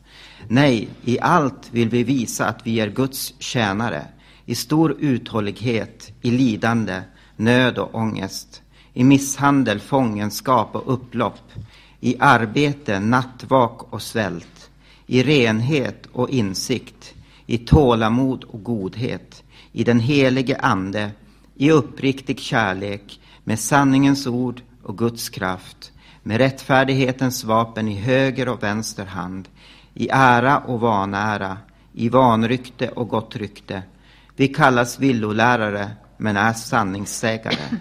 Nej, 0.48 0.89
i 1.05 1.20
allt 1.20 1.69
vill 1.70 1.89
vi 1.89 2.05
visa 2.05 2.47
att 2.47 2.66
vi 2.66 2.81
är 2.81 2.90
Guds 2.90 3.35
tjänare, 3.39 4.07
i 4.51 4.55
stor 4.55 4.97
uthållighet, 4.98 6.12
i 6.22 6.31
lidande, 6.31 7.02
nöd 7.36 7.78
och 7.78 7.94
ångest, 7.94 8.62
i 8.94 9.05
misshandel, 9.05 9.81
fångenskap 9.81 10.77
och 10.77 10.93
upplopp, 10.94 11.52
i 12.01 12.16
arbete, 12.18 13.01
nattvak 13.01 13.93
och 13.93 14.02
svält, 14.02 14.70
i 15.06 15.22
renhet 15.22 16.06
och 16.12 16.31
insikt, 16.31 17.14
i 17.47 17.59
tålamod 17.59 18.44
och 18.44 18.62
godhet, 18.62 19.43
i 19.72 19.85
den 19.85 20.01
helige 20.01 20.59
Ande, 20.59 21.10
i 21.56 21.70
uppriktig 21.70 22.40
kärlek, 22.40 23.20
med 23.44 23.60
sanningens 23.60 24.27
ord 24.27 24.62
och 24.82 24.98
Guds 24.98 25.28
kraft, 25.28 25.93
med 26.22 26.39
rättfärdighetens 26.39 27.44
vapen 27.44 27.89
i 27.89 27.94
höger 27.94 28.48
och 28.48 28.62
vänster 28.62 29.05
hand, 29.05 29.48
i 29.94 30.09
ära 30.12 30.59
och 30.59 30.81
vanära, 30.81 31.59
i 31.93 32.09
vanrykte 32.09 32.89
och 32.89 33.09
gott 33.09 33.36
rykte. 33.36 33.82
Vi 34.41 34.49
kallas 34.49 34.99
villolärare, 34.99 35.91
men 36.17 36.37
är 36.37 36.53
sanningssägare. 36.53 37.79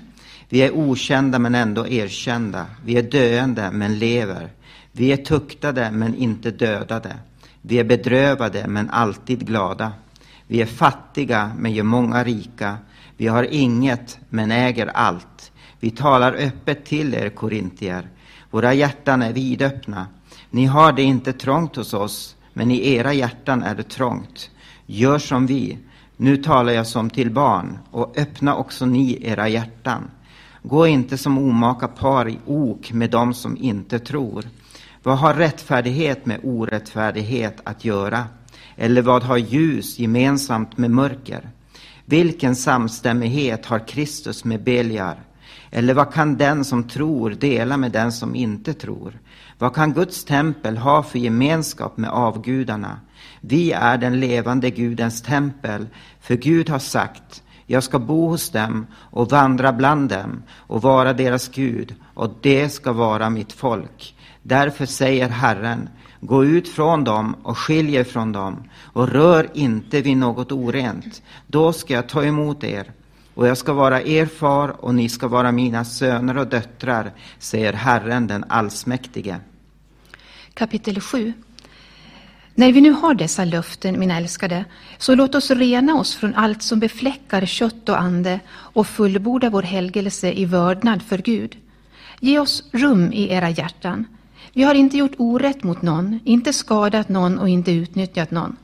Vi 0.50 0.62
är 0.62 0.72
okända, 0.72 1.40
men 1.40 1.56
ändå 1.56 1.88
erkända. 1.88 2.66
Vi 2.86 2.98
är 2.98 3.04
döende, 3.04 3.72
men 3.72 4.00
lever. 4.00 4.50
Vi 4.92 5.12
är 5.12 5.18
tuktade, 5.18 5.92
men 5.92 6.16
inte 6.16 6.52
dödade. 6.52 7.16
Vi 7.62 7.80
är 7.80 7.84
bedrövade, 7.84 8.68
men 8.68 8.90
alltid 8.90 9.48
glada. 9.48 9.92
Vi 10.48 10.62
är 10.62 10.66
fattiga, 10.66 11.52
men 11.58 11.72
gör 11.72 11.84
många 11.84 12.24
rika. 12.24 12.78
Vi 13.18 13.28
har 13.28 13.44
inget, 13.44 14.20
men 14.30 14.52
äger 14.52 14.88
allt. 14.88 15.52
Vi 15.80 15.92
talar 15.92 16.34
öppet 16.34 16.86
till 16.86 17.14
er, 17.14 17.30
korintier. 17.30 18.10
Våra 18.52 18.74
hjärtan 18.74 19.22
är 19.22 19.34
vidöppna. 19.34 20.08
Ni 20.50 20.66
har 20.66 20.92
det 20.92 21.04
inte 21.04 21.34
trångt 21.34 21.76
hos 21.76 21.94
oss, 21.94 22.36
men 22.54 22.72
i 22.72 22.94
era 22.94 23.14
hjärtan 23.14 23.64
är 23.64 23.76
det 23.76 23.90
trångt. 23.90 24.50
Gör 24.86 25.20
som 25.20 25.46
vi. 25.46 25.78
Nu 26.22 26.38
talar 26.38 26.74
jag 26.74 26.88
som 26.88 27.10
till 27.10 27.32
barn, 27.32 27.78
och 27.92 28.18
öppna 28.18 28.56
också 28.56 28.86
ni 28.86 29.18
era 29.22 29.50
hjärtan. 29.50 30.12
Gå 30.64 30.88
inte 30.88 31.18
som 31.18 31.38
omaka 31.38 31.88
par 31.88 32.30
i 32.30 32.40
ok 32.46 32.92
med 32.92 33.10
dem 33.10 33.34
som 33.34 33.58
inte 33.58 34.00
tror. 34.00 34.46
Vad 35.04 35.18
har 35.18 35.34
rättfärdighet 35.34 36.26
med 36.26 36.40
orättfärdighet 36.44 37.62
att 37.64 37.86
göra? 37.86 38.26
Eller 38.76 39.02
vad 39.02 39.24
har 39.24 39.38
ljus 39.38 40.00
gemensamt 40.00 40.78
med 40.78 40.92
mörker? 40.92 41.50
Vilken 42.06 42.56
samstämmighet 42.56 43.66
har 43.66 43.88
Kristus 43.88 44.46
med 44.46 44.64
Beliar? 44.64 45.24
Eller 45.72 45.94
vad 45.94 46.14
kan 46.14 46.38
den 46.38 46.66
som 46.66 46.84
tror 46.84 47.32
dela 47.32 47.78
med 47.78 47.92
den 47.92 48.12
som 48.12 48.36
inte 48.36 48.74
tror? 48.74 49.20
Vad 49.58 49.76
kan 49.76 49.94
Guds 49.94 50.24
tempel 50.24 50.78
ha 50.78 51.04
för 51.04 51.20
gemenskap 51.20 51.98
med 51.98 52.10
avgudarna? 52.10 53.00
Vi 53.42 53.72
är 53.72 53.98
den 53.98 54.20
levande 54.20 54.70
Gudens 54.70 55.22
tempel, 55.22 55.88
för 56.20 56.36
Gud 56.36 56.70
har 56.70 56.80
sagt 56.80 57.44
jag 57.72 57.84
ska 57.84 58.00
bo 58.00 58.28
hos 58.28 58.50
dem 58.50 58.88
och 58.96 59.32
vandra 59.32 59.74
bland 59.74 60.10
dem 60.10 60.44
och 60.52 60.82
vara 60.82 61.14
deras 61.14 61.48
Gud, 61.50 61.96
och 62.14 62.38
det 62.42 62.70
ska 62.70 62.94
vara 62.94 63.30
mitt 63.30 63.54
folk. 63.54 64.16
Därför 64.44 64.86
säger 64.86 65.30
Herren, 65.30 65.90
gå 66.20 66.46
ut 66.46 66.70
från 66.70 67.04
dem 67.04 67.36
och 67.44 67.58
skilj 67.58 67.96
er 67.96 68.04
från 68.04 68.32
dem 68.32 68.64
och 68.84 69.10
rör 69.10 69.50
inte 69.54 70.02
vid 70.02 70.18
något 70.18 70.52
orent. 70.52 71.22
Då 71.48 71.74
ska 71.74 71.94
jag 71.94 72.10
ta 72.10 72.24
emot 72.24 72.64
er 72.64 72.92
och 73.34 73.48
jag 73.48 73.58
ska 73.58 73.74
vara 73.74 74.02
er 74.02 74.26
far 74.26 74.86
och 74.86 74.96
ni 74.96 75.10
ska 75.10 75.28
vara 75.28 75.52
mina 75.52 75.86
söner 75.86 76.38
och 76.38 76.48
döttrar, 76.48 77.12
säger 77.40 77.74
Herren 77.74 78.28
den 78.28 78.46
allsmäktige. 78.48 79.36
Kapitel 80.54 81.02
7 81.02 81.34
när 82.60 82.72
vi 82.72 82.82
nu 82.82 82.92
har 82.92 83.14
dessa 83.14 83.46
löften, 83.46 84.00
mina 84.00 84.18
älskade, 84.18 84.66
så 84.98 85.16
låt 85.16 85.36
oss 85.36 85.52
rena 85.52 85.96
oss 85.96 86.16
från 86.16 86.36
allt 86.36 86.64
som 86.64 86.80
befläckar 86.80 87.46
kött 87.46 87.90
och 87.90 88.00
ande 88.00 88.40
och 88.50 88.88
fullborda 88.88 89.50
vår 89.50 89.62
helgelse 89.62 90.32
i 90.32 90.46
vördnad 90.46 91.02
för 91.02 91.18
Gud. 91.18 91.58
Ge 92.20 92.40
oss 92.40 92.64
rum 92.72 93.14
i 93.14 93.34
era 93.34 93.50
hjärtan. 93.50 94.06
Vi 94.54 94.64
har 94.64 94.76
inte 94.76 94.98
gjort 94.98 95.16
orätt 95.18 95.64
mot 95.64 95.82
någon, 95.82 96.20
inte 96.24 96.54
skadat 96.54 97.10
någon 97.10 97.40
och 97.40 97.50
inte 97.50 97.72
utnyttjat 97.72 98.32
någon. 98.32 98.56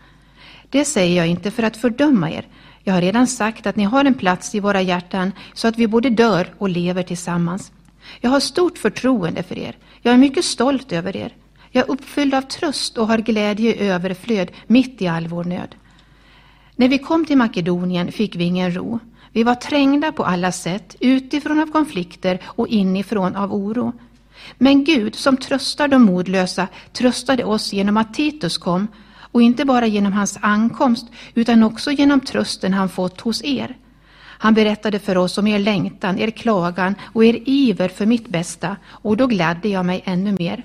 Det 0.70 0.86
säger 0.86 1.18
jag 1.18 1.28
inte 1.28 1.52
för 1.52 1.64
att 1.64 1.78
fördöma 1.78 2.32
er. 2.32 2.48
Jag 2.84 2.94
har 2.94 3.02
redan 3.02 3.28
sagt 3.28 3.68
att 3.68 3.76
ni 3.76 3.84
har 3.84 4.06
en 4.06 4.14
plats 4.14 4.56
i 4.56 4.60
våra 4.60 4.82
hjärtan 4.82 5.32
så 5.54 5.68
att 5.68 5.78
vi 5.78 5.88
både 5.88 6.10
dör 6.10 6.54
och 6.58 6.70
lever 6.70 7.04
tillsammans. 7.04 7.72
Jag 8.22 8.30
har 8.30 8.40
stort 8.40 8.78
förtroende 8.78 9.44
för 9.44 9.58
er. 9.58 9.78
Jag 10.02 10.14
är 10.14 10.18
mycket 10.18 10.46
stolt 10.46 10.92
över 10.92 11.18
er. 11.18 11.34
Jag 11.76 11.89
är 11.89 11.91
uppfylld 11.91 12.34
av 12.34 12.41
tröst 12.41 12.97
och 12.97 13.07
har 13.07 13.18
glädje 13.18 13.76
i 13.76 13.88
överflöd 13.88 14.52
mitt 14.68 15.02
i 15.02 15.07
all 15.07 15.27
vår 15.27 15.43
nöd. 15.43 15.76
När 16.76 16.88
vi 16.88 16.97
kom 16.97 17.26
till 17.26 17.38
Makedonien 17.38 18.11
fick 18.11 18.35
vi 18.35 18.43
ingen 18.43 18.76
ro. 18.76 18.99
Vi 19.31 19.43
var 19.43 19.56
trängda 19.56 20.11
på 20.11 20.23
alla 20.23 20.52
sätt, 20.52 20.95
utifrån 20.99 21.60
av 21.60 21.72
konflikter 21.72 22.39
och 22.45 22.68
inifrån 22.68 23.35
av 23.35 23.53
oro. 23.53 23.93
Men 24.57 24.84
Gud, 24.84 25.15
som 25.15 25.38
tröstar 25.38 25.88
de 25.88 26.02
modlösa, 26.03 26.68
tröstade 26.93 27.43
oss 27.43 27.73
genom 27.73 27.97
att 27.97 28.14
Titus 28.14 28.57
kom, 28.57 28.88
och 29.18 29.41
inte 29.41 29.65
bara 29.65 29.88
genom 29.88 30.14
hans 30.14 30.38
ankomst, 30.41 31.07
utan 31.34 31.64
också 31.64 31.91
genom 31.91 32.19
trösten 32.19 32.73
han 32.73 32.89
fått 32.89 33.22
hos 33.22 33.43
er. 33.43 33.77
Han 34.18 34.53
berättade 34.53 34.99
för 34.99 35.18
oss 35.18 35.38
om 35.38 35.47
er 35.47 35.60
längtan, 35.60 36.19
er 36.19 36.31
klagan 36.31 36.95
och 37.14 37.26
er 37.26 37.39
iver 37.45 37.89
för 37.89 38.06
mitt 38.06 38.30
bästa, 38.30 38.77
och 38.85 39.18
då 39.18 39.27
gladde 39.27 39.69
jag 39.69 39.85
mig 39.85 40.02
ännu 40.06 40.31
mer. 40.39 40.64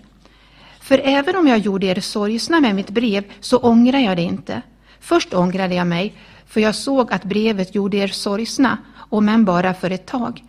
För 0.90 1.00
även 1.04 1.36
om 1.36 1.46
jag 1.46 1.58
gjorde 1.58 1.86
er 1.86 2.00
sorgsna 2.00 2.60
med 2.60 2.74
mitt 2.74 2.90
brev, 2.90 3.24
så 3.40 3.58
ångrar 3.58 3.98
jag 3.98 4.16
det 4.16 4.22
inte. 4.22 4.62
Först 5.00 5.34
ångrade 5.34 5.74
jag 5.74 5.86
mig, 5.86 6.14
för 6.46 6.60
jag 6.60 6.74
såg 6.74 7.12
att 7.12 7.24
brevet 7.24 7.74
gjorde 7.74 7.96
er 7.96 8.08
sorgsna, 8.08 8.78
om 8.96 9.28
än 9.28 9.44
bara 9.44 9.74
för 9.74 9.90
ett 9.90 10.06
tag. 10.06 10.44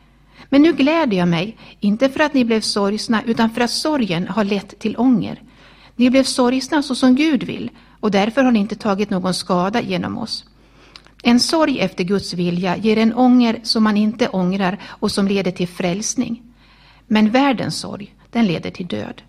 Men 0.49 0.61
nu 0.61 0.73
gläder 0.73 1.17
jag 1.17 1.27
mig, 1.27 1.57
inte 1.79 2.09
för 2.09 2.19
att 2.19 2.33
ni 2.33 2.45
blev 2.45 2.61
sorgsna, 2.61 3.23
utan 3.25 3.49
för 3.49 3.61
att 3.61 3.71
sorgen 3.71 4.27
har 4.27 4.43
lett 4.43 4.79
till 4.79 4.97
ånger. 4.97 5.41
Ni 5.95 6.09
blev 6.09 6.23
sorgsna 6.23 6.83
så 6.83 6.95
som 6.95 7.15
Gud 7.15 7.43
vill, 7.43 7.71
och 7.99 8.11
därför 8.11 8.43
har 8.43 8.51
ni 8.51 8.59
inte 8.59 8.75
tagit 8.75 9.09
någon 9.09 9.33
skada 9.33 9.81
genom 9.81 10.17
oss. 10.17 10.45
En 11.23 11.39
sorg 11.39 11.79
efter 11.79 12.03
Guds 12.03 12.33
vilja 12.33 12.77
ger 12.77 12.97
en 12.97 13.13
ånger 13.13 13.59
som 13.63 13.83
man 13.83 13.97
inte 13.97 14.27
ångrar 14.27 14.77
och 14.87 15.11
som 15.11 15.27
leder 15.27 15.51
till 15.51 15.67
frälsning. 15.67 16.41
Men 17.07 17.29
världens 17.29 17.79
sorg, 17.79 18.15
den 18.31 18.47
leder 18.47 18.71
till 18.71 18.87
död. 18.87 19.21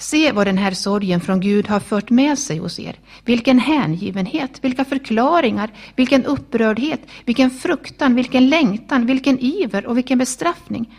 Se 0.00 0.32
vad 0.32 0.46
den 0.46 0.58
här 0.58 0.70
sorgen 0.70 1.20
från 1.20 1.40
Gud 1.40 1.68
har 1.68 1.80
fört 1.80 2.10
med 2.10 2.38
sig 2.38 2.58
hos 2.58 2.78
er. 2.78 2.98
Vilken 3.24 3.58
hängivenhet, 3.58 4.64
vilka 4.64 4.84
förklaringar, 4.84 5.70
vilken 5.96 6.24
upprördhet, 6.24 7.00
vilken 7.24 7.50
fruktan, 7.50 8.14
vilken 8.14 8.48
längtan, 8.48 9.06
vilken 9.06 9.38
iver 9.38 9.86
och 9.86 9.96
vilken 9.96 10.18
bestraffning. 10.18 10.96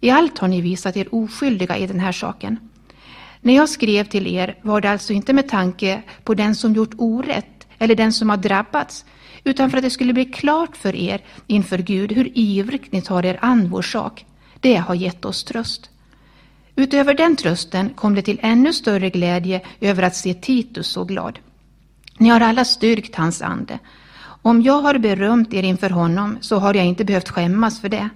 I 0.00 0.10
allt 0.10 0.38
har 0.38 0.48
ni 0.48 0.60
visat 0.60 0.96
er 0.96 1.14
oskyldiga 1.14 1.76
i 1.76 1.86
den 1.86 2.00
här 2.00 2.12
saken. 2.12 2.58
När 3.40 3.54
jag 3.54 3.68
skrev 3.68 4.04
till 4.04 4.26
er 4.26 4.58
var 4.62 4.80
det 4.80 4.90
alltså 4.90 5.12
inte 5.12 5.32
med 5.32 5.48
tanke 5.48 6.02
på 6.24 6.34
den 6.34 6.54
som 6.54 6.74
gjort 6.74 6.94
orätt 6.98 7.66
eller 7.78 7.94
den 7.94 8.12
som 8.12 8.30
har 8.30 8.36
drabbats, 8.36 9.04
utan 9.44 9.70
för 9.70 9.78
att 9.78 9.84
det 9.84 9.90
skulle 9.90 10.12
bli 10.12 10.24
klart 10.24 10.76
för 10.76 10.96
er 10.96 11.20
inför 11.46 11.78
Gud 11.78 12.12
hur 12.12 12.30
ivrigt 12.34 12.92
ni 12.92 13.02
tar 13.02 13.26
er 13.26 13.38
an 13.42 13.68
vår 13.68 13.82
sak. 13.82 14.24
Det 14.60 14.76
har 14.76 14.94
gett 14.94 15.24
oss 15.24 15.44
tröst. 15.44 15.90
Utöver 16.76 17.14
den 17.14 17.36
trösten 17.36 17.90
kom 17.94 18.14
det 18.14 18.22
till 18.22 18.40
ännu 18.42 18.72
större 18.72 19.10
glädje 19.10 19.60
över 19.80 20.02
att 20.02 20.16
se 20.16 20.34
Titus 20.34 20.86
så 20.86 21.04
glad. 21.04 21.38
Ni 22.18 22.28
har 22.28 22.40
alla 22.40 22.64
styrkt 22.64 23.14
hans 23.14 23.42
ande. 23.42 23.78
Om 24.42 24.62
jag 24.62 24.82
har 24.82 24.98
berömt 24.98 25.54
er 25.54 25.62
inför 25.62 25.90
honom 25.90 26.38
så 26.40 26.56
har 26.56 26.74
jag 26.74 26.86
inte 26.86 27.04
behövt 27.04 27.28
skämmas 27.28 27.80
för 27.80 27.88
det. 27.88 28.08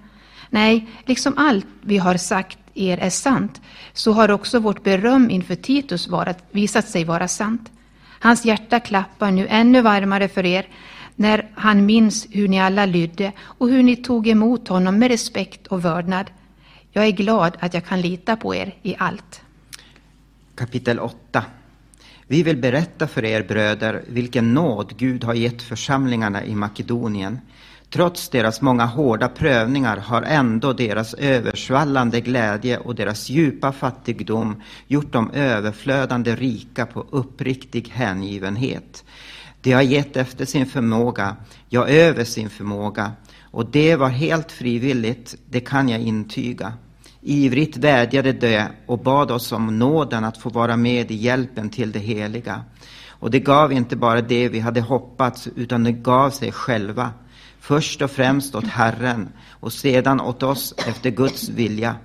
Nej, 0.49 0.87
liksom 1.05 1.33
allt 1.37 1.65
vi 1.81 1.97
har 1.97 2.17
sagt 2.17 2.57
er 2.73 2.97
är 2.97 3.09
sant, 3.09 3.61
så 3.93 4.11
har 4.11 4.31
också 4.31 4.59
vårt 4.59 4.83
beröm 4.83 5.29
inför 5.29 5.55
Titus 5.55 6.07
varat, 6.07 6.43
visat 6.51 6.87
sig 6.89 7.03
vara 7.03 7.27
sant. 7.27 7.71
Hans 8.19 8.45
hjärta 8.45 8.79
klappar 8.79 9.31
nu 9.31 9.47
ännu 9.47 9.81
varmare 9.81 10.27
för 10.27 10.45
er 10.45 10.67
när 11.15 11.49
han 11.55 11.85
minns 11.85 12.27
hur 12.31 12.47
ni 12.47 12.61
alla 12.61 12.85
lydde 12.85 13.31
och 13.39 13.69
hur 13.69 13.83
ni 13.83 13.95
tog 13.95 14.27
emot 14.27 14.67
honom 14.67 14.99
med 14.99 15.11
respekt 15.11 15.67
och 15.67 15.85
vördnad. 15.85 16.25
Jag 16.93 17.07
är 17.07 17.11
glad 17.11 17.57
att 17.59 17.73
jag 17.73 17.85
kan 17.85 18.01
lita 18.01 18.35
på 18.35 18.55
er 18.55 18.75
i 18.81 18.95
allt. 18.99 19.41
Kapitel 20.55 20.99
8 20.99 21.45
Vi 22.27 22.43
vill 22.43 22.57
berätta 22.57 23.07
för 23.07 23.25
er 23.25 23.43
bröder 23.43 24.03
vilken 24.07 24.53
nåd 24.53 24.97
Gud 24.97 25.23
har 25.23 25.33
gett 25.33 25.61
församlingarna 25.61 26.43
i 26.43 26.55
Makedonien. 26.55 27.39
Trots 27.89 28.29
deras 28.29 28.61
många 28.61 28.85
hårda 28.85 29.29
prövningar 29.29 29.97
har 29.97 30.21
ändå 30.21 30.73
deras 30.73 31.13
översvallande 31.13 32.21
glädje 32.21 32.77
och 32.77 32.95
deras 32.95 33.29
djupa 33.29 33.71
fattigdom 33.71 34.61
gjort 34.87 35.11
dem 35.11 35.31
överflödande 35.33 36.35
rika 36.35 36.85
på 36.85 37.05
uppriktig 37.09 37.89
hängivenhet. 37.89 39.03
De 39.61 39.71
har 39.71 39.81
gett 39.81 40.17
efter 40.17 40.45
sin 40.45 40.65
förmåga, 40.65 41.35
ja, 41.69 41.87
över 41.87 42.23
sin 42.23 42.49
förmåga, 42.49 43.11
och 43.51 43.65
det 43.65 43.95
var 43.95 44.09
helt 44.09 44.51
frivilligt, 44.51 45.35
det 45.49 45.59
kan 45.59 45.89
jag 45.89 46.01
intyga. 46.01 46.73
Ivrigt 47.21 47.77
vädjade 47.77 48.31
de 48.31 48.63
och 48.85 48.99
bad 48.99 49.31
oss 49.31 49.51
om 49.51 49.79
nåden 49.79 50.23
att 50.23 50.37
få 50.37 50.49
vara 50.49 50.77
med 50.77 51.11
i 51.11 51.15
hjälpen 51.15 51.69
till 51.69 51.91
det 51.91 51.99
heliga. 51.99 52.63
Och 53.07 53.31
det 53.31 53.39
gav 53.39 53.73
inte 53.73 53.95
bara 53.95 54.21
det 54.21 54.49
vi 54.49 54.59
hade 54.59 54.81
hoppats, 54.81 55.47
utan 55.55 55.83
det 55.83 55.91
gav 55.91 56.29
sig 56.29 56.51
själva. 56.51 57.11
Först 57.59 58.01
och 58.01 58.11
främst 58.11 58.55
åt 58.55 58.67
Herren 58.67 59.29
och 59.49 59.73
sedan 59.73 60.21
åt 60.21 60.43
oss 60.43 60.73
efter 60.87 61.09
Guds 61.09 61.49
vilja. 61.49 61.95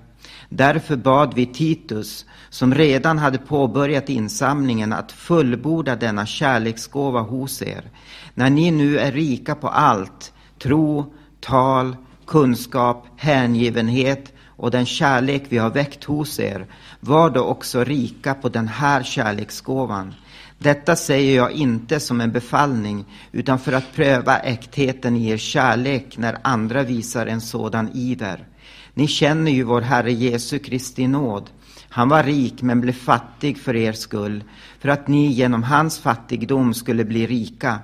Därför 0.49 0.97
bad 0.97 1.35
vi 1.35 1.47
Titus, 1.47 2.27
som 2.51 2.75
redan 2.75 3.19
hade 3.19 3.39
påbörjat 3.39 4.09
insamlingen, 4.09 4.93
att 4.93 5.13
fullborda 5.13 5.97
denna 5.97 6.27
kärleksgåva 6.27 7.21
hos 7.21 7.63
er. 7.63 7.91
När 8.35 8.51
ni 8.51 8.71
nu 8.71 8.99
är 8.99 9.13
rika 9.13 9.55
på 9.55 9.69
allt, 9.69 10.33
tro, 10.59 11.15
tal, 11.47 11.97
kunskap, 12.27 13.07
hängivenhet 13.17 14.33
och 14.47 14.71
den 14.71 14.87
kärlek 14.87 15.43
vi 15.49 15.59
har 15.59 15.71
väckt 15.71 16.05
hos 16.05 16.41
er, 16.41 16.67
var 17.01 17.31
då 17.31 17.41
också 17.41 17.85
rika 17.85 18.35
på 18.35 18.49
den 18.49 18.69
här 18.69 19.03
kärleksgåvan. 19.03 20.15
Detta 20.59 20.97
säger 20.97 21.37
jag 21.37 21.53
inte 21.53 22.01
som 22.01 22.21
en 22.21 22.33
befallning, 22.33 23.05
utan 23.33 23.59
för 23.59 23.73
att 23.73 23.93
pröva 23.95 24.39
äktheten 24.39 25.17
i 25.17 25.29
er 25.29 25.37
kärlek 25.37 26.19
när 26.19 26.39
andra 26.43 26.83
visar 26.83 27.27
en 27.27 27.41
sådan 27.41 27.91
iver. 27.95 28.47
Ni 28.95 29.07
känner 29.07 29.53
ju 29.53 29.63
vår 29.63 29.81
Herre 29.81 30.13
Jesu 30.13 30.59
Kristi 30.59 31.09
nåd. 31.09 31.51
Han 31.89 32.09
var 32.09 32.23
rik 32.23 32.63
men 32.63 32.81
blev 32.81 32.93
fattig 32.93 33.59
för 33.59 33.77
er 33.77 33.93
skull, 33.93 34.45
för 34.79 34.89
att 34.89 35.09
ni 35.09 35.27
genom 35.27 35.63
hans 35.63 35.99
fattigdom 35.99 36.75
skulle 36.75 37.05
bli 37.05 37.27
rika. 37.27 37.79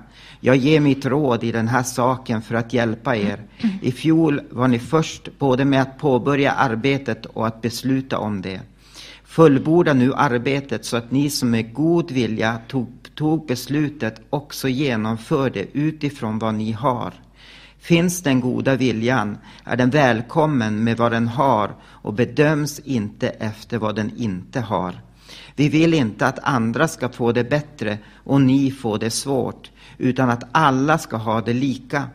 Jag 0.45 0.55
ger 0.55 0.79
mitt 0.79 1.05
råd 1.05 1.43
i 1.43 1.51
den 1.51 1.67
här 1.67 1.83
saken 1.83 2.41
för 2.41 2.55
att 2.55 2.73
hjälpa 2.73 3.15
er. 3.15 3.43
I 3.81 3.91
fjol 3.91 4.41
var 4.49 4.67
ni 4.67 4.79
först 4.79 5.39
både 5.39 5.65
med 5.65 5.81
att 5.81 5.97
påbörja 5.97 6.51
arbetet 6.51 7.25
och 7.25 7.47
att 7.47 7.61
besluta 7.61 8.17
om 8.17 8.41
det. 8.41 8.59
Fullborda 9.23 9.93
nu 9.93 10.13
arbetet 10.13 10.85
så 10.85 10.97
att 10.97 11.11
ni 11.11 11.29
som 11.29 11.49
med 11.49 11.73
god 11.73 12.11
vilja 12.11 12.57
tog, 12.67 12.87
tog 13.15 13.47
beslutet 13.47 14.21
också 14.29 14.67
genomför 14.67 15.49
det 15.49 15.65
utifrån 15.73 16.39
vad 16.39 16.53
ni 16.53 16.71
har. 16.71 17.13
Finns 17.79 18.21
den 18.21 18.39
goda 18.39 18.75
viljan 18.75 19.37
är 19.63 19.75
den 19.75 19.89
välkommen 19.89 20.83
med 20.83 20.97
vad 20.97 21.11
den 21.11 21.27
har 21.27 21.75
och 21.83 22.13
bedöms 22.13 22.79
inte 22.79 23.29
efter 23.29 23.77
vad 23.77 23.95
den 23.95 24.11
inte 24.17 24.59
har. 24.59 25.01
Vi 25.55 25.69
vill 25.69 25.93
inte 25.93 26.27
att 26.27 26.39
andra 26.39 26.87
ska 26.87 27.09
få 27.09 27.31
det 27.31 27.43
bättre 27.43 27.97
och 28.23 28.41
ni 28.41 28.71
få 28.71 28.97
det 28.97 29.09
svårt, 29.09 29.69
utan 30.03 30.29
att 30.29 30.43
alla 30.51 30.97
ska 30.97 31.17
ha 31.17 31.41
det 31.41 31.53
lika. 31.53 32.09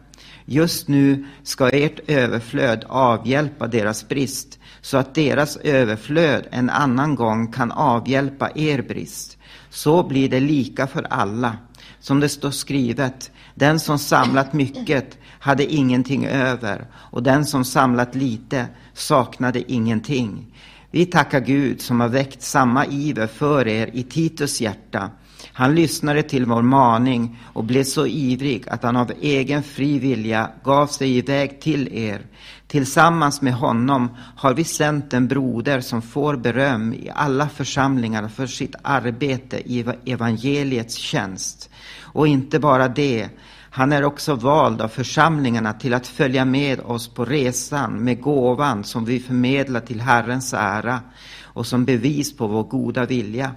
Just 0.45 0.89
nu 0.89 1.27
ska 1.43 1.69
ert 1.69 2.01
överflöd 2.07 2.85
avhjälpa 2.89 3.67
deras 3.67 4.09
brist, 4.09 4.59
så 4.81 4.97
att 4.97 5.15
deras 5.15 5.57
överflöd 5.57 6.47
en 6.51 6.71
annan 6.71 7.15
gång 7.15 7.53
kan 7.53 7.73
avhjälpa 7.73 8.51
er 8.55 8.83
brist. 8.83 9.39
Så 9.71 10.03
blir 10.03 10.29
det 10.29 10.41
lika 10.41 10.87
för 10.87 11.03
alla. 11.11 11.57
Som 12.01 12.21
det 12.21 12.29
står 12.29 12.51
skrivet, 12.51 13.31
den 13.55 13.81
som 13.81 13.99
samlat 13.99 14.53
mycket 14.53 15.19
hade 15.41 15.65
ingenting 15.65 16.27
över 16.27 16.87
och 16.95 17.23
den 17.23 17.47
som 17.47 17.65
samlat 17.65 18.15
lite 18.15 18.67
saknade 18.95 19.73
ingenting. 19.73 20.55
Vi 20.91 21.07
tackar 21.07 21.41
Gud 21.41 21.81
som 21.81 22.01
har 22.01 22.09
väckt 22.09 22.43
samma 22.43 22.87
iver 22.87 23.27
för 23.27 23.69
er 23.69 23.91
i 23.93 24.03
Titus 24.03 24.61
hjärta. 24.61 25.11
Han 25.53 25.75
lyssnade 25.75 26.23
till 26.23 26.47
vår 26.47 26.63
maning 26.63 27.39
och 27.53 27.65
blev 27.65 27.85
så 27.85 28.07
ivrig 28.07 28.69
att 28.69 28.83
han 28.83 28.97
av 28.97 29.13
egen 29.21 29.63
fri 29.63 29.99
vilja 29.99 30.51
gav 30.65 30.87
sig 30.87 31.17
iväg 31.17 31.61
till 31.61 31.89
er. 31.93 32.27
Tillsammans 32.67 33.43
med 33.43 33.55
honom 33.55 34.17
har 34.37 34.55
vi 34.55 34.65
sänt 34.65 35.15
en 35.15 35.29
broder 35.29 35.81
som 35.81 36.03
får 36.03 36.37
beröm 36.37 36.93
i 36.93 37.11
alla 37.15 37.49
församlingar 37.49 38.29
för 38.29 38.47
sitt 38.47 38.75
arbete 38.83 39.57
i 39.57 39.85
evangeliets 40.05 40.95
tjänst. 40.95 41.71
Och 42.01 42.29
inte 42.29 42.59
bara 42.59 42.89
det, 42.89 43.29
han 43.71 43.93
är 43.93 44.05
också 44.05 44.35
vald 44.35 44.81
av 44.81 44.89
församlingarna 44.89 45.73
till 45.73 45.95
att 45.95 46.07
följa 46.07 46.45
med 46.45 46.81
oss 46.81 47.09
på 47.09 47.25
resan 47.25 48.05
med 48.05 48.21
gåvan 48.21 48.85
som 48.85 49.05
vi 49.05 49.21
förmedlar 49.21 49.81
till 49.81 50.01
Herrens 50.01 50.55
ära 50.55 51.01
och 51.43 51.67
som 51.67 51.85
bevis 51.85 52.37
på 52.37 52.47
vår 52.47 52.63
goda 52.63 53.07
vilja. 53.07 53.51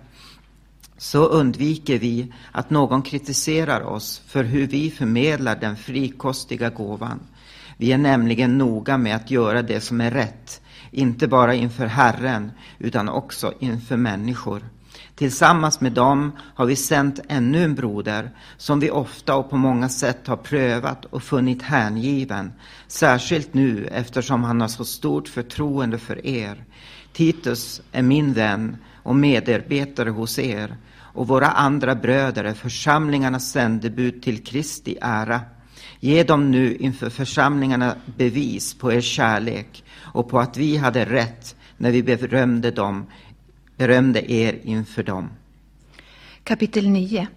Så 1.02 1.26
undviker 1.26 2.00
vi 2.00 2.34
att 2.52 2.70
någon 2.70 3.02
kritiserar 3.02 3.82
oss 3.82 4.22
för 4.28 4.44
hur 4.44 4.68
vi 4.68 4.92
förmedlar 4.92 5.56
den 5.56 5.78
frikostiga 5.78 6.70
gåvan. 6.70 7.20
Vi 7.78 7.92
är 7.92 7.98
nämligen 7.98 8.58
noga 8.58 8.98
med 8.98 9.16
att 9.16 9.32
göra 9.32 9.62
det 9.62 9.82
som 9.82 10.02
är 10.02 10.12
rätt, 10.12 10.62
inte 10.92 11.28
bara 11.28 11.54
inför 11.54 11.86
Herren 11.86 12.52
utan 12.80 13.10
också 13.10 13.54
inför 13.60 13.98
människor. 13.98 14.70
Tillsammans 15.16 15.82
med 15.82 15.92
dem 15.92 16.32
har 16.56 16.66
vi 16.66 16.76
sänt 16.76 17.20
ännu 17.28 17.64
en 17.64 17.76
broder 17.76 18.32
som 18.58 18.80
vi 18.80 18.92
ofta 18.92 19.36
och 19.36 19.50
på 19.50 19.58
många 19.58 19.90
sätt 19.90 20.28
har 20.28 20.38
prövat 20.38 21.06
och 21.06 21.24
funnit 21.24 21.62
hängiven, 21.62 22.54
särskilt 22.88 23.54
nu 23.54 23.88
eftersom 23.92 24.44
han 24.44 24.62
har 24.62 24.68
så 24.68 24.86
stort 24.86 25.28
förtroende 25.28 25.98
för 25.98 26.26
er. 26.26 26.64
Titus 27.14 27.82
är 27.92 28.02
min 28.02 28.34
vän 28.34 28.78
och 29.04 29.16
medarbetare 29.16 30.10
hos 30.10 30.40
er 30.40 30.78
och 31.14 31.28
våra 31.28 31.48
andra 31.48 31.96
bröder 31.96 32.44
är 32.44 32.54
församlingarnas 32.54 33.52
sändebud 33.52 34.22
till 34.22 34.44
Kristi 34.44 34.98
ära. 35.02 35.42
Ge 36.00 36.24
dem 36.24 36.52
nu 36.52 36.76
inför 36.76 37.10
församlingarna 37.10 37.96
bevis 38.18 38.74
på 38.74 38.94
er 38.94 39.02
kärlek 39.02 39.84
och 40.00 40.30
på 40.30 40.40
att 40.40 40.58
vi 40.58 40.78
hade 40.78 41.06
rätt 41.06 41.56
när 41.78 41.92
vi 41.92 42.04
berömde 42.04 42.72
dem 42.72 43.06
berömde 43.78 44.32
er 44.32 44.60
inför 44.64 45.04
dem. 45.04 45.30
Kapitel 46.44 46.90
9 46.90 47.28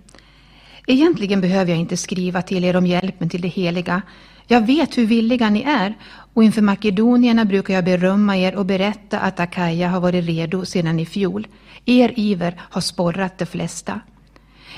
Egentligen 0.86 1.40
behöver 1.40 1.70
jag 1.70 1.80
inte 1.80 1.96
skriva 1.96 2.42
till 2.42 2.64
er 2.64 2.76
om 2.76 2.86
hjälpen 2.86 3.28
till 3.28 3.40
det 3.40 3.48
heliga. 3.48 4.02
Jag 4.46 4.66
vet 4.66 4.98
hur 4.98 5.06
villiga 5.06 5.50
ni 5.50 5.62
är 5.62 5.94
och 6.34 6.44
inför 6.44 6.62
makedonierna 6.62 7.44
brukar 7.44 7.74
jag 7.74 7.84
berömma 7.84 8.36
er 8.36 8.54
och 8.54 8.66
berätta 8.66 9.18
att 9.18 9.40
Akaja 9.40 9.88
har 9.88 10.00
varit 10.00 10.24
redo 10.24 10.64
sedan 10.64 11.00
i 11.00 11.06
fjol. 11.06 11.46
Er 11.86 12.12
iver 12.16 12.60
har 12.70 12.80
sporrat 12.80 13.38
de 13.38 13.46
flesta. 13.46 14.00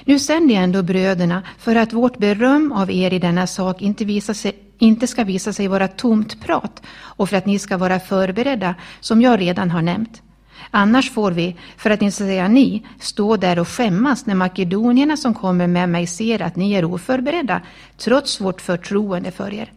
Nu 0.05 0.19
sänder 0.19 0.55
jag 0.55 0.65
ändå 0.65 0.83
bröderna 0.83 1.43
för 1.59 1.77
att 1.77 1.93
vårt 1.93 2.19
beröm 2.19 2.73
av 2.73 2.91
er 2.91 3.13
i 3.13 3.19
denna 3.19 3.47
sak 3.47 3.83
inte, 3.83 4.05
visa 4.05 4.35
sig, 4.35 4.53
inte 4.79 5.07
ska 5.07 5.25
visa 5.25 5.53
sig 5.53 5.69
vara 5.69 5.89
tomt 5.89 6.41
prat 6.41 6.83
och 6.99 7.29
för 7.29 7.37
att 7.37 7.47
ni 7.47 7.59
ska 7.59 7.77
vara 7.77 8.01
förberedda, 8.01 8.75
som 9.01 9.23
jag 9.23 9.41
redan 9.41 9.71
har 9.71 9.83
nämnt. 9.83 10.23
Annars 10.71 11.11
får 11.11 11.33
vi, 11.33 11.57
för 11.77 11.91
att 11.91 12.03
inte 12.03 12.17
säga 12.17 12.49
ni, 12.49 12.87
stå 13.01 13.37
där 13.37 13.59
och 13.59 13.69
skämmas 13.69 14.27
när 14.27 14.35
makedonierna 14.35 15.17
som 15.17 15.35
kommer 15.35 15.67
med 15.67 15.89
mig 15.89 16.07
ser 16.07 16.43
att 16.43 16.57
ni 16.57 16.73
är 16.73 16.85
oförberedda, 16.85 17.61
trots 17.97 18.41
vårt 18.41 18.61
förtroende 18.61 19.31
för 19.31 19.55
er. 19.55 19.73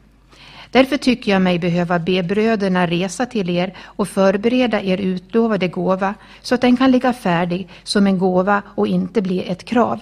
Därför 0.72 0.98
tycker 0.98 1.32
jag 1.32 1.42
mig 1.42 1.60
behöva 1.60 2.00
be 2.00 2.24
bröderna 2.24 2.88
resa 2.88 3.26
till 3.26 3.50
er 3.50 3.78
och 3.84 4.08
förbereda 4.08 4.82
er 4.82 4.98
utlovade 4.98 5.68
gåva 5.68 6.14
så 6.42 6.56
att 6.56 6.62
den 6.62 6.78
kan 6.78 6.92
ligga 6.92 7.14
färdig 7.14 7.68
som 7.84 8.08
en 8.08 8.20
gåva 8.20 8.62
och 8.76 8.88
inte 8.88 9.22
bli 9.22 9.44
ett 9.44 9.66
krav. 9.66 10.00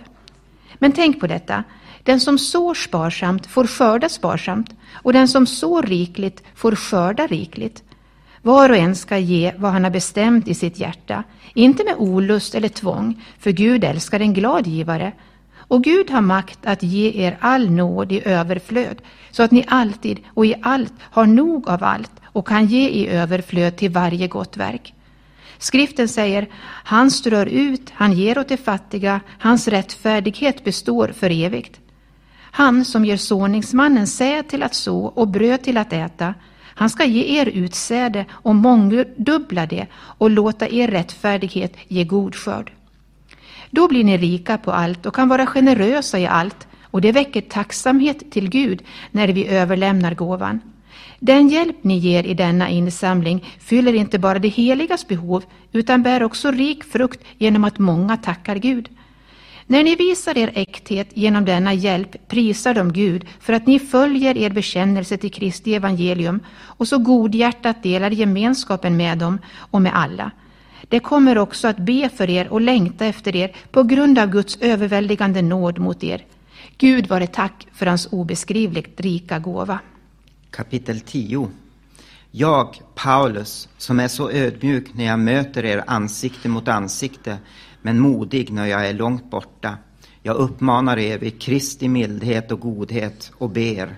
Men 0.73 0.91
tänk 0.91 1.19
på 1.19 1.27
detta. 1.27 1.63
Den 2.03 2.19
som 2.19 2.37
sår 2.37 2.73
sparsamt 2.73 3.47
får 3.47 3.67
skörda 3.67 4.09
sparsamt 4.09 4.75
och 4.93 5.13
den 5.13 5.27
som 5.27 5.47
sår 5.47 5.83
rikligt 5.83 6.43
får 6.55 6.75
skörda 6.75 7.27
rikligt. 7.27 7.83
Var 8.41 8.69
och 8.69 8.77
en 8.77 8.95
ska 8.95 9.17
ge 9.17 9.53
vad 9.57 9.71
han 9.71 9.83
har 9.83 9.91
bestämt 9.91 10.47
i 10.47 10.53
sitt 10.53 10.79
hjärta, 10.79 11.23
inte 11.53 11.83
med 11.83 11.95
olust 11.97 12.55
eller 12.55 12.69
tvång, 12.69 13.23
för 13.39 13.51
Gud 13.51 13.83
älskar 13.83 14.19
en 14.19 14.33
glad 14.33 14.67
givare. 14.67 15.11
Och 15.67 15.83
Gud 15.83 16.09
har 16.09 16.21
makt 16.21 16.59
att 16.63 16.83
ge 16.83 17.25
er 17.25 17.37
all 17.41 17.69
nåd 17.69 18.11
i 18.11 18.27
överflöd, 18.27 19.01
så 19.31 19.43
att 19.43 19.51
ni 19.51 19.65
alltid 19.67 20.19
och 20.27 20.45
i 20.45 20.55
allt 20.61 20.93
har 20.99 21.25
nog 21.25 21.69
av 21.69 21.83
allt 21.83 22.11
och 22.25 22.47
kan 22.47 22.65
ge 22.65 22.89
i 22.89 23.07
överflöd 23.07 23.77
till 23.77 23.91
varje 23.91 24.27
gott 24.27 24.57
verk. 24.57 24.93
Skriften 25.57 26.07
säger, 26.07 26.47
han 26.83 27.11
strör 27.11 27.45
ut, 27.45 27.91
han 27.93 28.13
ger 28.13 28.37
åt 28.37 28.47
de 28.47 28.57
fattiga, 28.57 29.19
hans 29.39 29.67
rättfärdighet 29.67 30.63
består 30.63 31.07
för 31.07 31.29
evigt. 31.45 31.79
Han 32.51 32.85
som 32.85 33.05
ger 33.05 33.17
såningsmannen 33.17 34.07
säd 34.07 34.47
till 34.47 34.63
att 34.63 34.73
så 34.73 35.05
och 35.05 35.27
bröd 35.27 35.63
till 35.63 35.77
att 35.77 35.93
äta, 35.93 36.33
han 36.77 36.89
ska 36.89 37.05
ge 37.05 37.39
er 37.39 37.45
utsäde 37.45 38.25
och 38.31 38.55
mångdubbla 38.55 39.65
det 39.65 39.87
och 39.93 40.29
låta 40.29 40.67
er 40.69 40.87
rättfärdighet 40.87 41.73
ge 41.87 42.03
god 42.03 42.35
skörd. 42.35 42.71
Då 43.71 43.87
blir 43.87 44.03
ni 44.03 44.17
rika 44.17 44.57
på 44.57 44.71
allt 44.71 45.05
och 45.05 45.15
kan 45.15 45.29
vara 45.29 45.45
generösa 45.45 46.19
i 46.19 46.27
allt 46.27 46.67
och 46.83 47.01
det 47.01 47.11
väcker 47.11 47.41
tacksamhet 47.41 48.31
till 48.31 48.49
Gud 48.49 48.81
när 49.11 49.27
vi 49.27 49.47
överlämnar 49.47 50.15
gåvan. 50.15 50.59
Den 51.19 51.49
hjälp 51.49 51.83
ni 51.83 51.97
ger 51.97 52.23
i 52.23 52.33
denna 52.33 52.69
insamling 52.69 53.45
fyller 53.59 53.93
inte 53.93 54.19
bara 54.19 54.39
det 54.39 54.47
heligas 54.47 55.07
behov 55.07 55.43
utan 55.71 56.03
bär 56.03 56.23
också 56.23 56.51
rik 56.51 56.83
frukt 56.83 57.23
genom 57.37 57.63
att 57.63 57.79
många 57.79 58.17
tackar 58.17 58.55
Gud. 58.55 58.89
När 59.69 59.83
ni 59.83 59.95
visar 59.95 60.37
er 60.37 60.51
äkthet 60.55 61.09
genom 61.13 61.45
denna 61.45 61.73
hjälp 61.73 62.27
prisar 62.27 62.73
de 62.73 62.93
Gud 62.93 63.25
för 63.39 63.53
att 63.53 63.67
ni 63.67 63.79
följer 63.79 64.37
er 64.37 64.49
bekännelse 64.49 65.17
till 65.17 65.31
Kristi 65.31 65.75
evangelium 65.75 66.39
och 66.63 66.87
så 66.87 66.97
godhjärtat 66.97 67.83
delar 67.83 68.11
gemenskapen 68.11 68.97
med 68.97 69.17
dem 69.17 69.39
och 69.71 69.81
med 69.81 69.91
alla. 69.95 70.31
Det 70.81 70.99
kommer 70.99 71.37
också 71.37 71.67
att 71.67 71.77
be 71.77 72.09
för 72.09 72.29
er 72.29 72.47
och 72.47 72.61
längta 72.61 73.05
efter 73.05 73.35
er 73.35 73.55
på 73.71 73.83
grund 73.83 74.19
av 74.19 74.29
Guds 74.29 74.57
överväldigande 74.61 75.41
nåd 75.41 75.79
mot 75.79 76.03
er. 76.03 76.25
Gud 76.77 77.07
vare 77.07 77.27
tack 77.27 77.67
för 77.73 77.85
hans 77.85 78.07
obeskrivligt 78.11 78.99
rika 78.99 79.39
gåva. 79.39 79.79
Kapitel 80.51 80.99
10 80.99 81.49
Jag, 82.31 82.81
Paulus, 82.95 83.69
som 83.77 83.99
är 83.99 84.07
så 84.07 84.31
ödmjuk 84.31 84.93
när 84.93 85.05
jag 85.05 85.19
möter 85.19 85.65
er 85.65 85.83
ansikte 85.87 86.49
mot 86.49 86.67
ansikte, 86.67 87.37
men 87.81 87.99
modig 87.99 88.51
när 88.51 88.65
jag 88.65 88.87
är 88.87 88.93
långt 88.93 89.29
borta. 89.29 89.77
Jag 90.23 90.35
uppmanar 90.35 90.97
er 90.97 91.17
vid 91.17 91.41
Kristi 91.41 91.87
mildhet 91.87 92.51
och 92.51 92.59
godhet 92.59 93.31
och 93.37 93.49
ber. 93.49 93.95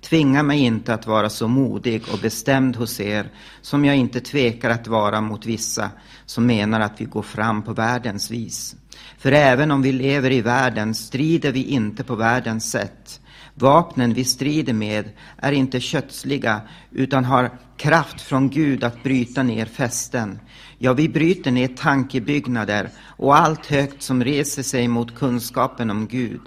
Tvinga 0.00 0.42
mig 0.42 0.60
inte 0.60 0.94
att 0.94 1.06
vara 1.06 1.30
så 1.30 1.48
modig 1.48 2.02
och 2.12 2.18
bestämd 2.18 2.76
hos 2.76 3.00
er 3.00 3.30
som 3.60 3.84
jag 3.84 3.96
inte 3.96 4.20
tvekar 4.20 4.70
att 4.70 4.86
vara 4.86 5.20
mot 5.20 5.46
vissa 5.46 5.90
som 6.26 6.46
menar 6.46 6.80
att 6.80 7.00
vi 7.00 7.04
går 7.04 7.22
fram 7.22 7.62
på 7.62 7.72
världens 7.72 8.30
vis. 8.30 8.76
För 9.18 9.32
även 9.32 9.70
om 9.70 9.82
vi 9.82 9.92
lever 9.92 10.30
i 10.30 10.40
världen 10.40 10.94
strider 10.94 11.52
vi 11.52 11.62
inte 11.62 12.04
på 12.04 12.14
världens 12.14 12.70
sätt. 12.70 13.20
Vapnen 13.54 14.14
vi 14.14 14.24
strider 14.24 14.72
med 14.72 15.08
är 15.36 15.52
inte 15.52 15.80
kötsliga 15.80 16.60
utan 16.90 17.24
har 17.24 17.50
kraft 17.76 18.20
från 18.20 18.50
Gud 18.50 18.84
att 18.84 19.02
bryta 19.02 19.42
ner 19.42 19.66
fästen. 19.66 20.38
Ja, 20.78 20.92
vi 20.92 21.08
bryter 21.08 21.50
ner 21.50 21.68
tankebyggnader 21.68 22.90
och 23.00 23.36
allt 23.36 23.66
högt 23.66 24.02
som 24.02 24.24
reser 24.24 24.62
sig 24.62 24.88
mot 24.88 25.14
kunskapen 25.14 25.90
om 25.90 26.06
Gud. 26.06 26.40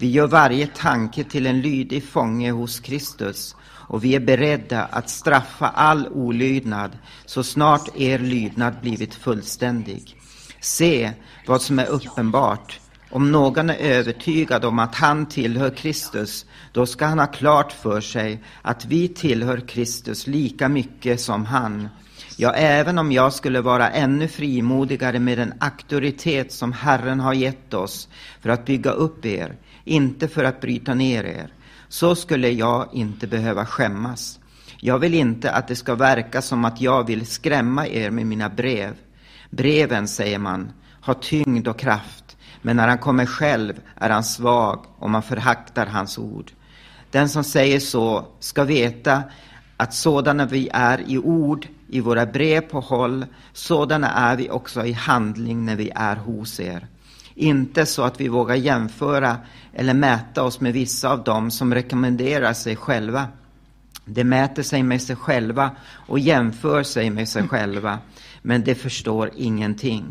Vi 0.00 0.10
gör 0.10 0.26
varje 0.26 0.66
tanke 0.66 1.24
till 1.24 1.46
en 1.46 1.60
lydig 1.60 2.04
fånge 2.04 2.50
hos 2.50 2.80
Kristus 2.80 3.56
och 3.62 4.04
vi 4.04 4.14
är 4.14 4.20
beredda 4.20 4.82
att 4.84 5.10
straffa 5.10 5.68
all 5.68 6.08
olydnad 6.08 6.98
så 7.26 7.42
snart 7.42 7.96
er 7.96 8.18
lydnad 8.18 8.74
blivit 8.82 9.14
fullständig. 9.14 10.16
Se 10.60 11.12
vad 11.46 11.62
som 11.62 11.78
är 11.78 11.86
uppenbart. 11.86 12.80
Om 13.10 13.32
någon 13.32 13.70
är 13.70 13.76
övertygad 13.76 14.64
om 14.64 14.78
att 14.78 14.94
han 14.94 15.26
tillhör 15.26 15.70
Kristus, 15.70 16.46
då 16.72 16.86
ska 16.86 17.06
han 17.06 17.18
ha 17.18 17.26
klart 17.26 17.72
för 17.72 18.00
sig 18.00 18.42
att 18.62 18.84
vi 18.84 19.08
tillhör 19.08 19.68
Kristus 19.68 20.26
lika 20.26 20.68
mycket 20.68 21.20
som 21.20 21.44
han. 21.44 21.88
Ja, 22.36 22.52
även 22.52 22.98
om 22.98 23.12
jag 23.12 23.32
skulle 23.32 23.60
vara 23.60 23.90
ännu 23.90 24.28
frimodigare 24.28 25.18
med 25.18 25.38
den 25.38 25.54
auktoritet 25.60 26.52
som 26.52 26.72
Herren 26.72 27.20
har 27.20 27.34
gett 27.34 27.74
oss 27.74 28.08
för 28.40 28.50
att 28.50 28.64
bygga 28.64 28.90
upp 28.90 29.26
er, 29.26 29.56
inte 29.90 30.28
för 30.28 30.44
att 30.44 30.60
bryta 30.60 30.94
ner 30.94 31.24
er, 31.24 31.52
så 31.88 32.14
skulle 32.14 32.50
jag 32.50 32.88
inte 32.92 33.26
behöva 33.26 33.66
skämmas. 33.66 34.38
Jag 34.80 34.98
vill 34.98 35.14
inte 35.14 35.52
att 35.52 35.68
det 35.68 35.76
ska 35.76 35.94
verka 35.94 36.42
som 36.42 36.64
att 36.64 36.80
jag 36.80 37.06
vill 37.06 37.26
skrämma 37.26 37.86
er 37.86 38.10
med 38.10 38.26
mina 38.26 38.48
brev. 38.48 38.94
Breven, 39.50 40.08
säger 40.08 40.38
man, 40.38 40.72
har 41.00 41.14
tyngd 41.14 41.68
och 41.68 41.78
kraft, 41.78 42.36
men 42.62 42.76
när 42.76 42.88
han 42.88 42.98
kommer 42.98 43.26
själv 43.26 43.80
är 43.96 44.10
han 44.10 44.24
svag 44.24 44.84
och 44.98 45.10
man 45.10 45.22
förhaktar 45.22 45.86
hans 45.86 46.18
ord. 46.18 46.50
Den 47.10 47.28
som 47.28 47.44
säger 47.44 47.80
så 47.80 48.26
ska 48.40 48.64
veta 48.64 49.22
att 49.76 49.94
sådana 49.94 50.46
vi 50.46 50.68
är 50.72 51.10
i 51.10 51.18
ord, 51.18 51.68
i 51.88 52.00
våra 52.00 52.26
brev 52.26 52.60
på 52.60 52.80
håll, 52.80 53.26
sådana 53.52 54.12
är 54.12 54.36
vi 54.36 54.50
också 54.50 54.86
i 54.86 54.92
handling 54.92 55.64
när 55.64 55.76
vi 55.76 55.90
är 55.94 56.16
hos 56.16 56.60
er. 56.60 56.86
Inte 57.34 57.86
så 57.86 58.02
att 58.02 58.20
vi 58.20 58.28
vågar 58.28 58.54
jämföra 58.54 59.36
eller 59.72 59.94
mäta 59.94 60.42
oss 60.42 60.60
med 60.60 60.72
vissa 60.72 61.10
av 61.10 61.24
dem 61.24 61.50
som 61.50 61.74
rekommenderar 61.74 62.52
sig 62.52 62.76
själva. 62.76 63.28
De 64.04 64.24
mäter 64.24 64.62
sig 64.62 64.82
med 64.82 65.02
sig 65.02 65.16
själva 65.16 65.70
och 65.90 66.18
jämför 66.18 66.82
sig 66.82 67.10
med 67.10 67.28
sig 67.28 67.48
själva, 67.48 67.98
men 68.42 68.64
de 68.64 68.74
förstår 68.74 69.30
ingenting. 69.36 70.04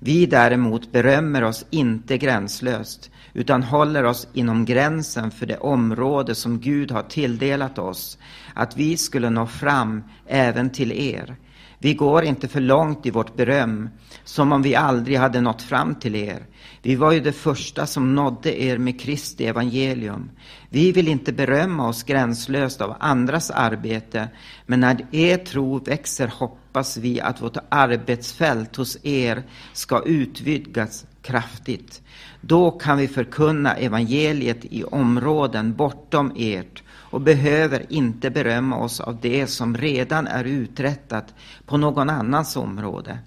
Vi 0.00 0.26
däremot 0.26 0.92
berömmer 0.92 1.44
oss 1.44 1.64
inte 1.70 2.18
gränslöst, 2.18 3.10
utan 3.32 3.62
håller 3.62 4.04
oss 4.04 4.28
inom 4.32 4.64
gränsen 4.64 5.30
för 5.30 5.46
det 5.46 5.58
område 5.58 6.34
som 6.34 6.60
Gud 6.60 6.90
har 6.90 7.02
tilldelat 7.02 7.78
oss, 7.78 8.18
att 8.54 8.76
vi 8.76 8.96
skulle 8.96 9.30
nå 9.30 9.46
fram 9.46 10.02
även 10.26 10.70
till 10.70 10.92
er. 10.92 11.36
Vi 11.78 11.94
går 11.94 12.24
inte 12.24 12.48
för 12.48 12.60
långt 12.60 13.06
i 13.06 13.10
vårt 13.10 13.36
beröm, 13.36 13.88
som 14.28 14.52
om 14.52 14.62
vi 14.62 14.74
aldrig 14.74 15.18
hade 15.18 15.40
nått 15.40 15.62
fram 15.62 15.94
till 15.94 16.14
er. 16.14 16.46
Vi 16.82 16.94
var 16.94 17.12
ju 17.12 17.20
det 17.20 17.32
första 17.32 17.86
som 17.86 18.14
nådde 18.14 18.62
er 18.62 18.78
med 18.78 19.00
Kristi 19.00 19.46
evangelium. 19.46 20.30
Vi 20.68 20.92
vill 20.92 21.08
inte 21.08 21.32
berömma 21.32 21.88
oss 21.88 22.02
gränslöst 22.02 22.80
av 22.80 22.96
andras 23.00 23.50
arbete, 23.50 24.28
men 24.66 24.80
när 24.80 25.06
er 25.10 25.36
tro 25.36 25.78
växer 25.78 26.28
hoppas 26.28 26.96
vi 26.96 27.20
att 27.20 27.42
vårt 27.42 27.56
arbetsfält 27.68 28.76
hos 28.76 28.98
er 29.02 29.42
ska 29.72 30.02
utvidgas 30.02 31.06
kraftigt. 31.22 32.02
Då 32.40 32.70
kan 32.70 32.98
vi 32.98 33.08
förkunna 33.08 33.74
evangeliet 33.74 34.64
i 34.64 34.84
områden 34.84 35.74
bortom 35.74 36.32
ert 36.36 36.82
och 36.90 37.20
behöver 37.20 37.92
inte 37.92 38.30
berömma 38.30 38.76
oss 38.76 39.00
av 39.00 39.18
det 39.20 39.46
som 39.46 39.76
redan 39.76 40.26
är 40.26 40.44
uträttat 40.44 41.34
på 41.66 41.76
någon 41.76 42.10
annans 42.10 42.56
område. 42.56 43.18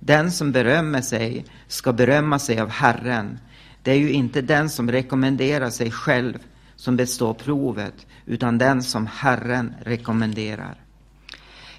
Den 0.00 0.32
som 0.32 0.52
berömmer 0.52 1.00
sig 1.00 1.44
ska 1.68 1.92
berömma 1.92 2.38
sig 2.38 2.60
av 2.60 2.68
Herren. 2.68 3.38
Det 3.82 3.90
är 3.90 3.96
ju 3.96 4.12
inte 4.12 4.42
den 4.42 4.70
som 4.70 4.90
rekommenderar 4.90 5.70
sig 5.70 5.90
själv 5.90 6.38
som 6.76 6.96
består 6.96 7.34
provet, 7.34 8.06
utan 8.26 8.58
den 8.58 8.82
som 8.82 9.06
Herren 9.06 9.74
rekommenderar. 9.82 10.74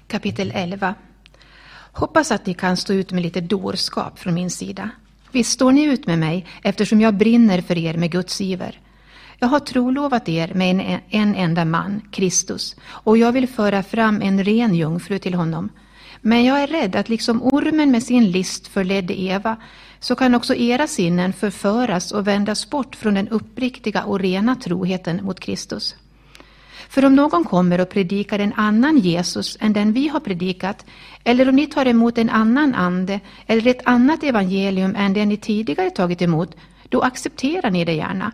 Kapitel 0.06 0.52
11 0.54 0.94
Hoppas 1.92 2.30
att 2.30 2.46
ni 2.46 2.54
kan 2.54 2.76
stå 2.76 2.92
ut 2.92 3.12
med 3.12 3.22
lite 3.22 3.40
dårskap 3.40 4.18
från 4.18 4.34
min 4.34 4.50
sida. 4.50 4.90
Visst 5.32 5.52
står 5.52 5.72
ni 5.72 5.84
ut 5.84 6.06
med 6.06 6.18
mig 6.18 6.46
eftersom 6.62 7.00
jag 7.00 7.14
brinner 7.14 7.60
för 7.60 7.78
er 7.78 7.96
med 7.96 8.10
Guds 8.12 8.40
iver. 8.40 8.80
Jag 9.38 9.48
har 9.48 9.60
trolovat 9.60 10.28
er 10.28 10.54
med 10.54 10.70
en, 10.70 11.00
en 11.08 11.34
enda 11.34 11.64
man, 11.64 12.02
Kristus, 12.10 12.76
och 12.84 13.18
jag 13.18 13.32
vill 13.32 13.48
föra 13.48 13.82
fram 13.82 14.22
en 14.22 14.44
ren 14.44 14.74
jungfru 14.74 15.18
till 15.18 15.34
honom. 15.34 15.70
Men 16.24 16.44
jag 16.44 16.62
är 16.62 16.66
rädd 16.66 16.96
att 16.96 17.08
liksom 17.08 17.42
ormen 17.42 17.90
med 17.90 18.02
sin 18.02 18.30
list 18.30 18.68
förledde 18.68 19.20
Eva, 19.20 19.56
så 20.00 20.14
kan 20.14 20.34
också 20.34 20.54
era 20.54 20.86
sinnen 20.86 21.32
förföras 21.32 22.12
och 22.12 22.26
vändas 22.26 22.70
bort 22.70 22.96
från 22.96 23.14
den 23.14 23.28
uppriktiga 23.28 24.04
och 24.04 24.20
rena 24.20 24.56
troheten 24.56 25.24
mot 25.24 25.40
Kristus. 25.40 25.96
För 26.88 27.04
om 27.04 27.14
någon 27.14 27.44
kommer 27.44 27.80
och 27.80 27.88
predikar 27.88 28.38
en 28.38 28.52
annan 28.52 28.98
Jesus 28.98 29.56
än 29.60 29.72
den 29.72 29.92
vi 29.92 30.08
har 30.08 30.20
predikat, 30.20 30.86
eller 31.24 31.48
om 31.48 31.56
ni 31.56 31.66
tar 31.66 31.86
emot 31.86 32.18
en 32.18 32.30
annan 32.30 32.74
ande 32.74 33.20
eller 33.46 33.66
ett 33.66 33.82
annat 33.84 34.22
evangelium 34.22 34.96
än 34.96 35.12
det 35.12 35.26
ni 35.26 35.36
tidigare 35.36 35.90
tagit 35.90 36.22
emot, 36.22 36.56
då 36.88 37.00
accepterar 37.00 37.70
ni 37.70 37.84
det 37.84 37.92
gärna. 37.92 38.32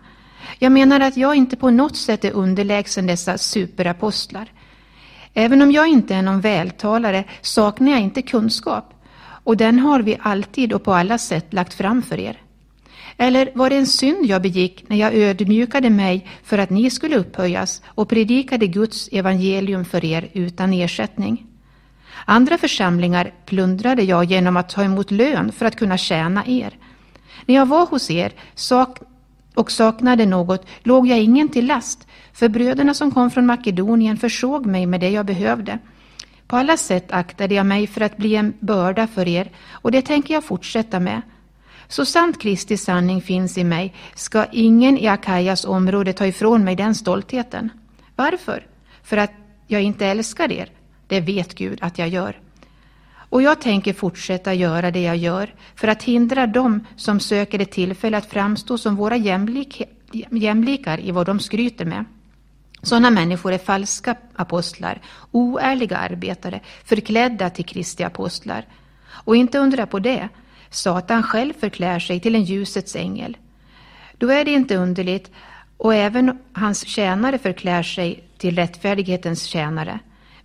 Jag 0.59 0.71
menar 0.71 0.99
att 0.99 1.17
jag 1.17 1.35
inte 1.35 1.55
på 1.55 1.69
något 1.69 1.97
sätt 1.97 2.25
är 2.25 2.31
underlägsen 2.31 3.07
dessa 3.07 3.37
superapostlar. 3.37 4.51
Även 5.39 5.61
om 5.61 5.71
jag 5.71 5.87
inte 5.87 6.15
är 6.15 6.21
någon 6.21 6.41
vältalare 6.41 7.23
saknar 7.41 7.91
jag 7.91 8.01
inte 8.01 8.21
kunskap, 8.21 8.93
och 9.43 9.57
den 9.57 9.79
har 9.79 9.99
vi 9.99 10.17
alltid 10.21 10.73
och 10.73 10.83
på 10.83 10.93
alla 10.93 11.17
sätt 11.17 11.53
lagt 11.53 11.73
fram 11.73 12.01
för 12.01 12.19
er. 12.19 12.41
Eller 13.17 13.51
var 13.55 13.69
det 13.69 13.75
en 13.75 13.87
synd 13.87 14.25
jag 14.25 14.41
begick 14.41 14.89
när 14.89 14.97
jag 14.97 15.13
ödmjukade 15.13 15.89
mig 15.89 16.27
för 16.43 16.57
att 16.57 16.69
ni 16.69 16.89
skulle 16.89 17.17
upphöjas 17.17 17.81
och 17.85 18.09
predikade 18.09 18.67
Guds 18.67 19.09
evangelium 19.11 19.85
för 19.85 20.05
er 20.05 20.29
utan 20.33 20.73
ersättning? 20.73 21.45
Andra 22.25 22.57
församlingar 22.57 23.33
plundrade 23.45 24.03
jag 24.03 24.23
genom 24.23 24.57
att 24.57 24.69
ta 24.69 24.83
emot 24.83 25.11
lön 25.11 25.51
för 25.51 25.65
att 25.65 25.75
kunna 25.75 25.97
tjäna 25.97 26.43
er. 26.47 26.77
När 27.45 27.55
jag 27.55 27.65
var 27.65 27.85
hos 27.85 28.11
er 28.11 28.31
sak 28.55 28.99
och 29.59 29.71
saknade 29.71 30.25
något 30.25 30.65
låg 30.83 31.07
jag 31.07 31.19
ingen 31.19 31.49
till 31.49 31.65
last, 31.65 32.07
för 32.33 32.49
bröderna 32.49 32.93
som 32.93 33.11
kom 33.11 33.31
från 33.31 33.45
Makedonien 33.45 34.17
försåg 34.17 34.65
mig 34.65 34.85
med 34.85 34.99
det 34.99 35.09
jag 35.09 35.25
behövde. 35.25 35.79
På 36.47 36.57
alla 36.57 36.77
sätt 36.77 37.11
aktade 37.11 37.55
jag 37.55 37.65
mig 37.65 37.87
för 37.87 38.01
att 38.01 38.17
bli 38.17 38.35
en 38.35 38.53
börda 38.59 39.07
för 39.07 39.27
er, 39.27 39.51
och 39.71 39.91
det 39.91 40.01
tänker 40.01 40.33
jag 40.33 40.43
fortsätta 40.43 40.99
med. 40.99 41.21
Så 41.87 42.05
sant 42.05 42.41
Kristi 42.41 42.77
sanning 42.77 43.21
finns 43.21 43.57
i 43.57 43.63
mig 43.63 43.93
ska 44.15 44.45
ingen 44.51 44.97
i 44.97 45.07
Akajas 45.07 45.65
område 45.65 46.13
ta 46.13 46.25
ifrån 46.25 46.63
mig 46.63 46.75
den 46.75 46.95
stoltheten. 46.95 47.69
Varför? 48.15 48.67
För 49.03 49.17
att 49.17 49.31
jag 49.67 49.81
inte 49.81 50.05
älskar 50.05 50.51
er? 50.51 50.69
Det 51.07 51.21
vet 51.21 51.55
Gud 51.55 51.79
att 51.81 51.99
jag 51.99 52.07
gör. 52.07 52.39
Och 53.29 53.41
jag 53.41 53.61
tänker 53.61 53.93
fortsätta 53.93 54.53
göra 54.53 54.91
det 54.91 55.01
jag 55.01 55.17
gör 55.17 55.53
för 55.75 55.87
att 55.87 56.03
hindra 56.03 56.47
dem 56.47 56.87
som 56.95 57.19
söker 57.19 57.59
ett 57.59 57.71
tillfälle 57.71 58.17
att 58.17 58.29
framstå 58.29 58.77
som 58.77 58.95
våra 58.95 59.17
jämlik 59.17 59.81
jämlikar 60.31 60.99
i 60.99 61.11
vad 61.11 61.25
de 61.25 61.39
skryter 61.39 61.85
med. 61.85 62.05
Sådana 62.81 63.09
människor 63.09 63.53
är 63.53 63.57
falska 63.57 64.15
apostlar, 64.35 65.01
oärliga 65.31 65.97
arbetare, 65.97 66.59
förklädda 66.83 67.49
till 67.49 67.65
Kristi 67.65 68.03
apostlar. 68.03 68.65
Och 69.09 69.35
inte 69.35 69.59
undra 69.59 69.85
på 69.85 69.99
det, 69.99 70.29
Satan 70.69 71.23
själv 71.23 71.53
förklär 71.53 71.99
sig 71.99 72.19
till 72.19 72.35
en 72.35 72.43
ljusets 72.43 72.95
ängel. 72.95 73.37
Då 74.17 74.31
är 74.31 74.45
det 74.45 74.51
inte 74.51 74.75
underligt, 74.75 75.31
och 75.77 75.95
även 75.95 76.39
hans 76.53 76.85
tjänare 76.85 77.37
förklär 77.37 77.83
sig 77.83 78.23
till 78.37 78.55
rättfärdighetens 78.55 79.43
tjänare. 79.43 79.99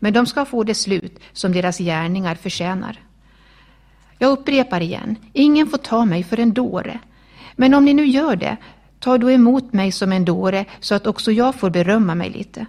Men 0.05 0.13
de 0.13 0.27
ska 0.27 0.45
få 0.45 0.65
det 0.65 0.75
slut 0.75 1.21
som 1.33 1.53
deras 1.53 1.79
gärningar 1.79 2.35
förtjänar. 2.35 3.01
Jag 4.19 4.31
upprepar 4.31 4.81
igen, 4.81 5.17
ingen 5.33 5.67
får 5.67 5.79
ta 5.79 6.05
mig 6.05 6.23
för 6.23 6.41
en 6.41 6.53
dåre. 6.53 6.99
Men 7.57 7.75
om 7.75 7.85
ni 7.85 7.95
nu 7.95 8.07
gör 8.07 8.37
det, 8.37 8.57
ta 9.01 9.19
då 9.19 9.31
emot 9.31 9.73
mig 9.73 9.93
som 9.93 10.13
en 10.13 10.25
dåre 10.25 10.65
så 10.81 10.95
att 10.95 11.07
också 11.07 11.33
jag 11.33 11.55
får 11.55 11.71
berömma 11.71 12.15
mig 12.15 12.31
lite. 12.31 12.67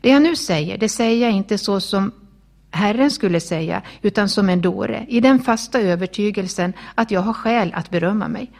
Det 0.00 0.10
jag 0.10 0.22
nu 0.22 0.36
säger, 0.36 0.78
det 0.78 0.88
säger 0.88 1.26
jag 1.26 1.36
inte 1.36 1.58
så 1.58 1.80
som 1.80 2.12
Herren 2.70 3.10
skulle 3.10 3.40
säga, 3.40 3.82
utan 4.02 4.28
som 4.28 4.48
en 4.48 4.60
dåre, 4.60 5.06
i 5.08 5.20
den 5.20 5.40
fasta 5.40 5.80
övertygelsen 5.80 6.72
att 6.94 7.10
jag 7.10 7.20
har 7.20 7.32
skäl 7.32 7.72
att 7.74 7.90
berömma 7.90 8.28
mig. 8.28 8.50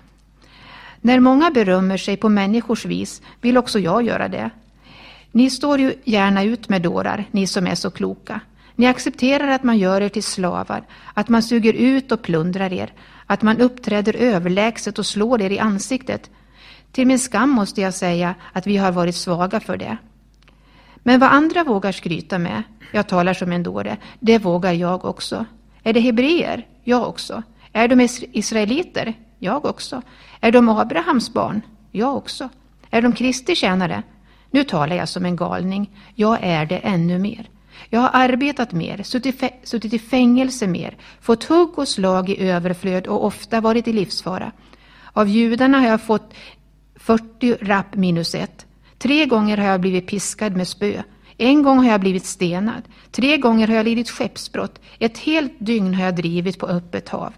När 1.01 1.20
många 1.20 1.51
berömmer 1.51 1.97
sig 1.97 2.16
på 2.16 2.28
människors 2.28 2.85
vis 2.85 3.22
vill 3.40 3.56
också 3.56 3.78
jag 3.78 4.02
göra 4.02 4.28
det. 4.28 4.51
Ni 5.35 5.51
står 5.51 5.81
ju 5.81 5.94
gärna 6.05 6.43
ut 6.43 6.69
med 6.69 6.82
dårar, 6.82 7.24
ni 7.31 7.47
som 7.47 7.66
är 7.66 7.74
så 7.74 7.90
kloka. 7.90 8.40
Ni 8.77 8.86
accepterar 8.86 9.48
att 9.48 9.62
man 9.62 9.78
gör 9.78 10.01
er 10.01 10.09
till 10.09 10.23
slavar, 10.23 10.85
att 11.15 11.28
man 11.28 11.43
suger 11.43 11.73
ut 11.73 12.12
och 12.12 12.23
plundrar 12.23 12.73
er, 12.73 12.93
att 13.27 13.43
man 13.43 13.61
uppträder 13.61 14.16
överlägset 14.16 14.98
och 14.98 15.06
slår 15.06 15.43
er 15.43 15.51
i 15.51 15.59
ansiktet. 15.59 16.31
Till 16.93 17.06
min 17.06 17.19
skam 17.19 17.51
måste 17.51 17.81
jag 17.81 17.94
säga 17.94 18.35
att 18.52 18.66
vi 18.66 18.77
har 18.77 18.93
varit 18.93 19.15
svaga 19.15 19.61
för 19.61 19.77
det. 19.77 19.97
Men 20.97 21.20
vad 21.20 21.31
andra 21.31 21.65
vågar 21.65 21.93
skryta 21.93 22.39
med, 22.39 22.62
jag 22.93 23.09
talar 23.09 23.35
som 23.35 23.52
en 23.52 23.62
dåre, 23.62 23.97
det 24.20 24.39
vågar 24.39 24.73
jag 24.73 25.05
också. 25.05 25.47
Är 25.82 25.93
det 25.93 26.01
hebreer? 26.01 26.66
Jag 26.85 27.09
också. 27.09 27.43
Är 27.73 27.89
de 27.89 28.09
israeliter? 28.32 29.15
Jag 29.39 29.65
också. 29.65 30.02
Är 30.40 30.52
de 30.52 30.69
Abrahams 30.69 31.32
barn? 31.32 31.62
Jag 31.90 32.16
också. 32.16 32.48
Är 32.90 33.02
de 33.02 33.12
Kristi 33.12 33.55
tjänare? 33.55 34.02
Nu 34.55 34.64
talar 34.64 34.97
jag 34.97 35.09
som 35.09 35.24
en 35.24 35.36
galning. 35.36 35.90
Jag 36.14 36.39
är 36.43 36.66
det 36.66 36.78
ännu 36.78 37.18
mer. 37.18 37.48
Jag 37.89 38.01
har 38.01 38.10
arbetat 38.12 38.72
mer, 38.72 39.02
suttit 39.64 39.93
i 39.93 39.98
fängelse 39.98 40.66
mer, 40.66 40.97
fått 41.20 41.44
hugg 41.44 41.78
och 41.78 41.89
slag 41.89 42.31
i 42.31 42.48
överflöd 42.48 43.06
och 43.06 43.24
ofta 43.24 43.60
varit 43.60 43.89
i 43.89 43.93
livsfara. 43.93 44.52
Av 45.12 45.28
judarna 45.28 45.81
har 45.81 45.86
jag 45.86 46.02
fått 46.02 46.35
40 46.97 47.56
rapp 47.60 47.94
minus 47.94 48.35
ett. 48.35 48.66
Tre 48.98 49.26
gånger 49.26 49.56
har 49.56 49.66
jag 49.66 49.81
blivit 49.81 50.06
piskad 50.06 50.56
med 50.56 50.68
spö. 50.68 51.02
En 51.36 51.62
gång 51.62 51.78
har 51.78 51.90
jag 51.90 52.01
blivit 52.01 52.26
stenad. 52.26 52.82
Tre 53.10 53.36
gånger 53.36 53.68
har 53.68 53.74
jag 53.74 53.85
lidit 53.85 54.10
skeppsbrott. 54.10 54.81
Ett 54.98 55.18
helt 55.18 55.52
dygn 55.59 55.94
har 55.94 56.05
jag 56.05 56.16
drivit 56.16 56.59
på 56.59 56.66
öppet 56.66 57.09
hav. 57.09 57.32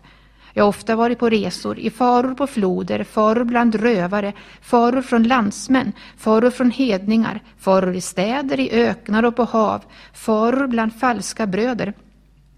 Jag 0.57 0.65
har 0.65 0.69
ofta 0.69 0.97
varit 0.97 1.19
på 1.19 1.29
resor, 1.29 1.79
i 1.79 1.91
faror 1.91 2.35
på 2.35 2.47
floder, 2.47 3.05
faror 3.05 3.45
bland 3.45 3.75
rövare, 3.75 4.33
faror 4.61 5.03
från 5.03 5.23
landsmän, 5.23 5.93
faror 6.17 6.51
från 6.51 6.71
hedningar, 6.71 7.43
faror 7.59 7.95
i 7.95 8.01
städer, 8.01 8.61
i 8.61 8.71
öknar 8.71 9.23
och 9.23 9.37
på 9.37 9.45
hav, 9.45 9.85
faror 10.13 10.67
bland 10.67 10.95
falska 10.95 11.47
bröder. 11.47 11.95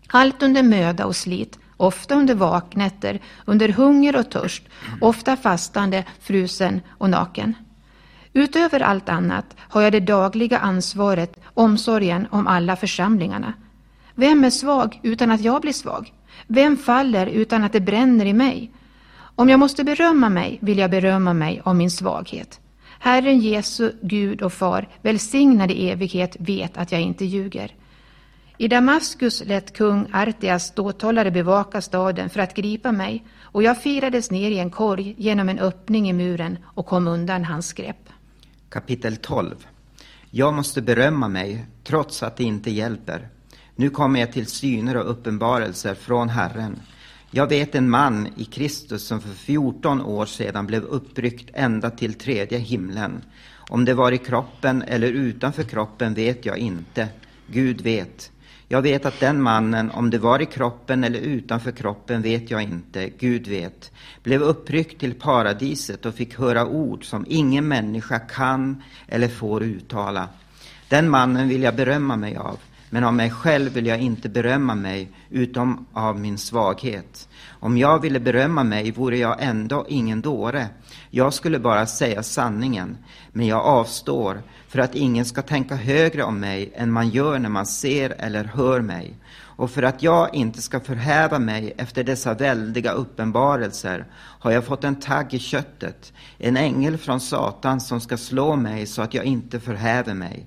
Allt 0.08 0.42
under 0.42 0.62
möda 0.62 1.06
och 1.06 1.16
slit, 1.16 1.58
ofta 1.76 2.14
under 2.14 2.34
vaknätter, 2.34 3.20
under 3.44 3.68
hunger 3.68 4.16
och 4.16 4.30
törst, 4.30 4.62
ofta 5.00 5.36
fastande, 5.36 6.04
frusen 6.20 6.80
och 6.88 7.10
naken. 7.10 7.54
Utöver 8.32 8.80
allt 8.80 9.08
annat 9.08 9.56
har 9.58 9.82
jag 9.82 9.92
det 9.92 10.00
dagliga 10.00 10.58
ansvaret, 10.58 11.40
omsorgen 11.54 12.26
om 12.30 12.46
alla 12.46 12.76
församlingarna. 12.76 13.52
Vem 14.14 14.44
är 14.44 14.50
svag 14.50 15.00
utan 15.02 15.30
att 15.30 15.40
jag 15.40 15.60
blir 15.60 15.72
svag? 15.72 16.12
Vem 16.50 16.76
faller 16.76 17.26
utan 17.26 17.64
att 17.64 17.72
det 17.72 17.80
bränner 17.80 18.26
i 18.26 18.32
mig? 18.32 18.72
Om 19.18 19.48
jag 19.48 19.60
måste 19.60 19.84
berömma 19.84 20.28
mig 20.28 20.58
vill 20.60 20.78
jag 20.78 20.90
berömma 20.90 21.32
mig 21.32 21.60
av 21.64 21.76
min 21.76 21.90
svaghet. 21.90 22.60
Herren 22.98 23.40
Jesu 23.40 23.92
Gud 24.02 24.42
och 24.42 24.52
Far, 24.52 24.88
välsignad 25.02 25.70
i 25.70 25.90
evighet, 25.90 26.36
vet 26.40 26.78
att 26.78 26.92
jag 26.92 27.00
inte 27.00 27.24
ljuger. 27.24 27.74
I 28.58 28.68
Damaskus 28.68 29.42
lät 29.46 29.76
kung 29.76 30.06
Artias 30.12 30.66
ståthållare 30.66 31.30
bevaka 31.30 31.80
staden 31.80 32.30
för 32.30 32.40
att 32.40 32.54
gripa 32.54 32.92
mig 32.92 33.24
och 33.42 33.62
jag 33.62 33.82
firades 33.82 34.30
ner 34.30 34.50
i 34.50 34.58
en 34.58 34.70
korg 34.70 35.14
genom 35.18 35.48
en 35.48 35.58
öppning 35.58 36.10
i 36.10 36.12
muren 36.12 36.58
och 36.64 36.86
kom 36.86 37.08
undan 37.08 37.44
hans 37.44 37.72
grepp. 37.72 38.08
Kapitel 38.68 39.16
12 39.16 39.66
Jag 40.30 40.54
måste 40.54 40.82
berömma 40.82 41.28
mig 41.28 41.66
trots 41.84 42.22
att 42.22 42.36
det 42.36 42.44
inte 42.44 42.70
hjälper. 42.70 43.28
Nu 43.80 43.90
kommer 43.90 44.20
jag 44.20 44.32
till 44.32 44.46
syner 44.46 44.96
och 44.96 45.10
uppenbarelser 45.10 45.94
från 45.94 46.28
Herren. 46.28 46.80
Jag 47.30 47.46
vet 47.46 47.74
en 47.74 47.90
man 47.90 48.28
i 48.36 48.44
Kristus 48.44 49.06
som 49.06 49.20
för 49.20 49.34
14 49.34 50.02
år 50.02 50.26
sedan 50.26 50.66
blev 50.66 50.84
uppryckt 50.84 51.50
ända 51.54 51.90
till 51.90 52.14
tredje 52.14 52.58
himlen. 52.58 53.22
Om 53.54 53.84
det 53.84 53.94
var 53.94 54.12
i 54.12 54.18
kroppen 54.18 54.82
eller 54.82 55.08
utanför 55.08 55.62
kroppen 55.62 56.14
vet 56.14 56.46
jag 56.46 56.58
inte. 56.58 57.08
Gud 57.46 57.80
vet. 57.80 58.30
Jag 58.68 58.82
vet 58.82 59.06
att 59.06 59.20
den 59.20 59.42
mannen, 59.42 59.90
om 59.90 60.10
det 60.10 60.18
var 60.18 60.42
i 60.42 60.46
kroppen 60.46 61.04
eller 61.04 61.20
utanför 61.20 61.72
kroppen 61.72 62.22
vet 62.22 62.50
jag 62.50 62.62
inte, 62.62 63.10
Gud 63.18 63.46
vet, 63.46 63.92
blev 64.22 64.42
uppryckt 64.42 65.00
till 65.00 65.14
paradiset 65.14 66.06
och 66.06 66.14
fick 66.14 66.38
höra 66.38 66.66
ord 66.66 67.04
som 67.04 67.24
ingen 67.28 67.68
människa 67.68 68.18
kan 68.18 68.82
eller 69.08 69.28
får 69.28 69.62
uttala. 69.62 70.28
Den 70.88 71.10
mannen 71.10 71.48
vill 71.48 71.62
jag 71.62 71.76
berömma 71.76 72.16
mig 72.16 72.36
av. 72.36 72.58
Men 72.90 73.04
av 73.04 73.14
mig 73.14 73.30
själv 73.30 73.72
vill 73.72 73.86
jag 73.86 74.00
inte 74.00 74.28
berömma 74.28 74.74
mig, 74.74 75.10
utom 75.30 75.86
av 75.92 76.20
min 76.20 76.38
svaghet. 76.38 77.28
Om 77.60 77.78
jag 77.78 78.02
ville 78.02 78.20
berömma 78.20 78.64
mig 78.64 78.90
vore 78.90 79.18
jag 79.18 79.36
ändå 79.42 79.86
ingen 79.88 80.20
dåre. 80.20 80.66
Jag 81.10 81.34
skulle 81.34 81.58
bara 81.58 81.86
säga 81.86 82.22
sanningen, 82.22 82.98
men 83.32 83.46
jag 83.46 83.60
avstår 83.60 84.42
för 84.68 84.78
att 84.78 84.94
ingen 84.94 85.24
ska 85.24 85.42
tänka 85.42 85.74
högre 85.74 86.22
om 86.22 86.40
mig 86.40 86.72
än 86.74 86.92
man 86.92 87.08
gör 87.08 87.38
när 87.38 87.48
man 87.48 87.66
ser 87.66 88.10
eller 88.18 88.44
hör 88.44 88.80
mig. 88.80 89.14
Och 89.58 89.70
för 89.70 89.82
att 89.82 90.02
jag 90.02 90.34
inte 90.34 90.62
ska 90.62 90.80
förhäva 90.80 91.38
mig 91.38 91.74
efter 91.76 92.04
dessa 92.04 92.34
väldiga 92.34 92.92
uppenbarelser 92.92 94.06
har 94.14 94.50
jag 94.50 94.64
fått 94.64 94.84
en 94.84 95.00
tagg 95.00 95.34
i 95.34 95.38
köttet, 95.38 96.12
en 96.38 96.56
ängel 96.56 96.98
från 96.98 97.20
Satan 97.20 97.80
som 97.80 98.00
ska 98.00 98.16
slå 98.16 98.56
mig 98.56 98.86
så 98.86 99.02
att 99.02 99.14
jag 99.14 99.24
inte 99.24 99.60
förhäver 99.60 100.14
mig. 100.14 100.46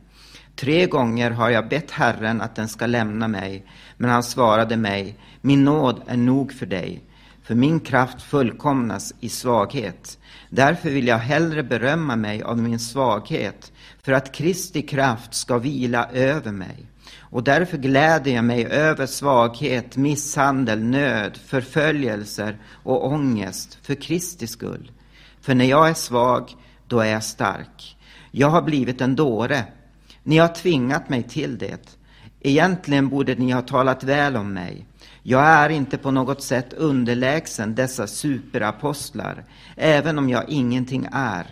Tre 0.62 0.86
gånger 0.86 1.32
har 1.32 1.50
jag 1.50 1.68
bett 1.68 1.92
Herren 1.92 2.42
att 2.42 2.56
den 2.56 2.68
ska 2.68 2.86
lämna 2.86 3.28
mig, 3.28 3.66
men 3.98 4.10
han 4.10 4.24
svarade 4.24 4.78
mig, 4.78 5.16
min 5.42 5.64
nåd 5.64 6.02
är 6.08 6.18
nog 6.18 6.54
för 6.54 6.66
dig, 6.66 7.02
för 7.44 7.56
min 7.56 7.80
kraft 7.80 8.22
fullkomnas 8.22 9.14
i 9.20 9.30
svaghet. 9.30 10.20
Därför 10.50 10.90
vill 10.90 11.08
jag 11.08 11.18
hellre 11.18 11.64
berömma 11.64 12.16
mig 12.16 12.44
av 12.44 12.58
min 12.58 12.80
svaghet, 12.80 13.72
för 14.02 14.12
att 14.12 14.32
Kristi 14.32 14.82
kraft 14.82 15.34
ska 15.34 15.58
vila 15.58 16.10
över 16.14 16.52
mig. 16.52 16.86
Och 17.20 17.44
därför 17.44 17.78
gläder 17.78 18.32
jag 18.32 18.46
mig 18.46 18.66
över 18.66 19.06
svaghet, 19.06 19.98
misshandel, 19.98 20.84
nöd, 20.84 21.38
förföljelser 21.38 22.58
och 22.84 23.08
ångest 23.08 23.80
för 23.82 23.96
Kristi 23.96 24.48
skull. 24.48 24.92
För 25.42 25.56
när 25.56 25.66
jag 25.66 25.90
är 25.90 25.94
svag, 25.94 26.56
då 26.88 27.00
är 27.00 27.12
jag 27.12 27.24
stark. 27.24 27.98
Jag 28.32 28.50
har 28.50 28.62
blivit 28.62 29.02
en 29.02 29.16
dåre, 29.16 29.66
ni 30.24 30.38
har 30.38 30.48
tvingat 30.48 31.10
mig 31.10 31.24
till 31.24 31.58
det. 31.58 31.98
Egentligen 32.40 33.10
borde 33.10 33.36
ni 33.36 33.52
ha 33.52 33.62
talat 33.62 34.04
väl 34.04 34.36
om 34.36 34.54
mig. 34.54 34.86
Jag 35.24 35.44
är 35.44 35.70
inte 35.70 35.98
på 35.98 36.12
något 36.12 36.44
sätt 36.44 36.74
underlägsen 36.74 37.76
dessa 37.76 38.08
superapostlar, 38.08 39.44
även 39.76 40.18
om 40.18 40.30
jag 40.30 40.50
ingenting 40.50 41.08
är. 41.12 41.46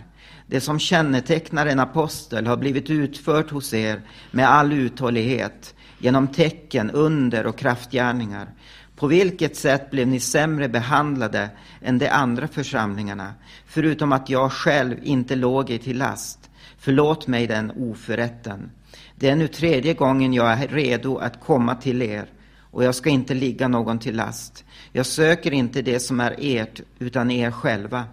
Det 0.46 0.60
som 0.60 0.78
kännetecknar 0.78 1.66
en 1.66 1.80
apostel 1.80 2.46
har 2.46 2.56
blivit 2.56 2.90
utfört 2.90 3.50
hos 3.50 3.74
er 3.74 4.02
med 4.30 4.48
all 4.48 4.72
uthållighet, 4.72 5.74
genom 5.98 6.28
tecken, 6.28 6.90
under 6.90 7.46
och 7.46 7.58
kraftgärningar. 7.58 8.48
På 8.96 9.06
vilket 9.06 9.56
sätt 9.56 9.90
blev 9.90 10.08
ni 10.08 10.20
sämre 10.20 10.68
behandlade 10.68 11.50
än 11.82 11.98
de 11.98 12.08
andra 12.08 12.48
församlingarna, 12.48 13.34
förutom 13.66 14.12
att 14.12 14.30
jag 14.30 14.52
själv 14.52 14.96
inte 15.02 15.36
låg 15.36 15.70
er 15.70 15.78
till 15.78 15.98
last? 15.98 16.39
Förlåt 16.90 17.26
mig 17.26 17.46
den 17.46 17.70
oförrätten. 17.70 18.70
Det 19.16 19.28
är 19.28 19.36
nu 19.36 19.48
tredje 19.48 19.94
gången 19.94 20.32
jag 20.32 20.52
är 20.52 20.68
redo 20.68 21.16
att 21.16 21.40
komma 21.40 21.74
till 21.74 22.02
er 22.02 22.26
och 22.70 22.84
jag 22.84 22.94
ska 22.94 23.10
inte 23.10 23.34
ligga 23.34 23.68
någon 23.68 23.98
till 23.98 24.16
last. 24.16 24.64
Jag 24.92 25.06
söker 25.06 25.52
inte 25.52 25.82
det 25.82 26.00
som 26.00 26.20
är 26.20 26.34
ert, 26.38 26.80
utan 26.98 27.30
er 27.30 27.50
själva. 27.50 28.04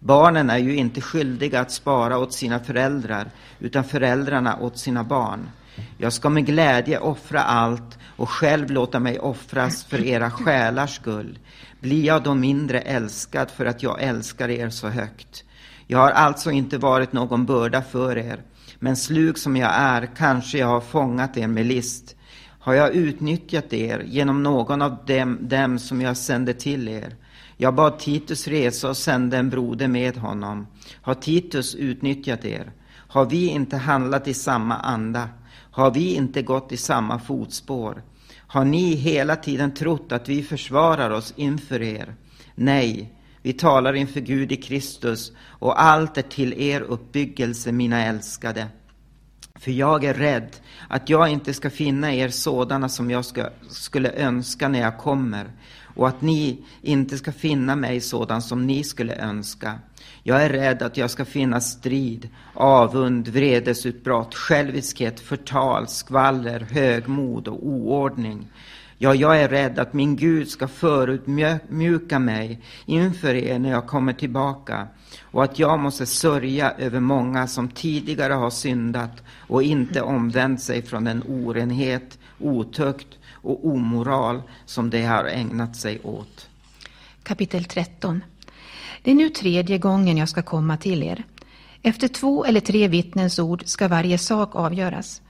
Barnen 0.00 0.50
är 0.50 0.58
ju 0.58 0.76
inte 0.76 1.00
skyldiga 1.00 1.60
att 1.60 1.72
spara 1.72 2.18
åt 2.18 2.32
sina 2.32 2.60
föräldrar, 2.60 3.30
utan 3.58 3.84
föräldrarna 3.84 4.58
åt 4.60 4.78
sina 4.78 5.04
barn. 5.04 5.50
Jag 5.98 6.12
ska 6.12 6.28
med 6.28 6.46
glädje 6.46 6.98
offra 6.98 7.40
allt 7.42 7.98
och 8.16 8.30
själv 8.30 8.70
låta 8.70 9.00
mig 9.00 9.18
offras 9.18 9.84
för 9.84 10.04
era 10.04 10.30
själars 10.30 10.96
skull. 10.96 11.38
Blir 11.80 12.04
jag 12.04 12.22
då 12.22 12.34
mindre 12.34 12.80
älskad 12.80 13.50
för 13.50 13.66
att 13.66 13.82
jag 13.82 14.02
älskar 14.02 14.48
er 14.48 14.70
så 14.70 14.88
högt? 14.88 15.44
Jag 15.92 15.98
har 15.98 16.10
alltså 16.10 16.50
inte 16.50 16.78
varit 16.78 17.12
någon 17.12 17.46
börda 17.46 17.82
för 17.82 18.18
er, 18.18 18.42
men 18.78 18.96
slug 18.96 19.38
som 19.38 19.56
jag 19.56 19.70
är 19.74 20.06
kanske 20.16 20.58
jag 20.58 20.66
har 20.66 20.80
fångat 20.80 21.36
er 21.36 21.46
med 21.46 21.66
list. 21.66 22.16
Har 22.58 22.74
jag 22.74 22.94
utnyttjat 22.94 23.72
er 23.72 24.02
genom 24.06 24.42
någon 24.42 24.82
av 24.82 24.96
dem, 25.06 25.38
dem 25.40 25.78
som 25.78 26.00
jag 26.00 26.16
sände 26.16 26.54
till 26.54 26.88
er? 26.88 27.16
Jag 27.56 27.74
bad 27.74 27.98
Titus 27.98 28.48
resa 28.48 28.88
och 28.88 28.96
sände 28.96 29.36
en 29.36 29.50
broder 29.50 29.88
med 29.88 30.16
honom. 30.16 30.66
Har 31.02 31.14
Titus 31.14 31.74
utnyttjat 31.74 32.44
er? 32.44 32.72
Har 32.92 33.24
vi 33.24 33.48
inte 33.48 33.76
handlat 33.76 34.28
i 34.28 34.34
samma 34.34 34.76
anda? 34.76 35.28
Har 35.70 35.90
vi 35.90 36.14
inte 36.14 36.42
gått 36.42 36.72
i 36.72 36.76
samma 36.76 37.18
fotspår? 37.18 38.02
Har 38.36 38.64
ni 38.64 38.94
hela 38.94 39.36
tiden 39.36 39.74
trott 39.74 40.12
att 40.12 40.28
vi 40.28 40.42
försvarar 40.42 41.10
oss 41.10 41.34
inför 41.36 41.82
er? 41.82 42.14
Nej, 42.54 43.12
vi 43.42 43.52
talar 43.52 43.92
inför 43.92 44.20
Gud 44.20 44.52
i 44.52 44.56
Kristus 44.56 45.32
och 45.46 45.82
allt 45.82 46.18
är 46.18 46.22
till 46.22 46.60
er 46.60 46.80
uppbyggelse, 46.80 47.72
mina 47.72 48.04
älskade. 48.04 48.68
För 49.54 49.70
jag 49.70 50.04
är 50.04 50.14
rädd 50.14 50.56
att 50.88 51.08
jag 51.08 51.28
inte 51.28 51.54
ska 51.54 51.70
finna 51.70 52.14
er 52.14 52.28
sådana 52.28 52.88
som 52.88 53.10
jag 53.10 53.24
ska, 53.24 53.48
skulle 53.68 54.12
önska 54.12 54.68
när 54.68 54.80
jag 54.80 54.98
kommer 54.98 55.52
och 55.94 56.08
att 56.08 56.22
ni 56.22 56.64
inte 56.82 57.18
ska 57.18 57.32
finna 57.32 57.76
mig 57.76 58.00
sådan 58.00 58.42
som 58.42 58.66
ni 58.66 58.84
skulle 58.84 59.16
önska. 59.16 59.78
Jag 60.22 60.42
är 60.42 60.48
rädd 60.48 60.82
att 60.82 60.96
jag 60.96 61.10
ska 61.10 61.24
finna 61.24 61.60
strid, 61.60 62.28
avund, 62.54 63.28
vredesutbrott, 63.28 64.34
själviskhet, 64.34 65.20
förtal, 65.20 65.88
skvaller, 65.88 66.60
högmod 66.60 67.48
och 67.48 67.66
oordning. 67.66 68.48
Ja, 69.04 69.14
jag 69.14 69.40
är 69.40 69.48
rädd 69.48 69.78
att 69.78 69.92
min 69.92 70.16
Gud 70.16 70.48
ska 70.48 70.68
förutmjuka 70.68 72.18
mig 72.18 72.60
inför 72.86 73.34
er 73.34 73.58
när 73.58 73.70
jag 73.70 73.86
kommer 73.86 74.12
tillbaka 74.12 74.88
och 75.22 75.44
att 75.44 75.58
jag 75.58 75.78
måste 75.78 76.06
sörja 76.06 76.70
över 76.70 77.00
många 77.00 77.46
som 77.46 77.68
tidigare 77.68 78.32
har 78.32 78.50
syndat 78.50 79.22
och 79.48 79.62
inte 79.62 80.02
omvänt 80.02 80.62
sig 80.62 80.82
från 80.82 81.04
den 81.04 81.22
orenhet, 81.28 82.18
otukt 82.40 83.08
och 83.30 83.66
omoral 83.66 84.42
som 84.66 84.90
de 84.90 85.02
har 85.02 85.24
ägnat 85.24 85.76
sig 85.76 86.00
åt. 86.02 86.48
Kapitel 87.22 87.64
13 87.64 88.24
Det 89.02 89.10
är 89.10 89.14
nu 89.14 89.28
tredje 89.28 89.78
gången 89.78 90.16
jag 90.16 90.28
ska 90.28 90.42
komma 90.42 90.76
till 90.76 91.02
er. 91.02 91.24
Efter 91.82 92.08
två 92.08 92.44
eller 92.44 92.60
tre 92.60 92.88
vittnens 92.88 93.38
ord 93.38 93.62
ska 93.66 93.88
varje 93.88 94.18
sak 94.18 94.56
avgöras. 94.56 95.22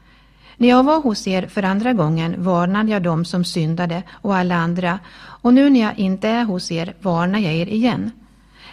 När 0.62 0.68
jag 0.68 0.82
var 0.82 1.00
hos 1.00 1.26
er 1.26 1.46
för 1.46 1.62
andra 1.62 1.92
gången 1.92 2.42
varnade 2.42 2.90
jag 2.90 3.02
dem 3.02 3.24
som 3.24 3.44
syndade 3.44 4.02
och 4.10 4.36
alla 4.36 4.54
andra 4.54 4.98
och 5.16 5.54
nu 5.54 5.70
när 5.70 5.80
jag 5.80 5.98
inte 5.98 6.28
är 6.28 6.44
hos 6.44 6.70
er 6.70 6.94
varnar 7.00 7.38
jag 7.38 7.54
er 7.54 7.66
igen. 7.66 8.10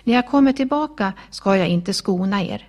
När 0.03 0.13
jag 0.13 0.27
kommer 0.27 0.53
tillbaka 0.53 1.13
ska 1.29 1.57
jag 1.57 1.67
inte 1.67 1.93
skona 1.93 2.43
er. 2.43 2.67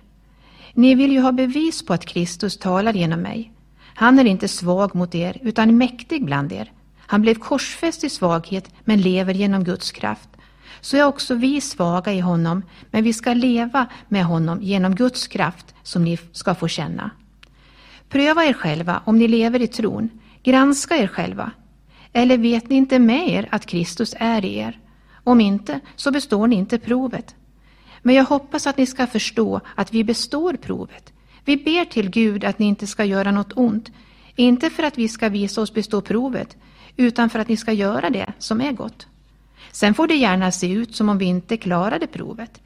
Ni 0.73 0.95
vill 0.95 1.11
ju 1.11 1.21
ha 1.21 1.31
bevis 1.31 1.85
på 1.85 1.93
att 1.93 2.05
Kristus 2.05 2.57
talar 2.57 2.93
genom 2.93 3.19
mig. 3.19 3.51
Han 3.95 4.19
är 4.19 4.25
inte 4.25 4.47
svag 4.47 4.95
mot 4.95 5.15
er 5.15 5.37
utan 5.41 5.77
mäktig 5.77 6.25
bland 6.25 6.51
er. 6.51 6.71
Han 6.97 7.21
blev 7.21 7.35
korsfäst 7.35 8.03
i 8.03 8.09
svaghet 8.09 8.69
men 8.83 9.01
lever 9.01 9.33
genom 9.33 9.63
Guds 9.63 9.91
kraft. 9.91 10.29
Så 10.81 10.97
är 10.97 11.03
också 11.03 11.35
vi 11.35 11.61
svaga 11.61 12.13
i 12.13 12.19
honom 12.19 12.63
men 12.91 13.03
vi 13.03 13.13
ska 13.13 13.33
leva 13.33 13.85
med 14.07 14.25
honom 14.25 14.61
genom 14.61 14.95
Guds 14.95 15.27
kraft 15.27 15.75
som 15.83 16.03
ni 16.03 16.17
ska 16.31 16.55
få 16.55 16.67
känna. 16.67 17.11
Pröva 18.11 18.45
er 18.45 18.53
själva 18.53 19.01
om 19.05 19.17
ni 19.17 19.27
lever 19.27 19.61
i 19.61 19.67
tron. 19.67 20.09
Granska 20.43 20.97
er 20.97 21.07
själva. 21.07 21.51
Eller 22.13 22.37
vet 22.37 22.69
ni 22.69 22.75
inte 22.75 22.99
med 22.99 23.29
er 23.29 23.47
att 23.51 23.65
Kristus 23.65 24.15
är 24.19 24.45
i 24.45 24.57
er? 24.57 24.79
Om 25.23 25.41
inte, 25.41 25.79
så 25.95 26.11
består 26.11 26.47
ni 26.47 26.55
inte 26.55 26.79
provet. 26.79 27.35
Men 28.01 28.15
jag 28.15 28.23
hoppas 28.23 28.67
att 28.67 28.77
ni 28.77 28.85
ska 28.85 29.07
förstå 29.07 29.61
att 29.75 29.93
vi 29.93 30.03
består 30.03 30.53
provet. 30.53 31.13
Vi 31.45 31.57
ber 31.57 31.85
till 31.85 32.09
Gud 32.09 32.43
att 32.43 32.59
ni 32.59 32.65
inte 32.65 32.87
ska 32.87 33.05
göra 33.05 33.31
något 33.31 33.53
ont, 33.55 33.91
inte 34.35 34.69
för 34.69 34.83
att 34.83 34.97
vi 34.97 35.07
ska 35.07 35.29
visa 35.29 35.61
oss 35.61 35.73
bestå 35.73 36.01
provet, 36.01 36.57
utan 36.97 37.29
för 37.29 37.39
att 37.39 37.47
ni 37.47 37.57
ska 37.57 37.71
göra 37.71 38.09
det 38.09 38.33
som 38.37 38.61
är 38.61 38.71
gott. 38.71 39.07
Sen 39.71 39.93
får 39.93 40.07
det 40.07 40.15
gärna 40.15 40.51
se 40.51 40.71
ut 40.71 40.95
som 40.95 41.09
om 41.09 41.17
vi 41.17 41.25
inte 41.25 41.57
klarade 41.57 42.07
provet. 42.07 42.61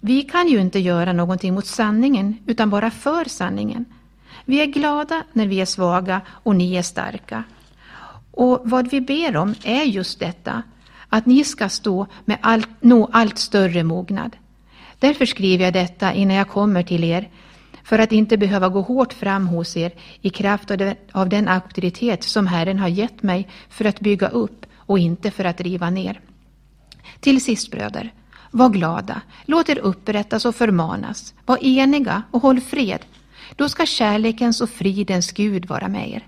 Vi 0.00 0.22
kan 0.22 0.48
ju 0.48 0.60
inte 0.60 0.78
göra 0.78 1.12
någonting 1.12 1.54
mot 1.54 1.66
sanningen, 1.66 2.38
utan 2.46 2.70
bara 2.70 2.90
för 2.90 3.24
sanningen. 3.24 3.84
Vi 4.48 4.60
är 4.60 4.66
glada 4.66 5.24
när 5.32 5.46
vi 5.46 5.60
är 5.60 5.64
svaga 5.64 6.20
och 6.28 6.56
ni 6.56 6.74
är 6.74 6.82
starka. 6.82 7.44
Och 8.30 8.60
vad 8.64 8.90
vi 8.90 9.00
ber 9.00 9.36
om 9.36 9.54
är 9.64 9.82
just 9.82 10.20
detta, 10.20 10.62
att 11.08 11.26
ni 11.26 11.44
ska 11.44 11.68
stå 11.68 12.06
med 12.24 12.38
allt, 12.40 12.68
nå 12.80 13.08
allt 13.12 13.38
större 13.38 13.84
mognad. 13.84 14.36
Därför 14.98 15.26
skriver 15.26 15.64
jag 15.64 15.72
detta 15.72 16.12
innan 16.12 16.36
jag 16.36 16.48
kommer 16.48 16.82
till 16.82 17.04
er, 17.04 17.28
för 17.82 17.98
att 17.98 18.12
inte 18.12 18.36
behöva 18.36 18.68
gå 18.68 18.80
hårt 18.80 19.12
fram 19.12 19.46
hos 19.46 19.76
er 19.76 19.92
i 20.20 20.30
kraft 20.30 20.70
av 21.12 21.28
den 21.28 21.48
auktoritet 21.48 22.22
som 22.22 22.46
Herren 22.46 22.78
har 22.78 22.88
gett 22.88 23.22
mig 23.22 23.48
för 23.68 23.84
att 23.84 24.00
bygga 24.00 24.28
upp 24.28 24.66
och 24.76 24.98
inte 24.98 25.30
för 25.30 25.44
att 25.44 25.60
riva 25.60 25.90
ner. 25.90 26.20
Till 27.20 27.44
sist 27.44 27.70
bröder, 27.70 28.12
var 28.50 28.68
glada, 28.68 29.20
låt 29.44 29.68
er 29.68 29.78
upprättas 29.78 30.44
och 30.44 30.54
förmanas, 30.54 31.34
var 31.46 31.64
eniga 31.64 32.22
och 32.30 32.42
håll 32.42 32.60
fred. 32.60 33.00
Då 33.58 33.68
ska 33.68 33.86
kärlekens 33.86 34.60
och 34.60 34.70
fridens 34.70 35.32
Gud 35.32 35.66
vara 35.66 35.88
med 35.88 36.10
er. 36.10 36.26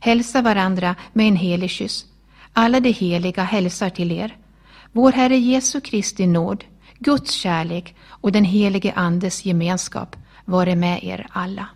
Hälsa 0.00 0.42
varandra 0.42 0.94
med 1.12 1.28
en 1.28 1.36
helig 1.36 1.70
kyss. 1.70 2.06
Alla 2.52 2.80
de 2.80 2.92
heliga 2.92 3.42
hälsar 3.42 3.90
till 3.90 4.12
er. 4.12 4.36
Vår 4.92 5.12
Herre 5.12 5.36
Jesu 5.36 5.80
Kristi 5.80 6.26
nåd, 6.26 6.64
Guds 6.98 7.32
kärlek 7.32 7.94
och 8.08 8.32
den 8.32 8.44
helige 8.44 8.92
Andes 8.92 9.44
gemenskap 9.44 10.16
vare 10.44 10.76
med 10.76 11.04
er 11.04 11.26
alla. 11.30 11.66